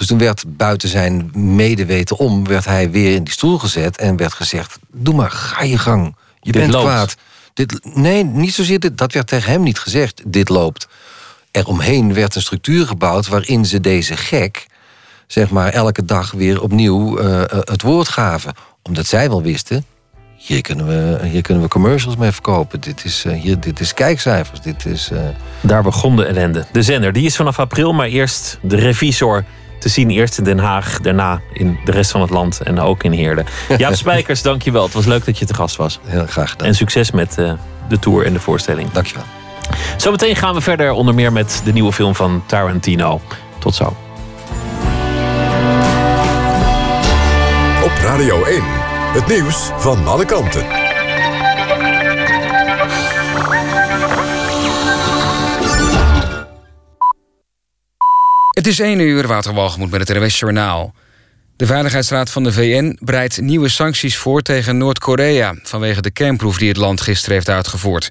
Dus 0.00 0.08
toen 0.08 0.18
werd 0.18 0.44
buiten 0.46 0.88
zijn 0.88 1.30
medeweten 1.34 2.16
om... 2.16 2.46
werd 2.46 2.64
hij 2.64 2.90
weer 2.90 3.14
in 3.14 3.24
die 3.24 3.32
stoel 3.32 3.58
gezet 3.58 3.96
en 3.96 4.16
werd 4.16 4.32
gezegd... 4.32 4.78
doe 4.92 5.14
maar, 5.14 5.30
ga 5.30 5.62
je 5.62 5.78
gang. 5.78 6.16
Je 6.40 6.52
Dit 6.52 6.60
bent 6.60 6.72
loopt. 6.72 6.84
kwaad. 6.84 7.16
Dit, 7.54 7.94
nee, 7.94 8.24
niet 8.24 8.54
zozeer 8.54 8.80
dit. 8.80 8.98
Dat 8.98 9.12
werd 9.12 9.26
tegen 9.26 9.52
hem 9.52 9.62
niet 9.62 9.78
gezegd. 9.78 10.22
Dit 10.26 10.48
loopt. 10.48 10.88
Eromheen 11.50 12.14
werd 12.14 12.34
een 12.34 12.40
structuur 12.40 12.86
gebouwd... 12.86 13.28
waarin 13.28 13.64
ze 13.64 13.80
deze 13.80 14.16
gek, 14.16 14.66
zeg 15.26 15.50
maar, 15.50 15.72
elke 15.72 16.04
dag 16.04 16.30
weer 16.30 16.62
opnieuw 16.62 17.18
eh, 17.18 17.42
eh, 17.42 17.48
het 17.50 17.82
woord 17.82 18.08
gaven. 18.08 18.54
Omdat 18.82 19.06
zij 19.06 19.28
wel 19.28 19.42
wisten... 19.42 19.84
Hier 20.36 20.60
kunnen, 20.60 20.86
we, 20.86 21.26
hier 21.26 21.42
kunnen 21.42 21.62
we 21.62 21.68
commercials 21.68 22.16
mee 22.16 22.32
verkopen. 22.32 22.80
Dit 22.80 23.04
is, 23.04 23.24
eh, 23.24 23.40
hier, 23.40 23.60
dit 23.60 23.80
is 23.80 23.94
kijkcijfers. 23.94 24.60
Dit 24.60 24.86
is, 24.86 25.10
Daar 25.60 25.82
begon 25.82 26.16
de 26.16 26.24
ellende. 26.24 26.66
De 26.72 26.82
zender, 26.82 27.12
die 27.12 27.24
is 27.24 27.36
vanaf 27.36 27.58
april, 27.58 27.92
maar 27.92 28.06
eerst 28.06 28.58
de 28.62 28.76
revisor 28.76 29.44
te 29.80 29.88
zien. 29.88 30.10
Eerst 30.10 30.38
in 30.38 30.44
Den 30.44 30.58
Haag, 30.58 31.00
daarna 31.00 31.40
in 31.52 31.78
de 31.84 31.92
rest 31.92 32.10
van 32.10 32.20
het 32.20 32.30
land 32.30 32.60
en 32.60 32.80
ook 32.80 33.02
in 33.02 33.12
Heerlen. 33.12 33.46
Jaap 33.78 33.94
Spijkers, 33.94 34.42
dankjewel. 34.42 34.82
Het 34.82 34.92
was 34.92 35.06
leuk 35.06 35.24
dat 35.24 35.38
je 35.38 35.44
te 35.44 35.54
gast 35.54 35.76
was. 35.76 36.00
heel 36.04 36.26
graag 36.26 36.50
gedaan. 36.50 36.66
En 36.66 36.74
succes 36.74 37.10
met 37.10 37.38
eh, 37.38 37.52
de 37.88 37.98
tour 37.98 38.26
en 38.26 38.32
de 38.32 38.40
voorstelling. 38.40 38.90
Dankjewel. 38.90 39.24
Zometeen 39.96 40.36
gaan 40.36 40.54
we 40.54 40.60
verder 40.60 40.90
onder 40.92 41.14
meer 41.14 41.32
met 41.32 41.60
de 41.64 41.72
nieuwe 41.72 41.92
film 41.92 42.14
van 42.14 42.42
Tarantino. 42.46 43.20
Tot 43.58 43.74
zo. 43.74 43.96
Op 47.84 47.92
Radio 48.02 48.44
1. 48.44 48.62
Het 49.12 49.26
nieuws 49.26 49.70
van 49.76 50.06
alle 50.06 50.24
kanten. 50.24 50.79
Het 58.60 58.68
is 58.68 58.80
1 58.80 58.98
uur, 58.98 59.26
Waterwalgemoed 59.26 59.90
met 59.90 60.08
het 60.08 60.18
NWS 60.18 60.38
Journaal. 60.38 60.94
De 61.56 61.66
Veiligheidsraad 61.66 62.30
van 62.30 62.42
de 62.42 62.52
VN 62.52 62.98
breidt 63.00 63.40
nieuwe 63.40 63.68
sancties 63.68 64.16
voor 64.16 64.42
tegen 64.42 64.76
Noord-Korea... 64.76 65.54
vanwege 65.62 66.00
de 66.00 66.10
kernproef 66.10 66.58
die 66.58 66.68
het 66.68 66.76
land 66.76 67.00
gisteren 67.00 67.34
heeft 67.34 67.48
uitgevoerd. 67.48 68.10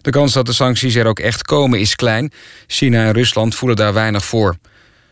De 0.00 0.10
kans 0.10 0.32
dat 0.32 0.46
de 0.46 0.52
sancties 0.52 0.94
er 0.94 1.06
ook 1.06 1.18
echt 1.18 1.42
komen 1.42 1.80
is 1.80 1.94
klein. 1.94 2.32
China 2.66 3.04
en 3.04 3.12
Rusland 3.12 3.54
voelen 3.54 3.76
daar 3.76 3.92
weinig 3.92 4.24
voor. 4.24 4.56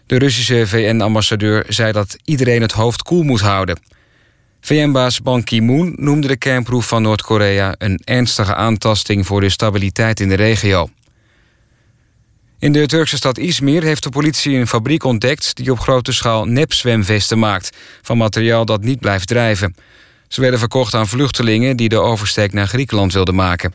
De 0.06 0.18
Russische 0.18 0.66
VN-ambassadeur 0.66 1.64
zei 1.68 1.92
dat 1.92 2.16
iedereen 2.24 2.62
het 2.62 2.72
hoofd 2.72 3.02
koel 3.02 3.22
moet 3.22 3.40
houden. 3.40 3.80
VN-baas 4.60 5.20
Ban 5.20 5.44
Ki-moon 5.44 5.92
noemde 5.96 6.28
de 6.28 6.36
kernproef 6.36 6.88
van 6.88 7.02
Noord-Korea... 7.02 7.74
een 7.78 8.00
ernstige 8.04 8.54
aantasting 8.54 9.26
voor 9.26 9.40
de 9.40 9.48
stabiliteit 9.48 10.20
in 10.20 10.28
de 10.28 10.36
regio. 10.36 10.88
In 12.62 12.72
de 12.72 12.86
Turkse 12.86 13.16
stad 13.16 13.38
Izmir 13.38 13.82
heeft 13.82 14.02
de 14.02 14.08
politie 14.08 14.56
een 14.56 14.66
fabriek 14.66 15.04
ontdekt... 15.04 15.56
die 15.56 15.70
op 15.72 15.80
grote 15.80 16.12
schaal 16.12 16.44
nepzwemvesten 16.44 17.38
maakt... 17.38 17.76
van 18.02 18.16
materiaal 18.16 18.64
dat 18.64 18.82
niet 18.82 19.00
blijft 19.00 19.28
drijven. 19.28 19.74
Ze 20.28 20.40
werden 20.40 20.58
verkocht 20.58 20.94
aan 20.94 21.08
vluchtelingen... 21.08 21.76
die 21.76 21.88
de 21.88 21.98
oversteek 21.98 22.52
naar 22.52 22.66
Griekenland 22.66 23.12
wilden 23.12 23.34
maken. 23.34 23.74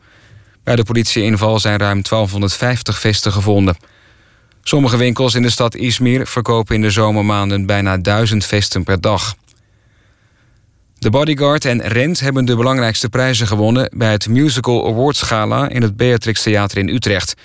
Bij 0.64 0.76
de 0.76 0.84
politieinval 0.84 1.60
zijn 1.60 1.78
ruim 1.78 2.02
1250 2.02 3.00
vesten 3.00 3.32
gevonden. 3.32 3.78
Sommige 4.64 4.98
winkels 4.98 5.36
in 5.36 5.42
de 5.42 5.50
stad 5.50 5.76
Izmir 5.76 6.28
verkopen 6.28 6.76
in 6.76 6.82
de 6.82 6.92
zomermaanden... 6.92 7.66
bijna 7.66 7.98
1000 7.98 8.46
vesten 8.46 8.84
per 8.84 9.02
dag. 9.02 9.36
De 10.98 11.10
Bodyguard 11.10 11.66
en 11.66 11.82
Rent 11.82 12.20
hebben 12.20 12.46
de 12.46 12.56
belangrijkste 12.56 13.10
prijzen 13.10 13.48
gewonnen... 13.48 13.92
bij 13.96 14.12
het 14.12 14.28
Musical 14.28 14.88
Awards 14.88 15.22
Gala 15.22 15.70
in 15.70 15.82
het 15.82 15.98
Beatrix 15.98 16.44
Theater 16.44 16.78
in 16.78 16.90
Utrecht. 16.90 17.36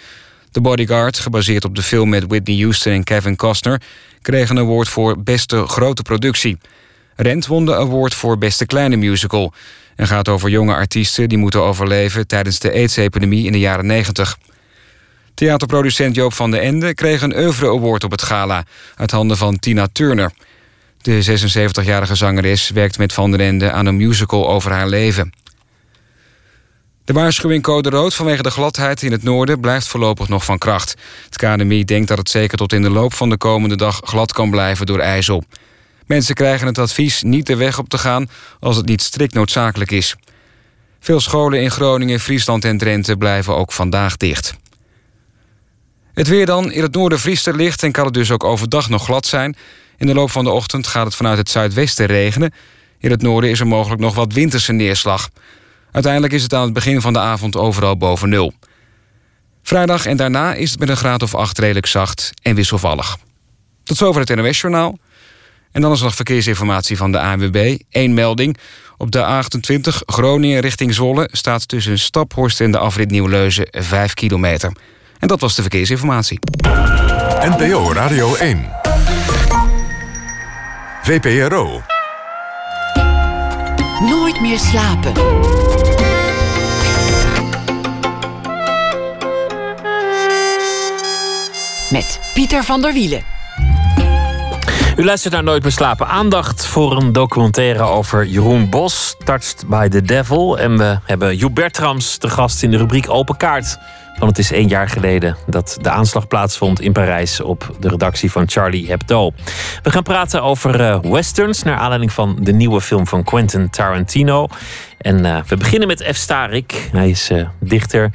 The 0.53 0.61
Bodyguard, 0.61 1.18
gebaseerd 1.18 1.64
op 1.64 1.76
de 1.76 1.82
film 1.82 2.09
met 2.09 2.24
Whitney 2.26 2.57
Houston 2.57 2.92
en 2.92 3.05
Kevin 3.05 3.36
Costner... 3.36 3.80
kreeg 4.22 4.48
een 4.48 4.59
award 4.59 4.88
voor 4.88 5.22
beste 5.22 5.66
grote 5.66 6.03
productie. 6.03 6.59
Rent 7.16 7.46
won 7.46 7.64
de 7.64 7.76
award 7.76 8.14
voor 8.14 8.38
beste 8.38 8.66
kleine 8.66 8.96
musical... 8.96 9.53
en 9.96 10.07
gaat 10.07 10.28
over 10.28 10.50
jonge 10.50 10.74
artiesten 10.74 11.28
die 11.28 11.38
moeten 11.38 11.62
overleven... 11.62 12.26
tijdens 12.26 12.59
de 12.59 12.72
AIDS-epidemie 12.72 13.46
in 13.46 13.53
de 13.53 13.59
jaren 13.59 13.86
90. 13.86 14.38
Theaterproducent 15.34 16.14
Joop 16.14 16.32
van 16.32 16.50
den 16.50 16.61
Ende 16.61 16.94
kreeg 16.94 17.22
een 17.22 17.36
oeuvre 17.36 17.66
award 17.66 18.05
op 18.05 18.11
het 18.11 18.22
gala... 18.22 18.64
uit 18.96 19.11
handen 19.11 19.36
van 19.36 19.59
Tina 19.59 19.88
Turner... 19.92 20.32
De 21.03 21.40
76-jarige 21.82 22.14
zangeres 22.14 22.70
werkt 22.70 22.98
met 22.98 23.12
Van 23.12 23.30
der 23.30 23.40
Ende 23.40 23.70
aan 23.72 23.86
een 23.86 23.96
musical 23.96 24.48
over 24.48 24.70
haar 24.70 24.88
leven. 24.88 25.32
De 27.12 27.18
waarschuwing 27.18 27.62
code 27.62 27.90
rood 27.90 28.14
vanwege 28.14 28.42
de 28.42 28.50
gladheid 28.50 29.02
in 29.02 29.12
het 29.12 29.22
noorden 29.22 29.60
blijft 29.60 29.88
voorlopig 29.88 30.28
nog 30.28 30.44
van 30.44 30.58
kracht. 30.58 30.94
Het 31.24 31.36
KNMI 31.36 31.84
denkt 31.84 32.08
dat 32.08 32.18
het 32.18 32.30
zeker 32.30 32.58
tot 32.58 32.72
in 32.72 32.82
de 32.82 32.90
loop 32.90 33.14
van 33.14 33.28
de 33.28 33.36
komende 33.36 33.76
dag 33.76 34.00
glad 34.04 34.32
kan 34.32 34.50
blijven 34.50 34.86
door 34.86 34.98
ijzel. 34.98 35.44
Mensen 36.06 36.34
krijgen 36.34 36.66
het 36.66 36.78
advies 36.78 37.22
niet 37.22 37.46
de 37.46 37.56
weg 37.56 37.78
op 37.78 37.88
te 37.88 37.98
gaan 37.98 38.30
als 38.60 38.76
het 38.76 38.86
niet 38.86 39.02
strikt 39.02 39.34
noodzakelijk 39.34 39.90
is. 39.90 40.16
Veel 41.00 41.20
scholen 41.20 41.60
in 41.62 41.70
Groningen, 41.70 42.20
Friesland 42.20 42.64
en 42.64 42.78
Drenthe 42.78 43.16
blijven 43.16 43.56
ook 43.56 43.72
vandaag 43.72 44.16
dicht. 44.16 44.54
Het 46.14 46.28
weer 46.28 46.46
dan. 46.46 46.72
In 46.72 46.82
het 46.82 46.94
noorden 46.94 47.18
vriest 47.18 47.46
er 47.46 47.56
licht 47.56 47.82
en 47.82 47.92
kan 47.92 48.04
het 48.04 48.14
dus 48.14 48.30
ook 48.30 48.44
overdag 48.44 48.88
nog 48.88 49.04
glad 49.04 49.26
zijn. 49.26 49.56
In 49.96 50.06
de 50.06 50.14
loop 50.14 50.30
van 50.30 50.44
de 50.44 50.50
ochtend 50.50 50.86
gaat 50.86 51.04
het 51.04 51.14
vanuit 51.14 51.38
het 51.38 51.50
zuidwesten 51.50 52.06
regenen. 52.06 52.54
In 52.98 53.10
het 53.10 53.22
noorden 53.22 53.50
is 53.50 53.60
er 53.60 53.66
mogelijk 53.66 54.00
nog 54.00 54.14
wat 54.14 54.32
winterse 54.32 54.72
neerslag. 54.72 55.28
Uiteindelijk 55.93 56.32
is 56.32 56.43
het 56.43 56.55
aan 56.55 56.62
het 56.62 56.72
begin 56.72 57.01
van 57.01 57.12
de 57.12 57.18
avond 57.18 57.57
overal 57.57 57.97
boven 57.97 58.28
nul. 58.28 58.53
Vrijdag 59.62 60.07
en 60.07 60.16
daarna 60.16 60.55
is 60.55 60.70
het 60.70 60.80
met 60.80 60.88
een 60.88 60.97
graad 60.97 61.22
of 61.22 61.34
acht 61.34 61.59
redelijk 61.59 61.86
zacht 61.86 62.30
en 62.43 62.55
wisselvallig. 62.55 63.16
Tot 63.84 63.97
zover 63.97 64.20
het 64.20 64.34
NOS-journaal. 64.34 64.99
En 65.72 65.80
dan 65.80 65.93
is 65.93 65.99
er 65.99 66.05
nog 66.05 66.14
verkeersinformatie 66.14 66.97
van 66.97 67.12
de 67.12 67.20
ANWB. 67.20 67.78
Eén 67.90 68.14
melding. 68.14 68.57
Op 68.97 69.11
de 69.11 69.43
A28 69.43 69.88
Groningen 70.07 70.61
richting 70.61 70.95
Zwolle... 70.95 71.28
staat 71.32 71.68
tussen 71.68 71.99
Staphorst 71.99 72.61
en 72.61 72.70
de 72.70 72.78
afrit 72.78 73.11
Nieuwleuzen 73.11 73.66
5 73.70 74.14
kilometer. 74.14 74.72
En 75.18 75.28
dat 75.28 75.40
was 75.40 75.55
de 75.55 75.62
verkeersinformatie. 75.62 76.38
NPO 77.40 77.93
Radio 77.93 78.34
1. 78.34 78.70
VPRO. 81.03 81.82
Nooit 84.01 84.40
meer 84.40 84.59
slapen. 84.59 85.12
Met 91.93 92.20
Pieter 92.34 92.64
van 92.64 92.80
der 92.80 92.93
Wielen. 92.93 93.22
U 94.97 95.05
luistert 95.05 95.34
naar 95.34 95.43
Nooit 95.43 95.62
meer. 95.62 95.95
Aandacht 95.99 96.66
voor 96.66 96.97
een 96.97 97.12
documentaire 97.12 97.82
over 97.82 98.26
Jeroen 98.26 98.70
Bos, 98.70 99.16
Touched 99.24 99.64
by 99.68 99.88
the 99.88 100.03
Devil. 100.03 100.59
En 100.59 100.78
we 100.78 100.99
hebben 101.05 101.36
Joep 101.36 101.55
Bertrams 101.55 102.16
te 102.16 102.28
gast 102.28 102.62
in 102.62 102.70
de 102.70 102.76
rubriek 102.76 103.11
Open 103.11 103.36
Kaart. 103.36 103.78
Want 104.18 104.36
het 104.36 104.38
is 104.38 104.53
één 104.53 104.68
jaar 104.68 104.88
geleden 104.88 105.36
dat 105.47 105.78
de 105.80 105.90
aanslag 105.90 106.26
plaatsvond 106.26 106.80
in 106.80 106.93
Parijs 106.93 107.40
op 107.40 107.76
de 107.80 107.88
redactie 107.88 108.30
van 108.30 108.49
Charlie 108.49 108.88
Hebdo. 108.88 109.32
We 109.82 109.90
gaan 109.90 110.03
praten 110.03 110.43
over 110.43 110.80
uh, 110.80 110.99
westerns 111.01 111.62
naar 111.62 111.76
aanleiding 111.76 112.12
van 112.12 112.38
de 112.40 112.53
nieuwe 112.53 112.80
film 112.80 113.07
van 113.07 113.24
Quentin 113.24 113.70
Tarantino. 113.70 114.49
En 114.99 115.24
uh, 115.24 115.43
we 115.47 115.57
beginnen 115.57 115.88
met 115.88 116.09
F. 116.12 116.16
Starik. 116.16 116.88
Hij 116.93 117.11
is 117.11 117.30
uh, 117.30 117.49
dichter 117.61 118.11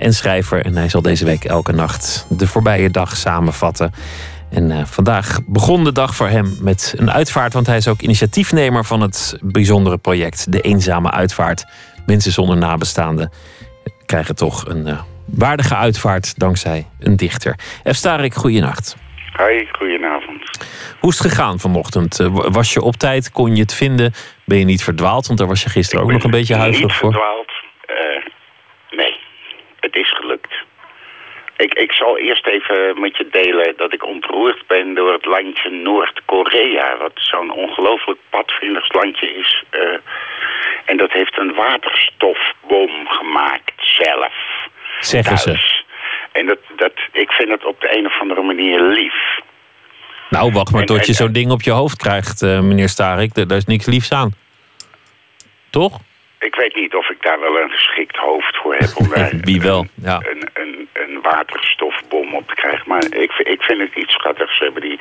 en 0.00 0.12
schrijver 0.12 0.64
en 0.64 0.76
hij 0.76 0.88
zal 0.88 1.02
deze 1.02 1.24
week 1.24 1.44
elke 1.44 1.72
nacht 1.72 2.26
de 2.28 2.46
voorbije 2.46 2.90
dag 2.90 3.16
samenvatten. 3.16 3.92
En 4.50 4.86
vandaag 4.86 5.40
begon 5.46 5.84
de 5.84 5.92
dag 5.92 6.14
voor 6.14 6.28
hem 6.28 6.56
met 6.60 6.94
een 6.96 7.10
uitvaart, 7.10 7.52
want 7.52 7.66
hij 7.66 7.76
is 7.76 7.88
ook 7.88 8.00
initiatiefnemer 8.00 8.84
van 8.84 9.00
het 9.00 9.38
bijzondere 9.42 9.98
project 9.98 10.52
De 10.52 10.60
Eenzame 10.60 11.10
Uitvaart. 11.10 11.64
Mensen 12.06 12.32
zonder 12.32 12.56
nabestaanden 12.56 13.30
krijgen 14.06 14.34
toch 14.34 14.66
een 14.66 14.98
waardige 15.24 15.76
uitvaart 15.76 16.38
dankzij 16.38 16.86
een 16.98 17.16
dichter. 17.16 17.58
F. 17.90 17.94
Starik, 17.94 18.34
goeienacht. 18.34 18.96
Hoi, 19.32 19.68
goedenavond. 19.72 20.50
Hoe 21.00 21.10
is 21.10 21.18
het 21.18 21.26
gegaan 21.26 21.58
vanochtend? 21.58 22.20
Eh, 22.20 22.26
was 22.32 22.72
je 22.72 22.82
op 22.82 22.96
tijd? 22.96 23.30
Kon 23.30 23.54
je 23.54 23.62
het 23.62 23.74
vinden? 23.74 24.12
Ben 24.44 24.58
je 24.58 24.64
niet 24.64 24.82
verdwaald? 24.82 25.26
Want 25.26 25.38
daar 25.38 25.48
was 25.48 25.62
je 25.62 25.68
gisteren 25.68 26.04
ook 26.04 26.12
nog 26.12 26.24
een 26.24 26.30
beetje 26.30 26.54
huiverig 26.54 26.96
voor. 26.96 27.08
Niet 27.08 27.18
verdwaald. 27.18 27.49
Het 29.80 29.96
is 29.96 30.12
gelukt. 30.12 30.54
Ik, 31.56 31.74
ik 31.74 31.92
zal 31.92 32.18
eerst 32.18 32.46
even 32.46 33.00
met 33.00 33.16
je 33.16 33.28
delen 33.30 33.74
dat 33.76 33.92
ik 33.92 34.06
ontroerd 34.06 34.66
ben 34.66 34.94
door 34.94 35.12
het 35.12 35.24
landje 35.24 35.70
Noord-Korea. 35.70 36.96
Wat 36.96 37.12
zo'n 37.14 37.50
ongelooflijk 37.50 38.18
padvinders 38.30 38.92
landje 38.92 39.34
is. 39.34 39.64
Uh, 39.70 39.98
en 40.84 40.96
dat 40.96 41.12
heeft 41.12 41.38
een 41.38 41.54
waterstofbom 41.54 43.06
gemaakt 43.08 43.72
zelf. 43.76 44.34
Zeggen 45.00 45.38
ze. 45.38 45.82
En 46.32 46.46
dat, 46.46 46.58
dat, 46.76 46.92
ik 47.12 47.30
vind 47.30 47.50
het 47.50 47.64
op 47.64 47.80
de 47.80 47.98
een 47.98 48.06
of 48.06 48.20
andere 48.20 48.42
manier 48.42 48.80
lief. 48.82 49.38
Nou, 50.30 50.52
wacht 50.52 50.72
maar 50.72 50.84
tot 50.84 51.06
je 51.06 51.12
zo'n 51.12 51.32
ding 51.32 51.50
op 51.50 51.62
je 51.62 51.70
hoofd 51.70 51.96
krijgt, 51.96 52.42
uh, 52.42 52.60
meneer 52.60 52.88
Starik. 52.88 53.34
Daar 53.34 53.56
is 53.56 53.64
niks 53.64 53.86
liefs 53.86 54.12
aan. 54.12 54.34
Toch? 55.70 55.98
Ik 56.50 56.56
weet 56.56 56.74
niet 56.74 56.94
of 56.94 57.10
ik 57.10 57.22
daar 57.22 57.40
wel 57.40 57.60
een 57.60 57.70
geschikt 57.70 58.16
hoofd 58.16 58.56
voor 58.56 58.74
heb 58.74 58.90
om 58.94 59.08
daar 59.08 59.30
Wie 59.50 59.60
wel, 59.60 59.86
ja. 60.02 60.20
een, 60.30 60.48
een, 60.52 60.88
een 60.92 61.20
waterstofbom 61.22 62.34
op 62.34 62.48
te 62.48 62.54
krijgen. 62.54 62.82
Maar 62.86 63.04
ik, 63.04 63.32
ik 63.38 63.62
vind 63.62 63.80
het 63.80 63.94
iets 63.94 64.12
schattigs. 64.12 64.56
Ze 64.56 64.64
hebben 64.64 64.82
die, 64.82 65.00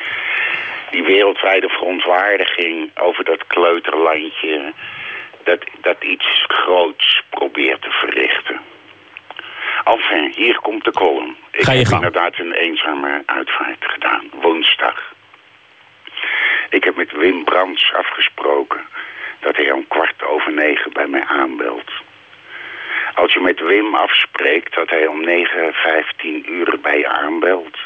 die 0.91 1.03
wereldwijde 1.03 1.69
verontwaardiging 1.69 2.97
over 2.97 3.23
dat 3.23 3.47
kleuterlandje... 3.47 4.73
dat, 5.43 5.63
dat 5.81 6.03
iets 6.03 6.45
groots 6.47 7.23
probeert 7.29 7.81
te 7.81 7.91
verrichten. 7.91 8.59
Enfin, 9.83 10.33
hier 10.35 10.59
komt 10.59 10.83
de 10.83 10.91
column. 10.91 11.37
Ik 11.51 11.63
Ga 11.63 11.71
je 11.71 11.77
heb 11.77 11.87
gang. 11.87 12.03
inderdaad 12.03 12.39
een 12.39 12.53
eenzame 12.53 13.23
uitvaart 13.25 13.85
gedaan, 13.85 14.29
woensdag. 14.41 15.13
Ik 16.69 16.83
heb 16.83 16.95
met 16.95 17.11
Wim 17.11 17.43
Brands 17.43 17.93
afgesproken 17.93 18.81
dat 19.39 19.55
hij 19.55 19.71
om 19.71 19.87
kwart 19.87 20.23
over 20.23 20.53
negen 20.53 20.93
bij 20.93 21.07
mij 21.07 21.23
aanbelt. 21.23 21.91
Als 23.13 23.33
je 23.33 23.39
met 23.39 23.59
Wim 23.59 23.95
afspreekt 23.95 24.75
dat 24.75 24.89
hij 24.89 25.07
om 25.07 25.21
9, 25.25 25.73
15 25.73 26.45
uur 26.53 26.79
bij 26.81 26.97
je 26.97 27.07
aanbelt... 27.07 27.77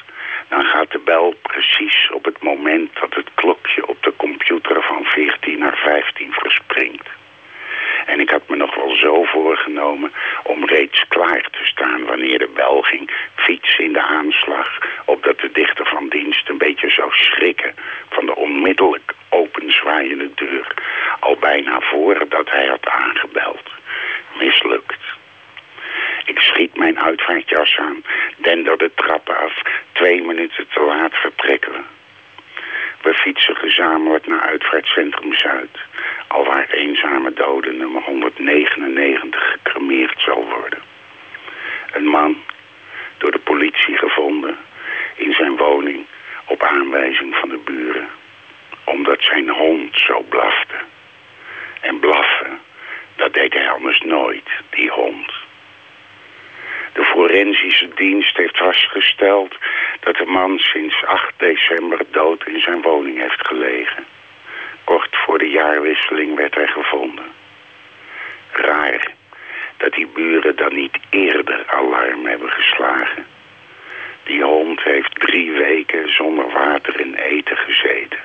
dan 0.49 0.65
gaat 0.65 0.91
de 0.91 0.99
bel 0.99 1.33
precies 1.41 2.09
op 2.11 2.25
het 2.25 2.41
moment 2.41 2.89
dat 2.99 3.13
het 3.13 3.29
klokje 3.33 3.87
op 3.87 4.03
de 4.03 4.13
computer 4.17 4.83
van 4.83 5.05
14 5.05 5.59
naar 5.59 5.77
15 5.77 6.31
verspringt. 6.31 7.07
En 8.05 8.19
ik 8.19 8.29
had 8.29 8.47
me 8.47 8.55
nog 8.55 8.75
wel 8.75 8.95
zo 8.95 9.23
voorgenomen 9.23 10.11
om 10.43 10.65
reeds 10.65 11.05
klaar 11.07 11.47
te 11.51 11.65
staan 11.65 12.05
wanneer 12.05 12.39
de 12.39 12.51
bel 12.53 12.81
ging. 12.81 13.11
Fietsen 13.35 13.83
in 13.83 13.93
de 13.93 14.01
aanslag, 14.01 14.77
opdat 15.05 15.39
de 15.39 15.51
dichter 15.51 15.85
van 15.85 16.09
dienst 16.09 16.49
een 16.49 16.57
beetje 16.57 16.89
zou 16.89 17.11
schrikken 17.11 17.75
van 18.09 18.25
de 18.25 18.35
onmiddellijk 18.35 19.13
openzwaaiende 19.29 20.29
deur. 20.35 20.67
Al 21.19 21.37
bijna 21.37 21.79
voordat 21.79 22.49
hij 22.49 22.67
had 22.67 22.85
aangebeld. 22.87 23.71
Mislukt. 24.33 25.01
Ik 26.25 26.39
schiet 26.39 26.77
mijn 26.77 26.99
uitvaartjas 26.99 27.77
aan, 27.77 28.03
dender 28.37 28.77
de 28.77 28.91
trappen 28.95 29.37
af. 29.37 29.61
Twee 29.91 30.21
minuten 30.21 30.67
te 30.67 30.81
laat 30.81 31.13
vertrekken. 31.13 31.85
We 33.01 33.13
fietsen 33.13 33.55
gezamenlijk 33.55 34.27
naar 34.27 34.41
uitvaartcentrum 34.41 35.33
Zuid. 35.33 35.79
Alwaar 36.27 36.69
eenzame 36.69 37.33
dode 37.33 37.71
nummer 37.71 38.01
199 38.03 39.51
gecremeerd 39.51 40.21
zal 40.21 40.45
worden. 40.45 40.81
Een 41.91 42.05
man, 42.05 42.43
door 43.17 43.31
de 43.31 43.39
politie 43.39 43.97
gevonden, 43.97 44.57
in 45.15 45.33
zijn 45.33 45.57
woning 45.57 46.05
op 46.45 46.63
aanwijzing 46.63 47.35
van 47.35 47.49
de 47.49 47.61
buren. 47.65 48.09
Omdat 48.83 49.21
zijn 49.21 49.49
hond 49.49 49.97
zo 49.97 50.21
blafte. 50.29 50.75
En 51.81 51.99
blaffen, 51.99 52.59
dat 53.15 53.33
deed 53.33 53.53
hij 53.53 53.69
anders 53.69 53.99
nooit, 53.99 54.49
die 54.69 54.89
hond. 54.89 55.31
De 56.93 57.03
forensische 57.03 57.89
dienst 57.95 58.37
heeft 58.37 58.57
vastgesteld 58.57 59.57
dat 59.99 60.15
de 60.15 60.25
man 60.25 60.59
sinds 60.59 61.05
8 61.05 61.33
december 61.37 61.99
dood 62.11 62.47
in 62.47 62.59
zijn 62.59 62.81
woning 62.81 63.21
heeft 63.21 63.47
gelegen. 63.47 64.05
Kort 64.83 65.15
voor 65.15 65.37
de 65.37 65.49
jaarwisseling 65.49 66.35
werd 66.35 66.55
hij 66.55 66.67
gevonden. 66.67 67.25
Raar 68.51 69.11
dat 69.77 69.93
die 69.93 70.07
buren 70.07 70.55
dan 70.55 70.75
niet 70.75 70.97
eerder 71.09 71.65
alarm 71.67 72.25
hebben 72.25 72.49
geslagen. 72.49 73.25
Die 74.23 74.43
hond 74.43 74.83
heeft 74.83 75.19
drie 75.19 75.51
weken 75.51 76.13
zonder 76.13 76.51
water 76.51 76.99
en 76.99 77.15
eten 77.15 77.57
gezeten. 77.57 78.19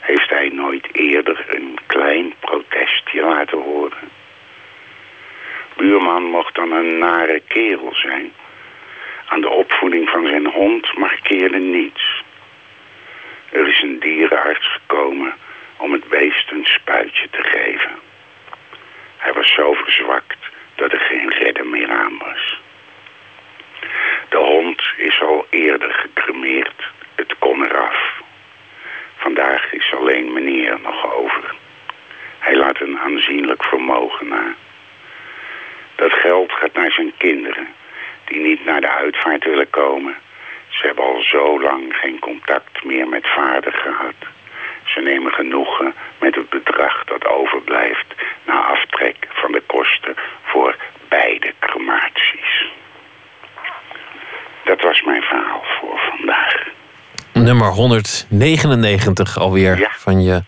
Heeft 0.00 0.30
hij 0.30 0.48
nooit 0.48 0.88
eerder 0.92 1.44
een 1.48 1.78
klein 1.86 2.34
protest 5.76 6.56
een 6.56 6.98
nare 6.98 7.42
kerel 7.48 7.94
zijn. 7.94 8.32
Aan 9.26 9.40
de 9.40 9.48
opvoeding 9.48 10.08
van 10.08 10.26
zijn 10.26 10.46
hond 10.46 10.96
markeerde 10.96 11.58
niets. 11.58 12.22
Er 13.50 13.68
is 13.68 13.82
een 13.82 13.98
dierenarts 13.98 14.72
gekomen 14.72 15.34
om 15.76 15.92
het 15.92 16.08
beest 16.08 16.50
een 16.50 16.64
spuitje 16.66 17.28
te 17.30 17.42
geven. 17.42 17.90
Hij 19.16 19.32
was 19.32 19.52
zo 19.52 19.72
verzwakt 19.72 20.38
dat 20.74 20.92
er 20.92 21.00
geen 21.00 21.30
redder 21.30 21.66
meer 21.66 21.90
aan 21.90 22.18
was. 22.18 22.60
De 24.28 24.38
hond 24.38 24.82
is 24.96 25.20
al 25.20 25.46
eerder 25.50 25.92
gecremeerd. 25.92 26.90
Het 27.14 27.34
kon 27.38 27.64
eraf. 27.64 28.20
Vandaag 29.16 29.72
is 29.72 29.92
alleen 29.94 30.32
meneer 30.32 30.80
nog 30.80 31.14
over. 31.14 31.54
Hij 32.38 32.56
laat 32.56 32.80
een 32.80 32.98
aanzienlijk 32.98 33.64
vermogen 33.64 34.28
na. 34.28 34.54
Dat 36.02 36.12
geld 36.12 36.52
gaat 36.52 36.72
naar 36.74 36.92
zijn 36.92 37.12
kinderen, 37.18 37.66
die 38.24 38.40
niet 38.40 38.64
naar 38.64 38.80
de 38.80 38.90
uitvaart 38.90 39.44
willen 39.44 39.70
komen. 39.70 40.14
Ze 40.68 40.86
hebben 40.86 41.04
al 41.04 41.22
zo 41.22 41.60
lang 41.60 41.94
geen 41.96 42.18
contact 42.18 42.84
meer 42.84 43.08
met 43.08 43.26
vader 43.28 43.72
gehad. 43.72 44.14
Ze 44.84 45.00
nemen 45.00 45.32
genoegen 45.32 45.94
met 46.20 46.34
het 46.34 46.48
bedrag 46.50 47.04
dat 47.04 47.26
overblijft 47.26 48.06
na 48.46 48.54
aftrek 48.64 49.16
van 49.28 49.52
de 49.52 49.62
kosten 49.66 50.14
voor 50.42 50.76
beide 51.08 51.54
crematies. 51.60 52.70
Dat 54.64 54.80
was 54.82 55.02
mijn 55.02 55.22
verhaal 55.22 55.64
voor 55.80 55.98
vandaag. 56.16 56.54
Nummer 57.32 57.66
199 57.68 59.38
alweer 59.38 59.78
Ja. 59.78 59.90
van 59.90 60.22
je 60.22 60.42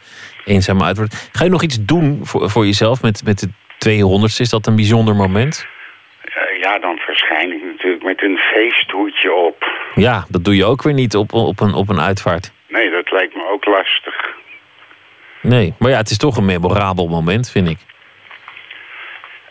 eenzame 0.45 0.85
uitwoord. 0.85 1.29
Ga 1.33 1.45
je 1.45 1.51
nog 1.51 1.63
iets 1.63 1.79
doen 1.85 2.21
voor, 2.23 2.51
voor 2.51 2.65
jezelf 2.67 3.03
met, 3.03 3.25
met 3.25 3.39
de 3.39 3.49
200ste? 3.89 4.41
Is 4.41 4.51
dat 4.51 4.67
een 4.67 4.77
bijzonder 4.77 5.15
moment? 5.15 5.67
Eh, 6.21 6.61
ja, 6.61 6.79
dan 6.79 6.97
verschijn 6.97 7.53
ik 7.53 7.63
natuurlijk 7.65 8.03
met 8.03 8.23
een 8.23 8.39
feesthoedje 8.39 9.33
op. 9.33 9.71
Ja, 9.95 10.25
dat 10.29 10.45
doe 10.45 10.57
je 10.57 10.65
ook 10.65 10.83
weer 10.83 10.95
niet 10.95 11.17
op, 11.17 11.33
op, 11.33 11.61
een, 11.61 11.75
op 11.75 11.89
een 11.89 12.01
uitvaart. 12.01 12.53
Nee, 12.69 12.91
dat 12.91 13.11
lijkt 13.11 13.35
me 13.35 13.51
ook 13.53 13.65
lastig. 13.65 14.35
Nee, 15.41 15.75
maar 15.79 15.91
ja, 15.91 15.97
het 15.97 16.11
is 16.11 16.19
toch 16.19 16.37
een 16.37 16.45
memorabel 16.45 17.09
moment, 17.09 17.51
vind 17.51 17.69
ik. 17.69 17.79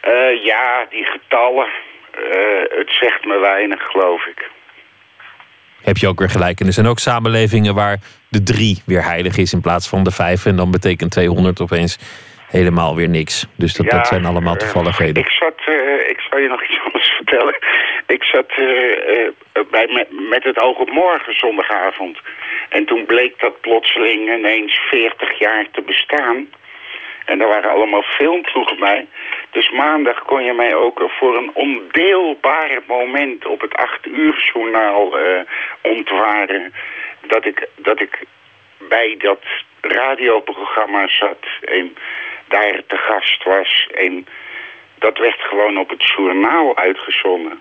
Eh, 0.02 0.44
ja, 0.44 0.86
die 0.90 1.06
getallen, 1.06 1.68
eh, 2.12 2.78
het 2.78 2.92
zegt 3.00 3.26
me 3.26 3.40
weinig, 3.40 3.82
geloof 3.82 4.26
ik. 4.26 4.50
Heb 5.82 5.98
je 5.98 6.08
ook 6.08 6.20
weer 6.20 6.30
gelijk. 6.30 6.60
En 6.60 6.68
er 6.68 6.74
zijn 6.74 6.88
ook 6.88 7.00
samenlevingen 7.00 7.76
waar 7.76 7.98
de 8.30 8.44
drie 8.44 8.82
weer 8.86 9.04
heilig 9.04 9.38
is 9.38 9.54
in 9.54 9.62
plaats 9.62 9.88
van 9.88 10.04
de 10.04 10.12
vijf. 10.12 10.46
En 10.46 10.56
dan 10.56 10.72
betekent 10.72 11.12
200 11.12 11.62
opeens 11.62 11.98
helemaal 12.58 12.96
weer 12.96 13.10
niks. 13.10 13.48
Dus 13.56 13.74
dat, 13.74 13.86
Ja, 13.86 13.98
dat 13.98 14.08
zijn 14.08 14.26
allemaal 14.26 14.54
eh, 14.54 14.60
toevalligheden. 14.60 15.24
ik 15.24 15.30
zat, 15.30 15.60
eh, 15.66 16.10
ik 16.10 16.20
zal 16.30 16.40
je 16.40 16.48
nog 16.48 16.64
iets 16.64 16.80
anders 16.86 17.10
vertellen. 17.10 17.56
Ik 18.08 18.24
zat 18.24 18.50
eh, 18.50 19.64
bij, 19.72 19.88
met, 19.90 20.08
met 20.30 20.44
het 20.44 20.62
oog 20.62 20.78
op 20.78 20.90
morgen 20.90 21.34
zondagavond. 21.38 22.18
En 22.70 22.86
toen 22.86 23.06
bleek 23.06 23.40
dat 23.40 23.62
plotseling 23.62 24.34
ineens 24.38 24.76
40 24.90 25.40
jaar 25.40 25.66
te 25.72 25.82
bestaan. 25.82 26.48
En 27.26 27.42
er 27.42 27.48
waren 27.48 27.72
allemaal 27.72 28.02
filmploegen 28.02 28.80
bij. 28.80 29.08
Dus 29.52 29.70
maandag 29.72 30.24
kon 30.24 30.44
je 30.44 30.54
mij 30.54 30.76
ook 30.76 31.04
voor 31.20 31.38
een 31.38 31.52
ondeelbaar 31.54 32.82
moment 32.88 33.46
op 33.46 33.62
het 33.62 33.74
8 33.74 34.06
uur 34.06 34.52
journaal 34.54 35.18
eh, 35.18 35.42
ontwaren. 35.82 36.74
Dat 37.28 37.46
ik, 37.46 37.68
dat 37.76 38.02
ik 38.02 38.26
bij 38.90 39.16
dat 39.18 39.44
radioprogramma 39.88 41.08
zat 41.08 41.44
en 41.62 41.94
daar 42.48 42.82
te 42.88 42.98
gast 42.98 43.44
was. 43.44 43.88
En 43.96 44.26
dat 45.00 45.18
werd 45.18 45.40
gewoon 45.40 45.78
op 45.78 45.90
het 45.90 46.04
journaal 46.16 46.78
uitgezonden. 46.78 47.60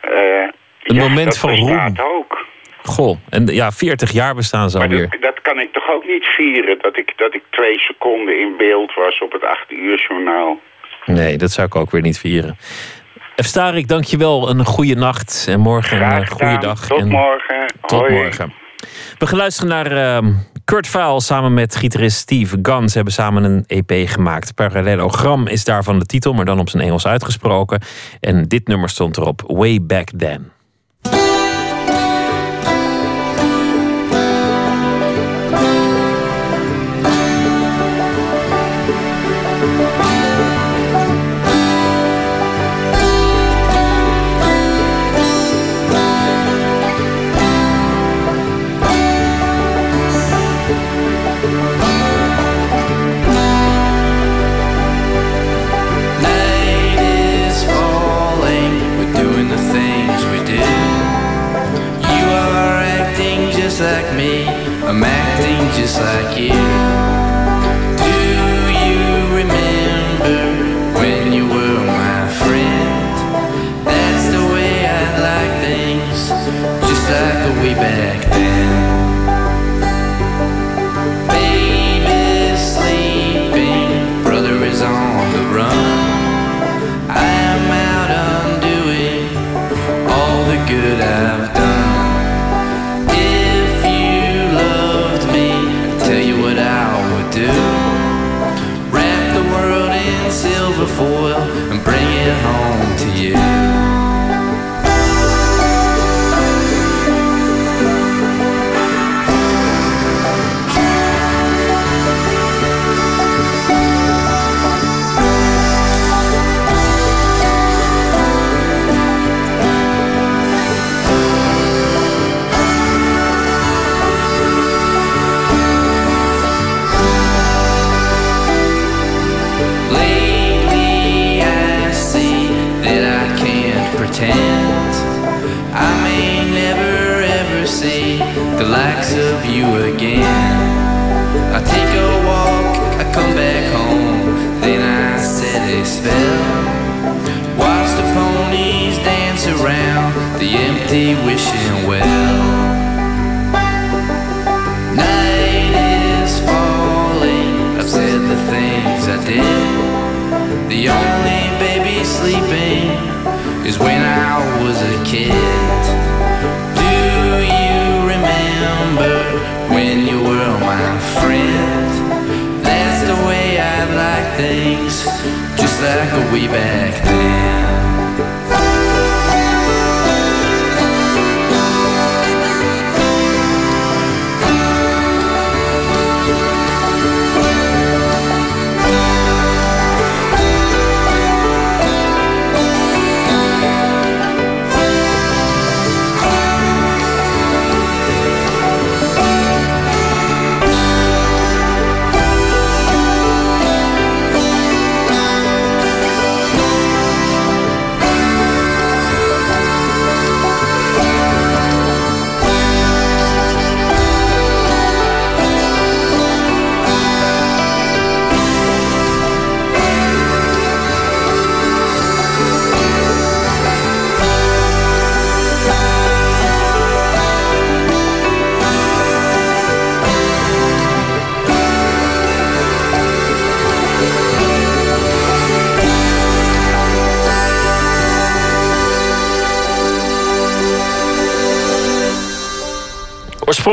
Eh, 0.00 0.48
Een 0.82 0.96
moment 0.96 1.38
van 1.38 1.54
roem. 1.56 1.94
ook. 2.02 2.46
Goh, 2.82 3.18
en 3.30 3.46
ja, 3.46 3.70
40 3.72 4.10
jaar 4.10 4.34
bestaan 4.34 4.70
ze 4.70 4.78
Maar 4.78 4.86
alweer. 4.88 5.08
dat, 5.10 5.20
dat 5.22 5.40
kan 5.42 5.60
ik 5.60 5.72
toch 5.72 5.90
ook 5.90 6.04
niet 6.06 6.24
vieren, 6.24 6.78
dat 6.80 6.96
ik, 6.98 7.12
dat 7.16 7.34
ik 7.34 7.42
twee 7.50 7.78
seconden 7.78 8.40
in 8.40 8.54
beeld 8.56 8.94
was 8.94 9.18
op 9.20 9.32
het 9.32 9.44
8 9.44 9.70
uur 9.70 10.06
journaal. 10.08 10.60
Nee, 11.04 11.36
dat 11.36 11.50
zou 11.50 11.66
ik 11.66 11.74
ook 11.76 11.90
weer 11.90 12.00
niet 12.00 12.18
vieren. 12.18 12.56
F. 13.42 13.44
Starik, 13.44 13.88
dankjewel. 13.88 14.48
Een 14.50 14.64
goede 14.64 14.94
nacht. 14.94 15.46
En 15.48 15.60
morgen 15.60 16.02
een 16.02 16.22
eh, 16.22 16.26
goede 16.28 16.58
dag. 16.58 16.86
Tot 16.86 16.98
en 17.00 17.08
morgen. 17.08 17.66
Tot 17.86 18.00
Hoi. 18.00 18.12
morgen. 18.12 18.52
We 19.18 19.26
gaan 19.26 19.38
luisteren 19.38 19.70
naar 19.70 19.86
ehm, 20.16 20.32
Kurt 20.64 20.86
Vaal 20.86 21.20
samen 21.20 21.54
met 21.54 21.76
gitarist 21.76 22.16
Steve 22.18 22.58
Gunn. 22.62 22.88
Ze 22.88 22.94
hebben 22.94 23.12
samen 23.12 23.44
een 23.44 23.64
EP 23.66 24.08
gemaakt. 24.08 24.54
Parallelogram 24.54 25.46
is 25.46 25.64
daarvan 25.64 25.98
de 25.98 26.06
titel, 26.06 26.32
maar 26.32 26.44
dan 26.44 26.58
op 26.58 26.68
zijn 26.68 26.82
Engels 26.82 27.06
uitgesproken. 27.06 27.80
En 28.20 28.42
dit 28.42 28.66
nummer 28.66 28.88
stond 28.88 29.16
erop 29.16 29.42
Way 29.46 29.82
Back 29.82 30.08
Then. 30.16 30.59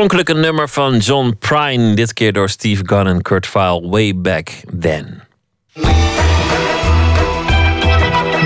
Oorspronkelijk 0.08 0.38
een 0.38 0.54
nummer 0.54 0.68
van 0.68 0.96
John 0.96 1.36
Prine, 1.38 1.94
dit 1.94 2.12
keer 2.12 2.32
door 2.32 2.48
Steve 2.48 2.82
Gunn 2.86 3.06
en 3.06 3.22
Kurt 3.22 3.46
Vile, 3.46 3.88
Way 3.88 4.16
Back 4.16 4.50
Then. 4.80 5.22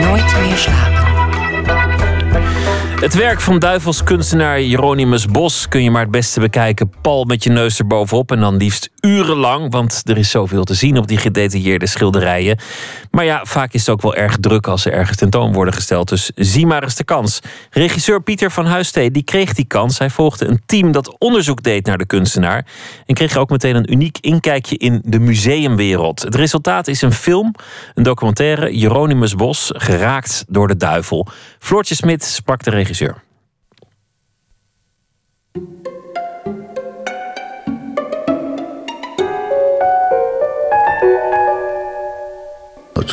Nooit 0.01 0.35
meer 0.41 0.57
slapen. 0.57 1.03
Het 3.01 3.15
werk 3.15 3.41
van 3.41 3.59
duivelskunstenaar 3.59 4.63
Jeronimus 4.63 5.27
Bos 5.27 5.69
kun 5.69 5.83
je 5.83 5.91
maar 5.91 6.03
het 6.03 6.11
beste 6.11 6.41
bekijken. 6.41 6.93
Pal 7.01 7.25
met 7.25 7.45
je 7.45 7.51
neus 7.51 7.79
erbovenop 7.79 8.31
en 8.31 8.41
dan 8.41 8.57
liefst 8.57 8.91
urenlang, 9.07 9.71
want 9.71 10.03
er 10.05 10.19
is 10.19 10.31
zoveel 10.31 10.65
te 10.65 10.75
zien 10.75 10.97
op 10.97 11.07
die 11.07 11.19
gedetailleerde 11.19 11.87
schilderijen. 11.87 12.59
Maar 13.11 13.25
ja, 13.25 13.45
vaak 13.45 13.73
is 13.73 13.81
het 13.81 13.91
ook 13.91 14.03
wel 14.03 14.15
erg 14.15 14.37
druk 14.37 14.67
als 14.67 14.83
ze 14.83 14.91
ergens 14.91 15.17
tentoon 15.17 15.53
worden 15.53 15.75
gesteld. 15.75 16.09
Dus 16.09 16.31
zie 16.35 16.67
maar 16.67 16.83
eens 16.83 16.95
de 16.95 17.05
kans. 17.05 17.41
Regisseur 17.71 18.23
Pieter 18.23 18.51
van 18.51 18.67
Huistee 18.67 19.11
die 19.11 19.23
kreeg 19.23 19.53
die 19.53 19.65
kans. 19.65 19.99
Hij 19.99 20.11
volgde 20.11 20.47
een 20.47 20.63
team 20.67 20.93
dat 20.93 21.19
onderzoek 21.19 21.63
deed 21.63 21.87
naar 21.87 21.99
de 21.99 22.07
kunstenaar 22.07 22.67
en 23.07 23.15
kreeg 23.15 23.37
ook 23.37 23.51
meteen 23.51 23.77
een 23.77 23.93
uniek 23.93 24.19
inkijkje 24.21 24.77
in 24.77 25.03
de 25.05 25.19
museumwereld. 25.19 26.23
Het 26.23 26.35
resultaat 26.35 26.89
is 26.89 27.03
een 27.03 27.13
film, 27.13 27.55
een 27.95 28.03
documentaire 28.03 28.79
Jeronimus 28.79 29.35
Bos, 29.35 29.71
geraakt 29.75 30.45
door 30.49 30.69
de 30.69 30.77
duivel. 30.77 31.27
Floortje 31.59 31.95
Smit 31.95 32.25
sprak 32.25 32.63
de 32.63 32.71
regisseur. 32.71 33.23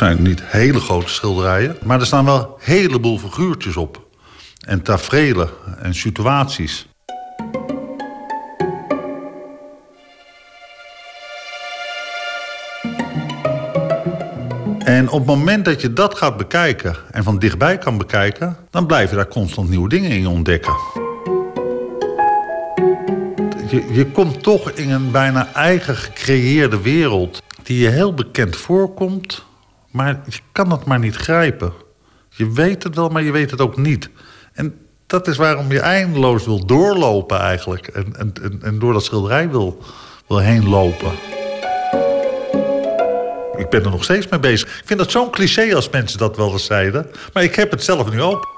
Zijn 0.00 0.22
niet 0.22 0.42
hele 0.44 0.80
grote 0.80 1.08
schilderijen, 1.08 1.76
maar 1.84 2.00
er 2.00 2.06
staan 2.06 2.24
wel 2.24 2.36
een 2.36 2.46
heleboel 2.58 3.18
figuurtjes 3.18 3.76
op. 3.76 4.06
En 4.60 4.82
tafereelen 4.82 5.50
en 5.78 5.94
situaties. 5.94 6.88
En 14.78 15.08
op 15.08 15.18
het 15.18 15.26
moment 15.26 15.64
dat 15.64 15.80
je 15.80 15.92
dat 15.92 16.18
gaat 16.18 16.36
bekijken 16.36 16.96
en 17.10 17.24
van 17.24 17.38
dichtbij 17.38 17.78
kan 17.78 17.98
bekijken, 17.98 18.56
dan 18.70 18.86
blijf 18.86 19.10
je 19.10 19.16
daar 19.16 19.28
constant 19.28 19.68
nieuwe 19.68 19.88
dingen 19.88 20.10
in 20.10 20.26
ontdekken. 20.26 20.74
Je, 23.68 23.88
je 23.92 24.06
komt 24.12 24.42
toch 24.42 24.70
in 24.70 24.90
een 24.90 25.10
bijna 25.10 25.52
eigen 25.54 25.96
gecreëerde 25.96 26.80
wereld 26.80 27.42
die 27.62 27.78
je 27.78 27.88
heel 27.88 28.14
bekend 28.14 28.56
voorkomt, 28.56 29.48
maar 29.90 30.20
je 30.26 30.38
kan 30.52 30.70
het 30.70 30.84
maar 30.84 30.98
niet 30.98 31.16
grijpen. 31.16 31.72
Je 32.28 32.52
weet 32.52 32.82
het 32.82 32.94
wel, 32.94 33.08
maar 33.08 33.22
je 33.22 33.30
weet 33.30 33.50
het 33.50 33.60
ook 33.60 33.76
niet. 33.76 34.10
En 34.52 34.86
dat 35.06 35.28
is 35.28 35.36
waarom 35.36 35.72
je 35.72 35.80
eindeloos 35.80 36.44
wil 36.44 36.66
doorlopen 36.66 37.38
eigenlijk. 37.38 37.86
En, 37.86 38.16
en, 38.16 38.32
en, 38.42 38.60
en 38.62 38.78
door 38.78 38.92
dat 38.92 39.04
schilderij 39.04 39.50
wil, 39.50 39.82
wil 40.26 40.38
heen 40.38 40.68
lopen. 40.68 41.12
Ik 43.56 43.68
ben 43.68 43.84
er 43.84 43.90
nog 43.90 44.04
steeds 44.04 44.28
mee 44.28 44.40
bezig. 44.40 44.78
Ik 44.78 44.86
vind 44.86 44.98
dat 44.98 45.10
zo'n 45.10 45.30
cliché 45.30 45.74
als 45.74 45.90
mensen 45.90 46.18
dat 46.18 46.36
wel 46.36 46.52
eens 46.52 46.64
zeiden. 46.64 47.10
Maar 47.32 47.42
ik 47.42 47.54
heb 47.54 47.70
het 47.70 47.84
zelf 47.84 48.10
nu 48.10 48.22
ook. 48.22 48.48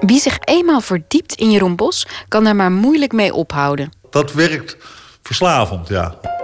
Wie 0.00 0.20
zich 0.20 0.38
eenmaal 0.40 0.80
verdiept 0.80 1.34
in 1.34 1.50
Jeroen 1.50 1.76
Bos, 1.76 2.06
kan 2.28 2.44
daar 2.44 2.56
maar 2.56 2.72
moeilijk 2.72 3.12
mee 3.12 3.34
ophouden. 3.34 3.92
Dat 4.10 4.32
werkt 4.32 4.76
verslavend, 5.22 5.88
ja. 5.88 6.37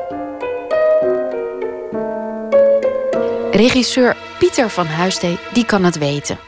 Regisseur 3.55 4.17
Pieter 4.39 4.71
van 4.71 4.87
Huistee, 4.87 5.39
die 5.53 5.65
kan 5.65 5.85
het 5.85 5.99
weten. 5.99 6.39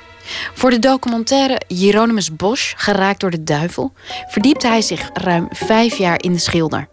Voor 0.55 0.70
de 0.70 0.78
documentaire 0.78 1.61
Jeronimus 1.66 2.37
Bosch, 2.37 2.73
geraakt 2.77 3.20
door 3.20 3.31
de 3.31 3.45
duivel, 3.45 3.93
verdiepte 4.28 4.66
hij 4.66 4.81
zich 4.81 5.11
ruim 5.12 5.49
vijf 5.51 5.97
jaar 5.97 6.23
in 6.23 6.33
de 6.33 6.39
schilder. 6.39 6.89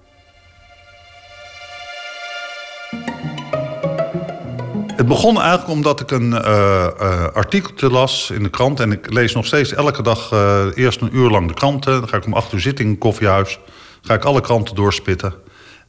Het 4.95 5.07
begon 5.07 5.41
eigenlijk 5.41 5.69
omdat 5.69 5.99
ik 5.99 6.11
een 6.11 6.31
uh, 6.31 6.88
uh, 7.02 7.26
artikeltje 7.34 7.90
las 7.90 8.30
in 8.30 8.44
de 8.44 8.49
krant. 8.49 8.80
En 8.80 8.91
ik 8.91 9.14
lees 9.14 9.34
nog 9.34 9.45
steeds 9.45 9.73
elke 9.73 10.03
dag 10.03 10.31
uh, 10.31 10.65
eerst 10.76 11.02
een 11.02 11.15
uur 11.15 11.30
lang 11.30 11.48
de 11.48 11.53
kranten. 11.53 11.99
Dan 11.99 12.10
ga 12.10 12.18
ik 12.18 12.26
om 12.26 12.34
acht 12.34 12.53
uur 12.53 12.60
zitten 12.60 12.85
in 12.85 12.91
een 12.91 12.98
koffiehuis. 12.98 13.60
ga 14.02 14.14
ik 14.14 14.23
alle 14.23 14.41
kranten 14.41 14.76
doorspitten. 14.76 15.34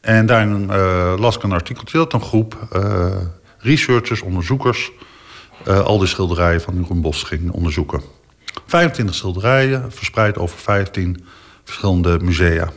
En 0.00 0.26
daarin 0.26 0.66
las 1.18 1.36
ik 1.36 1.42
een 1.42 1.52
artikeltje 1.52 1.98
dat 1.98 2.12
een 2.12 2.22
groep 2.22 2.56
researchers, 3.64 4.20
onderzoekers... 4.20 4.90
al 5.66 5.98
die 5.98 6.08
schilderijen 6.08 6.60
van 6.60 6.74
Jeroen 6.74 7.00
Bos 7.00 7.22
ging 7.22 7.50
onderzoeken. 7.50 8.02
25 8.66 9.14
schilderijen, 9.14 9.92
verspreid 9.92 10.38
over 10.38 10.58
15 10.58 11.24
verschillende 11.64 12.18
musea. 12.18 12.72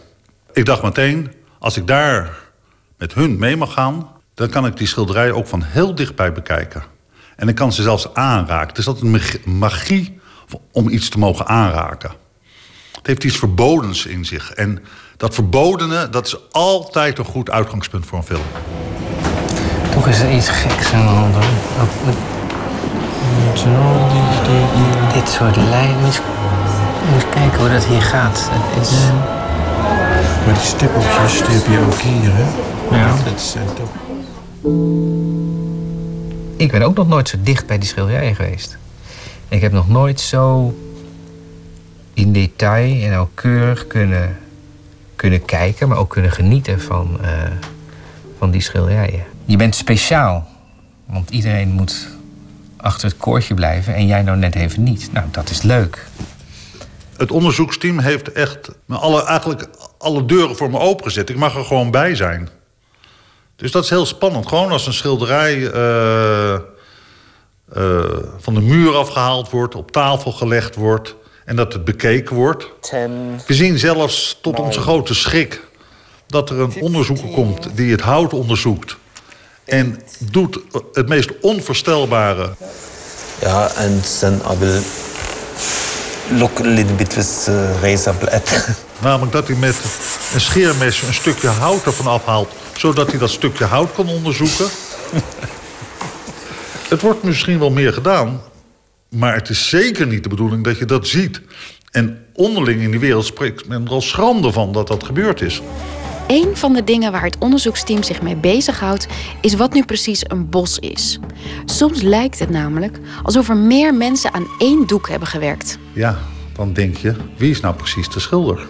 Ik 0.53 0.65
dacht 0.65 0.83
meteen, 0.83 1.33
als 1.59 1.77
ik 1.77 1.87
daar 1.87 2.37
met 2.97 3.13
hun 3.13 3.37
mee 3.39 3.57
mag 3.57 3.73
gaan 3.73 4.17
dan 4.37 4.49
kan 4.49 4.65
ik 4.65 4.77
die 4.77 4.87
schilderijen 4.87 5.35
ook 5.35 5.47
van 5.47 5.63
heel 5.63 5.95
dichtbij 5.95 6.31
bekijken. 6.31 6.83
En 7.35 7.47
ik 7.47 7.55
kan 7.55 7.73
ze 7.73 7.81
zelfs 7.81 8.13
aanraken. 8.13 8.67
Het 8.67 8.77
is 8.77 8.87
altijd 8.87 9.05
een 9.45 9.57
magie 9.57 10.19
om 10.71 10.89
iets 10.89 11.09
te 11.09 11.19
mogen 11.19 11.47
aanraken. 11.47 12.11
Het 12.91 13.07
heeft 13.07 13.23
iets 13.23 13.37
verbodens 13.37 14.05
in 14.05 14.25
zich. 14.25 14.51
En 14.51 14.83
dat 15.17 15.33
verbodene, 15.33 16.09
dat 16.09 16.25
is 16.25 16.51
altijd 16.51 17.17
een 17.17 17.25
goed 17.25 17.49
uitgangspunt 17.49 18.05
voor 18.05 18.17
een 18.17 18.23
film. 18.23 18.41
Toch 19.97 20.07
is 20.07 20.19
er 20.19 20.31
iets 20.31 20.49
geks 20.49 20.93
aan 20.93 21.05
de 21.05 21.11
hand. 21.11 21.33
Hoor. 21.33 21.43
Dit 25.13 25.29
soort 25.29 25.55
lijnen. 25.55 25.99
Moet 27.11 27.29
kijken 27.29 27.59
hoe 27.59 27.69
dat 27.69 27.85
hier 27.85 28.01
gaat. 28.01 28.49
Het 28.51 28.87
is... 28.87 28.91
Maar 30.45 30.53
die 30.53 30.63
stippeltjes 30.63 31.37
die 31.37 31.55
heb 31.55 31.65
je 31.67 31.79
ook 31.85 31.99
hier, 31.99 32.31
hè? 32.33 32.45
Ja. 32.97 33.15
Dat 33.23 33.41
zijn 33.41 33.65
toch... 33.73 33.89
Ik 36.57 36.71
ben 36.71 36.81
ook 36.81 36.95
nog 36.95 37.07
nooit 37.07 37.29
zo 37.29 37.37
dicht 37.41 37.65
bij 37.67 37.77
die 37.77 37.87
schilderijen 37.87 38.35
geweest. 38.35 38.77
Ik 39.47 39.61
heb 39.61 39.71
nog 39.71 39.87
nooit 39.87 40.19
zo 40.19 40.73
in 42.13 42.33
detail 42.33 43.03
en 43.03 43.09
nauwkeurig 43.09 43.87
kunnen, 43.87 44.37
kunnen 45.15 45.45
kijken, 45.45 45.87
maar 45.87 45.97
ook 45.97 46.09
kunnen 46.09 46.31
genieten 46.31 46.81
van, 46.81 47.17
uh, 47.21 47.27
van 48.37 48.51
die 48.51 48.61
schilderijen. 48.61 49.35
Je 49.47 49.57
bent 49.57 49.75
speciaal, 49.75 50.47
want 51.05 51.29
iedereen 51.29 51.69
moet 51.69 52.07
achter 52.77 53.07
het 53.07 53.17
koordje 53.17 53.53
blijven 53.53 53.95
en 53.95 54.07
jij 54.07 54.21
nou 54.21 54.37
net 54.37 54.55
even 54.55 54.83
niet. 54.83 55.09
Nou, 55.13 55.25
dat 55.31 55.49
is 55.49 55.61
leuk. 55.61 56.07
Het 57.17 57.31
onderzoeksteam 57.31 57.99
heeft 57.99 58.31
echt 58.31 58.69
alle, 58.87 59.25
eigenlijk 59.25 59.67
alle 59.97 60.25
deuren 60.25 60.55
voor 60.55 60.69
me 60.69 60.79
opengezet. 60.79 61.29
Ik 61.29 61.35
mag 61.35 61.55
er 61.55 61.63
gewoon 61.63 61.91
bij 61.91 62.15
zijn. 62.15 62.49
Dus 63.55 63.71
dat 63.71 63.83
is 63.83 63.89
heel 63.89 64.05
spannend. 64.05 64.47
Gewoon 64.47 64.71
als 64.71 64.87
een 64.87 64.93
schilderij 64.93 65.55
uh, 65.55 66.59
uh, 67.77 68.03
van 68.37 68.53
de 68.53 68.61
muur 68.61 68.95
afgehaald 68.95 69.49
wordt, 69.49 69.75
op 69.75 69.91
tafel 69.91 70.31
gelegd 70.31 70.75
wordt 70.75 71.15
en 71.45 71.55
dat 71.55 71.73
het 71.73 71.85
bekeken 71.85 72.35
wordt. 72.35 72.69
Ten, 72.79 73.41
We 73.47 73.53
zien 73.53 73.79
zelfs 73.79 74.37
tot 74.41 74.59
onze 74.59 74.79
grote 74.79 75.13
schrik 75.13 75.61
dat 76.27 76.49
er 76.49 76.59
een 76.59 76.81
onderzoeker 76.81 77.29
komt 77.29 77.69
die 77.75 77.91
het 77.91 78.01
hout 78.01 78.33
onderzoekt 78.33 78.97
en 79.67 80.01
doet 80.19 80.59
het 80.93 81.07
meest 81.07 81.31
onvoorstelbare. 81.41 82.55
Ja, 83.41 83.65
and 83.65 84.19
then 84.19 84.41
I 84.51 84.57
will 84.59 84.81
look 86.37 86.59
a 86.59 86.63
little 86.63 86.95
bit 86.95 87.15
with 87.15 87.49
razor 87.81 88.15
blade. 88.15 88.75
Namelijk 89.01 89.31
dat 89.31 89.47
hij 89.47 89.57
met 89.57 89.75
een 90.33 90.41
scheermes 90.41 91.01
een 91.01 91.13
stukje 91.13 91.47
hout 91.47 91.85
ervan 91.85 92.07
afhaalt... 92.07 92.51
zodat 92.77 93.09
hij 93.09 93.19
dat 93.19 93.29
stukje 93.29 93.65
hout 93.65 93.93
kan 93.93 94.07
onderzoeken. 94.07 94.65
het 96.89 97.01
wordt 97.01 97.23
misschien 97.23 97.59
wel 97.59 97.71
meer 97.71 97.93
gedaan... 97.93 98.41
maar 99.09 99.33
het 99.33 99.49
is 99.49 99.69
zeker 99.69 100.07
niet 100.07 100.23
de 100.23 100.29
bedoeling 100.29 100.63
dat 100.63 100.77
je 100.77 100.85
dat 100.85 101.07
ziet. 101.07 101.41
En 101.91 102.25
onderling 102.33 102.81
in 102.81 102.91
die 102.91 102.99
wereld 102.99 103.25
spreekt 103.25 103.67
men 103.67 103.85
er 103.85 103.91
al 103.91 104.01
schande 104.01 104.51
van 104.51 104.71
dat 104.71 104.87
dat 104.87 105.03
gebeurd 105.03 105.41
is. 105.41 105.61
Een 106.27 106.57
van 106.57 106.73
de 106.73 106.83
dingen 106.83 107.11
waar 107.11 107.23
het 107.23 107.37
onderzoeksteam 107.37 108.03
zich 108.03 108.21
mee 108.21 108.35
bezighoudt, 108.35 109.07
is 109.41 109.55
wat 109.55 109.73
nu 109.73 109.85
precies 109.85 110.29
een 110.29 110.49
bos 110.49 110.79
is. 110.79 111.19
Soms 111.65 112.01
lijkt 112.01 112.39
het 112.39 112.49
namelijk 112.49 112.99
alsof 113.23 113.49
er 113.49 113.57
meer 113.57 113.93
mensen 113.93 114.33
aan 114.33 114.47
één 114.57 114.87
doek 114.87 115.09
hebben 115.09 115.27
gewerkt. 115.27 115.77
Ja, 115.93 116.17
dan 116.53 116.73
denk 116.73 116.97
je, 116.97 117.15
wie 117.37 117.51
is 117.51 117.59
nou 117.59 117.75
precies 117.75 118.09
de 118.09 118.19
schilder? 118.19 118.67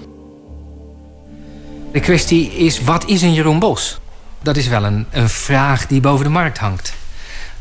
De 1.91 1.99
kwestie 1.99 2.51
is, 2.51 2.83
wat 2.83 3.05
is 3.05 3.21
een 3.21 3.33
Jeroen 3.33 3.59
Bos? 3.59 3.99
Dat 4.41 4.57
is 4.57 4.67
wel 4.67 4.83
een, 4.83 5.05
een 5.11 5.29
vraag 5.29 5.87
die 5.87 5.99
boven 6.01 6.25
de 6.25 6.31
markt 6.31 6.57
hangt. 6.57 6.93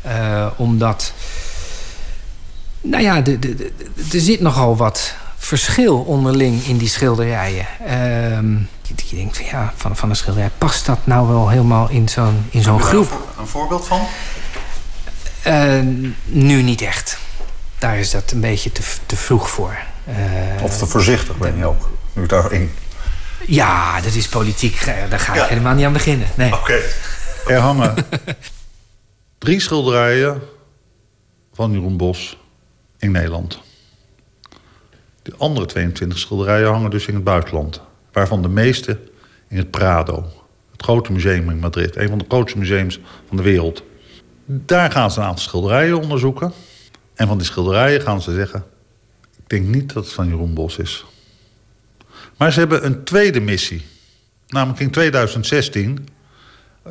Uh, 0.05 0.47
omdat, 0.55 1.13
nou 2.81 3.03
ja, 3.03 3.23
er 4.11 4.19
zit 4.19 4.39
nogal 4.39 4.75
wat 4.75 5.15
verschil 5.35 5.97
onderling 5.97 6.63
in 6.63 6.77
die 6.77 6.87
schilderijen. 6.87 7.65
Uh, 7.87 8.39
je 8.95 9.15
denkt 9.15 9.37
van 9.37 9.45
ja, 9.45 9.73
van, 9.75 9.95
van 9.95 10.09
een 10.09 10.15
schilderij, 10.15 10.49
past 10.57 10.85
dat 10.85 10.99
nou 11.03 11.27
wel 11.27 11.49
helemaal 11.49 11.89
in 11.89 12.09
zo'n 12.09 12.45
in 12.49 12.61
zo'n 12.61 12.81
groep? 12.81 13.11
Een, 13.11 13.41
een 13.41 13.47
voorbeeld 13.47 13.87
van? 13.87 14.01
Uh, 15.47 15.79
nu 16.25 16.61
niet 16.61 16.81
echt. 16.81 17.17
Daar 17.77 17.97
is 17.99 18.11
dat 18.11 18.31
een 18.31 18.41
beetje 18.41 18.71
te, 18.71 18.81
te 19.05 19.15
vroeg 19.15 19.49
voor. 19.49 19.77
Uh, 20.09 20.63
of 20.63 20.77
te 20.77 20.85
voorzichtig 20.85 21.37
ben 21.37 21.57
je 21.57 21.65
ook? 21.65 21.89
Nu 22.13 22.25
daarin. 22.25 22.71
Ja, 23.45 24.01
dat 24.01 24.13
is 24.13 24.27
politiek. 24.27 24.75
eh, 24.81 25.09
Daar 25.09 25.19
ga 25.19 25.33
ik 25.33 25.39
Ja. 25.39 25.45
helemaal 25.47 25.73
niet 25.75 25.85
aan 25.85 25.93
beginnen. 25.93 26.27
Nee. 26.35 26.53
Oké. 26.53 26.79
Er 27.47 27.59
hangen 27.59 27.95
drie 29.37 29.59
schilderijen 29.59 30.41
van 31.53 31.71
Jeroen 31.71 31.97
Bos 31.97 32.37
in 32.99 33.11
Nederland. 33.11 33.59
De 35.21 35.33
andere 35.37 35.65
22 35.65 36.17
schilderijen 36.19 36.71
hangen 36.71 36.89
dus 36.89 37.05
in 37.05 37.13
het 37.15 37.23
buitenland. 37.23 37.81
Waarvan 38.17 38.41
de 38.41 38.49
meeste 38.49 38.99
in 39.47 39.57
het 39.57 39.71
Prado. 39.71 40.25
Het 40.71 40.83
grote 40.83 41.11
museum 41.11 41.49
in 41.49 41.59
Madrid. 41.59 41.95
Een 41.95 42.09
van 42.09 42.17
de 42.17 42.25
grootste 42.27 42.57
museums 42.57 42.99
van 43.27 43.37
de 43.37 43.43
wereld. 43.43 43.83
Daar 44.45 44.91
gaan 44.91 45.11
ze 45.11 45.19
een 45.19 45.25
aantal 45.25 45.43
schilderijen 45.43 46.01
onderzoeken. 46.01 46.53
En 47.15 47.27
van 47.27 47.37
die 47.37 47.47
schilderijen 47.47 48.01
gaan 48.01 48.21
ze 48.21 48.33
zeggen... 48.33 48.63
ik 49.37 49.49
denk 49.49 49.65
niet 49.65 49.93
dat 49.93 50.03
het 50.03 50.13
van 50.13 50.27
Jeroen 50.27 50.53
Bos 50.53 50.77
is. 50.77 51.05
Maar 52.37 52.51
ze 52.51 52.59
hebben 52.59 52.85
een 52.85 53.03
tweede 53.03 53.39
missie. 53.39 53.85
Namelijk 54.47 54.79
in 54.79 54.91
2016 54.91 56.07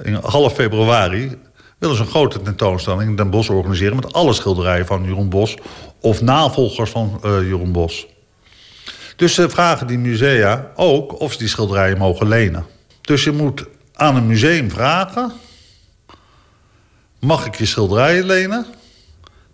in 0.02 0.14
half 0.14 0.54
februari 0.54 1.38
willen 1.78 1.96
ze 1.96 2.02
een 2.02 2.08
grote 2.08 2.42
tentoonstelling 2.42 3.10
in 3.10 3.16
Den 3.16 3.30
Bosch 3.30 3.50
organiseren... 3.50 3.96
met 3.96 4.12
alle 4.12 4.32
schilderijen 4.32 4.86
van 4.86 5.04
Jeroen 5.04 5.28
Bos 5.28 5.56
of 6.00 6.22
navolgers 6.22 6.90
van 6.90 7.20
eh, 7.22 7.30
Jeroen 7.40 7.72
Bos. 7.72 8.06
Dus 9.16 9.34
ze 9.34 9.48
vragen 9.50 9.86
die 9.86 9.98
musea 9.98 10.70
ook 10.74 11.20
of 11.20 11.32
ze 11.32 11.38
die 11.38 11.48
schilderijen 11.48 11.98
mogen 11.98 12.28
lenen. 12.28 12.66
Dus 13.00 13.24
je 13.24 13.32
moet 13.32 13.64
aan 13.94 14.16
een 14.16 14.26
museum 14.26 14.70
vragen... 14.70 15.32
mag 17.20 17.46
ik 17.46 17.54
je 17.54 17.66
schilderijen 17.66 18.24
lenen? 18.26 18.66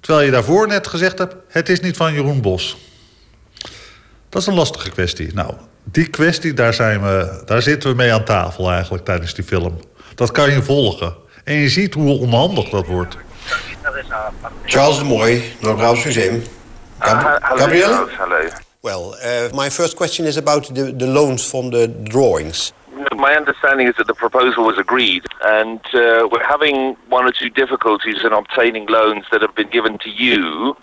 Terwijl 0.01 0.25
je 0.25 0.31
daarvoor 0.33 0.67
net 0.67 0.87
gezegd 0.87 1.19
hebt... 1.19 1.35
het 1.49 1.69
is 1.69 1.81
niet 1.81 1.97
van 1.97 2.13
Jeroen 2.13 2.41
Bos. 2.41 2.77
Dat 4.29 4.41
is 4.43 4.47
een 4.49 4.55
lastige 4.55 4.91
kwestie. 4.91 5.35
Nou, 5.35 5.55
die 5.85 6.07
kwestie, 6.07 6.55
daar, 6.55 6.75
zijn 6.75 7.03
we, 7.03 7.43
daar 7.45 7.63
zitten 7.63 7.91
we 7.91 7.97
mee 7.97 8.13
aan 8.13 8.25
tafel 8.25 8.71
eigenlijk 8.71 9.05
tijdens 9.05 9.35
die 9.35 9.45
film. 9.45 9.81
Dat 10.15 10.31
kan 10.31 10.51
je 10.51 10.63
volgen. 10.63 11.15
En 11.45 11.55
je 11.55 11.69
ziet 11.69 11.95
hoe 11.95 12.19
onhandig 12.19 12.69
dat 12.69 12.87
wordt. 12.87 13.17
Charles 14.65 14.99
de 14.99 15.05
Moy, 15.05 15.43
Noord-Brabants 15.61 16.05
Museum. 16.05 16.43
Gab- 16.99 17.39
Gabrielle? 17.43 18.07
Hello. 18.19 18.49
Well, 18.83 19.15
uh, 19.23 19.49
my 19.55 19.69
first 19.69 19.97
question 19.97 20.27
is 20.27 20.37
about 20.37 20.67
the, 20.75 20.91
the 20.91 21.07
loans 21.07 21.49
from 21.49 21.71
the 21.71 21.87
drawings. 21.87 22.73
My 23.15 23.37
understanding 23.37 23.87
is 23.87 23.95
that 23.97 24.09
the 24.09 24.15
proposal 24.15 24.65
was 24.65 24.77
agreed, 24.77 25.25
and 25.45 25.79
uh, 25.95 26.29
we're 26.31 26.45
having 26.45 26.95
one 27.09 27.25
or 27.25 27.31
two 27.31 27.49
difficulties 27.49 28.25
in 28.25 28.33
obtaining 28.33 28.87
loans 28.87 29.25
that 29.31 29.41
have 29.41 29.55
been 29.55 29.71
given 29.71 29.99
to 29.99 30.11
you. 30.11 30.77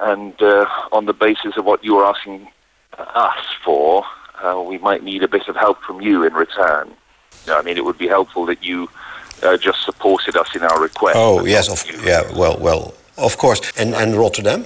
And 0.00 0.34
uh, 0.42 0.66
on 0.90 1.06
the 1.06 1.12
basis 1.12 1.56
of 1.56 1.64
what 1.64 1.84
you 1.84 1.96
are 1.98 2.04
asking 2.04 2.48
us 2.98 3.46
for, 3.64 4.04
uh, 4.42 4.60
we 4.60 4.78
might 4.78 5.04
need 5.04 5.22
a 5.22 5.28
bit 5.28 5.46
of 5.46 5.54
help 5.54 5.80
from 5.82 6.00
you 6.00 6.24
in 6.24 6.32
return. 6.34 6.90
I 7.46 7.62
mean, 7.62 7.76
it 7.76 7.84
would 7.84 7.98
be 7.98 8.08
helpful 8.08 8.44
that 8.46 8.64
you 8.64 8.90
uh, 9.44 9.56
just 9.56 9.84
supported 9.84 10.36
us 10.36 10.56
in 10.56 10.62
our 10.62 10.82
request. 10.82 11.16
Oh, 11.16 11.44
yes, 11.44 11.68
of, 11.68 12.04
yeah, 12.04 12.22
well, 12.36 12.58
well, 12.58 12.94
of 13.18 13.38
course. 13.38 13.60
And, 13.78 13.94
and 13.94 14.16
Rotterdam? 14.16 14.64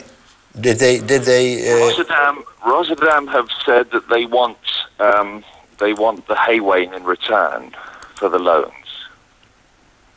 Did 0.60 0.78
they, 0.78 1.01
did 1.01 1.22
they, 1.24 1.44
uh, 1.68 1.86
Rotterdam, 1.86 2.44
Rotterdam 2.64 3.26
have 3.26 3.48
said 3.66 3.90
that 3.90 4.09
they 4.09 4.24
want 4.24 4.59
um, 5.01 5.43
they 5.78 5.93
want 5.93 6.26
the 6.28 6.35
Haywain 6.35 6.94
in 6.97 7.05
return 7.05 7.74
for 8.14 8.28
the 8.28 8.39
loans. 8.39 8.85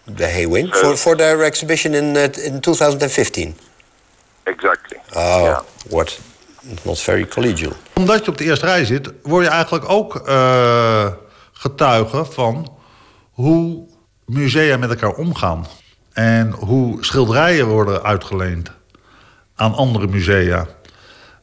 the 0.07 0.25
Haywin 0.25 0.71
for, 0.71 0.95
for 0.95 1.15
their 1.15 1.43
exhibition 1.43 1.93
in, 1.93 2.15
uh, 2.15 2.29
in 2.43 2.61
2015? 2.61 3.55
Exactly. 4.45 4.97
Oh, 5.15 5.65
what? 5.89 6.19
Not 6.85 6.99
very 6.99 7.25
collegial. 7.25 7.73
Omdat 7.93 8.25
je 8.25 8.31
op 8.31 8.37
de 8.37 8.43
eerste 8.43 8.65
rij 8.65 8.85
zit, 8.85 9.11
word 9.23 9.45
je 9.45 9.51
eigenlijk 9.51 9.89
ook 9.89 10.15
eh, 10.15 11.07
getuige 11.51 12.25
van 12.25 12.77
hoe 13.31 13.87
musea 14.25 14.77
met 14.77 14.89
elkaar 14.89 15.13
omgaan. 15.13 15.65
En 16.13 16.51
hoe 16.51 17.05
schilderijen 17.05 17.67
worden 17.67 18.03
uitgeleend 18.03 18.71
aan 19.57 19.73
andere 19.73 20.07
musea. 20.07 20.67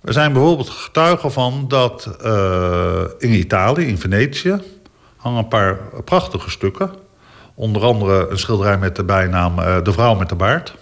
We 0.01 0.13
zijn 0.13 0.33
bijvoorbeeld 0.33 0.69
getuigen 0.69 1.33
van 1.33 1.65
dat 1.69 2.17
eh, 2.23 3.03
in 3.19 3.33
Italië, 3.33 3.87
in 3.87 3.99
Venetië, 3.99 4.61
hangen 5.17 5.39
een 5.39 5.49
paar 5.49 5.79
prachtige 6.05 6.51
stukken. 6.51 6.91
Onder 7.55 7.83
andere 7.83 8.29
een 8.31 8.39
schilderij 8.39 8.79
met 8.79 8.97
de 8.97 9.05
bijnaam 9.05 9.59
eh, 9.59 9.83
De 9.83 9.93
Vrouw 9.93 10.15
met 10.15 10.29
de 10.29 10.35
Baard. 10.35 10.75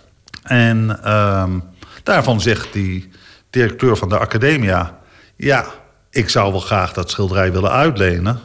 En 0.42 1.02
ehm, 1.02 1.59
daarvan 2.02 2.40
zegt 2.40 2.72
die 2.72 3.10
directeur 3.50 3.96
van 3.96 4.09
de 4.09 4.18
Academia... 4.18 4.98
ja, 5.36 5.64
ik 6.10 6.28
zou 6.28 6.50
wel 6.50 6.60
graag 6.60 6.92
dat 6.92 7.10
schilderij 7.10 7.52
willen 7.52 7.70
uitlenen... 7.70 8.40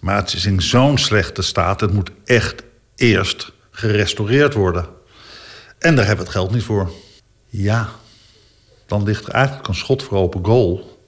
maar 0.00 0.16
het 0.16 0.32
is 0.32 0.46
in 0.46 0.62
zo'n 0.62 0.98
slechte 0.98 1.42
staat, 1.42 1.80
het 1.80 1.92
moet 1.92 2.10
echt 2.24 2.62
eerst 2.96 3.52
gerestaureerd 3.70 4.54
worden. 4.54 4.86
En 5.78 5.96
daar 5.96 6.06
hebben 6.06 6.24
we 6.24 6.30
het 6.30 6.40
geld 6.40 6.52
niet 6.52 6.64
voor. 6.64 6.90
Ja, 7.46 7.88
dan 8.92 9.02
ligt 9.02 9.26
er 9.26 9.32
eigenlijk 9.32 9.68
een 9.68 9.74
schot 9.74 10.02
voor 10.02 10.18
open 10.18 10.44
goal. 10.44 10.98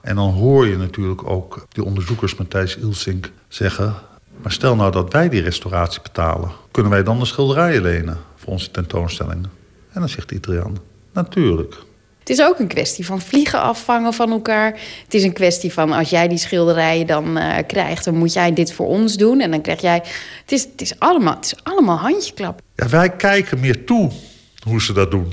En 0.00 0.14
dan 0.14 0.32
hoor 0.32 0.66
je 0.66 0.76
natuurlijk 0.76 1.28
ook 1.28 1.66
die 1.68 1.84
onderzoekers 1.84 2.34
Matthijs 2.34 2.76
Ilsink 2.76 3.30
zeggen... 3.48 3.94
maar 4.42 4.52
stel 4.52 4.76
nou 4.76 4.92
dat 4.92 5.12
wij 5.12 5.28
die 5.28 5.42
restauratie 5.42 6.02
betalen... 6.02 6.50
kunnen 6.70 6.92
wij 6.92 7.02
dan 7.02 7.18
de 7.18 7.24
schilderijen 7.24 7.82
lenen 7.82 8.18
voor 8.36 8.52
onze 8.52 8.70
tentoonstellingen? 8.70 9.50
En 9.92 10.00
dan 10.00 10.08
zegt 10.08 10.28
de 10.28 10.34
Italiaan, 10.34 10.76
natuurlijk. 11.12 11.74
Het 12.18 12.30
is 12.30 12.42
ook 12.42 12.58
een 12.58 12.68
kwestie 12.68 13.06
van 13.06 13.20
vliegen 13.20 13.60
afvangen 13.60 14.12
van 14.12 14.30
elkaar. 14.30 14.80
Het 15.04 15.14
is 15.14 15.22
een 15.22 15.32
kwestie 15.32 15.72
van 15.72 15.92
als 15.92 16.10
jij 16.10 16.28
die 16.28 16.38
schilderijen 16.38 17.06
dan 17.06 17.36
eh, 17.36 17.66
krijgt, 17.66 18.04
dan 18.04 18.16
moet 18.16 18.32
jij 18.32 18.52
dit 18.52 18.72
voor 18.72 18.86
ons 18.86 19.16
doen. 19.16 19.40
En 19.40 19.50
dan 19.50 19.60
krijg 19.60 19.80
jij. 19.80 20.02
Het 20.40 20.52
is, 20.52 20.62
het 20.64 20.80
is, 20.80 20.98
allemaal, 20.98 21.34
het 21.34 21.44
is 21.44 21.54
allemaal 21.62 21.98
handjeklap. 21.98 22.60
Ja, 22.74 22.88
wij 22.88 23.10
kijken 23.10 23.60
meer 23.60 23.84
toe 23.84 24.10
hoe 24.62 24.82
ze 24.82 24.92
dat 24.92 25.10
doen. 25.10 25.32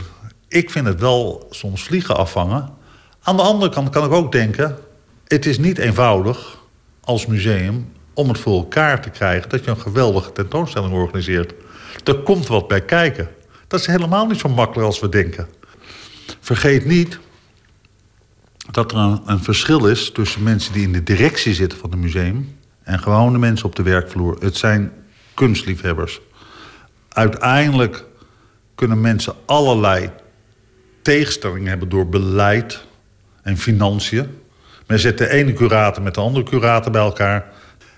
Ik 0.54 0.70
vind 0.70 0.88
het 0.88 1.00
wel 1.00 1.48
soms 1.50 1.84
vliegen 1.84 2.18
afvangen. 2.18 2.70
Aan 3.22 3.36
de 3.36 3.42
andere 3.42 3.72
kant 3.72 3.90
kan 3.90 4.06
ik 4.06 4.12
ook 4.12 4.32
denken... 4.32 4.78
het 5.28 5.46
is 5.46 5.58
niet 5.58 5.78
eenvoudig 5.78 6.58
als 7.02 7.26
museum 7.26 7.92
om 8.14 8.28
het 8.28 8.40
voor 8.40 8.54
elkaar 8.54 9.02
te 9.02 9.10
krijgen... 9.10 9.50
dat 9.50 9.64
je 9.64 9.72
een 9.72 9.80
geweldige 9.80 10.32
tentoonstelling 10.32 10.94
organiseert. 10.94 11.54
Er 12.04 12.16
komt 12.16 12.48
wat 12.48 12.68
bij 12.68 12.82
kijken. 12.82 13.30
Dat 13.68 13.80
is 13.80 13.86
helemaal 13.86 14.26
niet 14.26 14.40
zo 14.40 14.50
makkelijk 14.50 14.88
als 14.88 15.00
we 15.00 15.10
denken. 15.10 15.48
Vergeet 16.40 16.86
niet 16.86 17.20
dat 18.72 18.92
er 18.92 18.98
een, 18.98 19.22
een 19.26 19.44
verschil 19.44 19.88
is 19.88 20.12
tussen 20.12 20.44
mensen 20.44 20.74
die 20.74 20.84
in 20.84 20.94
de 20.94 21.04
directie 21.04 21.54
zitten 21.54 21.80
van 21.80 21.90
het 21.90 22.00
museum... 22.00 22.58
en 22.84 23.00
gewone 23.00 23.38
mensen 23.38 23.66
op 23.66 23.76
de 23.76 23.84
werkvloer. 23.84 24.38
Het 24.40 24.58
zijn 24.58 24.92
kunstliefhebbers. 25.34 26.22
Uiteindelijk 27.10 28.06
kunnen 28.76 29.02
mensen 29.02 29.34
allerlei 29.46 30.12
tegenstellingen 31.04 31.68
hebben 31.70 31.90
door 31.90 32.08
beleid 32.10 32.86
en 33.42 33.58
financiën. 33.58 34.38
Men 34.88 35.00
zet 35.00 35.18
de 35.18 35.30
ene 35.30 35.54
curator 35.54 36.04
met 36.04 36.16
de 36.16 36.22
andere 36.22 36.46
curator 36.46 36.92
bij 36.92 37.02
elkaar. 37.02 37.52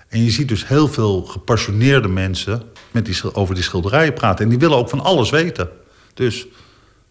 En 0.08 0.24
je 0.24 0.30
ziet 0.30 0.48
dus 0.48 0.66
heel 0.68 0.88
veel 0.88 1.22
gepassioneerde 1.22 2.08
mensen 2.08 2.62
met 2.90 3.06
die, 3.06 3.34
over 3.34 3.54
die 3.54 3.64
schilderijen 3.64 4.12
praten. 4.12 4.44
En 4.44 4.50
die 4.50 4.58
willen 4.58 4.76
ook 4.76 4.88
van 4.88 5.00
alles 5.00 5.30
weten. 5.30 5.68
Dus 6.14 6.46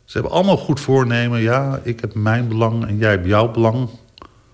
ze 0.06 0.14
hebben 0.14 0.32
allemaal 0.32 0.58
goed 0.58 0.80
voornemen. 0.80 1.42
Ja, 1.42 1.80
ik 1.84 2.00
heb 2.00 2.14
mijn 2.14 2.48
belang 2.48 2.88
en 2.88 2.98
jij 2.98 3.10
hebt 3.10 3.28
jouw 3.28 3.52
belang. 3.52 3.90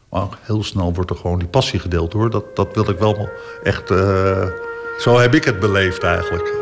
Maar 0.10 0.28
heel 0.42 0.64
snel 0.64 0.94
wordt 0.94 1.10
er 1.10 1.16
gewoon 1.16 1.40
die 1.40 1.48
passie 1.48 1.80
gedeeld 1.80 2.14
hoor. 2.14 2.30
Dat, 2.30 2.56
dat 2.56 2.76
wil 2.76 2.90
ik 2.90 3.00
wel 3.00 3.30
echt. 3.64 3.92
eh, 3.92 4.48
zo 5.00 5.20
heb 5.20 5.36
ik 5.36 5.44
het 5.44 5.60
beleefd 5.60 6.04
eigenlijk. 6.04 6.54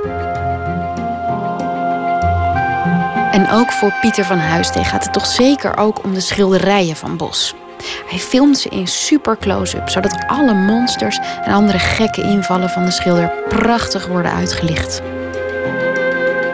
Ook 3.52 3.72
voor 3.72 3.94
Pieter 4.02 4.26
van 4.26 4.38
Huisteen 4.38 4.86
gaat 4.86 5.04
het 5.04 5.14
toch 5.14 5.26
zeker 5.26 5.78
ook 5.78 6.04
om 6.04 6.14
de 6.14 6.20
schilderijen 6.20 6.96
van 6.96 7.18
Bos. 7.18 7.56
Hij 8.06 8.20
filmt 8.20 8.58
ze 8.58 8.70
in 8.70 8.88
super 8.88 9.38
close-up, 9.38 9.90
zodat 9.90 10.24
alle 10.28 10.54
monsters 10.54 11.20
en 11.44 11.54
andere 11.54 11.80
gekke 11.80 12.22
invallen 12.22 12.70
van 12.70 12.86
de 12.86 12.92
schilder 12.92 13.32
prachtig 13.48 14.08
worden 14.08 14.32
uitgelicht. 14.32 15.02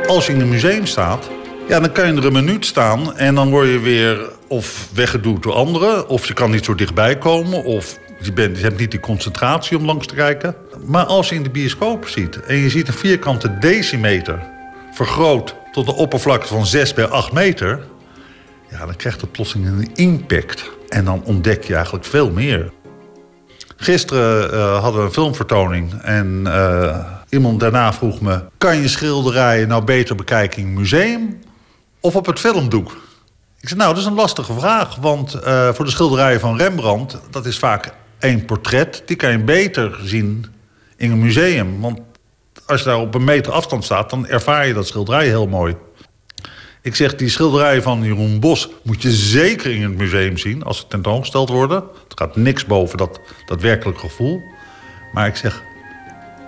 Als 0.07 0.25
je 0.25 0.33
in 0.33 0.41
een 0.41 0.49
museum 0.49 0.85
staat, 0.85 1.29
ja, 1.67 1.79
dan 1.79 1.91
kan 1.91 2.07
je 2.07 2.19
er 2.19 2.25
een 2.25 2.33
minuut 2.33 2.65
staan 2.65 3.17
en 3.17 3.35
dan 3.35 3.49
word 3.49 3.67
je 3.67 3.79
weer 3.79 4.29
of 4.47 4.87
weggeduwd 4.93 5.43
door 5.43 5.53
anderen, 5.53 6.09
of 6.09 6.27
je 6.27 6.33
kan 6.33 6.51
niet 6.51 6.65
zo 6.65 6.75
dichtbij 6.75 7.17
komen, 7.17 7.63
of 7.63 7.99
je, 8.19 8.33
bent, 8.33 8.57
je 8.57 8.63
hebt 8.63 8.79
niet 8.79 8.91
die 8.91 8.99
concentratie 8.99 9.77
om 9.77 9.85
langs 9.85 10.07
te 10.07 10.15
kijken. 10.15 10.55
Maar 10.85 11.05
als 11.05 11.29
je 11.29 11.35
in 11.35 11.43
de 11.43 11.49
bioscoop 11.49 12.07
ziet 12.07 12.39
en 12.39 12.55
je 12.55 12.69
ziet 12.69 12.87
een 12.87 12.93
vierkante 12.93 13.57
decimeter 13.59 14.39
vergroot 14.91 15.55
tot 15.75 15.87
een 15.87 15.93
oppervlakte 15.93 16.47
van 16.47 16.65
6 16.65 16.93
bij 16.93 17.07
8 17.07 17.31
meter, 17.31 17.79
ja, 18.69 18.85
dan 18.85 18.95
krijgt 18.95 19.21
het 19.21 19.31
plotseling 19.31 19.67
een 19.67 19.95
impact. 19.95 20.71
En 20.89 21.05
dan 21.05 21.23
ontdek 21.23 21.63
je 21.63 21.73
eigenlijk 21.75 22.05
veel 22.05 22.31
meer. 22.31 22.71
Gisteren 23.75 24.51
eh, 24.53 24.81
hadden 24.81 25.01
we 25.01 25.07
een 25.07 25.13
filmvertoning 25.13 26.01
en 26.01 26.41
eh, 26.45 27.05
iemand 27.29 27.59
daarna 27.59 27.93
vroeg 27.93 28.21
me... 28.21 28.43
kan 28.57 28.77
je 28.77 28.87
schilderijen 28.87 29.67
nou 29.67 29.83
beter 29.83 30.15
bekijken 30.15 30.61
in 30.61 30.67
een 30.67 30.73
museum 30.73 31.39
of 31.99 32.15
op 32.15 32.25
het 32.25 32.39
filmdoek? 32.39 32.91
Ik 33.59 33.67
zei, 33.67 33.79
nou, 33.79 33.93
dat 33.93 34.01
is 34.01 34.07
een 34.07 34.13
lastige 34.13 34.53
vraag, 34.53 34.95
want 34.95 35.33
eh, 35.33 35.73
voor 35.73 35.85
de 35.85 35.91
schilderijen 35.91 36.39
van 36.39 36.57
Rembrandt... 36.57 37.17
dat 37.29 37.45
is 37.45 37.59
vaak 37.59 37.93
één 38.19 38.45
portret, 38.45 39.03
die 39.05 39.15
kan 39.15 39.31
je 39.31 39.39
beter 39.39 39.99
zien 40.03 40.45
in 40.97 41.11
een 41.11 41.19
museum. 41.19 41.81
Want 41.81 41.99
als 42.65 42.79
je 42.79 42.85
daar 42.85 42.99
op 42.99 43.15
een 43.15 43.23
meter 43.23 43.53
afstand 43.53 43.83
staat, 43.83 44.09
dan 44.09 44.27
ervaar 44.27 44.67
je 44.67 44.73
dat 44.73 44.87
schilderij 44.87 45.27
heel 45.27 45.47
mooi. 45.47 45.75
Ik 46.81 46.95
zeg, 46.95 47.15
die 47.15 47.29
schilderijen 47.29 47.83
van 47.83 48.03
Jeroen 48.03 48.39
Bos 48.39 48.69
moet 48.83 49.01
je 49.01 49.11
zeker 49.11 49.71
in 49.71 49.81
het 49.81 49.97
museum 49.97 50.37
zien 50.37 50.63
als 50.63 50.77
ze 50.77 50.87
tentoongesteld 50.87 51.49
worden. 51.49 51.83
Het 52.03 52.19
gaat 52.19 52.35
niks 52.35 52.65
boven 52.65 52.97
dat, 52.97 53.19
dat 53.45 53.61
werkelijk 53.61 53.99
gevoel. 53.99 54.41
Maar 55.13 55.27
ik 55.27 55.35
zeg, 55.35 55.63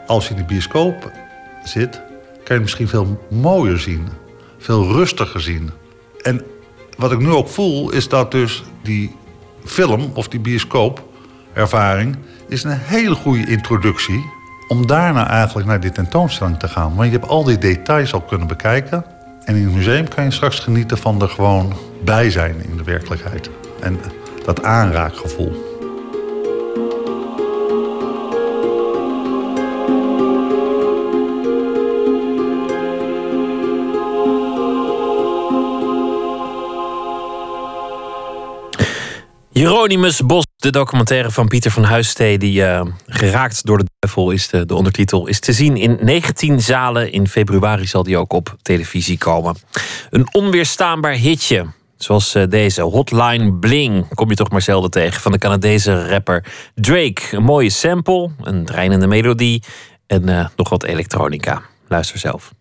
als 0.07 0.27
je 0.27 0.33
in 0.33 0.39
de 0.39 0.45
bioscoop 0.45 1.11
zit, 1.63 2.01
kan 2.43 2.55
je 2.55 2.61
misschien 2.61 2.87
veel 2.87 3.25
mooier 3.29 3.79
zien. 3.79 4.07
Veel 4.57 4.91
rustiger 4.91 5.41
zien. 5.41 5.71
En 6.21 6.45
wat 6.97 7.11
ik 7.11 7.19
nu 7.19 7.29
ook 7.29 7.47
voel, 7.47 7.91
is 7.91 8.07
dat 8.07 8.31
dus 8.31 8.63
die 8.83 9.15
film 9.65 10.11
of 10.13 10.27
die 10.27 10.39
bioscoopervaring... 10.39 12.17
is 12.47 12.63
een 12.63 12.79
hele 12.79 13.15
goede 13.15 13.47
introductie 13.47 14.35
om 14.67 14.87
daarna 14.87 15.29
eigenlijk 15.29 15.67
naar 15.67 15.79
die 15.79 15.91
tentoonstelling 15.91 16.59
te 16.59 16.67
gaan. 16.67 16.95
Want 16.95 17.11
je 17.11 17.17
hebt 17.17 17.29
al 17.29 17.43
die 17.43 17.57
details 17.57 18.13
al 18.13 18.21
kunnen 18.21 18.47
bekijken. 18.47 19.05
En 19.43 19.55
in 19.55 19.63
het 19.63 19.73
museum 19.73 20.07
kan 20.07 20.23
je 20.23 20.31
straks 20.31 20.59
genieten 20.59 20.97
van 20.97 21.21
er 21.21 21.29
gewoon 21.29 21.73
bij 22.03 22.31
zijn 22.31 22.63
in 22.69 22.77
de 22.77 22.83
werkelijkheid. 22.83 23.49
En 23.79 23.99
dat 24.45 24.63
aanraakgevoel. 24.63 25.75
Hieronymus 39.51 40.21
Bos, 40.21 40.46
de 40.57 40.69
documentaire 40.69 41.31
van 41.31 41.47
Pieter 41.47 41.71
van 41.71 41.83
Huistee... 41.83 42.37
die 42.37 42.61
uh, 42.61 42.81
geraakt 43.07 43.65
door 43.65 43.77
de 43.77 43.85
duivel 43.99 44.31
is, 44.31 44.47
de, 44.47 44.65
de, 44.65 44.75
ondertitel... 44.75 45.27
is 45.27 45.39
te 45.39 45.53
zien 45.53 45.77
in 45.77 45.97
19 46.01 46.61
zalen. 46.61 47.11
In 47.11 47.27
februari 47.27 47.85
zal 47.85 48.03
die 48.03 48.17
ook 48.17 48.33
op 48.33 48.55
televisie 48.61 49.17
komen. 49.17 49.55
Een 50.09 50.27
onweerstaanbaar 50.31 51.13
hitje. 51.13 51.65
Zoals 51.97 52.35
uh, 52.35 52.43
deze, 52.49 52.81
Hotline 52.81 53.53
Bling, 53.53 54.13
kom 54.13 54.29
je 54.29 54.35
toch 54.35 54.49
maar 54.49 54.61
zelden 54.61 54.91
tegen... 54.91 55.21
van 55.21 55.31
de 55.31 55.37
Canadese 55.37 56.07
rapper 56.07 56.45
Drake. 56.75 57.21
Een 57.31 57.43
mooie 57.43 57.69
sample, 57.69 58.29
een 58.41 58.65
dreinende 58.65 59.07
melodie... 59.07 59.63
en 60.07 60.29
uh, 60.29 60.47
nog 60.55 60.69
wat 60.69 60.83
elektronica. 60.83 61.61
Luister 61.87 62.19
zelf. 62.19 62.51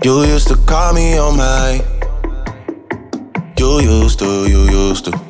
You 0.00 0.26
used 0.26 0.46
to 0.46 0.56
call 0.64 0.92
me 0.92 1.22
on 1.22 1.36
my 1.36 1.98
You 3.60 3.78
used 3.78 4.18
to, 4.20 4.48
you 4.48 4.70
used 4.70 5.04
to. 5.04 5.29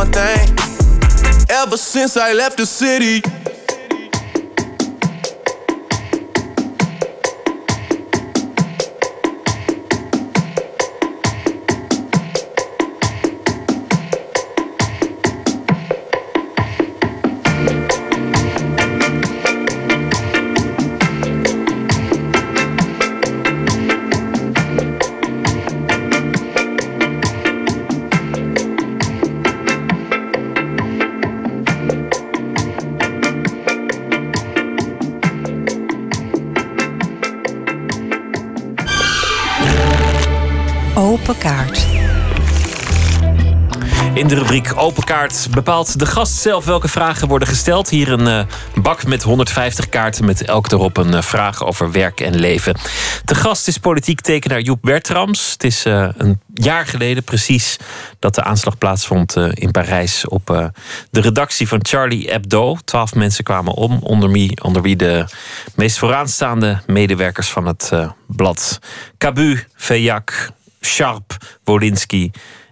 One 0.00 0.12
thing. 0.12 0.48
Ever 1.50 1.76
since 1.76 2.16
I 2.16 2.32
left 2.32 2.56
the 2.56 2.64
city. 2.64 3.39
Bepaalt 45.50 45.98
de 45.98 46.06
gast 46.06 46.32
zelf 46.32 46.64
welke 46.64 46.88
vragen 46.88 47.28
worden 47.28 47.48
gesteld. 47.48 47.88
Hier 47.88 48.12
een 48.12 48.26
uh, 48.26 48.82
bak 48.82 49.06
met 49.06 49.22
150 49.22 49.88
kaarten 49.88 50.24
met 50.24 50.44
elk 50.44 50.72
erop 50.72 50.96
een 50.96 51.12
uh, 51.12 51.22
vraag 51.22 51.64
over 51.64 51.92
werk 51.92 52.20
en 52.20 52.36
leven. 52.36 52.76
De 53.24 53.34
gast 53.34 53.68
is 53.68 53.78
politiek 53.78 54.20
tekenaar 54.20 54.60
Joep 54.60 54.78
Bertrams. 54.82 55.52
Het 55.52 55.64
is 55.64 55.86
uh, 55.86 56.08
een 56.16 56.40
jaar 56.54 56.86
geleden 56.86 57.24
precies 57.24 57.76
dat 58.18 58.34
de 58.34 58.42
aanslag 58.42 58.78
plaatsvond 58.78 59.36
in 59.36 59.70
Parijs 59.70 60.28
op 60.28 60.70
de 61.10 61.20
redactie 61.20 61.68
van 61.68 61.78
Charlie 61.82 62.30
Hebdo. 62.30 62.76
Twaalf 62.84 63.14
mensen 63.14 63.44
kwamen 63.44 63.72
om, 63.72 63.98
onder 64.02 64.30
wie, 64.30 64.62
onder 64.62 64.82
wie 64.82 64.96
de 64.96 65.24
meest 65.74 65.98
vooraanstaande 65.98 66.80
medewerkers 66.86 67.48
van 67.48 67.66
het 67.66 67.92
blad. 68.26 68.78
Cabu, 69.18 69.64
Veilhac, 69.74 70.50
Sharp, 70.80 71.36
Wolinski 71.64 72.30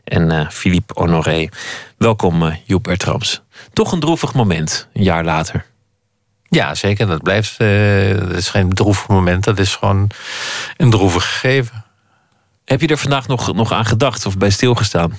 en 0.09 0.32
uh, 0.32 0.51
Philippe 0.51 0.93
Honoré. 0.97 1.48
Welkom, 1.97 2.43
uh, 2.43 2.55
Joep 2.64 2.82
Bertrams. 2.82 3.43
Toch 3.72 3.93
een 3.93 4.01
droevig 4.01 4.35
moment, 4.35 4.89
een 4.93 5.02
jaar 5.02 5.24
later. 5.24 5.64
Ja, 6.48 6.74
zeker. 6.74 7.06
Dat 7.06 7.22
blijft. 7.22 7.60
Uh, 7.60 8.18
dat 8.18 8.36
is 8.36 8.48
geen 8.48 8.72
droevig 8.72 9.09
moment, 9.09 9.44
dat 9.44 9.59
is 9.59 9.74
gewoon 9.74 10.10
een 10.76 10.90
droevig 10.90 11.24
gegeven. 11.24 11.85
Heb 12.64 12.80
je 12.80 12.86
er 12.86 12.98
vandaag 12.98 13.28
nog, 13.28 13.55
nog 13.55 13.72
aan 13.72 13.85
gedacht 13.85 14.26
of 14.26 14.39
bij 14.39 14.51
stilgestaan? 14.51 15.18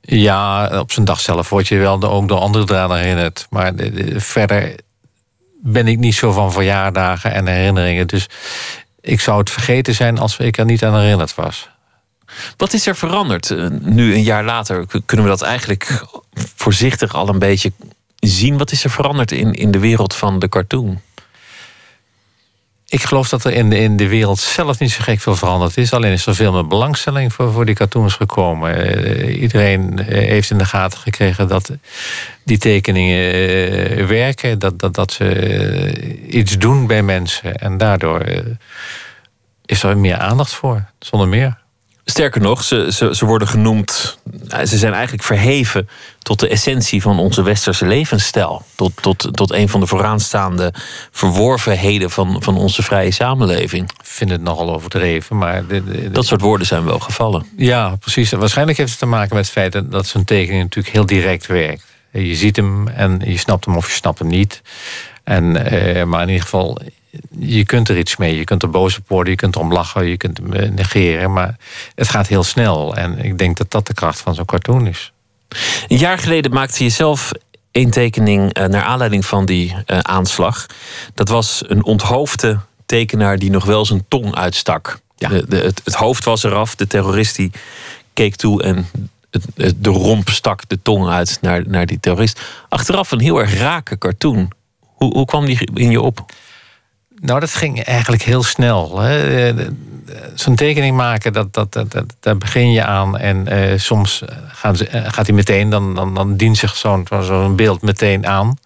Ja, 0.00 0.68
op 0.80 0.92
zijn 0.92 1.06
dag 1.06 1.20
zelf 1.20 1.48
word 1.48 1.68
je 1.68 1.76
wel 1.76 2.02
ook 2.02 2.28
door 2.28 2.38
andere 2.38 2.64
draden 2.64 2.96
herinnerd. 2.96 3.46
Maar 3.50 3.76
de, 3.76 3.90
de, 3.90 4.20
verder 4.20 4.74
ben 5.62 5.88
ik 5.88 5.98
niet 5.98 6.14
zo 6.14 6.32
van 6.32 6.52
verjaardagen 6.52 7.32
en 7.32 7.46
herinneringen. 7.46 8.06
Dus 8.06 8.28
ik 9.00 9.20
zou 9.20 9.38
het 9.38 9.50
vergeten 9.50 9.94
zijn 9.94 10.18
als 10.18 10.36
ik 10.36 10.58
er 10.58 10.64
niet 10.64 10.84
aan 10.84 10.98
herinnerd 10.98 11.34
was. 11.34 11.68
Wat 12.56 12.72
is 12.72 12.86
er 12.86 12.96
veranderd 12.96 13.50
eh, 13.50 13.66
nu 13.80 14.14
een 14.14 14.22
jaar 14.22 14.44
later? 14.44 14.86
Kunnen 15.06 15.26
we 15.26 15.32
dat 15.32 15.42
eigenlijk 15.42 16.06
voorzichtig 16.56 17.14
al 17.14 17.28
een 17.28 17.38
beetje 17.38 17.72
zien? 18.20 18.58
Wat 18.58 18.72
is 18.72 18.84
er 18.84 18.90
veranderd 18.90 19.32
in, 19.32 19.52
in 19.52 19.70
de 19.70 19.78
wereld 19.78 20.14
van 20.14 20.38
de 20.38 20.48
cartoon? 20.48 21.00
Ik 22.88 23.02
geloof 23.02 23.28
dat 23.28 23.44
er 23.44 23.52
in 23.52 23.70
de, 23.70 23.78
in 23.78 23.96
de 23.96 24.08
wereld 24.08 24.38
zelf 24.38 24.78
niet 24.78 24.90
zo 24.90 25.02
gek 25.02 25.20
veel 25.20 25.36
veranderd 25.36 25.76
is. 25.76 25.92
Alleen 25.92 26.12
is 26.12 26.26
er 26.26 26.34
veel 26.34 26.52
meer 26.52 26.66
belangstelling 26.66 27.32
voor, 27.32 27.52
voor 27.52 27.64
die 27.64 27.74
cartoons 27.74 28.14
gekomen. 28.14 28.96
Uh, 28.96 29.40
iedereen 29.40 29.98
heeft 30.02 30.50
in 30.50 30.58
de 30.58 30.64
gaten 30.64 30.98
gekregen 30.98 31.48
dat 31.48 31.70
die 32.44 32.58
tekeningen 32.58 34.06
werken. 34.06 34.58
Dat, 34.58 34.78
dat, 34.78 34.94
dat 34.94 35.12
ze 35.12 36.26
iets 36.28 36.58
doen 36.58 36.86
bij 36.86 37.02
mensen. 37.02 37.56
En 37.56 37.76
daardoor 37.76 38.24
is 39.64 39.82
er 39.82 39.98
meer 39.98 40.18
aandacht 40.18 40.54
voor, 40.54 40.84
zonder 40.98 41.28
meer. 41.28 41.64
Sterker 42.08 42.40
nog, 42.40 42.64
ze, 42.64 42.92
ze, 42.92 43.14
ze 43.14 43.26
worden 43.26 43.48
genoemd. 43.48 44.18
Ze 44.48 44.78
zijn 44.78 44.92
eigenlijk 44.92 45.22
verheven 45.22 45.88
tot 46.18 46.40
de 46.40 46.48
essentie 46.48 47.02
van 47.02 47.18
onze 47.18 47.42
westerse 47.42 47.86
levensstijl. 47.86 48.64
Tot, 48.74 48.92
tot, 49.00 49.28
tot 49.32 49.52
een 49.52 49.68
van 49.68 49.80
de 49.80 49.86
vooraanstaande 49.86 50.74
verworvenheden 51.10 52.10
van, 52.10 52.42
van 52.42 52.56
onze 52.56 52.82
vrije 52.82 53.10
samenleving. 53.10 53.90
Ik 53.90 54.06
vind 54.06 54.30
het 54.30 54.42
nogal 54.42 54.74
overdreven, 54.74 55.36
maar. 55.38 55.66
De, 55.66 55.84
de, 55.84 56.10
Dat 56.10 56.26
soort 56.26 56.40
woorden 56.40 56.66
zijn 56.66 56.84
wel 56.84 56.98
gevallen. 56.98 57.46
Ja, 57.56 57.96
precies. 57.96 58.30
Waarschijnlijk 58.30 58.78
heeft 58.78 58.90
het 58.90 58.98
te 58.98 59.06
maken 59.06 59.34
met 59.36 59.44
het 59.44 59.52
feit 59.52 59.90
dat 59.90 60.06
zo'n 60.06 60.24
tekening 60.24 60.62
natuurlijk 60.62 60.94
heel 60.94 61.06
direct 61.06 61.46
werkt. 61.46 61.84
Je 62.12 62.34
ziet 62.34 62.56
hem 62.56 62.88
en 62.88 63.20
je 63.24 63.38
snapt 63.38 63.64
hem 63.64 63.76
of 63.76 63.86
je 63.86 63.94
snapt 63.94 64.18
hem 64.18 64.28
niet. 64.28 64.62
En, 65.24 65.70
eh, 65.70 66.04
maar 66.04 66.22
in 66.22 66.28
ieder 66.28 66.42
geval, 66.42 66.80
je 67.38 67.64
kunt 67.64 67.88
er 67.88 67.98
iets 67.98 68.16
mee. 68.16 68.36
Je 68.36 68.44
kunt 68.44 68.62
er 68.62 68.70
boos 68.70 68.98
op 68.98 69.08
worden, 69.08 69.32
je 69.32 69.38
kunt 69.38 69.54
erom 69.54 69.72
lachen, 69.72 70.06
je 70.06 70.16
kunt 70.16 70.38
hem 70.38 70.52
eh, 70.52 70.70
negeren. 70.70 71.32
Maar 71.32 71.56
het 71.94 72.08
gaat 72.08 72.26
heel 72.26 72.44
snel. 72.44 72.96
En 72.96 73.18
ik 73.18 73.38
denk 73.38 73.56
dat 73.56 73.70
dat 73.70 73.86
de 73.86 73.94
kracht 73.94 74.20
van 74.20 74.34
zo'n 74.34 74.44
cartoon 74.44 74.86
is. 74.86 75.12
Een 75.88 75.98
jaar 75.98 76.18
geleden 76.18 76.52
maakte 76.52 76.84
je 76.84 76.90
zelf 76.90 77.32
een 77.72 77.90
tekening 77.90 78.52
eh, 78.52 78.66
naar 78.66 78.82
aanleiding 78.82 79.26
van 79.26 79.46
die 79.46 79.74
uh, 79.86 79.98
aanslag. 79.98 80.66
Dat 81.14 81.28
was 81.28 81.62
een 81.66 81.84
onthoofde 81.84 82.58
tekenaar 82.86 83.38
die 83.38 83.50
nog 83.50 83.64
wel 83.64 83.84
zijn 83.84 84.04
tong 84.08 84.34
uitstak. 84.34 84.98
Ja. 85.16 85.28
De, 85.28 85.44
de, 85.48 85.56
het, 85.56 85.80
het, 85.84 85.94
hoofd 85.94 86.24
was 86.24 86.42
eraf, 86.42 86.74
de 86.74 86.86
terrorist 86.86 87.36
die 87.36 87.50
keek 88.12 88.36
toe 88.36 88.62
en 88.62 88.86
het, 89.30 89.74
de 89.76 89.90
romp 89.90 90.28
stak 90.28 90.68
de 90.68 90.82
tong 90.82 91.08
uit 91.08 91.38
naar, 91.40 91.62
naar 91.68 91.86
die 91.86 92.00
terrorist. 92.00 92.40
Achteraf 92.68 93.10
een 93.10 93.20
heel 93.20 93.40
erg 93.40 93.58
rake 93.58 93.98
cartoon. 93.98 94.50
Hoe, 94.80 95.12
hoe 95.12 95.26
kwam 95.26 95.44
die 95.44 95.68
in 95.74 95.90
je 95.90 96.00
op? 96.00 96.24
Nou, 97.20 97.40
dat 97.40 97.54
ging 97.54 97.82
eigenlijk 97.82 98.22
heel 98.22 98.42
snel. 98.42 99.00
Zo'n 100.34 100.54
tekening 100.54 100.96
maken, 100.96 101.32
dat, 101.32 101.54
dat, 101.54 101.72
dat, 101.72 102.04
daar 102.20 102.36
begin 102.36 102.72
je 102.72 102.84
aan. 102.84 103.18
En 103.18 103.46
uh, 103.52 103.78
soms 103.78 104.22
gaan 104.48 104.76
ze, 104.76 104.88
gaat 104.90 105.26
hij 105.26 105.34
meteen, 105.36 105.70
dan, 105.70 105.94
dan, 105.94 106.14
dan 106.14 106.36
dient 106.36 106.56
zich 106.56 106.76
zo'n 106.76 107.06
zo'n 107.20 107.56
beeld 107.56 107.82
meteen 107.82 108.26
aan. 108.26 108.58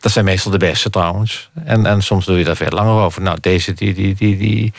Dat 0.00 0.12
zijn 0.12 0.24
meestal 0.24 0.52
de 0.52 0.58
beste 0.58 0.90
trouwens. 0.90 1.50
En, 1.64 1.86
en 1.86 2.02
soms 2.02 2.24
doe 2.26 2.38
je 2.38 2.44
daar 2.44 2.56
veel 2.56 2.70
langer 2.70 3.02
over. 3.02 3.22
Nou, 3.22 3.38
deze 3.40 3.72
die, 3.72 3.94
die, 3.94 4.14
die, 4.14 4.36
die 4.36 4.72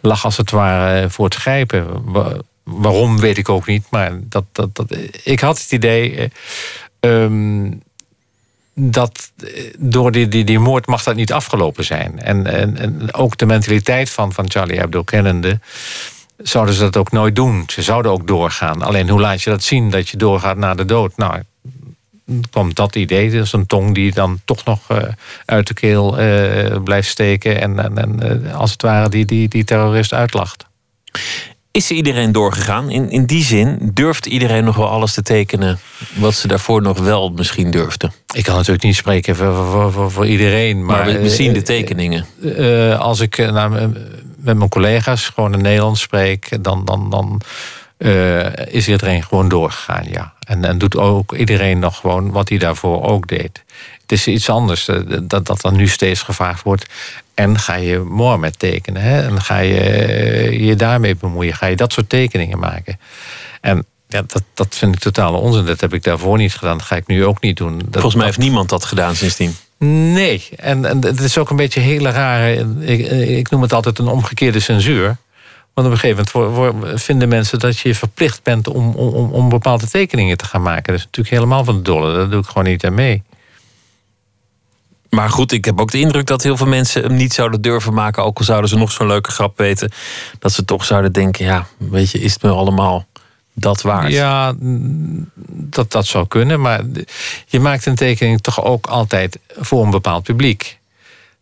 lag 0.00 0.24
als 0.24 0.36
het 0.36 0.50
ware 0.50 1.10
voor 1.10 1.24
het 1.24 1.34
grijpen. 1.34 1.86
Waarom 2.64 3.18
weet 3.18 3.38
ik 3.38 3.48
ook 3.48 3.66
niet, 3.66 3.84
maar 3.90 4.10
dat, 4.22 4.44
dat, 4.52 4.74
dat, 4.74 4.96
ik 5.24 5.40
had 5.40 5.60
het 5.60 5.72
idee. 5.72 6.30
Um, 7.00 7.82
dat 8.74 9.32
door 9.78 10.12
die, 10.12 10.28
die, 10.28 10.44
die 10.44 10.58
moord 10.58 10.86
mag 10.86 11.02
dat 11.02 11.14
niet 11.14 11.32
afgelopen 11.32 11.84
zijn. 11.84 12.18
En, 12.18 12.46
en, 12.46 12.76
en 12.76 13.14
ook 13.14 13.38
de 13.38 13.46
mentaliteit 13.46 14.10
van, 14.10 14.32
van 14.32 14.50
Charlie 14.50 14.78
Hebdo 14.78 15.02
kennende... 15.02 15.60
zouden 16.36 16.74
ze 16.74 16.80
dat 16.80 16.96
ook 16.96 17.12
nooit 17.12 17.36
doen. 17.36 17.64
Ze 17.66 17.82
zouden 17.82 18.12
ook 18.12 18.26
doorgaan. 18.26 18.82
Alleen 18.82 19.08
hoe 19.08 19.20
laat 19.20 19.42
je 19.42 19.50
dat 19.50 19.62
zien, 19.62 19.90
dat 19.90 20.08
je 20.08 20.16
doorgaat 20.16 20.56
na 20.56 20.74
de 20.74 20.84
dood? 20.84 21.16
Nou, 21.16 21.42
kwam 22.50 22.74
dat 22.74 22.96
idee. 22.96 23.30
Dus 23.30 23.52
een 23.52 23.66
tong 23.66 23.94
die 23.94 24.12
dan 24.12 24.40
toch 24.44 24.64
nog 24.64 24.90
uh, 24.90 24.98
uit 25.44 25.66
de 25.66 25.74
keel 25.74 26.20
uh, 26.20 26.82
blijft 26.82 27.08
steken... 27.08 27.60
en, 27.60 27.96
en, 27.96 28.20
en 28.22 28.52
als 28.52 28.72
het 28.72 28.82
ware 28.82 29.08
die, 29.08 29.24
die, 29.24 29.48
die 29.48 29.64
terrorist 29.64 30.12
uitlacht. 30.12 30.66
Is 31.72 31.90
iedereen 31.90 32.32
doorgegaan? 32.32 32.90
In, 32.90 33.10
in 33.10 33.24
die 33.24 33.44
zin, 33.44 33.90
durft 33.94 34.26
iedereen 34.26 34.64
nog 34.64 34.76
wel 34.76 34.88
alles 34.88 35.14
te 35.14 35.22
tekenen 35.22 35.78
wat 36.14 36.34
ze 36.34 36.48
daarvoor 36.48 36.82
nog 36.82 36.98
wel 36.98 37.30
misschien 37.30 37.70
durfden? 37.70 38.12
Ik 38.34 38.44
kan 38.44 38.54
natuurlijk 38.56 38.84
niet 38.84 38.96
spreken 38.96 39.36
voor, 39.36 39.54
voor, 39.54 39.92
voor, 39.92 40.10
voor 40.10 40.26
iedereen. 40.26 40.84
Maar, 40.84 40.96
maar 40.96 41.14
we, 41.14 41.20
we, 41.20 41.30
zien 41.30 41.52
de 41.52 41.62
tekeningen. 41.62 42.26
Uh, 42.40 43.00
als 43.00 43.20
ik 43.20 43.36
nou, 43.36 43.70
met 44.36 44.56
mijn 44.56 44.68
collega's 44.68 45.28
gewoon 45.28 45.52
in 45.52 45.62
Nederlands 45.62 46.00
spreek, 46.00 46.62
dan, 46.64 46.84
dan, 46.84 47.10
dan 47.10 47.40
uh, 47.98 48.56
is 48.66 48.88
iedereen 48.88 49.22
gewoon 49.22 49.48
doorgegaan, 49.48 50.04
ja. 50.10 50.32
En, 50.46 50.64
en 50.64 50.78
doet 50.78 50.96
ook 50.96 51.34
iedereen 51.34 51.78
nog 51.78 51.96
gewoon 51.96 52.30
wat 52.30 52.48
hij 52.48 52.58
daarvoor 52.58 53.02
ook 53.02 53.28
deed. 53.28 53.64
Het 54.12 54.20
is 54.20 54.34
iets 54.34 54.48
anders 54.48 54.88
dat, 55.22 55.46
dat 55.46 55.64
er 55.64 55.72
nu 55.72 55.88
steeds 55.88 56.22
gevraagd 56.22 56.62
wordt. 56.62 56.86
En 57.34 57.58
ga 57.58 57.74
je 57.74 57.98
Mohammed 57.98 58.58
tekenen. 58.58 59.02
Hè? 59.02 59.22
En 59.22 59.40
ga 59.40 59.58
je 59.58 60.56
je 60.60 60.76
daarmee 60.76 61.16
bemoeien. 61.16 61.54
Ga 61.54 61.66
je 61.66 61.76
dat 61.76 61.92
soort 61.92 62.08
tekeningen 62.08 62.58
maken. 62.58 62.98
En 63.60 63.86
ja, 64.08 64.22
dat, 64.26 64.42
dat 64.54 64.74
vind 64.74 64.94
ik 64.94 65.00
totale 65.00 65.36
onzin. 65.36 65.66
Dat 65.66 65.80
heb 65.80 65.94
ik 65.94 66.02
daarvoor 66.02 66.38
niet 66.38 66.54
gedaan. 66.54 66.78
Dat 66.78 66.86
ga 66.86 66.96
ik 66.96 67.06
nu 67.06 67.24
ook 67.24 67.40
niet 67.40 67.56
doen. 67.56 67.78
Dat, 67.78 67.92
Volgens 67.92 68.14
mij 68.14 68.24
heeft 68.24 68.38
niemand 68.38 68.68
dat 68.68 68.84
gedaan 68.84 69.16
sindsdien. 69.16 69.56
Nee. 70.12 70.48
En, 70.56 70.84
en 70.84 71.04
het 71.04 71.20
is 71.20 71.38
ook 71.38 71.50
een 71.50 71.56
beetje 71.56 71.80
hele 71.80 72.10
rare... 72.10 72.66
Ik, 72.80 73.06
ik 73.28 73.50
noem 73.50 73.62
het 73.62 73.72
altijd 73.72 73.98
een 73.98 74.08
omgekeerde 74.08 74.60
censuur. 74.60 75.16
Want 75.74 75.86
op 75.86 75.92
een 75.92 75.98
gegeven 75.98 76.26
moment 76.32 77.02
vinden 77.02 77.28
mensen 77.28 77.58
dat 77.58 77.78
je 77.78 77.94
verplicht 77.94 78.42
bent 78.42 78.68
om, 78.68 78.94
om, 78.94 79.32
om 79.32 79.48
bepaalde 79.48 79.88
tekeningen 79.88 80.36
te 80.36 80.44
gaan 80.44 80.62
maken. 80.62 80.84
Dat 80.84 80.94
is 80.94 81.04
natuurlijk 81.04 81.34
helemaal 81.34 81.64
van 81.64 81.76
de 81.76 81.82
dolle. 81.82 82.14
Dat 82.14 82.30
doe 82.30 82.40
ik 82.40 82.46
gewoon 82.46 82.64
niet 82.64 82.84
aan 82.84 82.94
mee. 82.94 83.22
Maar 85.14 85.30
goed, 85.30 85.52
ik 85.52 85.64
heb 85.64 85.80
ook 85.80 85.90
de 85.90 85.98
indruk 85.98 86.26
dat 86.26 86.42
heel 86.42 86.56
veel 86.56 86.66
mensen 86.66 87.02
hem 87.02 87.14
niet 87.14 87.32
zouden 87.32 87.60
durven 87.60 87.94
maken. 87.94 88.24
Ook 88.24 88.38
al 88.38 88.44
zouden 88.44 88.68
ze 88.68 88.76
nog 88.76 88.92
zo'n 88.92 89.06
leuke 89.06 89.30
grap 89.30 89.58
weten. 89.58 89.92
Dat 90.38 90.52
ze 90.52 90.64
toch 90.64 90.84
zouden 90.84 91.12
denken: 91.12 91.44
ja, 91.44 91.66
weet 91.76 92.10
je, 92.10 92.18
is 92.18 92.32
het 92.32 92.42
me 92.42 92.50
allemaal 92.50 93.06
dat 93.52 93.82
waard? 93.82 94.12
Ja, 94.12 94.54
dat, 95.48 95.92
dat 95.92 96.06
zou 96.06 96.26
kunnen. 96.26 96.60
Maar 96.60 96.82
je 97.46 97.60
maakt 97.60 97.86
een 97.86 97.94
tekening 97.94 98.40
toch 98.40 98.64
ook 98.64 98.86
altijd 98.86 99.38
voor 99.58 99.84
een 99.84 99.90
bepaald 99.90 100.22
publiek. 100.22 100.78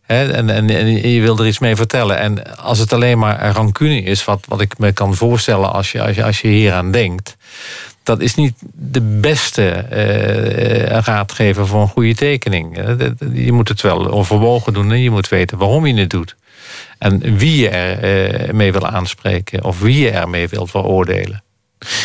en, 0.05 0.49
en, 0.49 0.69
en, 0.69 1.09
je 1.09 1.21
wil 1.21 1.37
er 1.37 1.47
iets 1.47 1.59
mee 1.59 1.75
vertellen. 1.75 2.17
En 2.17 2.57
als 2.57 2.79
het 2.79 2.93
alleen 2.93 3.19
maar 3.19 3.51
rancune 3.51 4.01
is, 4.01 4.25
wat, 4.25 4.45
wat 4.47 4.61
ik 4.61 4.77
me 4.77 4.91
kan 4.91 5.15
voorstellen 5.15 5.73
als 5.73 5.91
je, 5.91 6.01
als 6.01 6.15
je, 6.15 6.23
als 6.23 6.41
je 6.41 6.47
hier 6.47 6.73
aan 6.73 6.91
denkt 6.91 7.37
dat 8.03 8.21
is 8.21 8.35
niet 8.35 8.53
de 8.73 9.01
beste 9.01 9.85
uh, 9.91 10.99
raadgever 10.99 11.67
voor 11.67 11.81
een 11.81 11.87
goede 11.87 12.15
tekening. 12.15 12.77
Je 13.33 13.51
moet 13.51 13.67
het 13.67 13.81
wel 13.81 14.11
overwogen 14.11 14.73
doen 14.73 14.91
en 14.91 15.01
je 15.01 15.09
moet 15.09 15.29
weten 15.29 15.57
waarom 15.57 15.85
je 15.85 15.93
het 15.93 16.09
doet. 16.09 16.35
En 16.97 17.37
wie 17.37 17.61
je 17.61 17.69
er 17.69 18.55
mee 18.55 18.71
wil 18.71 18.87
aanspreken 18.87 19.63
of 19.63 19.79
wie 19.79 19.99
je 19.99 20.09
ermee 20.09 20.47
wilt 20.47 20.69
veroordelen. 20.69 21.43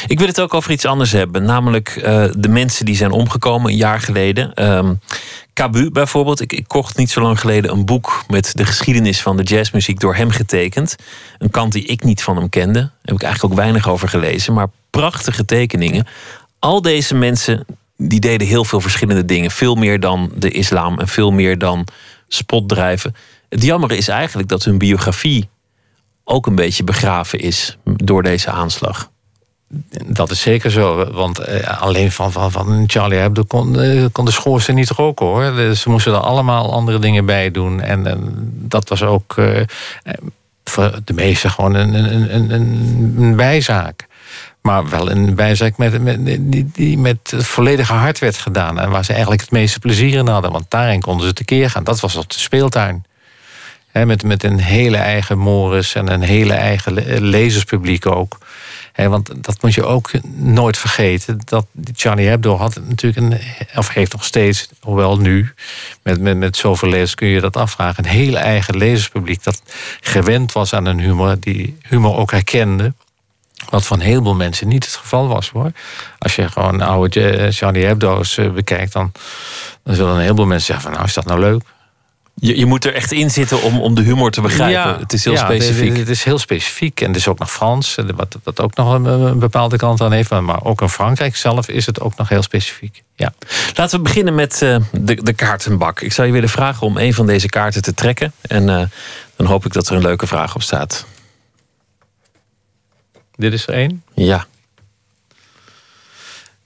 Ik 0.06 0.18
wil 0.18 0.28
het 0.28 0.40
ook 0.40 0.54
over 0.54 0.70
iets 0.70 0.84
anders 0.84 1.12
hebben. 1.12 1.44
Namelijk 1.44 1.94
de 2.38 2.48
mensen 2.48 2.84
die 2.84 2.96
zijn 2.96 3.10
omgekomen 3.10 3.70
een 3.70 3.76
jaar 3.76 4.00
geleden. 4.00 4.52
Cabu 5.56 5.90
bijvoorbeeld. 5.90 6.40
Ik, 6.40 6.52
ik 6.52 6.68
kocht 6.68 6.96
niet 6.96 7.10
zo 7.10 7.20
lang 7.20 7.40
geleden 7.40 7.70
een 7.70 7.84
boek 7.84 8.24
met 8.28 8.52
de 8.54 8.64
geschiedenis 8.64 9.22
van 9.22 9.36
de 9.36 9.42
jazzmuziek 9.42 10.00
door 10.00 10.14
hem 10.14 10.30
getekend. 10.30 10.96
Een 11.38 11.50
kant 11.50 11.72
die 11.72 11.84
ik 11.84 12.02
niet 12.02 12.22
van 12.22 12.36
hem 12.36 12.48
kende. 12.48 12.80
Daar 12.80 12.90
heb 13.02 13.14
ik 13.14 13.22
eigenlijk 13.22 13.52
ook 13.52 13.60
weinig 13.60 13.88
over 13.88 14.08
gelezen. 14.08 14.54
Maar 14.54 14.68
prachtige 14.90 15.44
tekeningen. 15.44 16.06
Al 16.58 16.82
deze 16.82 17.14
mensen 17.14 17.66
die 17.96 18.20
deden 18.20 18.46
heel 18.46 18.64
veel 18.64 18.80
verschillende 18.80 19.24
dingen. 19.24 19.50
Veel 19.50 19.74
meer 19.74 20.00
dan 20.00 20.32
de 20.34 20.50
islam 20.50 20.98
en 20.98 21.08
veel 21.08 21.30
meer 21.30 21.58
dan 21.58 21.86
spotdrijven. 22.28 23.14
Het 23.48 23.62
jammer 23.62 23.92
is 23.92 24.08
eigenlijk 24.08 24.48
dat 24.48 24.64
hun 24.64 24.78
biografie 24.78 25.48
ook 26.24 26.46
een 26.46 26.54
beetje 26.54 26.84
begraven 26.84 27.38
is 27.38 27.76
door 27.84 28.22
deze 28.22 28.50
aanslag. 28.50 29.10
Dat 30.06 30.30
is 30.30 30.40
zeker 30.40 30.70
zo, 30.70 31.10
want 31.12 31.38
eh, 31.38 31.80
alleen 31.80 32.12
van, 32.12 32.32
van, 32.32 32.52
van 32.52 32.84
Charlie 32.86 33.18
Hebdo 33.18 33.42
kon, 33.42 33.80
eh, 33.80 34.04
kon 34.12 34.24
de 34.24 34.30
schoorsteen 34.30 34.74
niet 34.74 34.90
roken 34.90 35.26
hoor. 35.26 35.74
Ze 35.74 35.90
moesten 35.90 36.12
er 36.12 36.18
allemaal 36.18 36.72
andere 36.72 36.98
dingen 36.98 37.26
bij 37.26 37.50
doen. 37.50 37.80
En, 37.80 38.06
en 38.06 38.34
dat 38.52 38.88
was 38.88 39.02
ook 39.02 39.36
eh, 39.36 39.60
voor 40.64 40.98
de 41.04 41.12
meesten 41.12 41.50
gewoon 41.50 41.74
een, 41.74 41.94
een, 41.94 42.34
een, 42.34 42.50
een, 43.18 43.36
bijzaak. 43.36 44.06
Maar 44.60 44.88
wel 44.88 45.10
een 45.10 45.34
bijzaak 45.34 45.76
met, 45.76 46.02
met, 46.02 46.24
die, 46.24 46.70
die 46.72 46.98
met 46.98 47.32
volledige 47.36 47.92
hart 47.92 48.18
werd 48.18 48.36
gedaan. 48.36 48.80
En 48.80 48.90
waar 48.90 49.04
ze 49.04 49.12
eigenlijk 49.12 49.40
het 49.40 49.50
meeste 49.50 49.78
plezier 49.78 50.18
in 50.18 50.28
hadden. 50.28 50.52
Want 50.52 50.64
daarin 50.68 51.00
konden 51.00 51.26
ze 51.26 51.32
tekeer 51.32 51.70
gaan. 51.70 51.84
Dat 51.84 52.00
was 52.00 52.16
op 52.16 52.30
de 52.30 52.38
speeltuin. 52.38 53.04
Met, 53.92 54.22
met 54.22 54.42
een 54.42 54.58
hele 54.60 54.96
eigen 54.96 55.38
Morris 55.38 55.94
en 55.94 56.12
een 56.12 56.22
hele 56.22 56.52
eigen 56.52 56.92
le- 56.92 57.16
lezerspubliek 57.18 58.06
ook. 58.06 58.38
Want 58.96 59.44
dat 59.44 59.62
moet 59.62 59.74
je 59.74 59.84
ook 59.84 60.10
nooit 60.34 60.76
vergeten. 60.76 61.38
Dat 61.44 61.66
Charlie 61.94 62.28
Hebdo 62.28 62.56
had 62.56 62.80
natuurlijk 62.88 63.16
een, 63.16 63.40
of 63.78 63.88
heeft 63.88 64.12
nog 64.12 64.24
steeds, 64.24 64.68
hoewel 64.80 65.18
nu, 65.18 65.52
met, 66.02 66.20
met, 66.20 66.36
met 66.36 66.56
zoveel 66.56 66.88
lezers 66.88 67.14
kun 67.14 67.28
je 67.28 67.40
dat 67.40 67.56
afvragen. 67.56 68.04
Een 68.04 68.10
hele 68.10 68.38
eigen 68.38 68.76
lezerspubliek 68.76 69.44
dat 69.44 69.62
gewend 70.00 70.52
was 70.52 70.72
aan 70.72 70.86
een 70.86 71.00
humor, 71.00 71.36
die 71.40 71.78
humor 71.82 72.16
ook 72.16 72.30
herkende. 72.30 72.94
Wat 73.68 73.86
van 73.86 74.00
heel 74.00 74.22
veel 74.22 74.34
mensen 74.34 74.68
niet 74.68 74.84
het 74.84 74.94
geval 74.94 75.28
was 75.28 75.50
hoor. 75.50 75.70
Als 76.18 76.36
je 76.36 76.48
gewoon 76.48 76.80
oude 76.80 77.30
eh, 77.30 77.52
Charlie 77.52 77.84
Hebdo's 77.84 78.38
eh, 78.38 78.50
bekijkt, 78.50 78.92
dan, 78.92 79.12
dan 79.82 79.94
zullen 79.94 80.14
een 80.14 80.20
heleboel 80.20 80.46
mensen 80.46 80.66
zeggen 80.66 80.84
van 80.84 80.92
nou 80.92 81.04
is 81.04 81.14
dat 81.14 81.24
nou 81.24 81.40
leuk. 81.40 81.62
Je, 82.40 82.58
je 82.58 82.66
moet 82.66 82.84
er 82.84 82.94
echt 82.94 83.12
in 83.12 83.30
zitten 83.30 83.62
om, 83.62 83.80
om 83.80 83.94
de 83.94 84.02
humor 84.02 84.30
te 84.30 84.40
begrijpen. 84.40 84.98
het 85.00 85.12
is 85.12 85.24
heel 85.24 85.32
ja, 85.32 85.44
specifiek. 85.44 85.88
Het, 85.88 85.98
het 85.98 86.08
is 86.08 86.24
heel 86.24 86.38
specifiek. 86.38 87.00
En 87.00 87.06
het 87.06 87.16
is 87.16 87.28
ook 87.28 87.38
nog 87.38 87.52
Frans, 87.52 87.96
wat, 88.44 88.60
ook 88.60 88.74
nog 88.76 88.92
een, 88.92 89.04
een 89.04 89.38
bepaalde 89.38 89.76
kant 89.76 90.00
aan 90.00 90.12
heeft. 90.12 90.30
Maar- 90.30 90.44
Maar 90.44 90.64
ook 90.64 90.80
in 90.80 90.88
Frankrijk 90.88 91.36
zelf 91.36 91.68
is 91.68 91.86
het 91.86 92.00
ook 92.00 92.16
nog 92.16 92.28
heel 92.28 92.42
specifiek. 92.42 93.02
Ja. 93.14 93.32
Laten 93.74 93.96
we 93.98 94.04
beginnen 94.04 94.34
met 94.34 94.62
eh, 94.62 94.76
de, 94.92 95.14
de 95.22 95.32
kaartenbak. 95.32 96.00
Ik 96.00 96.12
zou 96.12 96.26
je 96.26 96.32
willen 96.32 96.48
vragen 96.48 96.86
om 96.86 96.96
een 96.96 97.14
van 97.14 97.26
deze 97.26 97.48
kaarten 97.48 97.82
te 97.82 97.94
trekken. 97.94 98.32
En 98.40 98.68
eh, 98.68 98.82
dan 99.36 99.46
hoop 99.46 99.66
ik 99.66 99.72
dat 99.72 99.88
er 99.88 99.96
een 99.96 100.02
leuke 100.02 100.26
vraag 100.26 100.54
op 100.54 100.62
staat. 100.62 101.06
Dit 103.36 103.52
is 103.52 103.66
er 103.66 103.74
één. 103.74 104.02
Ja. 104.14 104.46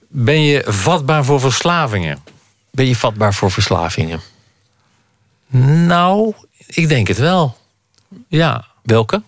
Ben 0.07 0.41
je 0.41 0.63
vatbaar 0.67 1.25
voor 1.25 1.39
verslavingen? 1.39 2.23
Ben 2.71 2.87
je 2.87 2.95
vatbaar 2.95 3.33
voor 3.33 3.51
verslavingen? 3.51 4.19
Nou, 5.85 6.33
ik 6.67 6.87
denk 6.89 7.07
het 7.07 7.17
wel. 7.17 7.57
Ja. 8.27 8.65
Welke? 8.83 9.21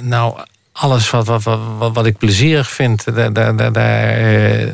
Nou, 0.00 0.38
alles 0.72 1.10
wat, 1.10 1.26
wat, 1.26 1.42
wat, 1.42 1.92
wat- 1.94 2.06
ik 2.06 2.16
plezierig 2.18 2.70
vind, 2.70 3.14
daar, 3.14 3.32
daar, 3.32 3.56
daar, 3.56 3.72
daar, 3.72 4.08
eh, 4.10 4.68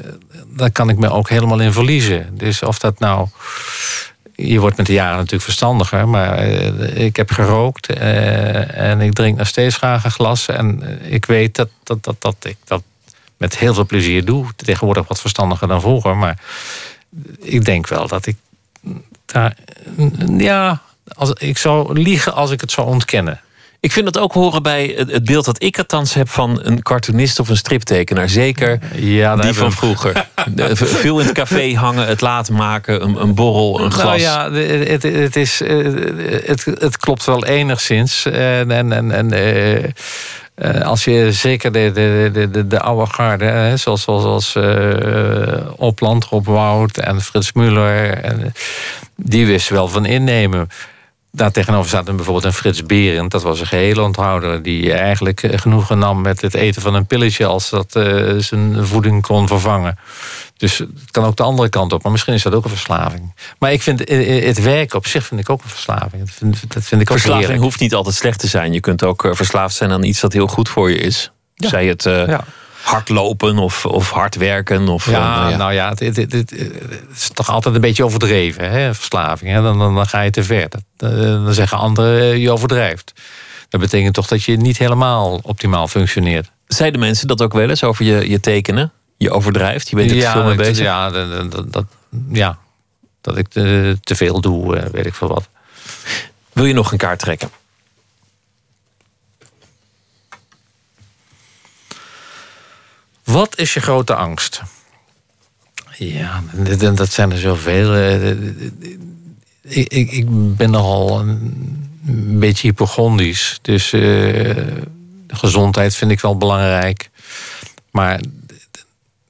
daar 0.49 0.71
kan 0.71 0.89
ik 0.89 0.99
me 0.99 1.11
ook 1.11 1.29
helemaal 1.29 1.61
in 1.61 1.73
verliezen. 1.73 2.39
Dus 2.39 2.63
of 2.63 2.79
dat 2.79 2.99
nou. 2.99 3.29
Je 4.37 4.59
wordt 4.61 4.77
met 4.77 4.87
de 4.87 4.93
jaren 4.93 5.17
natuurlijk 5.17 5.43
verstandiger, 5.43 6.09
maar 6.09 6.39
eh, 6.39 7.05
ik 7.05 7.17
heb 7.17 7.31
gerookt 7.31 7.87
eh, 7.87 8.79
en 8.79 9.01
ik 9.01 9.13
drink 9.13 9.39
nog 9.39 9.47
steeds 9.47 9.77
graag 9.77 10.05
een 10.05 10.11
glas. 10.11 10.49
En 10.49 10.99
ik 11.13 11.25
weet 11.27 11.55
dat, 11.55 11.69
dat, 11.83 12.05
dat, 12.05 12.17
dat 12.19 12.37
ik 12.43 12.57
dat 12.65 12.83
met 13.37 13.59
heel 13.59 13.75
veel 13.75 13.87
plezier 13.87 14.25
doe. 14.25 14.47
Tegenwoordig 14.57 15.09
wat 15.09 15.21
verstandiger 15.21 15.69
dan 15.69 15.81
vroeger, 15.81 16.17
maar 16.17 16.39
ik 17.39 17.65
denk 17.65 17.89
wel 17.89 18.09
dat 18.09 18.27
ik 18.27 18.37
Ja, 20.37 20.83
als, 21.15 21.31
ik 21.31 21.59
zou 21.59 22.01
liegen 22.01 22.35
als 22.35 22.51
ik 22.51 22.61
het 22.61 22.71
zou 22.71 22.87
ontkennen. 22.87 23.41
Ik 23.85 23.93
vind 23.93 24.05
dat 24.05 24.19
ook 24.19 24.33
horen 24.33 24.63
bij 24.63 24.95
het, 24.97 25.25
beeld 25.25 25.45
dat 25.45 25.63
ik 25.63 25.79
althans 25.79 26.15
heb 26.15 26.29
van 26.29 26.61
een 26.63 26.83
cartoonist 26.83 27.41
of 27.41 27.49
een 27.49 27.57
striptekenaar. 27.57 28.29
Zeker 28.29 28.79
ja, 28.95 29.37
die 29.37 29.53
van 29.53 29.73
vroeger. 29.73 30.27
Veel 30.75 31.21
in 31.21 31.27
het 31.27 31.35
café 31.35 31.75
hangen, 31.75 32.07
het 32.07 32.21
laten 32.21 32.55
maken, 32.55 33.03
een, 33.03 33.21
een 33.21 33.35
borrel, 33.35 33.81
een 33.81 33.91
glas. 33.91 34.05
Nou 34.05 34.21
ja, 34.21 34.53
het, 34.53 35.03
het, 35.03 35.37
is, 35.37 35.61
eh, 35.61 35.77
het, 36.45 36.65
het 36.65 36.97
klopt 36.97 37.25
wel 37.25 37.45
enigszins. 37.45 38.27
En, 38.27 38.71
en, 38.71 38.93
en, 38.93 39.11
en, 39.11 39.33
eh, 40.55 40.81
als 40.81 41.05
je 41.05 41.33
zeker 41.33 41.73
de, 41.73 41.91
de, 41.95 42.31
de, 42.33 42.51
de, 42.51 42.67
de 42.67 42.81
oude 42.81 43.13
garde, 43.13 43.45
hè, 43.45 43.77
zoals, 43.77 44.03
zoals, 44.03 44.23
zoals 44.23 44.55
eh, 44.55 45.67
Opland, 45.77 46.25
Rob 46.25 46.47
Wout 46.47 46.97
en 46.97 47.21
Frits 47.21 47.53
Muller, 47.53 48.11
en, 48.11 48.53
die 49.17 49.47
wisten 49.47 49.75
wel 49.75 49.89
van 49.89 50.05
innemen. 50.05 50.69
Daar 51.37 51.51
tegenover 51.53 51.89
staat 51.89 52.09
een, 52.09 52.17
bijvoorbeeld 52.17 52.45
een 52.45 52.53
Frits 52.53 52.83
Berend. 52.83 53.31
Dat 53.31 53.43
was 53.43 53.61
een 53.61 53.67
gehele 53.67 54.03
onthouder. 54.03 54.63
Die 54.63 54.93
eigenlijk 54.93 55.43
eh, 55.43 55.59
genoegen 55.59 55.99
nam 55.99 56.21
met 56.21 56.41
het 56.41 56.55
eten 56.55 56.83
van 56.83 56.95
een 56.95 57.07
pilletje... 57.07 57.47
als 57.47 57.71
dat 57.71 57.97
eh, 57.97 58.35
zijn 58.39 58.87
voeding 58.87 59.23
kon 59.23 59.49
vervangen. 59.49 59.99
Dus 60.57 60.79
het 60.79 61.11
kan 61.11 61.25
ook 61.25 61.37
de 61.37 61.43
andere 61.43 61.69
kant 61.69 61.93
op. 61.93 62.03
Maar 62.03 62.13
misschien 62.13 62.35
is 62.35 62.43
dat 62.43 62.55
ook 62.55 62.65
een 62.65 62.71
verslaving. 62.71 63.35
Maar 63.59 63.73
ik 63.73 63.83
vind 63.83 64.05
eh, 64.05 64.37
eh, 64.39 64.45
het 64.45 64.63
werken 64.63 64.99
op 64.99 65.07
zich 65.07 65.27
vind 65.27 65.41
ik 65.41 65.51
ook 65.51 65.63
een 65.63 65.69
verslaving. 65.69 66.25
Dat 66.25 66.35
vind, 66.35 66.73
dat 66.75 66.85
vind 66.85 67.01
ik 67.01 67.11
ook 67.11 67.17
Verslaving 67.17 67.41
heerlijk. 67.41 67.63
hoeft 67.63 67.81
niet 67.81 67.95
altijd 67.95 68.15
slecht 68.15 68.39
te 68.39 68.47
zijn. 68.47 68.73
Je 68.73 68.81
kunt 68.81 69.03
ook 69.03 69.25
eh, 69.25 69.31
verslaafd 69.35 69.75
zijn 69.75 69.93
aan 69.93 70.03
iets 70.03 70.21
dat 70.21 70.33
heel 70.33 70.47
goed 70.47 70.69
voor 70.69 70.91
je 70.91 70.97
is. 70.97 71.31
Ja. 71.55 71.69
Zij 71.69 71.87
het 71.87 72.07
eh, 72.07 72.27
Ja. 72.27 72.45
Hardlopen 72.85 73.59
of, 73.59 73.87
of 73.87 74.11
hard 74.11 74.37
werken. 74.37 74.89
Of, 74.89 75.11
Ja, 75.11 75.51
eh, 75.51 75.57
nou 75.57 75.73
ja, 75.73 75.89
het, 75.89 76.17
het, 76.17 76.33
het- 76.33 76.53
is 77.15 77.29
toch 77.35 77.51
altijd 77.51 77.75
een 77.75 77.81
beetje 77.81 78.05
overdreven, 78.05 78.71
hè, 78.71 78.95
verslaving. 78.95 79.51
Hè? 79.51 79.63
Dan, 79.63 79.79
dan, 79.79 79.95
dan 79.95 80.07
ga 80.07 80.21
je 80.21 80.31
te 80.31 80.43
ver. 80.45 80.69
Eh, 80.97 81.09
dan 81.19 81.55
zeggen 81.55 81.79
anderen, 81.79 82.21
eh, 82.21 82.37
je 82.37 82.51
overdrijft. 82.51 83.13
Dat 83.69 83.81
betekent 83.81 84.15
toch 84.15 84.27
dat 84.27 84.43
je 84.45 84.57
niet 84.57 84.79
helemaal 84.79 85.41
optimaal 85.43 85.89
functioneert. 85.89 86.51
Zeiden 86.67 87.01
mensen 87.01 87.27
dat 87.27 87.43
ook 87.43 87.53
wel 87.53 87.69
eens 87.69 87.85
over 87.85 88.05
je, 88.05 88.31
je 88.31 88.41
tekenen? 88.41 88.93
Je 89.17 89.31
overdrijft, 89.31 89.89
je 89.89 89.97
bent 89.97 90.11
er 90.11 90.17
te 90.17 90.23
veel 90.23 90.45
mee 90.45 90.57
bezig. 90.57 90.85
Ja, 90.85 91.11
dat, 91.11 91.51
dat, 91.53 91.73
dat- 91.73 91.85
ja, 92.33 92.59
dat 93.21 93.37
ik 93.39 93.49
te, 93.49 93.97
te 94.03 94.15
veel 94.15 94.41
doe, 94.41 94.89
weet 94.93 95.07
ik 95.07 95.15
veel 95.15 95.29
wat. 95.29 95.49
Wil 96.53 96.65
je 96.65 96.75
nog 96.75 96.93
een 96.93 96.99
kaart 96.99 97.19
trekken? 97.19 97.51
Wat 103.35 103.59
is 103.59 103.75
je 103.75 103.81
grote 103.81 104.15
angst? 104.15 104.63
Ja, 105.99 106.43
dat, 106.95 107.13
zijn 107.13 107.31
er 107.33 107.39
zoveel. 107.39 107.95
eh, 107.95 108.31
Ik, 109.63 109.89
ik, 109.89 110.11
ik 110.13 110.57
ben 110.57 110.71
nogal 110.71 111.21
een 111.21 112.39
beetje 112.39 112.69
hypochondisch. 112.69 113.59
Dus 113.63 113.93
eh, 113.93 114.67
gezondheid 115.29 115.95
vind 115.95 116.11
ik 116.11 116.21
wel 116.21 116.37
belangrijk. 116.37 117.11
Maar 117.91 118.21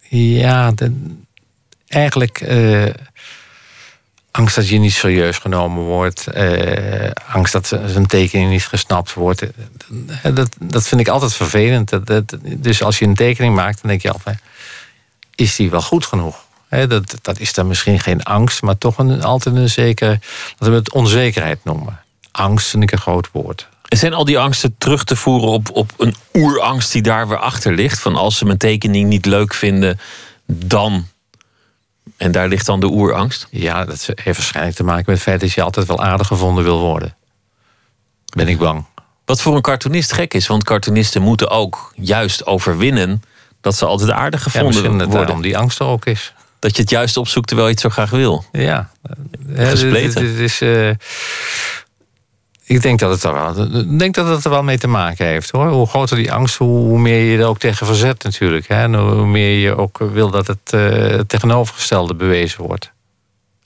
ja, 0.09 0.73
eigenlijk 1.87 2.41
eh, 2.41 2.85
angst 4.37 4.55
dat 4.57 4.69
je 4.69 4.79
niet 4.79 4.93
serieus 4.93 5.39
genomen 5.39 5.83
wordt. 5.83 6.27
eh, 6.27 7.11
angst 7.33 7.53
dat 7.53 7.67
zijn 7.67 8.07
tekening 8.07 8.51
niet 8.51 8.67
gesnapt 8.67 9.13
wordt. 9.15 9.43
Eh, 9.43 10.35
Dat, 10.35 10.57
dat 10.61 10.87
vind 10.89 11.01
ik 11.01 11.09
altijd 11.09 11.35
vervelend. 11.35 11.91
Dat, 12.07 12.37
dus 12.43 12.83
als 12.83 12.99
je 12.99 13.05
een 13.05 13.15
tekening 13.15 13.55
maakt, 13.55 13.81
dan 13.81 13.91
denk 13.91 14.03
je 14.03 14.13
altijd... 14.13 14.39
is 15.35 15.57
die 15.57 15.71
wel 15.71 15.83
goed 15.83 16.07
genoeg? 16.07 16.43
Dat, 16.69 17.15
dat 17.23 17.39
is 17.39 17.53
dan 17.53 17.67
misschien 17.67 18.01
geen 18.01 18.23
angst, 18.23 18.63
maar 18.63 18.79
toch 18.79 18.99
een, 18.99 19.23
altijd 19.23 19.57
een 19.57 19.69
zeker... 19.69 20.09
laten 20.59 20.71
we 20.71 20.75
het 20.75 20.93
onzekerheid 20.93 21.65
noemen. 21.65 22.01
Angst 22.31 22.69
vind 22.69 22.83
ik 22.83 22.93
een 22.93 22.99
groot 22.99 23.29
woord. 23.33 23.69
En 23.89 23.99
zijn 23.99 24.15
al 24.15 24.25
die 24.25 24.39
angsten 24.39 24.75
terug 24.79 25.05
te 25.05 25.17
voeren 25.17 25.49
op, 25.49 25.71
op 25.73 25.93
een 25.97 26.15
oerangst 26.33 26.93
die 26.93 27.03
daar 27.03 27.29
weer 27.29 27.39
achter 27.39 27.75
ligt? 27.75 28.01
Van 28.01 28.17
als 28.17 28.39
ze 28.39 28.45
mijn 28.45 28.59
tekening 28.59 29.09
niet 29.09 29.27
leuk 29.27 29.55
vinden, 29.55 30.01
dan. 30.47 31.07
En 32.25 32.33
daar 32.33 32.49
ligt 32.49 32.67
dan 32.67 32.81
de 32.81 32.87
oerangst? 32.91 33.47
Ja, 33.51 33.85
dat 33.85 34.09
heeft 34.15 34.37
waarschijnlijk 34.39 34.77
te 34.77 34.85
maken 34.85 35.05
met 35.07 35.15
het 35.15 35.25
feit 35.25 35.41
dat 35.41 35.53
je 35.53 35.63
altijd 35.63 35.87
wel 35.87 36.03
aardig 36.03 36.27
gevonden 36.27 36.65
wil 36.65 36.81
worden. 36.81 37.17
Ben 38.37 38.49
ik 38.49 38.59
bang. 38.59 38.85
Wat 39.25 39.41
voor 39.41 39.55
een 39.57 39.63
cartoonist 39.63 40.13
gek 40.13 40.35
is, 40.35 40.47
want 40.47 40.65
cartoonisten 40.65 41.23
moeten 41.23 41.51
ook 41.51 41.93
juist 41.97 42.47
overwinnen 42.47 43.23
dat 43.61 43.77
ze 43.77 43.85
altijd 43.85 44.11
aardig 44.11 44.45
Ja, 44.45 44.51
gevonden 44.51 44.83
dat 44.83 44.91
worden. 44.93 45.11
daarom 45.11 45.43
die 45.43 45.59
angst 45.59 45.79
er 45.79 45.87
ook 45.87 46.07
is. 46.07 46.33
Dat 46.59 46.77
je 46.77 46.83
het 46.83 46.91
juist 46.91 47.17
opzoekt 47.17 47.47
terwijl 47.47 47.69
je 47.69 47.75
het 47.75 47.83
zo 47.83 47.89
graag 47.89 48.11
wil. 48.11 48.45
Ja. 48.53 48.91
Gespleten. 49.55 50.27
Het 50.27 50.39
is, 50.39 50.61
eh, 50.61 50.91
ik 52.67 52.83
denk 52.83 52.99
dat, 52.99 53.11
het 53.11 53.23
er 53.23 53.35
wel, 53.35 53.81
ik 53.81 53.99
denk 53.99 54.15
dat 54.15 54.29
het 54.29 54.45
er 54.45 54.51
wel 54.51 54.63
mee 54.63 54.79
te 54.79 54.87
maken 54.87 55.27
heeft. 55.27 55.51
hoor. 55.51 55.69
Hoe 55.69 55.87
groter 55.87 56.17
die 56.17 56.33
angst, 56.33 56.57
hoe, 56.57 56.99
meer 56.99 57.33
je 57.33 57.39
er 57.39 57.47
ook 57.47 57.59
tegen 57.59 57.87
verzet 57.87 58.23
natuurlijk. 58.23 58.69
Hè? 58.69 58.83
En 58.83 58.95
hoe 58.95 59.27
meer 59.27 59.59
je 59.59 59.77
ook 59.77 59.99
wil 59.99 60.31
dat 60.31 60.47
het 60.47 60.73
eh, 60.73 61.19
tegenovergestelde 61.19 62.15
bewezen 62.15 62.63
wordt. 62.63 62.93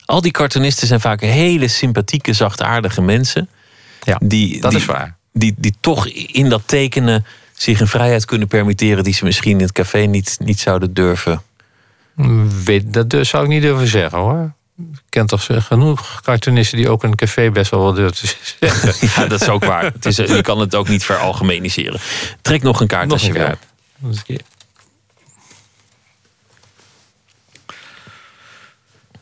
Al 0.05 0.21
die 0.21 0.31
cartoonisten 0.31 0.87
zijn 0.87 0.99
vaak 0.99 1.21
hele 1.21 1.67
sympathieke, 1.67 2.33
zachtaardige 2.33 3.01
mensen. 3.01 3.49
Ja, 4.03 4.19
die, 4.23 4.61
dat 4.61 4.71
die, 4.71 4.79
is 4.79 4.85
waar. 4.85 5.17
Die, 5.33 5.55
die 5.57 5.73
toch 5.79 6.07
in 6.07 6.49
dat 6.49 6.61
tekenen 6.65 7.25
zich 7.53 7.79
een 7.79 7.87
vrijheid 7.87 8.25
kunnen 8.25 8.47
permitteren 8.47 9.03
die 9.03 9.13
ze 9.13 9.25
misschien 9.25 9.51
in 9.51 9.61
het 9.61 9.71
café 9.71 9.99
niet, 9.99 10.37
niet 10.39 10.59
zouden 10.59 10.93
durven. 10.93 11.41
Weet, 12.63 12.93
dat 12.93 13.27
zou 13.27 13.43
ik 13.43 13.49
niet 13.49 13.61
durven 13.61 13.87
zeggen 13.87 14.19
hoor. 14.19 14.53
Ik 14.79 15.01
ken 15.09 15.25
toch 15.25 15.47
genoeg 15.49 16.21
cartoonisten 16.21 16.77
die 16.77 16.89
ook 16.89 17.03
in 17.03 17.09
een 17.09 17.15
café 17.15 17.51
best 17.51 17.71
wel 17.71 17.81
wat 17.81 17.95
durven 17.95 18.17
te 18.17 18.27
zeggen. 18.59 19.07
Ja, 19.15 19.27
dat 19.27 19.41
is 19.41 19.49
ook 19.49 19.65
waar. 19.65 19.83
Het 19.83 20.05
is, 20.05 20.15
je 20.15 20.41
kan 20.41 20.59
het 20.59 20.75
ook 20.75 20.87
niet 20.87 21.03
veralgemeniseren. 21.03 21.99
Trek 22.41 22.61
nog 22.61 22.79
een 22.79 22.87
kaart 22.87 23.07
Nog 23.07 23.13
als 23.13 23.25
je 23.25 23.57
keer. 24.25 24.41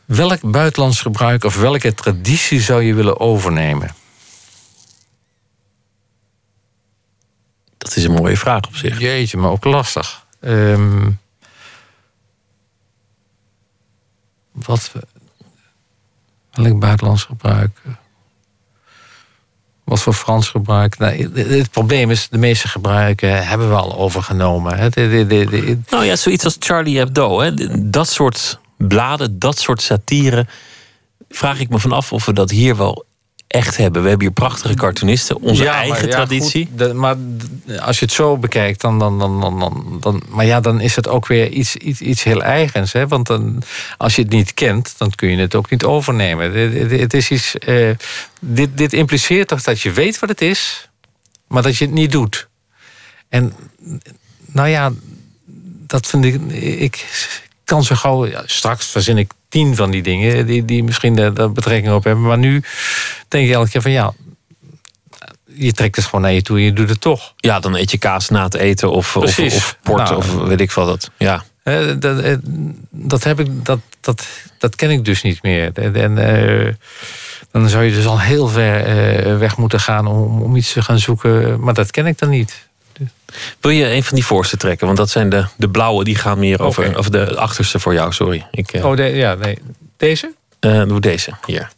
Welk 0.04 0.50
buitenlands 0.50 1.00
gebruik 1.00 1.44
of 1.44 1.56
welke 1.56 1.94
traditie 1.94 2.60
zou 2.60 2.82
je 2.82 2.94
willen 2.94 3.20
overnemen? 3.20 3.94
Dat 7.78 7.96
is 7.96 8.04
een 8.04 8.12
mooie 8.12 8.36
vraag 8.36 8.66
op 8.66 8.76
zich. 8.76 9.00
Jeetje, 9.00 9.36
maar 9.36 9.50
ook 9.50 9.64
lastig. 9.64 10.26
Ehm, 10.40 11.10
wat, 14.52 14.92
welk 16.62 16.78
buitenlands 16.78 17.24
gebruik? 17.24 17.70
Wat 19.84 20.00
voor 20.00 20.12
Frans 20.12 20.48
gebruik? 20.48 20.98
Nou, 20.98 21.30
het, 21.34 21.70
probleem 21.70 22.10
is, 22.10 22.28
de 22.28 22.38
meeste 22.38 22.68
gebruiken 22.68 23.46
hebben 23.46 23.68
we 23.68 23.74
al 23.74 23.96
overgenomen. 23.96 24.78
Nou 25.90 26.04
ja, 26.04 26.16
zoiets 26.16 26.44
als 26.44 26.56
Charlie 26.58 26.98
Hebdo. 26.98 27.40
Hè. 27.40 27.54
Dat 27.90 28.08
soort 28.08 28.58
bladen, 28.76 29.38
dat 29.38 29.58
soort 29.58 29.82
satire. 29.82 30.46
Vraag 31.28 31.60
ik 31.60 31.68
me 31.68 31.78
vanaf 31.78 32.12
of 32.12 32.26
we 32.26 32.32
dat 32.32 32.50
hier 32.50 32.76
wel 32.76 33.04
echt 33.48 33.76
hebben. 33.76 34.02
We 34.02 34.08
hebben 34.08 34.26
hier 34.26 34.34
prachtige 34.36 34.74
cartoonisten. 34.74 35.40
Onze 35.40 35.62
Ja, 35.62 35.72
maar 35.72 35.80
eigen 35.82 36.06
ja, 36.08 36.14
traditie. 36.14 36.66
goed, 36.70 36.78
de- 36.78 36.94
maar 36.94 37.16
als 37.80 37.98
je 37.98 38.04
het 38.04 38.14
zo 38.14 38.36
bekijkt, 38.36 38.80
dan, 38.80 38.98
dan, 38.98 39.18
dan, 39.18 39.40
dan, 39.40 39.96
dan, 40.00 40.22
maar 40.28 40.44
ja, 40.46 40.60
dan 40.60 40.80
is 40.80 40.96
het 40.96 41.08
ook 41.08 41.26
weer 41.26 41.48
iets, 41.50 41.76
iets, 41.76 42.00
iets 42.00 42.22
heel 42.22 42.42
eigens. 42.42 42.92
Hè? 42.92 43.08
Want 43.08 43.26
dan, 43.26 43.62
als 43.96 44.16
je 44.16 44.22
het 44.22 44.30
niet 44.30 44.54
kent, 44.54 44.94
dan 44.98 45.10
kun 45.14 45.28
je 45.30 45.36
het 45.36 45.54
ook 45.54 45.70
niet 45.70 45.84
overnemen. 45.84 46.52
Het- 46.52 46.72
Het, 46.90 47.00
het 47.00 47.14
is 47.14 47.30
iets, 47.30 47.58
eh, 47.58 47.90
dit, 48.40 48.68
dit 48.76 48.92
impliceert 48.92 49.48
toch 49.48 49.62
dat 49.62 49.80
je 49.80 49.92
weet 49.92 50.18
wat 50.18 50.28
het 50.28 50.40
is, 50.40 50.88
maar 51.46 51.62
dat 51.62 51.76
je 51.76 51.84
het 51.84 51.94
niet 51.94 52.12
doet. 52.12 52.48
En 53.28 53.52
nou 54.46 54.68
ja, 54.68 54.92
dat 55.86 56.06
vind 56.06 56.24
ik. 56.24 56.40
Ik 56.80 57.06
kan 57.64 57.84
zo 57.84 57.94
gauw. 57.94 58.26
ja, 58.26 58.42
straks 58.46 58.86
verzin 58.86 59.18
ik 59.18 59.32
tien 59.48 59.76
van 59.76 59.90
die 59.90 60.02
dingen 60.02 60.46
die, 60.46 60.64
die 60.64 60.84
misschien 60.84 61.14
daar 61.14 61.52
betrekking 61.52 61.94
op 61.94 62.04
hebben. 62.04 62.24
Maar 62.24 62.38
nu 62.38 62.62
denk 63.28 63.46
je 63.46 63.54
elke 63.54 63.70
keer 63.70 63.82
van 63.82 63.90
ja. 63.90 64.12
Je 65.44 65.72
trekt 65.72 65.96
het 65.96 66.04
gewoon 66.04 66.20
naar 66.20 66.32
je 66.32 66.42
toe 66.42 66.56
en 66.56 66.62
je 66.62 66.72
doet 66.72 66.88
het 66.88 67.00
toch. 67.00 67.34
Ja, 67.36 67.60
dan 67.60 67.74
eet 67.74 67.90
je 67.90 67.98
kaas 67.98 68.28
na 68.28 68.42
het 68.42 68.54
eten 68.54 68.90
of, 68.90 69.16
of, 69.16 69.38
of 69.38 69.76
port 69.82 70.02
Nou, 70.02 70.16
of 70.16 70.34
weet 70.34 70.60
ik 70.60 70.70
veel 70.70 70.86
dat. 70.86 71.10
Ja. 71.16 71.44
Eh, 71.62 71.94
dat, 71.98 72.38
dat, 72.90 73.24
heb 73.24 73.40
ik, 73.40 73.64
dat, 73.64 73.78
dat, 74.00 74.26
dat 74.58 74.76
ken 74.76 74.90
ik 74.90 75.04
dus 75.04 75.22
niet 75.22 75.42
meer. 75.42 75.70
En, 75.74 75.94
en, 75.94 76.18
eh, 76.18 76.74
dan 77.50 77.68
zou 77.68 77.84
je 77.84 77.90
dus 77.90 78.06
al 78.06 78.20
heel 78.20 78.48
ver 78.48 78.84
eh, 78.84 79.38
weg 79.38 79.56
moeten 79.56 79.80
gaan 79.80 80.06
om, 80.06 80.42
om 80.42 80.56
iets 80.56 80.72
te 80.72 80.82
gaan 80.82 80.98
zoeken. 80.98 81.60
Maar 81.60 81.74
dat 81.74 81.90
ken 81.90 82.06
ik 82.06 82.18
dan 82.18 82.28
niet. 82.28 82.67
Wil 83.60 83.70
je 83.70 83.92
een 83.92 84.02
van 84.04 84.14
die 84.14 84.24
voorste 84.24 84.56
trekken? 84.56 84.86
Want 84.86 84.98
dat 84.98 85.10
zijn 85.10 85.28
de, 85.28 85.46
de 85.56 85.68
blauwe, 85.70 86.04
die 86.04 86.14
gaan 86.16 86.38
meer 86.38 86.62
over. 86.62 86.98
Of 86.98 87.08
de 87.08 87.36
achterste 87.36 87.80
voor 87.80 87.92
jou, 87.92 88.12
sorry. 88.12 88.46
Ik, 88.50 88.72
eh, 88.72 88.84
Oh, 88.84 88.96
de, 88.96 89.02
ja, 89.02 89.34
nee. 89.34 89.58
Deze? 89.96 90.34
eh, 90.60 90.82
doe 90.84 91.00
deze, 91.00 91.32
hier. 91.46 91.70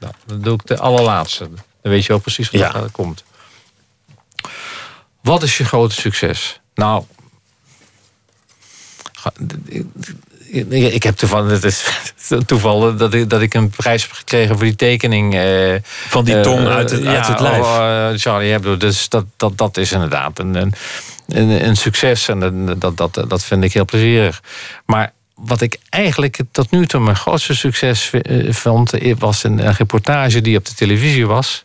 Nou, 0.00 0.12
dan 0.26 0.40
doe 0.40 0.54
ik 0.54 0.66
de 0.66 0.78
allerlaatste. 0.78 1.48
Dan 1.82 1.92
weet 1.92 2.02
je 2.02 2.08
wel 2.08 2.18
precies 2.18 2.50
wat 2.50 2.60
Ja. 2.60 2.74
er 2.74 2.90
komt. 2.90 3.24
Wat 5.20 5.42
is 5.42 5.56
je 5.58 5.64
grote 5.64 5.94
succes? 5.94 6.60
Nou, 6.74 7.04
ik- 10.48 10.92
ik 10.92 11.02
heb 11.02 11.16
toevallig, 11.16 11.50
het 11.50 11.64
is 11.64 11.84
toevallig 12.46 12.96
dat 12.96 13.14
ik, 13.14 13.30
dat 13.30 13.40
ik 13.40 13.54
een 13.54 13.70
prijs 13.70 14.02
heb 14.02 14.12
gekregen 14.12 14.56
voor 14.56 14.64
die 14.64 14.76
tekening. 14.76 15.34
eh, 15.34 15.74
Van 15.84 16.24
die 16.24 16.34
eh, 16.36 16.42
tong 16.42 16.66
uit 16.66 16.90
het- 16.90 17.02
ja, 17.02 17.14
uit 17.16 17.26
het 17.26 17.40
lijf. 17.40 17.62
oh, 17.62 18.08
eh, 18.10 18.18
Charlie 18.18 18.50
Hebdo. 18.50 18.76
Dus 18.76 19.08
dat, 19.08 19.24
dat, 19.36 19.58
dat 19.58 19.76
is 19.76 19.92
inderdaad 19.92 20.38
een, 20.38 20.54
een, 20.54 20.72
een, 21.28 21.66
een 21.66 21.76
succes. 21.76 22.28
En 22.28 22.66
dat, 22.78 22.96
dat, 22.96 23.24
dat 23.28 23.44
vind 23.44 23.64
ik 23.64 23.72
heel 23.72 23.84
plezierig. 23.84 24.42
Maar 24.86 25.12
wat 25.34 25.60
ik 25.60 25.76
eigenlijk 25.88 26.38
tot 26.52 26.70
nu 26.70 26.86
toe 26.86 27.00
mijn 27.00 27.16
grootste 27.16 27.54
succes 27.54 28.10
eh, 28.10 28.52
vond... 28.52 28.92
was 29.18 29.44
een 29.44 29.72
reportage 29.72 30.40
die 30.40 30.56
op 30.58 30.64
de 30.64 30.74
televisie 30.74 31.26
was 31.26 31.64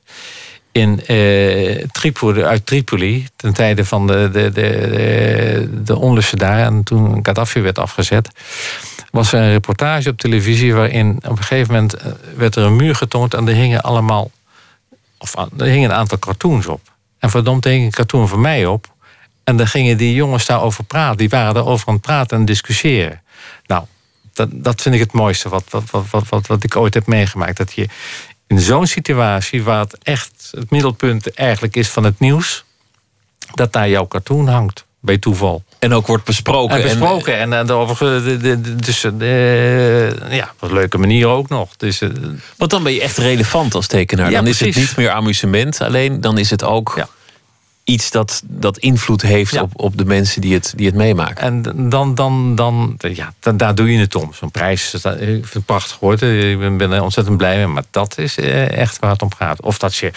in 0.71 1.05
eh, 1.05 1.85
Tripoli, 1.91 2.43
uit 2.43 2.65
Tripoli, 2.65 3.27
ten 3.35 3.53
tijde 3.53 3.85
van 3.85 4.07
de, 4.07 4.29
de, 4.31 4.51
de, 4.51 5.81
de, 5.83 5.97
onlusten 5.97 6.37
daar. 6.37 6.59
En 6.59 6.83
toen 6.83 7.19
Gaddafi 7.23 7.61
werd 7.61 7.79
afgezet, 7.79 8.29
was 9.11 9.33
er 9.33 9.39
een 9.39 9.51
reportage 9.51 10.09
op 10.09 10.17
televisie 10.17 10.73
waarin 10.73 11.15
op 11.15 11.37
een 11.37 11.43
gegeven 11.43 11.73
moment 11.73 11.93
eh, 11.93 12.11
werd 12.35 12.55
er 12.55 12.63
een 12.63 12.75
muur 12.75 12.95
getoond 12.95 13.33
en 13.33 13.47
er 13.47 13.53
hingen 13.53 13.81
allemaal, 13.81 14.31
of 15.17 15.35
er 15.57 15.65
hingen 15.65 15.89
een 15.89 15.95
aantal 15.95 16.19
cartoons 16.19 16.67
op. 16.67 16.81
En 17.19 17.29
verdomd, 17.29 17.65
er 17.65 17.71
hing 17.71 17.85
een 17.85 17.91
cartoon 17.91 18.27
van 18.27 18.41
mij 18.41 18.65
op. 18.65 18.93
En 19.43 19.57
dan 19.57 19.67
gingen 19.67 19.97
die 19.97 20.13
jongens 20.13 20.45
daarover 20.45 20.83
praten. 20.83 21.17
Die 21.17 21.29
waren 21.29 21.53
daarover 21.53 21.87
aan 21.87 21.93
het 21.93 22.03
praten 22.03 22.37
en 22.37 22.45
discussiëren. 22.45 23.21
Nou, 23.65 23.83
dat, 24.33 24.49
dat 24.51 24.81
vind 24.81 24.95
ik 24.95 25.01
het 25.01 25.11
mooiste 25.11 25.49
wat, 25.49 25.63
wat, 25.69 25.83
wat, 25.91 26.29
wat, 26.29 26.47
wat 26.47 26.63
ik 26.63 26.75
ooit 26.75 26.93
heb 26.93 27.07
meegemaakt. 27.07 27.57
Dat 27.57 27.73
je 27.73 27.87
in 28.51 28.59
zo'n 28.59 28.87
situatie, 28.87 29.63
waar 29.63 29.79
het 29.79 29.97
echt 30.03 30.51
het 30.51 30.69
middelpunt 30.69 31.33
eigenlijk 31.33 31.75
is 31.75 31.87
van 31.89 32.03
het 32.03 32.19
nieuws, 32.19 32.63
dat 33.53 33.73
daar 33.73 33.89
jouw 33.89 34.07
cartoon 34.07 34.47
hangt. 34.47 34.85
Bij 34.99 35.17
toeval. 35.17 35.63
En 35.79 35.93
ook 35.93 36.07
wordt 36.07 36.23
besproken. 36.23 36.75
En 36.75 36.81
besproken. 36.83 37.37
En, 37.37 37.53
en 37.53 37.65
de- 37.65 38.75
dus, 38.75 39.03
eh, 39.03 40.31
ja, 40.31 40.51
op 40.59 40.69
een 40.69 40.73
leuke 40.73 40.97
manier 40.97 41.27
ook 41.27 41.49
nog. 41.49 41.69
Dus, 41.77 42.01
eh, 42.01 42.09
Want 42.57 42.71
dan 42.71 42.83
ben 42.83 42.93
je 42.93 43.01
echt 43.01 43.17
relevant 43.17 43.75
als 43.75 43.87
tekenaar. 43.87 44.29
Ja, 44.31 44.35
dan 44.37 44.47
is 44.47 44.59
het 44.59 44.75
niet 44.75 44.97
meer 44.97 45.09
amusement 45.11 45.81
alleen. 45.81 46.21
Dan 46.21 46.37
is 46.37 46.49
het 46.49 46.63
ook 46.63 47.07
iets 47.91 48.11
dat, 48.11 48.41
dat 48.45 48.77
invloed 48.77 49.21
heeft 49.21 49.61
op, 49.61 49.71
op 49.75 49.97
de 49.97 50.05
mensen 50.05 50.41
die 50.41 50.53
het, 50.53 50.73
die 50.75 50.85
het 50.85 50.95
meemaken. 50.95 51.43
En 51.43 51.89
dan, 51.89 52.15
dan, 52.15 52.55
dan, 52.55 52.97
ja, 53.13 53.33
dan, 53.39 53.57
daar 53.57 53.75
doe 53.75 53.91
je 53.91 53.99
het 53.99 54.15
om. 54.15 54.33
Zo'n 54.33 54.51
prijs, 54.51 54.91
dat, 55.01 55.13
ik 55.13 55.27
vind 55.27 55.53
het 55.53 55.65
prachtig 55.65 55.97
hoor. 55.99 56.13
Ik 56.13 56.59
ben, 56.59 56.77
ben 56.77 56.91
er 56.91 57.01
ontzettend 57.01 57.37
blij 57.37 57.57
mee. 57.57 57.67
Maar 57.67 57.83
dat 57.91 58.17
is 58.17 58.37
eh, 58.37 58.77
echt 58.77 58.99
waar 58.99 59.11
het 59.11 59.21
om 59.21 59.33
gaat. 59.33 59.61
Of 59.61 59.77
dat 59.77 59.95
je, 59.95 60.11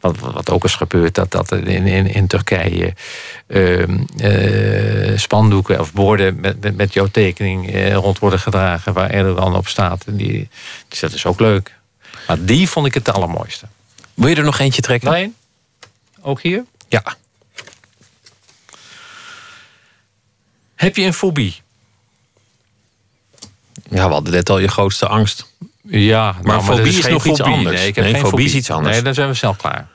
wat, 0.00 0.18
wat 0.18 0.50
ook 0.50 0.64
is 0.64 0.74
gebeurd, 0.74 1.14
dat, 1.14 1.30
dat 1.30 1.52
in, 1.52 1.86
in, 1.86 2.06
in 2.06 2.26
Turkije 2.26 2.94
ehm, 3.46 3.98
eh, 4.16 5.18
spandoeken 5.18 5.80
of 5.80 5.92
borden 5.92 6.40
met, 6.40 6.60
met, 6.60 6.76
met 6.76 6.92
jouw 6.92 7.06
tekening 7.06 7.72
eh, 7.72 7.94
rond 7.94 8.18
worden 8.18 8.38
gedragen. 8.38 8.92
Waar 8.92 9.10
Erdogan 9.10 9.56
op 9.56 9.68
staat. 9.68 10.04
En 10.06 10.16
die, 10.16 10.48
dus 10.88 11.00
dat 11.00 11.12
is 11.12 11.26
ook 11.26 11.40
leuk. 11.40 11.74
Maar 12.26 12.44
die 12.44 12.68
vond 12.68 12.86
ik 12.86 12.94
het 12.94 13.12
allermooiste. 13.12 13.66
Wil 14.14 14.28
je 14.28 14.36
er 14.36 14.44
nog 14.44 14.58
eentje 14.58 14.82
trekken? 14.82 15.10
Nee? 15.10 15.32
Ook 16.20 16.40
hier? 16.40 16.64
Ja. 16.94 17.16
Heb 20.74 20.96
je 20.96 21.04
een 21.04 21.14
fobie? 21.14 21.62
Ja, 23.90 24.06
we 24.06 24.12
hadden 24.12 24.32
net 24.32 24.50
al 24.50 24.58
je 24.58 24.68
grootste 24.68 25.06
angst. 25.06 25.52
Ja, 25.82 26.32
maar 26.32 26.42
nou, 26.42 26.66
dat 26.66 26.76
fobie 26.76 26.98
is, 26.98 27.06
nog 27.06 27.24
iets 27.26 27.38
fobie. 27.38 27.54
anders. 27.54 27.76
Nee, 27.76 27.86
ik 27.86 27.94
heb 27.94 28.04
geen 28.04 28.16
fobie 28.26 28.44
is 28.46 28.54
iets 28.54 28.70
anders. 28.70 28.94
Nee, 28.94 29.02
dan 29.04 29.14
zijn 29.14 29.28
we 29.28 29.34
snel 29.34 29.54
klaar. 29.54 29.88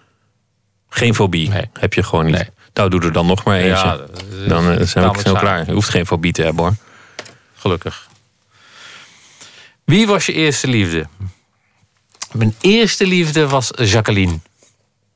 Geen 0.89 1.15
fobie 1.15 1.51
heb 1.73 1.93
je 1.93 2.03
gewoon 2.03 2.25
niet. 2.25 2.51
Nou, 2.73 2.89
doe 2.89 3.01
er 3.01 3.11
dan 3.11 3.25
nog 3.25 3.43
maar 3.43 3.55
eentje. 3.57 3.69
Ja, 3.85 3.93
is- 3.93 4.47
dan 4.47 4.63
eh, 4.63 4.65
zijn 4.65 4.79
we 4.79 4.85
snel 4.85 5.13
samen. 5.15 5.39
klaar. 5.39 5.65
Je 5.65 5.71
hoeft 5.71 5.89
geen 5.89 6.05
fobie 6.05 6.31
te 6.31 6.41
hebben 6.41 6.63
hoor. 6.63 6.75
Gelukkig. 7.55 8.07
Wie 9.83 10.07
was 10.07 10.25
je 10.25 10.33
eerste 10.33 10.67
liefde? 10.67 11.07
Mijn 12.31 12.55
eerste 12.61 13.05
liefde 13.07 13.47
was 13.47 13.71
Jacqueline. 13.75 14.39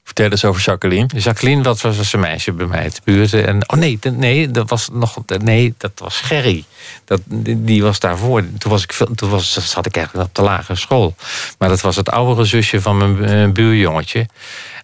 Vertel 0.03 0.29
eens 0.29 0.45
over 0.45 0.61
Jacqueline. 0.61 1.07
Jacqueline, 1.17 1.61
dat 1.63 1.81
was, 1.81 1.97
was 1.97 2.13
een 2.13 2.19
meisje 2.19 2.51
bij 2.51 2.65
mij 2.65 2.79
uit 2.81 2.95
de 2.95 3.01
buurt. 3.03 3.33
En, 3.33 3.69
oh 3.69 3.77
nee, 3.79 3.97
dat- 3.99 4.15
nee, 4.15 4.51
dat 4.51 4.69
was 4.69 4.89
nog. 4.91 5.17
Nee, 5.37 5.73
dat 5.77 5.91
was 5.95 6.19
Gerry. 6.21 6.63
Dat, 7.05 7.21
die, 7.27 7.83
was 7.83 7.99
daarvoor. 7.99 8.43
Toen, 8.57 8.71
was 8.71 8.83
ik, 8.83 8.91
toen 9.15 9.29
was, 9.29 9.69
zat 9.71 9.85
ik 9.85 9.95
eigenlijk 9.95 10.27
op 10.27 10.35
de 10.35 10.41
lagere 10.41 10.77
school. 10.77 11.15
Maar 11.57 11.69
dat 11.69 11.81
was 11.81 11.95
het 11.95 12.09
oudere 12.09 12.45
zusje 12.47 12.81
van 12.81 12.97
mijn 12.97 13.25
eh, 13.47 13.51
buurjongetje. 13.51 14.27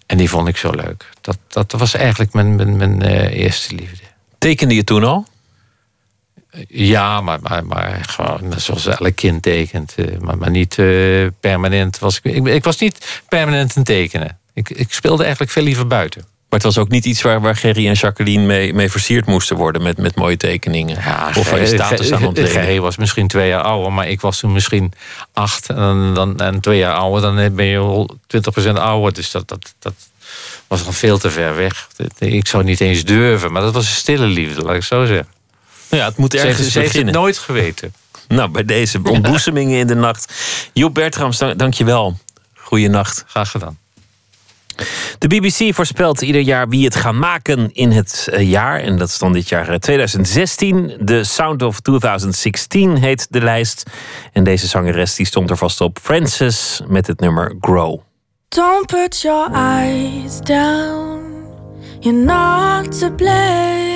En 0.05 0.17
die 0.17 0.29
vond 0.29 0.47
ik 0.47 0.57
zo 0.57 0.69
leuk. 0.71 1.09
Dat, 1.21 1.37
dat 1.47 1.71
was 1.71 1.93
eigenlijk 1.93 2.33
mijn, 2.33 2.55
mijn, 2.55 2.77
mijn 2.77 3.01
eh, 3.01 3.39
eerste 3.43 3.75
liefde. 3.75 4.03
Tekende 4.37 4.75
je 4.75 4.83
toen 4.83 5.03
al? 5.03 5.27
Ja, 6.67 7.21
maar, 7.21 7.39
maar, 7.41 7.65
maar 7.65 7.99
gewoon 8.09 8.53
zoals 8.57 8.85
elk 8.85 9.15
kind 9.15 9.41
tekent. 9.41 9.93
eh, 9.95 10.17
Maar, 10.19 10.37
maar 10.37 10.49
niet 10.49 10.75
permanent. 11.39 11.99
Was 11.99 12.19
ik, 12.23 12.33
ik, 12.33 12.45
ik 12.47 12.63
was 12.63 12.77
niet 12.79 13.21
permanent 13.29 13.75
het 13.75 13.85
tekenen. 13.85 14.37
Ik, 14.59 14.69
ik 14.69 14.93
speelde 14.93 15.21
eigenlijk 15.21 15.51
veel 15.51 15.63
liever 15.63 15.87
buiten. 15.87 16.21
Maar 16.21 16.59
het 16.59 16.63
was 16.63 16.77
ook 16.77 16.89
niet 16.89 17.05
iets 17.05 17.21
waar, 17.21 17.41
waar 17.41 17.55
Gerry 17.55 17.87
en 17.87 17.93
Jacqueline 17.93 18.45
mee, 18.45 18.73
mee 18.73 18.91
versierd 18.91 19.25
moesten 19.25 19.55
worden 19.55 19.81
met, 19.81 19.97
met 19.97 20.15
mooie 20.15 20.37
tekeningen. 20.37 20.97
of 21.35 21.49
waar 21.49 21.59
je 21.59 21.65
status 21.65 22.11
aan 22.11 22.25
ontlenen. 22.25 22.51
Gerry 22.51 22.79
was 22.79 22.97
misschien 22.97 23.27
twee 23.27 23.47
jaar 23.47 23.61
ouder, 23.61 23.93
maar 23.93 24.07
ik 24.09 24.21
was 24.21 24.39
toen 24.39 24.51
misschien 24.53 24.93
acht. 25.33 25.69
En, 25.69 26.11
dan, 26.13 26.39
en 26.39 26.59
twee 26.59 26.77
jaar 26.77 26.93
ouder, 26.93 27.21
dan 27.21 27.55
ben 27.55 27.65
je 27.65 27.77
al 27.77 28.17
20% 28.67 28.71
ouder. 28.73 29.13
Dus 29.13 29.31
dat, 29.31 29.47
dat, 29.47 29.73
dat 29.79 29.93
was 30.67 30.85
al 30.85 30.91
veel 30.91 31.17
te 31.17 31.29
ver 31.29 31.55
weg. 31.55 31.87
Ik 32.17 32.47
zou 32.47 32.63
niet 32.63 32.81
eens 32.81 33.03
durven, 33.03 33.51
maar 33.51 33.61
dat 33.61 33.73
was 33.73 33.85
een 33.85 33.95
stille 33.95 34.25
liefde, 34.25 34.61
laat 34.61 34.75
ik 34.75 34.83
zo 34.83 35.05
zeggen. 35.05 35.27
Ja, 35.89 36.05
het 36.05 36.17
moet 36.17 36.31
Ze 36.31 36.39
ergens 36.39 36.57
ze 36.57 36.63
heeft 36.63 36.75
het 36.75 36.85
beginnen. 36.85 37.13
nooit 37.13 37.37
geweten. 37.37 37.93
Nou, 38.27 38.49
bij 38.49 38.65
deze 38.65 38.99
ontboezemingen 39.11 39.79
in 39.79 39.87
de 39.87 39.95
nacht. 39.95 40.33
Joep 40.73 40.93
Bertrams, 40.93 41.37
dank 41.37 41.73
je 41.73 41.83
wel. 41.83 42.17
Goeienacht. 42.55 43.23
Graag 43.27 43.51
gedaan. 43.51 43.77
De 45.17 45.27
BBC 45.27 45.75
voorspelt 45.75 46.21
ieder 46.21 46.41
jaar 46.41 46.69
wie 46.69 46.85
het 46.85 46.95
gaan 46.95 47.19
maken 47.19 47.69
in 47.73 47.91
het 47.91 48.27
eh, 48.31 48.49
jaar. 48.49 48.79
En 48.79 48.97
dat 48.97 49.07
is 49.07 49.17
dan 49.17 49.33
dit 49.33 49.49
jaar 49.49 49.69
eh, 49.69 49.75
2016. 49.75 51.01
The 51.05 51.23
Sound 51.23 51.61
of 51.61 51.79
2016 51.79 52.97
heet 52.97 53.27
de 53.29 53.41
lijst. 53.41 53.83
En 54.33 54.43
deze 54.43 54.67
zangeres 54.67 55.15
die 55.15 55.25
stond 55.25 55.49
er 55.49 55.57
vast 55.57 55.81
op. 55.81 55.99
Frances 56.01 56.81
met 56.87 57.07
het 57.07 57.19
nummer 57.19 57.55
Grow. 57.59 57.99
Don't 58.49 58.85
put 58.85 59.21
your 59.21 59.51
eyes 59.53 60.39
down. 60.39 61.19
You're 61.99 62.23
not 62.23 62.99
to 62.99 63.11
blame. 63.11 63.89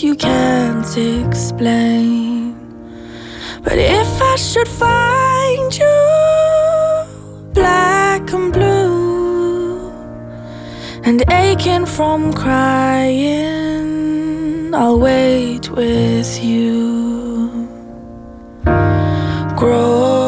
you 0.01 0.15
can't 0.15 0.97
explain. 0.97 2.46
But 3.67 3.79
if 3.79 4.21
I 4.21 4.35
should 4.37 4.69
find 4.69 5.77
you 5.77 5.99
black 7.53 8.31
and 8.31 8.53
blue 8.53 9.91
and 11.03 11.21
aching 11.29 11.85
from 11.85 12.31
crying, 12.31 13.83
I'll 14.73 14.97
wait 14.97 15.69
with 15.69 16.41
you. 16.41 17.67
Grow, 19.57 20.26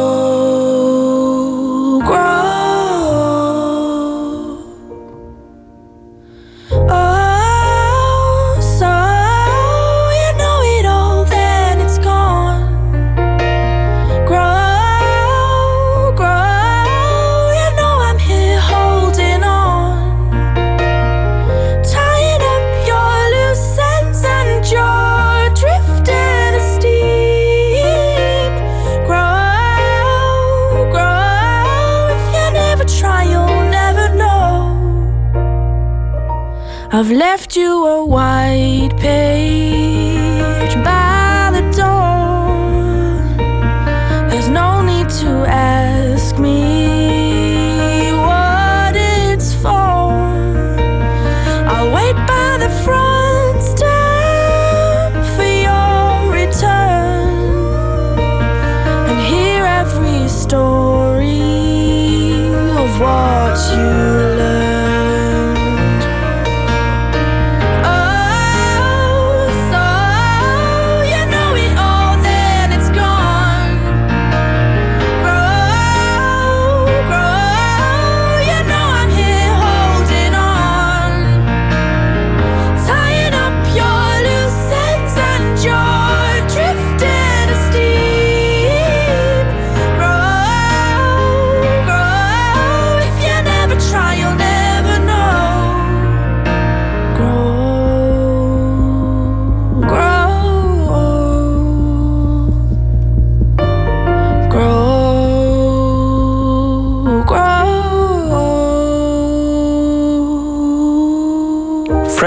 I've 37.00 37.12
left 37.12 37.56
you 37.56 37.86
a 37.88 38.04
white 38.04 38.90
page 38.98 39.59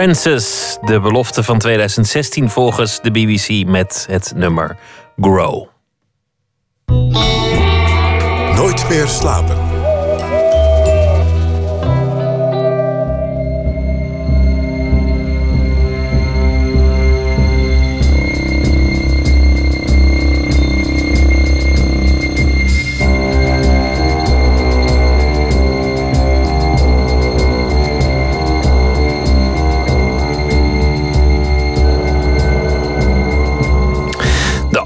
grow. 0.02 0.12
Frances, 0.14 0.76
de 0.80 1.00
belofte 1.00 1.42
van 1.42 1.58
2016 1.58 2.50
volgens 2.50 3.00
de 3.00 3.10
BBC 3.10 3.66
met 3.66 4.06
het 4.10 4.32
nummer 4.34 4.76
Grow. 5.20 5.66
Nooit 8.54 8.88
meer 8.88 9.06
slapen. 9.06 9.61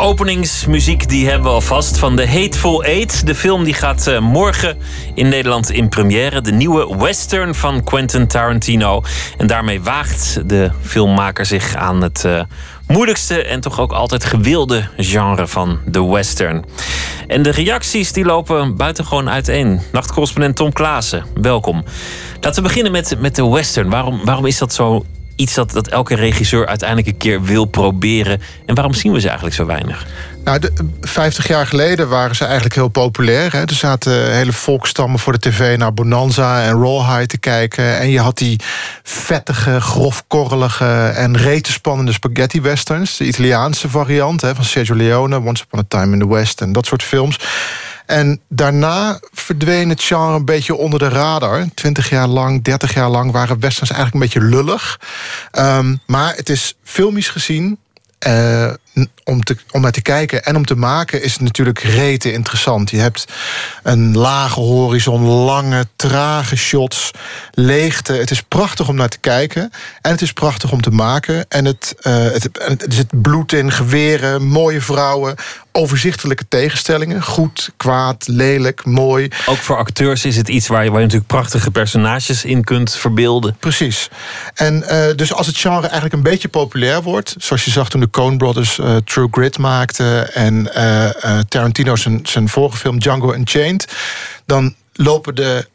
Openingsmuziek 0.07 1.09
die 1.09 1.29
hebben 1.29 1.49
we 1.49 1.55
alvast 1.55 1.99
van 1.99 2.17
The 2.17 2.27
Hateful 2.27 2.85
Eight. 2.85 3.27
De 3.27 3.35
film 3.35 3.65
die 3.65 3.75
gaat 3.75 4.07
eh, 4.07 4.19
morgen 4.19 4.79
in 5.15 5.29
Nederland 5.29 5.71
in 5.71 5.89
première. 5.89 6.41
De 6.41 6.53
nieuwe 6.53 6.97
western 6.97 7.55
van 7.55 7.85
Quentin 7.85 8.27
Tarantino. 8.27 9.03
En 9.39 9.47
daarmee 9.47 9.83
waagt 9.83 10.49
de 10.49 10.71
filmmaker 10.83 11.47
zich 11.47 11.75
aan 11.75 12.03
het 12.03 12.25
eh, 12.25 12.41
moeilijkste 12.87 13.43
en 13.43 13.61
toch 13.61 13.81
ook 13.81 13.93
altijd 13.93 14.25
gewilde 14.25 14.89
genre 14.97 15.47
van 15.47 15.79
de 15.87 16.05
western. 16.05 16.65
En 17.27 17.43
de 17.43 17.51
reacties 17.51 18.13
die 18.13 18.25
lopen 18.25 18.77
buitengewoon 18.77 19.31
uiteen. 19.31 19.81
Nachtcorrespondent 19.93 20.57
Tom 20.57 20.73
Klaassen, 20.73 21.25
welkom. 21.35 21.85
Laten 22.41 22.63
we 22.63 22.69
beginnen 22.69 22.93
met, 22.93 23.17
met 23.19 23.37
de 23.37 23.49
western. 23.49 23.91
Waarom, 23.91 24.25
waarom 24.25 24.47
is 24.47 24.59
dat 24.59 24.73
zo 24.73 25.05
iets 25.37 25.55
dat, 25.55 25.71
dat 25.71 25.89
elke 25.89 26.15
regisseur 26.15 26.67
uiteindelijk 26.67 27.09
een 27.09 27.17
keer 27.17 27.43
wil 27.43 27.65
proberen? 27.65 28.41
En 28.67 28.75
waarom 28.75 28.95
zien 28.95 29.13
we 29.13 29.21
ze 29.21 29.27
eigenlijk 29.27 29.57
zo 29.57 29.67
weinig? 29.67 30.07
Nou, 30.45 30.59
de, 30.59 30.73
50 31.01 31.49
jaar 31.49 31.67
geleden 31.67 32.09
waren 32.09 32.37
ze 32.37 32.45
eigenlijk 32.45 32.75
heel 32.75 32.89
populair. 32.89 33.53
Hè. 33.53 33.61
Er 33.61 33.75
zaten 33.75 34.33
hele 34.35 34.53
volkstammen 34.53 35.19
voor 35.19 35.33
de 35.33 35.39
tv 35.39 35.77
naar 35.77 35.95
Bonanza 35.95 36.63
en 36.63 36.83
Rawhide 36.83 37.27
te 37.27 37.39
kijken. 37.39 37.99
En 37.99 38.11
je 38.11 38.21
had 38.21 38.39
die 38.39 38.61
vettige, 39.03 39.81
grofkorrelige 39.81 41.13
en 41.17 41.37
rete 41.37 41.73
spannende 41.73 42.13
spaghetti 42.13 42.61
westerns. 42.61 43.17
De 43.17 43.25
Italiaanse 43.25 43.89
variant 43.89 44.41
hè, 44.41 44.55
van 44.55 44.65
Sergio 44.65 44.95
Leone, 44.95 45.41
Once 45.41 45.63
Upon 45.63 45.81
a 45.81 45.85
Time 45.89 46.13
in 46.13 46.19
the 46.19 46.29
West 46.29 46.61
en 46.61 46.73
dat 46.73 46.87
soort 46.87 47.03
films. 47.03 47.39
En 48.07 48.41
daarna 48.49 49.21
verdween 49.33 49.89
het 49.89 50.03
genre 50.03 50.35
een 50.35 50.45
beetje 50.45 50.75
onder 50.75 50.99
de 50.99 51.09
radar. 51.09 51.67
20 51.75 52.11
jaar 52.11 52.27
lang, 52.27 52.63
30 52.65 52.95
jaar 52.95 53.11
lang 53.11 53.33
waren 53.33 53.61
westerns 53.61 53.91
eigenlijk 53.91 54.15
een 54.15 54.31
beetje 54.31 54.57
lullig. 54.57 55.01
Ehm, 55.51 55.97
maar 56.07 56.35
het 56.37 56.49
is 56.49 56.77
filmisch 56.83 57.29
gezien 57.29 57.79
eh, 58.19 58.73
om, 59.25 59.45
te, 59.45 59.57
om 59.71 59.81
naar 59.81 59.93
te 59.93 60.03
kijken 60.03 60.45
en 60.45 60.57
om 60.57 60.65
te 60.65 60.77
maken 60.77 61.23
is 61.23 61.33
het 61.33 61.41
natuurlijk 61.41 61.79
rete 61.79 62.33
interessant. 62.33 62.91
Je 62.91 62.99
hebt 62.99 63.25
een 63.83 64.17
lage 64.17 64.61
horizon, 64.61 65.23
lange, 65.23 65.87
trage 65.97 66.57
shots, 66.57 67.11
leegte. 67.51 68.13
Het 68.13 68.31
is 68.31 68.43
prachtig 68.43 68.89
om 68.89 68.97
naar 68.97 69.09
te 69.09 69.19
kijken 69.19 69.71
en 70.01 70.11
het 70.11 70.23
is 70.23 70.33
prachtig 70.33 70.73
om 70.73 70.81
te 70.81 70.91
maken. 70.91 71.47
En 71.49 71.65
het, 71.65 71.95
eh, 72.01 72.15
het, 72.15 72.49
er 72.57 72.93
zit 72.93 73.23
bloed 73.23 73.53
in, 73.53 73.73
geweren, 73.73 74.43
mooie 74.43 74.81
vrouwen, 74.81 75.35
overzichtelijke 75.73 76.49
tegenstellingen. 76.49 77.23
Goed, 77.23 77.71
kwaad, 77.77 78.29
lelijk, 78.29 78.85
mooi. 78.85 79.29
Ook 79.47 79.57
voor 79.57 79.77
acteurs 79.77 80.25
is 80.25 80.37
het 80.37 80.49
iets 80.49 80.67
waar 80.67 80.85
je, 80.85 80.91
waar 80.91 80.99
je 81.01 81.05
natuurlijk 81.05 81.33
prachtige 81.33 81.71
personages 81.71 82.45
in 82.45 82.65
kunt 82.65 82.95
verbeelden. 82.95 83.57
Precies. 83.59 84.09
En 84.55 84.89
eh, 84.89 85.17
dus 85.17 85.33
als 85.33 85.47
het 85.47 85.57
genre 85.57 85.83
eigenlijk 85.83 86.15
een 86.15 86.23
beetje 86.23 86.49
populair 86.49 87.03
wordt, 87.03 87.35
zoals 87.39 87.65
je 87.65 87.71
zag 87.71 87.89
toen 87.89 88.01
de 88.01 88.11
Coen 88.11 88.39
Brothers 88.39 88.79
eh, 88.87 88.97
True 88.97 89.29
Grit 89.31 89.59
maakten 89.59 90.35
en 90.35 90.75
eh, 90.75 91.25
eh, 91.25 91.39
Tarantino 91.49 91.97
zijn, 91.97 92.21
zijn 92.23 92.49
vorige 92.49 92.77
film 92.77 92.99
Django 92.99 93.33
Unchained, 93.33 93.95
dan 94.45 94.75
lopen 94.93 95.35
de 95.35 95.67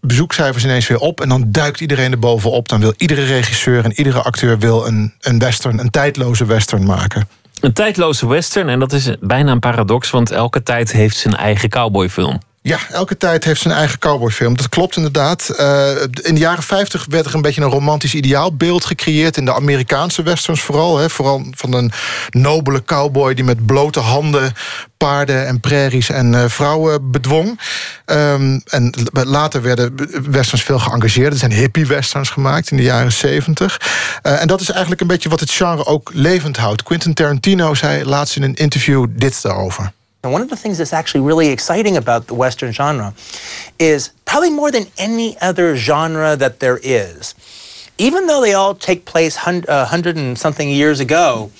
bezoekcijfers 0.00 0.64
ineens 0.64 0.86
weer 0.86 0.98
op 0.98 1.20
en 1.20 1.28
dan 1.28 1.44
duikt 1.46 1.80
iedereen 1.80 2.12
er 2.12 2.18
bovenop. 2.18 2.68
Dan 2.68 2.80
wil 2.80 2.92
iedere 2.96 3.24
regisseur 3.24 3.84
en 3.84 3.92
iedere 3.92 4.22
acteur 4.22 4.58
wil 4.58 4.86
een, 4.86 5.14
een 5.20 5.38
western, 5.38 5.78
een 5.78 5.90
tijdloze 5.90 6.46
western 6.46 6.84
maken. 6.84 7.28
Een 7.60 7.72
tijdloze 7.72 8.28
western, 8.28 8.68
en 8.68 8.78
dat 8.78 8.92
is 8.92 9.10
bijna 9.20 9.52
een 9.52 9.58
paradox, 9.58 10.10
want 10.10 10.30
elke 10.30 10.62
tijd 10.62 10.92
heeft 10.92 11.16
zijn 11.16 11.36
eigen 11.36 11.68
cowboyfilm. 11.68 12.40
Ja, 12.66 12.78
elke 12.90 13.16
tijd 13.16 13.44
heeft 13.44 13.60
zijn 13.60 13.74
eigen 13.74 13.98
cowboyfilm. 13.98 14.56
Dat 14.56 14.68
klopt 14.68 14.96
inderdaad. 14.96 15.48
Eh, 15.48 15.90
in 16.22 16.34
de 16.34 16.40
jaren 16.40 16.62
50 16.62 17.06
werd 17.08 17.26
er 17.26 17.34
een 17.34 17.42
beetje 17.42 17.60
een 17.60 17.70
romantisch 17.70 18.14
ideaalbeeld 18.14 18.84
gecreëerd. 18.84 19.36
In 19.36 19.44
de 19.44 19.54
Amerikaanse 19.54 20.22
westerns 20.22 20.60
vooral. 20.60 20.98
Hè, 20.98 21.10
vooral 21.10 21.44
van 21.50 21.72
een 21.72 21.92
nobele 22.30 22.84
cowboy 22.84 23.34
die 23.34 23.44
met 23.44 23.66
blote 23.66 24.00
handen 24.00 24.52
paarden 24.96 25.46
en 25.46 25.60
prairies 25.60 26.10
en 26.10 26.34
eh, 26.34 26.44
vrouwen 26.48 27.10
bedwong. 27.10 27.60
Ehm, 28.04 28.58
en 28.64 28.94
later 29.12 29.62
werden 29.62 29.94
westerns 30.30 30.62
veel 30.62 30.78
geëngageerd. 30.78 31.32
Er 31.32 31.38
zijn 31.38 31.52
hippie-westerns 31.52 32.30
gemaakt 32.30 32.70
in 32.70 32.76
de 32.76 32.82
jaren 32.82 33.12
70. 33.12 33.80
Eh, 34.22 34.40
en 34.40 34.46
dat 34.46 34.60
is 34.60 34.70
eigenlijk 34.70 35.00
een 35.00 35.06
beetje 35.06 35.28
wat 35.28 35.40
het 35.40 35.50
genre 35.50 35.84
ook 35.84 36.10
levend 36.14 36.56
houdt. 36.56 36.82
Quentin 36.82 37.14
Tarantino 37.14 37.74
zei 37.74 38.04
laatst 38.04 38.36
in 38.36 38.42
een 38.42 38.54
interview 38.54 39.06
dit 39.10 39.42
daarover. 39.42 39.92
And 40.24 40.32
one 40.32 40.42
of 40.42 40.48
the 40.48 40.56
things 40.56 40.78
that's 40.78 40.92
actually 40.92 41.20
really 41.20 41.48
exciting 41.48 41.96
about 41.96 42.26
the 42.26 42.34
Western 42.34 42.72
genre 42.72 43.14
is 43.78 44.10
probably 44.24 44.50
more 44.50 44.70
than 44.70 44.86
any 44.98 45.38
other 45.40 45.76
genre 45.76 46.34
that 46.34 46.60
there 46.60 46.80
is. 46.82 47.34
Even 47.98 48.26
though 48.26 48.40
they 48.40 48.54
all 48.54 48.74
take 48.74 49.04
place 49.04 49.36
uh, 49.46 49.84
hundred 49.84 50.16
and 50.16 50.36
something 50.36 50.68
years 50.68 50.98
ago, 50.98 51.52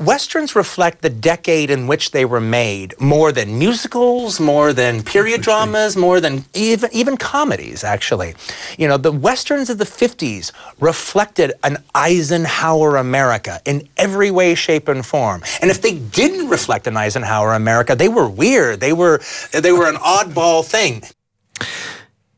Westerns 0.00 0.54
reflect 0.54 1.02
the 1.02 1.10
decade 1.10 1.70
in 1.70 1.88
which 1.88 2.12
they 2.12 2.24
were 2.24 2.40
made 2.40 2.94
more 3.00 3.32
than 3.32 3.58
musicals, 3.58 4.38
more 4.38 4.72
than 4.72 5.02
period 5.02 5.42
dramas, 5.42 5.96
more 5.96 6.20
than 6.20 6.44
even, 6.54 6.88
even 6.92 7.16
comedies, 7.16 7.82
actually. 7.82 8.36
You 8.78 8.86
know, 8.86 8.96
the 8.96 9.10
Westerns 9.10 9.70
of 9.70 9.78
the 9.78 9.84
50s 9.84 10.52
reflected 10.78 11.52
an 11.64 11.78
Eisenhower 11.96 12.96
America 12.96 13.60
in 13.64 13.88
every 13.96 14.30
way, 14.30 14.54
shape, 14.54 14.86
and 14.86 15.04
form. 15.04 15.42
And 15.60 15.68
if 15.68 15.82
they 15.82 15.98
didn't 15.98 16.48
reflect 16.48 16.86
an 16.86 16.96
Eisenhower 16.96 17.54
America, 17.54 17.96
they 17.96 18.08
were 18.08 18.28
weird. 18.28 18.78
They 18.78 18.92
were, 18.92 19.20
they 19.52 19.72
were 19.72 19.88
an 19.88 19.96
oddball 19.96 20.64
thing. 20.64 21.02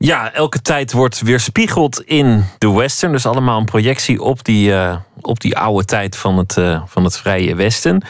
Ja, 0.04 0.32
elke 0.32 0.62
tijd 0.62 0.92
wordt 0.92 1.20
weerspiegeld 1.20 2.02
in 2.02 2.44
de 2.58 2.70
western. 2.72 3.12
Dus 3.12 3.26
allemaal 3.26 3.58
een 3.58 3.64
projectie 3.64 4.22
op 4.22 4.44
die, 4.44 4.74
eh, 4.74 4.96
op 5.20 5.40
die 5.40 5.56
oude 5.56 5.84
tijd 5.84 6.16
van 6.16 6.38
het, 6.38 6.56
eh, 6.56 6.82
van 6.86 7.04
het 7.04 7.18
Vrije 7.18 7.54
Westen. 7.54 8.04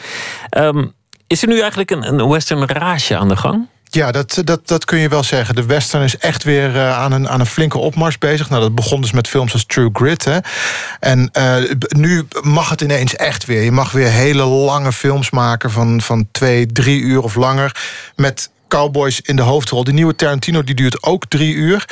Ehm, 0.49 0.85
is 1.27 1.41
er 1.41 1.47
nu 1.47 1.59
eigenlijk 1.59 1.91
een, 1.91 2.07
een 2.07 2.29
western 2.29 2.65
rage 2.65 3.17
aan 3.17 3.27
de 3.27 3.35
gang? 3.35 3.67
Ja, 3.83 4.11
dat, 4.11 4.41
dat, 4.43 4.67
dat 4.67 4.85
kun 4.85 4.97
je 4.97 5.09
wel 5.09 5.23
zeggen. 5.23 5.55
De 5.55 5.65
western 5.65 6.03
is 6.03 6.17
echt 6.17 6.43
weer 6.43 6.75
eh, 6.75 6.97
aan, 6.97 7.11
een, 7.11 7.29
aan 7.29 7.39
een 7.39 7.45
flinke 7.45 7.77
opmars 7.77 8.17
bezig. 8.17 8.49
Nou, 8.49 8.61
dat 8.61 8.75
begon 8.75 9.01
dus 9.01 9.11
met 9.11 9.27
films 9.27 9.53
als 9.53 9.65
True 9.65 9.89
Grit. 9.93 10.25
Hè. 10.25 10.37
En 10.99 11.31
nu 11.89 12.27
mag 12.41 12.69
het 12.69 12.81
ineens 12.81 13.15
echt 13.15 13.45
weer. 13.45 13.63
Je 13.63 13.71
mag 13.71 13.91
weer 13.91 14.09
hele 14.09 14.43
lange 14.43 14.91
films 14.91 15.29
maken 15.29 15.71
van, 15.71 16.01
van 16.01 16.27
twee, 16.31 16.65
drie 16.65 17.01
uur 17.01 17.21
of 17.21 17.35
langer. 17.35 17.75
Met 18.15 18.49
cowboys 18.71 19.21
in 19.21 19.35
de 19.35 19.41
hoofdrol. 19.41 19.83
Die 19.83 19.93
nieuwe 19.93 20.15
Tarantino 20.15 20.63
die 20.63 20.75
duurt 20.75 21.03
ook 21.03 21.25
drie 21.27 21.53
uur. 21.53 21.85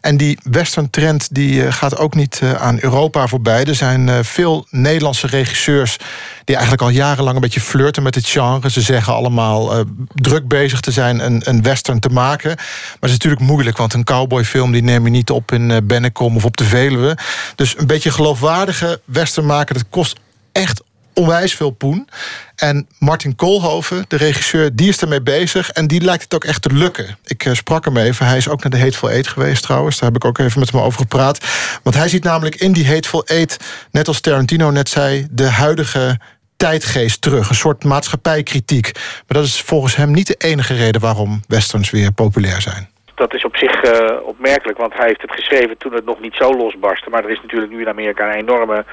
En 0.00 0.16
die 0.16 0.38
western 0.42 0.90
trend 0.90 1.34
die 1.34 1.64
eh, 1.64 1.72
gaat 1.72 1.96
ook 1.96 2.14
niet 2.14 2.40
eh, 2.42 2.52
aan 2.52 2.78
Europa 2.80 3.26
voorbij. 3.26 3.64
Er 3.64 3.74
zijn 3.74 4.08
eh, 4.08 4.18
veel 4.22 4.66
Nederlandse 4.70 5.26
regisseurs 5.26 5.96
die 6.44 6.54
eigenlijk 6.54 6.84
al 6.84 6.88
jarenlang 6.88 7.34
een 7.34 7.42
beetje 7.42 7.60
flirten 7.60 8.02
met 8.02 8.14
het 8.14 8.26
genre. 8.26 8.70
Ze 8.70 8.80
zeggen 8.80 9.14
allemaal 9.14 9.84
druk 10.14 10.48
bezig 10.48 10.80
te 10.80 10.90
zijn 10.90 11.24
een, 11.24 11.42
een 11.44 11.62
western 11.62 12.00
te 12.00 12.08
maken. 12.08 12.54
Maar 12.54 12.98
het 13.00 13.10
is 13.10 13.12
natuurlijk 13.12 13.42
moeilijk, 13.42 13.76
want 13.76 13.94
een 13.94 14.04
cowboyfilm 14.04 14.72
die 14.72 14.82
neem 14.82 15.04
je 15.04 15.10
niet 15.10 15.30
op 15.30 15.52
in 15.52 15.86
Bennekom 15.86 16.36
of 16.36 16.44
op 16.44 16.56
de 16.56 16.64
Veluwe. 16.64 17.16
Dus 17.54 17.78
een 17.78 17.86
beetje 17.86 18.10
geloofwaardige 18.10 19.00
western 19.04 19.46
maken, 19.46 19.74
dat 19.74 19.84
kost 19.90 20.18
echt 20.52 20.82
onwijs 21.14 21.54
veel 21.54 21.70
poen. 21.70 22.08
En 22.56 22.88
Martin 22.98 23.36
Koolhoven, 23.36 24.04
de 24.08 24.16
regisseur, 24.16 24.76
die 24.76 24.88
is 24.88 25.00
ermee 25.00 25.22
bezig. 25.22 25.70
En 25.70 25.86
die 25.86 26.00
lijkt 26.00 26.22
het 26.22 26.34
ook 26.34 26.44
echt 26.44 26.62
te 26.62 26.72
lukken. 26.72 27.18
Ik 27.24 27.44
eh, 27.44 27.54
sprak 27.54 27.84
hem 27.84 27.96
even. 27.96 28.26
Hij 28.26 28.36
is 28.36 28.48
ook 28.48 28.62
naar 28.62 28.70
de 28.70 28.78
Hateful 28.78 29.10
Eight 29.10 29.28
geweest 29.28 29.62
trouwens. 29.62 29.98
Daar 29.98 30.12
heb 30.12 30.22
ik 30.22 30.28
ook 30.28 30.38
even 30.38 30.60
met 30.60 30.70
hem 30.70 30.80
over 30.80 30.98
gepraat. 30.98 31.38
Want 31.82 31.96
hij 31.96 32.08
ziet 32.08 32.24
namelijk 32.24 32.54
in 32.54 32.72
die 32.72 32.86
Hateful 32.86 33.24
Eight... 33.24 33.56
net 33.90 34.08
als 34.08 34.20
Tarantino 34.20 34.70
net 34.70 34.88
zei, 34.88 35.26
de 35.30 35.48
huidige 35.48 36.18
tijdgeest 36.56 37.20
terug. 37.20 37.48
Een 37.48 37.54
soort 37.54 37.84
maatschappijkritiek. 37.84 38.90
Maar 38.94 39.36
dat 39.38 39.44
is 39.44 39.60
volgens 39.60 39.96
hem 39.96 40.10
niet 40.10 40.26
de 40.26 40.34
enige 40.38 40.74
reden... 40.74 41.00
waarom 41.00 41.42
westerns 41.46 41.90
weer 41.90 42.12
populair 42.12 42.60
zijn. 42.60 42.88
Dat 43.14 43.34
is 43.34 43.44
op 43.44 43.56
zich 43.56 43.82
eh, 43.82 44.26
opmerkelijk, 44.26 44.78
want 44.78 44.94
hij 44.94 45.06
heeft 45.06 45.22
het 45.22 45.32
geschreven 45.32 45.76
toen 45.76 45.92
het 45.92 46.04
nog 46.04 46.20
niet 46.20 46.34
zo 46.34 46.54
losbarstte. 46.56 47.10
Maar 47.10 47.24
er 47.24 47.30
is 47.30 47.40
natuurlijk 47.42 47.72
nu 47.72 47.80
in 47.80 47.88
Amerika 47.88 48.26
een 48.26 48.40
enorme 48.40 48.84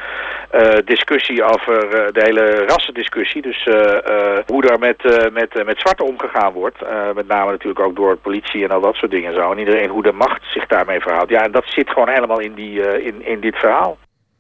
eh, 0.49 0.77
discussie 0.85 1.43
over 1.43 1.88
eh, 1.88 2.11
de 2.11 2.22
hele 2.23 2.65
rassendiscussie. 2.65 3.41
Dus 3.41 3.64
hoe 4.45 4.61
daar 4.61 4.80
met, 4.80 5.31
met, 5.34 5.65
met 5.65 5.80
zwarten 5.80 6.06
omgegaan 6.06 6.53
wordt. 6.53 6.77
Met 7.14 7.27
name 7.27 7.52
natuurlijk 7.52 7.85
ook 7.85 7.95
door 7.95 8.18
politie 8.18 8.64
en 8.64 8.69
al 8.69 8.81
dat 8.81 8.95
soort 8.95 9.11
dingen 9.11 9.34
zo. 9.34 9.52
En 9.52 9.57
iedereen 9.57 9.89
hoe 9.89 10.03
de 10.03 10.11
macht 10.11 10.43
zich 10.52 10.68
daarmee 10.68 10.99
verhoudt. 10.99 11.30
Ja, 11.30 11.43
en 11.43 11.52
dat 11.52 11.65
zit 11.65 11.89
gewoon 11.89 12.10
helemaal 12.10 12.39
in, 12.39 12.53
die, 12.53 13.03
in, 13.03 13.26
in 13.26 13.39
dit 13.39 13.56
verhaal. 13.56 13.98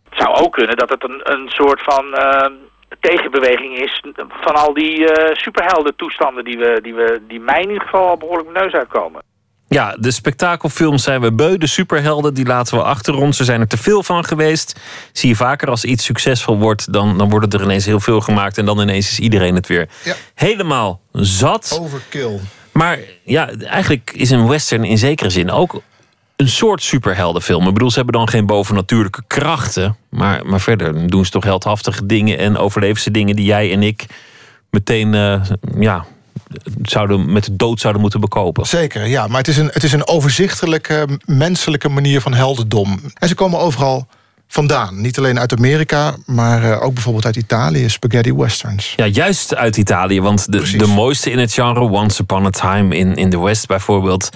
Het 0.09 0.19
zou 0.19 0.35
ook 0.35 0.53
kunnen 0.53 0.77
dat 0.77 0.89
het 0.89 1.03
een, 1.03 1.19
een 1.23 1.49
soort 1.49 1.81
van 1.83 2.05
tegenbeweging 2.99 3.77
is 3.77 4.03
van 4.29 4.55
al 4.55 4.73
die 4.73 5.07
superhelden 5.31 5.95
toestanden 5.95 6.43
die, 6.43 6.57
we, 6.57 6.79
die, 6.81 6.93
we, 6.95 7.21
die 7.27 7.39
mij 7.39 7.61
in 7.61 7.69
ieder 7.69 7.83
geval 7.83 8.07
al 8.07 8.17
behoorlijk 8.17 8.49
mijn 8.51 8.65
neus 8.65 8.73
uitkomen. 8.73 9.21
Ja, 9.73 9.95
de 9.99 10.11
spektakelfilms 10.11 11.03
zijn 11.03 11.21
we 11.21 11.31
beu. 11.31 11.57
De 11.57 11.67
superhelden, 11.67 12.33
die 12.33 12.45
laten 12.45 12.77
we 12.77 12.83
achter 12.83 13.15
ons. 13.15 13.39
Er 13.39 13.45
zijn 13.45 13.59
er 13.59 13.67
te 13.67 13.77
veel 13.77 14.03
van 14.03 14.25
geweest. 14.25 14.79
Zie 15.11 15.29
je 15.29 15.35
vaker 15.35 15.69
als 15.69 15.83
iets 15.83 16.05
succesvol 16.05 16.57
wordt, 16.57 16.93
dan, 16.93 17.17
dan 17.17 17.29
worden 17.29 17.49
er 17.49 17.63
ineens 17.63 17.85
heel 17.85 17.99
veel 17.99 18.21
gemaakt. 18.21 18.57
En 18.57 18.65
dan 18.65 18.79
ineens 18.79 19.11
is 19.11 19.19
iedereen 19.19 19.55
het 19.55 19.67
weer 19.67 19.89
helemaal 20.35 21.01
zat. 21.11 21.77
Overkill. 21.81 22.39
Maar 22.71 22.99
ja, 23.23 23.49
eigenlijk 23.49 24.11
is 24.13 24.29
een 24.29 24.47
western 24.47 24.83
in 24.83 24.97
zekere 24.97 25.29
zin 25.29 25.51
ook 25.51 25.81
een 26.35 26.49
soort 26.49 26.83
superheldenfilm. 26.83 27.67
Ik 27.67 27.73
bedoel, 27.73 27.89
ze 27.89 27.95
hebben 27.95 28.15
dan 28.15 28.29
geen 28.29 28.45
bovennatuurlijke 28.45 29.23
krachten. 29.27 29.97
Maar, 30.09 30.45
maar 30.45 30.61
verder 30.61 31.07
doen 31.07 31.25
ze 31.25 31.31
toch 31.31 31.43
heldhaftige 31.43 32.05
dingen 32.05 32.37
en 32.37 32.57
overleven 32.57 33.01
ze 33.01 33.11
dingen 33.11 33.35
die 33.35 33.45
jij 33.45 33.71
en 33.71 33.83
ik 33.83 34.05
meteen 34.69 35.13
eh, 35.13 35.41
ja, 35.79 36.05
zouden, 36.81 37.31
met 37.31 37.43
de 37.43 37.55
dood 37.55 37.79
zouden 37.79 38.01
moeten 38.01 38.19
bekopen. 38.19 38.65
Zeker, 38.65 39.07
ja. 39.07 39.27
Maar 39.27 39.37
het 39.37 39.47
is 39.47 39.57
een, 39.57 39.69
het 39.73 39.83
is 39.83 39.93
een 39.93 40.07
overzichtelijke, 40.07 41.07
menselijke 41.25 41.89
manier 41.89 42.21
van 42.21 42.33
heldendom. 42.33 42.99
En 43.13 43.27
ze 43.27 43.35
komen 43.35 43.59
overal 43.59 44.07
vandaan. 44.47 45.01
Niet 45.01 45.17
alleen 45.17 45.39
uit 45.39 45.57
Amerika, 45.57 46.15
maar 46.25 46.71
eh, 46.71 46.83
ook 46.83 46.93
bijvoorbeeld 46.93 47.25
uit 47.25 47.35
Italië. 47.35 47.89
Spaghetti 47.89 48.33
westerns. 48.33 48.93
Ja, 48.95 49.05
juist 49.05 49.55
uit 49.55 49.77
Italië. 49.77 50.21
Want 50.21 50.51
de, 50.51 50.77
de 50.77 50.87
mooiste 50.87 51.31
in 51.31 51.39
het 51.39 51.53
genre, 51.53 51.79
Once 51.79 52.21
Upon 52.21 52.45
a 52.45 52.49
Time 52.49 52.95
in, 52.95 53.15
in 53.15 53.29
the 53.29 53.39
West 53.39 53.67
bijvoorbeeld. 53.67 54.29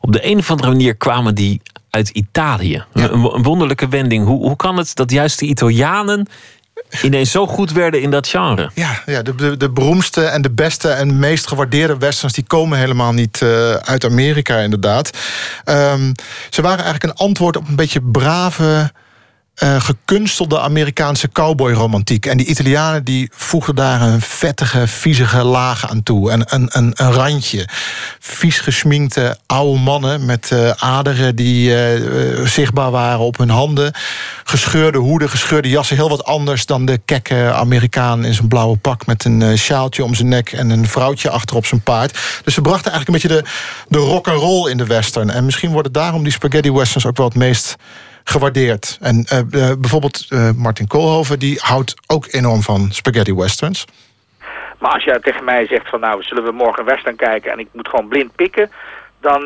Op 0.00 0.12
de 0.12 0.26
een 0.26 0.38
of 0.38 0.50
andere 0.50 0.68
manier 0.68 0.96
kwamen 0.96 1.34
die 1.34 1.60
uit 1.90 2.08
Italië. 2.08 2.84
Een, 2.92 3.12
een 3.12 3.42
wonderlijke 3.42 3.88
wending. 3.88 4.26
Hoe, 4.26 4.38
hoe 4.38 4.56
kan 4.56 4.76
het 4.76 4.94
dat 4.94 5.10
juist 5.10 5.38
de 5.38 5.46
Italianen 5.46 6.28
ineens 7.02 7.30
zo 7.30 7.46
goed 7.46 7.72
werden 7.72 8.02
in 8.02 8.10
dat 8.10 8.28
genre? 8.28 8.70
Ja, 8.74 9.02
ja 9.06 9.22
de, 9.22 9.34
de, 9.34 9.56
de 9.56 9.70
beroemdste 9.70 10.24
en 10.24 10.42
de 10.42 10.50
beste 10.50 10.88
en 10.88 11.18
meest 11.18 11.46
gewaardeerde 11.46 11.98
westerns... 11.98 12.32
die 12.32 12.44
komen 12.46 12.78
helemaal 12.78 13.12
niet 13.12 13.42
eh, 13.42 13.70
uit 13.70 14.04
Amerika, 14.04 14.58
inderdaad. 14.58 15.10
Ehm, 15.64 16.12
ze 16.50 16.62
waren 16.62 16.84
eigenlijk 16.84 17.04
een 17.04 17.26
antwoord 17.26 17.56
op 17.56 17.68
een 17.68 17.76
beetje 17.76 18.00
brave 18.02 18.92
eh, 19.56 19.80
gekunstelde 19.80 20.60
Amerikaanse 20.60 21.28
cowboyromantiek. 21.28 22.26
En 22.26 22.36
die 22.36 22.46
Italianen 22.46 23.04
die 23.04 23.30
voegden 23.34 23.74
daar 23.74 24.00
een 24.00 24.20
vettige, 24.20 24.86
viezige 24.86 25.42
laag 25.42 25.90
aan 25.90 26.02
toe. 26.02 26.30
En 26.30 26.54
een, 26.54 26.68
een, 26.72 26.92
een 26.94 27.12
randje. 27.12 27.68
Vies 28.18 28.58
gesminkte 28.58 29.38
oude 29.46 29.80
mannen 29.80 30.24
met 30.24 30.50
eh, 30.50 30.70
aderen 30.70 31.36
die 31.36 31.76
eh, 31.76 32.46
zichtbaar 32.46 32.90
waren 32.90 33.18
op 33.18 33.38
hun 33.38 33.50
handen. 33.50 33.92
Gescheurde 34.44 34.98
hoeden, 34.98 35.30
gescheurde 35.30 35.68
jassen. 35.68 35.96
Heel 35.96 36.08
wat 36.08 36.24
anders 36.24 36.66
dan 36.66 36.84
de 36.84 37.00
kekke 37.04 37.52
Amerikaan 37.52 38.24
in 38.24 38.34
zijn 38.34 38.48
blauwe 38.48 38.76
pak... 38.76 39.06
met 39.06 39.24
een 39.24 39.58
sjaaltje 39.58 40.04
om 40.04 40.14
zijn 40.14 40.28
nek 40.28 40.52
en 40.52 40.70
een 40.70 40.88
vrouwtje 40.88 41.30
achter 41.30 41.56
op 41.56 41.66
zijn 41.66 41.80
paard. 41.80 42.18
Dus 42.44 42.54
ze 42.54 42.60
brachten 42.60 42.92
eigenlijk 42.92 43.24
een 43.24 43.30
beetje 43.30 43.42
de, 43.42 43.96
de 43.96 44.04
rock 44.04 44.26
roll 44.26 44.70
in 44.70 44.76
de 44.76 44.86
western. 44.86 45.30
En 45.30 45.44
misschien 45.44 45.70
worden 45.70 45.92
daarom 45.92 46.22
die 46.22 46.32
spaghetti 46.32 46.72
westerns 46.72 47.06
ook 47.06 47.16
wel 47.16 47.26
het 47.26 47.34
meest 47.34 47.76
gewaardeerd. 48.30 48.98
En 49.00 49.24
eh, 49.24 49.38
eh, 49.38 49.78
bijvoorbeeld 49.78 50.26
eh, 50.28 50.50
Martin 50.56 50.86
Koolhoven, 50.86 51.38
die 51.38 51.58
houdt 51.62 51.94
ook 52.06 52.26
enorm 52.30 52.62
van 52.62 52.88
spaghetti 52.90 53.34
westerns. 53.34 53.84
Maar 54.78 54.92
als 54.92 55.04
jij 55.04 55.18
tegen 55.18 55.44
mij 55.44 55.66
zegt 55.66 55.88
van 55.88 56.00
nou, 56.00 56.22
zullen 56.22 56.44
we 56.44 56.52
morgen 56.52 56.80
een 56.80 56.88
western 56.88 57.16
kijken 57.16 57.52
en 57.52 57.58
ik 57.58 57.68
moet 57.72 57.88
gewoon 57.88 58.08
blind 58.08 58.34
pikken, 58.34 58.70
dan, 59.20 59.44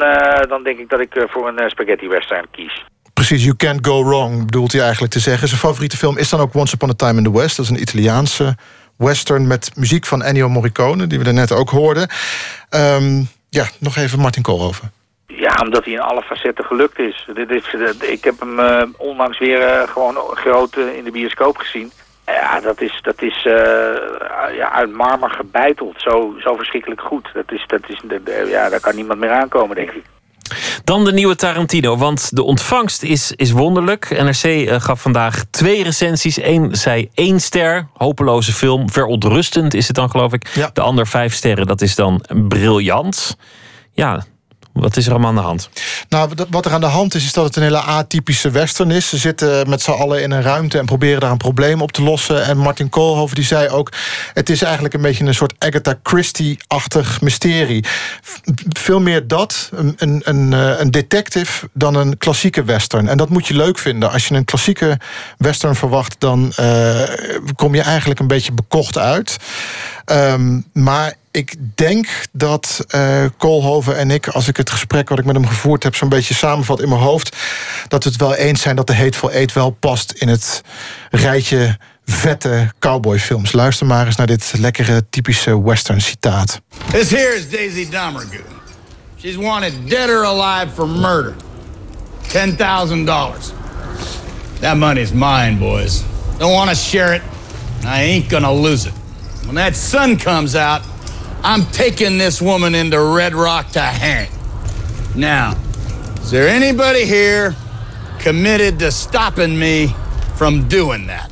dan 0.49 0.63
denk 0.63 0.79
ik 0.79 0.89
dat 0.89 1.01
ik 1.01 1.27
voor 1.31 1.49
een 1.49 1.71
spaghetti 1.71 2.09
western 2.09 2.47
kies. 2.51 2.85
Precies, 3.13 3.45
You 3.45 3.57
Can't 3.57 3.87
Go 3.87 4.05
Wrong 4.05 4.45
bedoelt 4.45 4.73
hij 4.73 4.83
eigenlijk 4.83 5.13
te 5.13 5.21
zeggen. 5.21 5.49
Zijn 5.49 5.61
favoriete 5.61 5.97
film 5.97 6.19
is 6.19 6.29
dan 6.29 6.41
ook 6.41 6.55
Once 6.55 6.75
Upon 6.75 6.91
a 6.91 6.93
Time 6.93 7.19
in 7.19 7.25
the 7.25 7.33
West. 7.33 7.57
Dat 7.57 7.65
is 7.65 7.71
een 7.71 7.81
Italiaanse 7.81 8.57
western 8.97 9.47
met 9.47 9.71
muziek 9.77 10.07
van 10.07 10.23
Ennio 10.23 10.49
Morricone... 10.49 11.07
die 11.07 11.19
we 11.19 11.25
daarnet 11.25 11.53
ook 11.53 11.71
hoorden. 11.71 12.09
Ehm, 12.69 13.23
ja, 13.49 13.69
nog 13.79 13.97
even 13.97 14.19
Martin 14.19 14.43
Koolhoven. 14.43 14.93
Ja, 15.37 15.55
omdat 15.63 15.85
hij 15.85 15.93
in 15.93 16.01
alle 16.01 16.23
facetten 16.23 16.65
gelukt 16.65 16.99
is. 16.99 17.29
Dit 17.35 17.51
is 17.51 17.75
ik 18.01 18.25
heb 18.25 18.41
hem 18.41 18.61
eh, 18.61 18.83
onlangs 18.97 19.39
weer 19.39 19.63
eh, 19.63 19.89
gewoon 19.89 20.17
groot 20.17 20.77
eh, 20.77 20.97
in 20.97 21.05
de 21.05 21.11
bioscoop 21.11 21.57
gezien. 21.57 21.91
Ja, 22.27 22.61
dat 22.61 22.81
is, 22.81 22.99
dat 23.03 23.23
is 23.23 23.47
eh, 23.47 23.53
ja, 24.57 24.73
uit 24.73 24.93
marmer 24.93 25.31
gebeiteld. 25.31 25.95
Zo, 25.97 26.35
zo 26.39 26.55
verschrikkelijk 26.55 27.01
goed. 27.01 27.31
Dat 27.35 27.53
is, 27.53 27.65
dat 27.67 27.81
is, 27.89 28.03
ja, 28.51 28.69
daar 28.69 28.81
kan 28.81 28.95
niemand 28.95 29.19
meer 29.19 29.31
aankomen, 29.31 29.77
denk 29.77 29.91
ik. 29.91 30.03
Dan 30.85 31.05
de 31.05 31.13
nieuwe 31.13 31.37
Tarantino, 31.37 31.97
want 31.97 32.37
de 32.37 32.43
ontvangst 32.43 33.03
is, 33.03 33.33
is 33.33 33.51
wonderlijk. 33.51 34.11
NRC 34.11 34.69
gaf 34.83 35.01
vandaag 35.03 35.45
twee 35.51 35.83
recensies. 35.83 36.43
Eén 36.43 36.75
zei 36.77 37.11
één 37.15 37.41
ster, 37.41 37.87
hopeloze 37.93 38.53
film. 38.53 38.91
Verontrustend 38.91 39.75
is 39.75 39.87
het 39.87 39.97
dan, 39.97 40.11
geloof 40.11 40.33
ik. 40.33 40.71
De 40.73 40.81
ander 40.81 41.07
vijf 41.07 41.35
sterren, 41.35 41.67
dat 41.67 41.81
is 41.81 41.95
dan 41.95 42.25
briljant. 42.49 43.37
Ja, 43.93 44.25
wat 44.73 44.97
is 44.97 45.07
er 45.07 45.13
allemaal 45.13 45.29
aan 45.29 45.37
de 45.37 45.41
hand? 45.41 45.71
Nou, 46.09 46.31
wat- 46.51 46.67
er 46.67 46.73
aan 46.73 46.81
de 46.81 46.87
hand 46.87 47.15
is, 47.15 47.25
is 47.25 47.33
dat 47.33 47.45
het 47.45 47.57
een 47.57 47.63
hele 47.63 47.81
atypische 47.81 48.51
western 48.51 48.91
is. 48.91 49.09
Ze 49.09 49.17
zitten 49.17 49.69
met 49.69 49.83
z'n 49.83 49.91
allen 49.91 50.23
in 50.23 50.31
een 50.31 50.43
ruimte 50.43 50.79
en 50.79 50.85
proberen 50.85 51.21
daar 51.21 51.31
een 51.31 51.37
probleem 51.37 51.83
op 51.83 51.93
te 51.93 52.03
lossen. 52.03 52.45
En 52.45 52.57
Martin 52.57 52.89
Koolhoven 52.89 53.35
die 53.35 53.45
zei 53.45 53.69
ook... 53.69 53.93
het 54.35 54.51
is 54.51 54.63
eigenlijk 54.63 54.95
een 54.95 55.01
beetje 55.01 55.25
een 55.25 55.35
soort 55.35 55.55
Agatha 55.59 55.99
Christie-achtig 56.03 57.21
mysterie. 57.21 57.85
Veel 58.69 59.01
meer 59.01 59.27
dat, 59.29 59.71
een, 59.75 59.95
een, 59.99 60.23
een, 60.25 60.53
eh, 60.53 60.81
een 60.81 60.91
detective, 60.91 61.69
dan 61.73 61.95
een 61.95 62.19
klassieke 62.19 62.65
western. 62.65 63.09
En 63.09 63.17
dat 63.17 63.29
moet 63.29 63.47
je 63.47 63.55
leuk 63.55 63.79
vinden. 63.79 64.11
Als 64.11 64.29
je 64.29 64.35
een 64.35 64.45
klassieke 64.45 64.99
western 65.39 65.75
verwacht... 65.75 66.17
dan 66.19 66.53
eh, 66.57 67.03
kom 67.57 67.75
je 67.75 67.83
eigenlijk 67.83 68.21
een 68.21 68.27
beetje 68.27 68.53
bekocht 68.53 68.99
uit. 68.99 69.37
Ehm, 70.05 70.61
maar 70.73 71.15
ik 71.31 71.55
denk 71.75 72.07
dat 72.33 72.85
eh 72.89 73.25
Koolhoven 73.37 73.97
en 73.97 74.11
ik, 74.11 74.29
als 74.29 74.49
ik 74.49 74.57
het 74.57 74.71
gesprek 74.71 75.09
wat 75.09 75.19
ik 75.19 75.25
met 75.25 75.35
hem 75.35 75.47
gevoerd 75.47 75.83
heb, 75.83 75.95
zo'n 75.95 76.09
beetje 76.09 76.35
samenvat 76.35 76.81
in 76.81 76.89
mijn 76.89 77.01
hoofd, 77.01 77.37
dat 77.89 78.05
we 78.05 78.11
het 78.11 78.19
wel 78.19 78.35
eens 78.35 78.61
zijn 78.61 78.77
dat 78.77 78.87
de 78.87 78.95
Hateful 78.95 79.31
Eight 79.31 79.53
wel 79.53 79.71
past 79.71 80.13
in 80.13 80.29
het 80.29 80.63
rijtje 81.11 81.79
vette 82.05 82.73
cowboyfilms. 82.79 83.53
Luister 83.53 83.87
maar 83.87 84.07
eens 84.07 84.17
naar 84.17 84.27
dit 84.27 84.53
lekkere 84.59 85.05
typische 85.11 85.63
western 85.63 86.01
citaat. 86.01 86.61
This 86.91 87.11
here 87.11 87.35
is 87.35 87.51
Daisy 87.51 87.89
Domergue. 87.91 88.41
She's 89.17 89.37
wanted 89.37 89.73
dead 89.89 90.09
or 90.09 90.25
alive 90.25 90.73
for 90.75 90.89
murder. 90.89 91.35
$10,000. 92.23 93.53
That 94.61 94.77
money's 94.77 95.13
mine, 95.13 95.59
boys. 95.59 96.03
Don't 96.39 96.53
want 96.53 96.71
to 96.71 96.77
share 96.77 97.15
it. 97.15 97.23
I 97.85 98.03
ain't 98.03 98.29
gonna 98.29 98.53
lose 98.53 98.87
it. 98.87 98.93
When 99.45 99.55
that 99.55 99.77
sun 99.77 100.17
comes 100.17 100.55
out, 100.55 100.83
I'm 101.43 101.65
taking 101.71 102.19
this 102.19 102.41
woman 102.41 102.75
into 102.75 102.99
Red 103.01 103.35
Rock 103.35 103.71
to 103.71 103.81
hang. 103.81 104.29
Now, 105.15 105.55
is 106.23 106.31
there 106.31 106.49
anybody 106.49 107.05
here 107.07 107.55
committed 108.19 108.79
to 108.79 108.91
stopping 108.91 109.59
me 109.59 109.95
from 110.37 110.69
doing 110.69 111.07
that? 111.07 111.31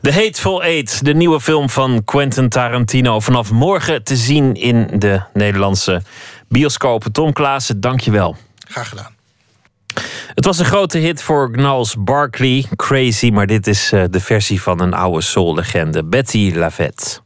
The 0.00 0.12
Hateful 0.12 0.62
Eight, 0.62 1.04
de 1.04 1.14
nieuwe 1.14 1.40
film 1.40 1.70
van 1.70 2.04
Quentin 2.04 2.48
Tarantino. 2.48 3.20
Vanaf 3.20 3.50
morgen 3.50 4.04
te 4.04 4.16
zien 4.16 4.54
in 4.54 4.88
de 4.98 5.22
Nederlandse 5.32 6.02
bioscopen. 6.48 7.12
Tom 7.12 7.32
Klaassen, 7.32 7.80
dank 7.80 8.00
je 8.00 8.10
wel. 8.10 8.36
Graag 8.68 8.88
gedaan. 8.88 9.14
Het 10.34 10.44
was 10.44 10.58
een 10.58 10.64
grote 10.64 10.98
hit 10.98 11.22
voor 11.22 11.48
Gnals 11.52 11.96
Barkley, 11.98 12.64
Crazy, 12.76 13.30
maar 13.30 13.46
dit 13.46 13.66
is 13.66 13.92
eh, 13.92 14.04
de 14.10 14.20
versie 14.20 14.62
van 14.62 14.80
een 14.80 14.94
oude 14.94 15.20
soul-legende, 15.20 16.04
Betty 16.04 16.52
Lavette. 16.54 17.22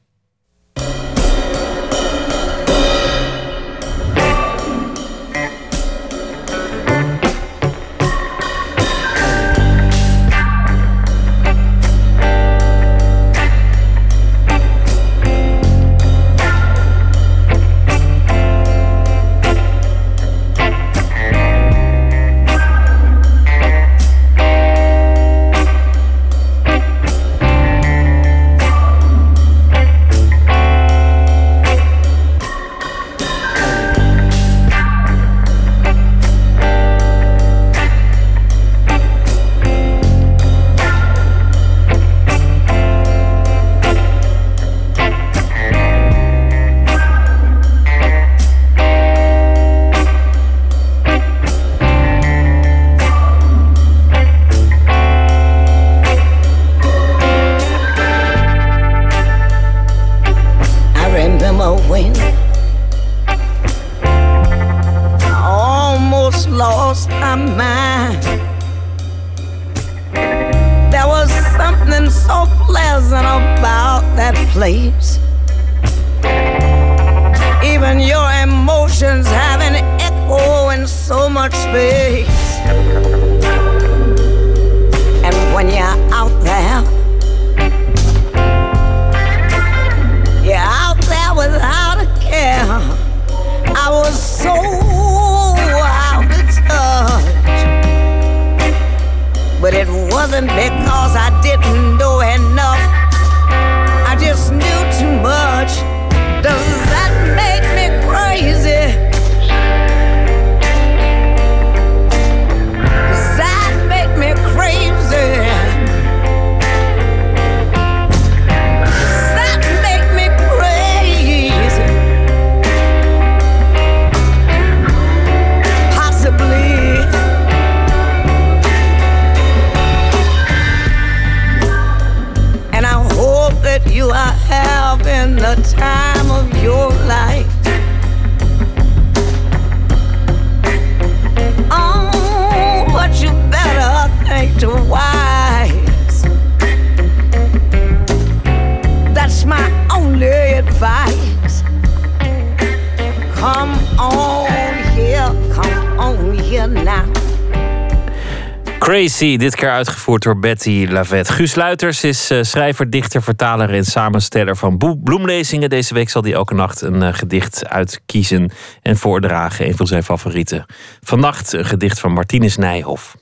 Crazy, 158.99 159.37
dit 159.37 159.55
keer 159.55 159.71
uitgevoerd 159.71 160.23
door 160.23 160.39
Betty 160.39 160.87
Lavette. 160.91 161.33
Guus 161.33 161.55
Luiters 161.55 162.05
is 162.05 162.31
uh, 162.31 162.43
schrijver, 162.43 162.91
dichter, 162.91 163.23
vertaler 163.23 163.75
en 163.75 163.85
samensteller 163.85 164.57
van 164.57 164.99
bloemlezingen. 165.03 165.71
Deze 165.71 165.95
week 165.95 166.09
zal 166.09 166.23
hij 166.23 166.33
elke 166.33 166.55
nacht 166.55 166.81
een 166.81 167.03
uh, 167.03 167.09
gedicht 167.13 167.69
uitkiezen 167.69 168.51
en 168.83 168.97
voordragen. 168.97 169.67
Een 169.67 169.77
van 169.77 169.87
zijn 169.87 170.03
favorieten. 170.03 170.67
Vannacht 171.01 171.53
een 171.53 171.65
gedicht 171.65 172.01
van 172.01 172.13
Martinus 172.13 172.57
Nijhoff. 172.57 173.17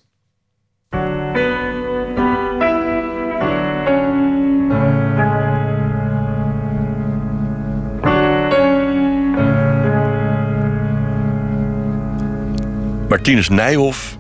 Martinus 13.09 13.49
Nijhoff 13.49 14.19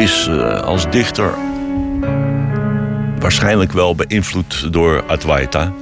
is 0.00 0.26
uh, 0.28 0.60
als 0.60 0.90
dichter 0.90 1.34
waarschijnlijk 3.18 3.72
wel 3.72 3.94
beïnvloed 3.94 4.72
door 4.72 5.04
Advaita. 5.06 5.72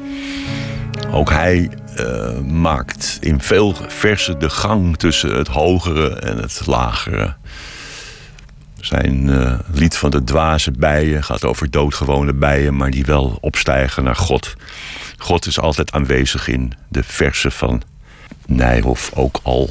Ook 1.11 1.31
hij 1.31 1.71
uh, 1.99 2.39
maakt 2.39 3.19
in 3.21 3.41
veel 3.41 3.77
versen 3.89 4.39
de 4.39 4.51
gang 4.51 4.97
tussen 4.97 5.35
het 5.35 5.49
hogere 5.49 6.09
en 6.09 6.39
het 6.39 6.63
lagere. 6.67 7.35
Zijn 8.81 9.29
uh, 9.29 9.59
lied 9.73 9.97
van 9.97 10.11
de 10.11 10.25
dwaze 10.25 10.71
bijen 10.71 11.25
gaat 11.25 11.45
over 11.45 11.71
doodgewone 11.71 12.33
bijen, 12.33 12.77
maar 12.77 12.91
die 12.91 13.05
wel 13.05 13.39
opstijgen 13.41 14.05
naar 14.05 14.17
God. 14.17 14.55
God 15.19 15.47
is 15.47 15.61
altijd 15.61 15.93
aanwezig 15.93 16.49
in 16.49 16.73
de 16.89 17.03
versen 17.03 17.53
van 17.53 17.83
Nijhoff, 18.47 19.13
ook 19.15 19.41
al 19.43 19.71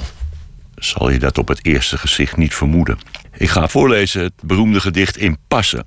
zal 0.76 1.10
je 1.10 1.20
dat 1.20 1.38
op 1.38 1.48
het 1.48 1.66
eerste 1.66 1.98
gezicht 1.98 2.38
niet 2.38 2.56
vermoeden. 2.56 2.98
Ik 3.38 3.50
ga 3.50 3.68
voorlezen 3.68 4.22
het 4.22 4.34
beroemde 4.44 4.80
gedicht 4.80 5.18
in 5.18 5.38
Passen. 5.48 5.86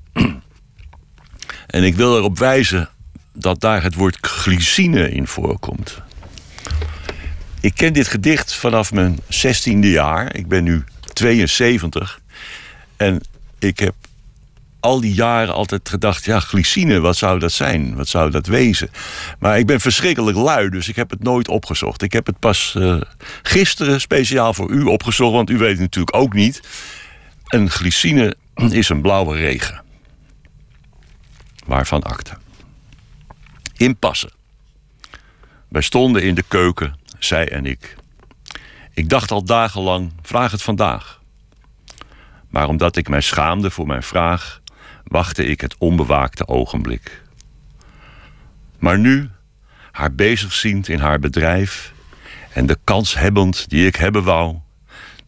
En 1.67 1.85
ik 1.85 1.95
wil 1.95 2.17
erop 2.17 2.39
wijzen 2.39 2.89
dat 3.33 3.61
daar 3.61 3.83
het 3.83 3.95
woord 3.95 4.19
glycine 4.21 5.11
in 5.11 5.27
voorkomt. 5.27 6.03
Ik 7.61 7.75
ken 7.75 7.93
dit 7.93 8.09
gedicht 8.09 8.55
vanaf 8.55 8.93
mijn 8.93 9.19
16e 9.21 9.79
jaar. 9.79 10.35
Ik 10.35 10.49
ben 10.49 10.65
nu 10.65 10.85
72. 11.13 12.21
En 12.97 13.21
ik 13.59 13.79
heb 13.79 13.95
al 14.81 15.01
die 15.01 15.15
jaren 15.15 15.55
altijd 15.55 15.89
gedacht: 15.89 16.25
ja, 16.25 16.41
glycine, 16.41 17.01
wat 17.01 17.17
zou 17.17 17.39
dat 17.39 17.53
zijn? 17.53 17.95
Wat 17.95 18.09
zou 18.09 18.31
dat 18.31 18.47
wezen? 18.47 18.91
Maar 19.39 19.59
ik 19.59 19.67
ben 19.67 19.81
verschrikkelijk 19.81 20.37
lui, 20.37 20.69
dus 20.69 20.89
ik 20.89 20.97
heb 20.97 21.11
het 21.11 21.23
nooit 21.23 21.49
opgezocht. 21.49 22.03
Ik 22.03 22.13
heb 22.13 22.27
het 22.27 22.39
pas 22.39 22.75
uh, 22.79 23.01
gisteren 23.43 24.01
speciaal 24.01 24.55
voor 24.55 24.71
u 24.71 24.83
opgezocht, 24.83 25.33
want 25.33 25.51
u 25.51 25.59
weet 25.59 25.71
het 25.71 25.81
natuurlijk 25.81 26.17
ook 26.17 26.35
niet. 26.35 26.61
Een 27.51 27.71
glycine 27.71 28.37
is 28.55 28.89
een 28.89 29.01
blauwe 29.01 29.37
regen. 29.37 29.83
Waarvan 31.67 32.03
akte. 32.03 32.37
Inpassen. 33.77 34.31
Wij 35.69 35.83
stonden 35.83 36.23
in 36.23 36.35
de 36.35 36.45
keuken, 36.49 36.99
zij 37.19 37.49
en 37.49 37.67
ik. 37.67 37.97
Ik 38.95 39.09
dacht 39.09 39.31
al 39.31 39.45
dagenlang: 39.45 40.13
vraag 40.23 40.51
het 40.51 40.63
vandaag. 40.63 41.21
Maar 42.49 42.69
omdat 42.69 42.97
ik 42.97 43.09
mij 43.09 43.21
schaamde 43.21 43.71
voor 43.71 43.87
mijn 43.87 44.03
vraag, 44.03 44.61
wachtte 45.05 45.45
ik 45.45 45.61
het 45.61 45.75
onbewaakte 45.79 46.49
ogenblik. 46.49 47.23
Maar 48.79 48.99
nu, 48.99 49.31
haar 49.91 50.13
bezig 50.13 50.53
ziend 50.53 50.89
in 50.89 51.01
haar 51.01 51.19
bedrijf 51.19 51.93
en 52.53 52.67
de 52.67 52.79
kans 52.85 53.15
hebbend 53.15 53.69
die 53.69 53.87
ik 53.87 53.97
hebben 53.97 54.25
wou, 54.25 54.57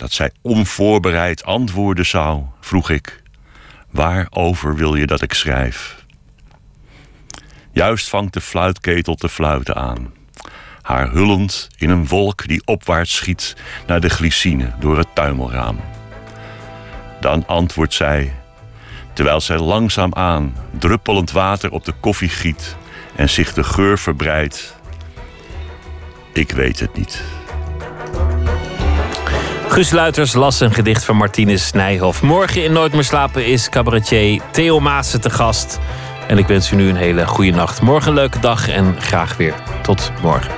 dat 0.03 0.12
zij 0.12 0.31
onvoorbereid 0.41 1.45
antwoorden 1.45 2.07
zou, 2.07 2.43
vroeg 2.61 2.91
ik: 2.91 3.23
Waarover 3.91 4.77
wil 4.77 4.95
je 4.95 5.07
dat 5.07 5.23
ik 5.23 5.33
schrijf? 5.33 6.05
Juist 7.73 8.09
vangt 8.09 8.33
de 8.33 8.41
fluitketel 8.41 9.15
te 9.15 9.29
fluiten 9.29 9.74
aan, 9.77 10.12
haar 10.81 11.11
hullend 11.11 11.69
in 11.77 11.91
een 11.91 12.07
wolk 12.07 12.47
die 12.47 12.62
opwaarts 12.65 13.15
schiet 13.15 13.57
naar 13.87 14.01
de 14.01 14.09
glycine 14.09 14.73
door 14.79 14.99
het 14.99 15.15
tuimelraam. 15.15 15.81
Dan 17.20 17.47
antwoordt 17.47 17.95
zij, 17.95 18.33
terwijl 19.12 19.41
zij 19.41 19.59
langzaam 19.59 20.15
aan 20.15 20.57
druppelend 20.79 21.31
water 21.31 21.70
op 21.70 21.85
de 21.85 21.95
koffie 22.01 22.29
giet 22.29 22.77
en 23.16 23.29
zich 23.29 23.53
de 23.53 23.65
geur 23.65 23.99
verbreidt. 23.99 24.77
Ik 26.33 26.51
weet 26.51 26.81
het 26.81 26.97
niet. 26.97 27.41
Guus 29.73 29.90
Luiters 29.90 30.32
las 30.32 30.61
een 30.61 30.73
gedicht 30.73 31.05
van 31.05 31.16
Martinus 31.16 31.73
Nijhoff. 31.73 32.23
Morgen 32.23 32.65
in 32.65 32.73
Nooit 32.73 32.93
meer 32.93 33.05
slapen 33.05 33.47
is 33.47 33.69
cabaretier 33.69 34.43
Theo 34.51 34.81
Maassen 34.81 35.20
te 35.20 35.31
gast. 35.31 35.78
En 36.28 36.39
ik 36.39 36.47
wens 36.47 36.70
u 36.70 36.77
nu 36.77 36.89
een 36.89 36.97
hele 36.97 37.27
goede 37.27 37.51
nacht. 37.51 37.81
Morgen 37.81 38.09
een 38.09 38.15
leuke 38.15 38.39
dag 38.39 38.69
en 38.69 39.01
graag 39.01 39.36
weer. 39.36 39.55
Tot 39.82 40.12
morgen. 40.23 40.53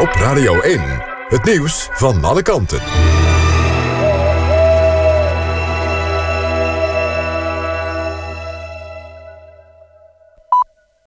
Op 0.00 0.12
Radio 0.12 0.60
1, 0.60 0.80
het 1.28 1.44
nieuws 1.44 1.88
van 1.92 2.24
alle 2.24 2.42
kanten. 2.42 3.23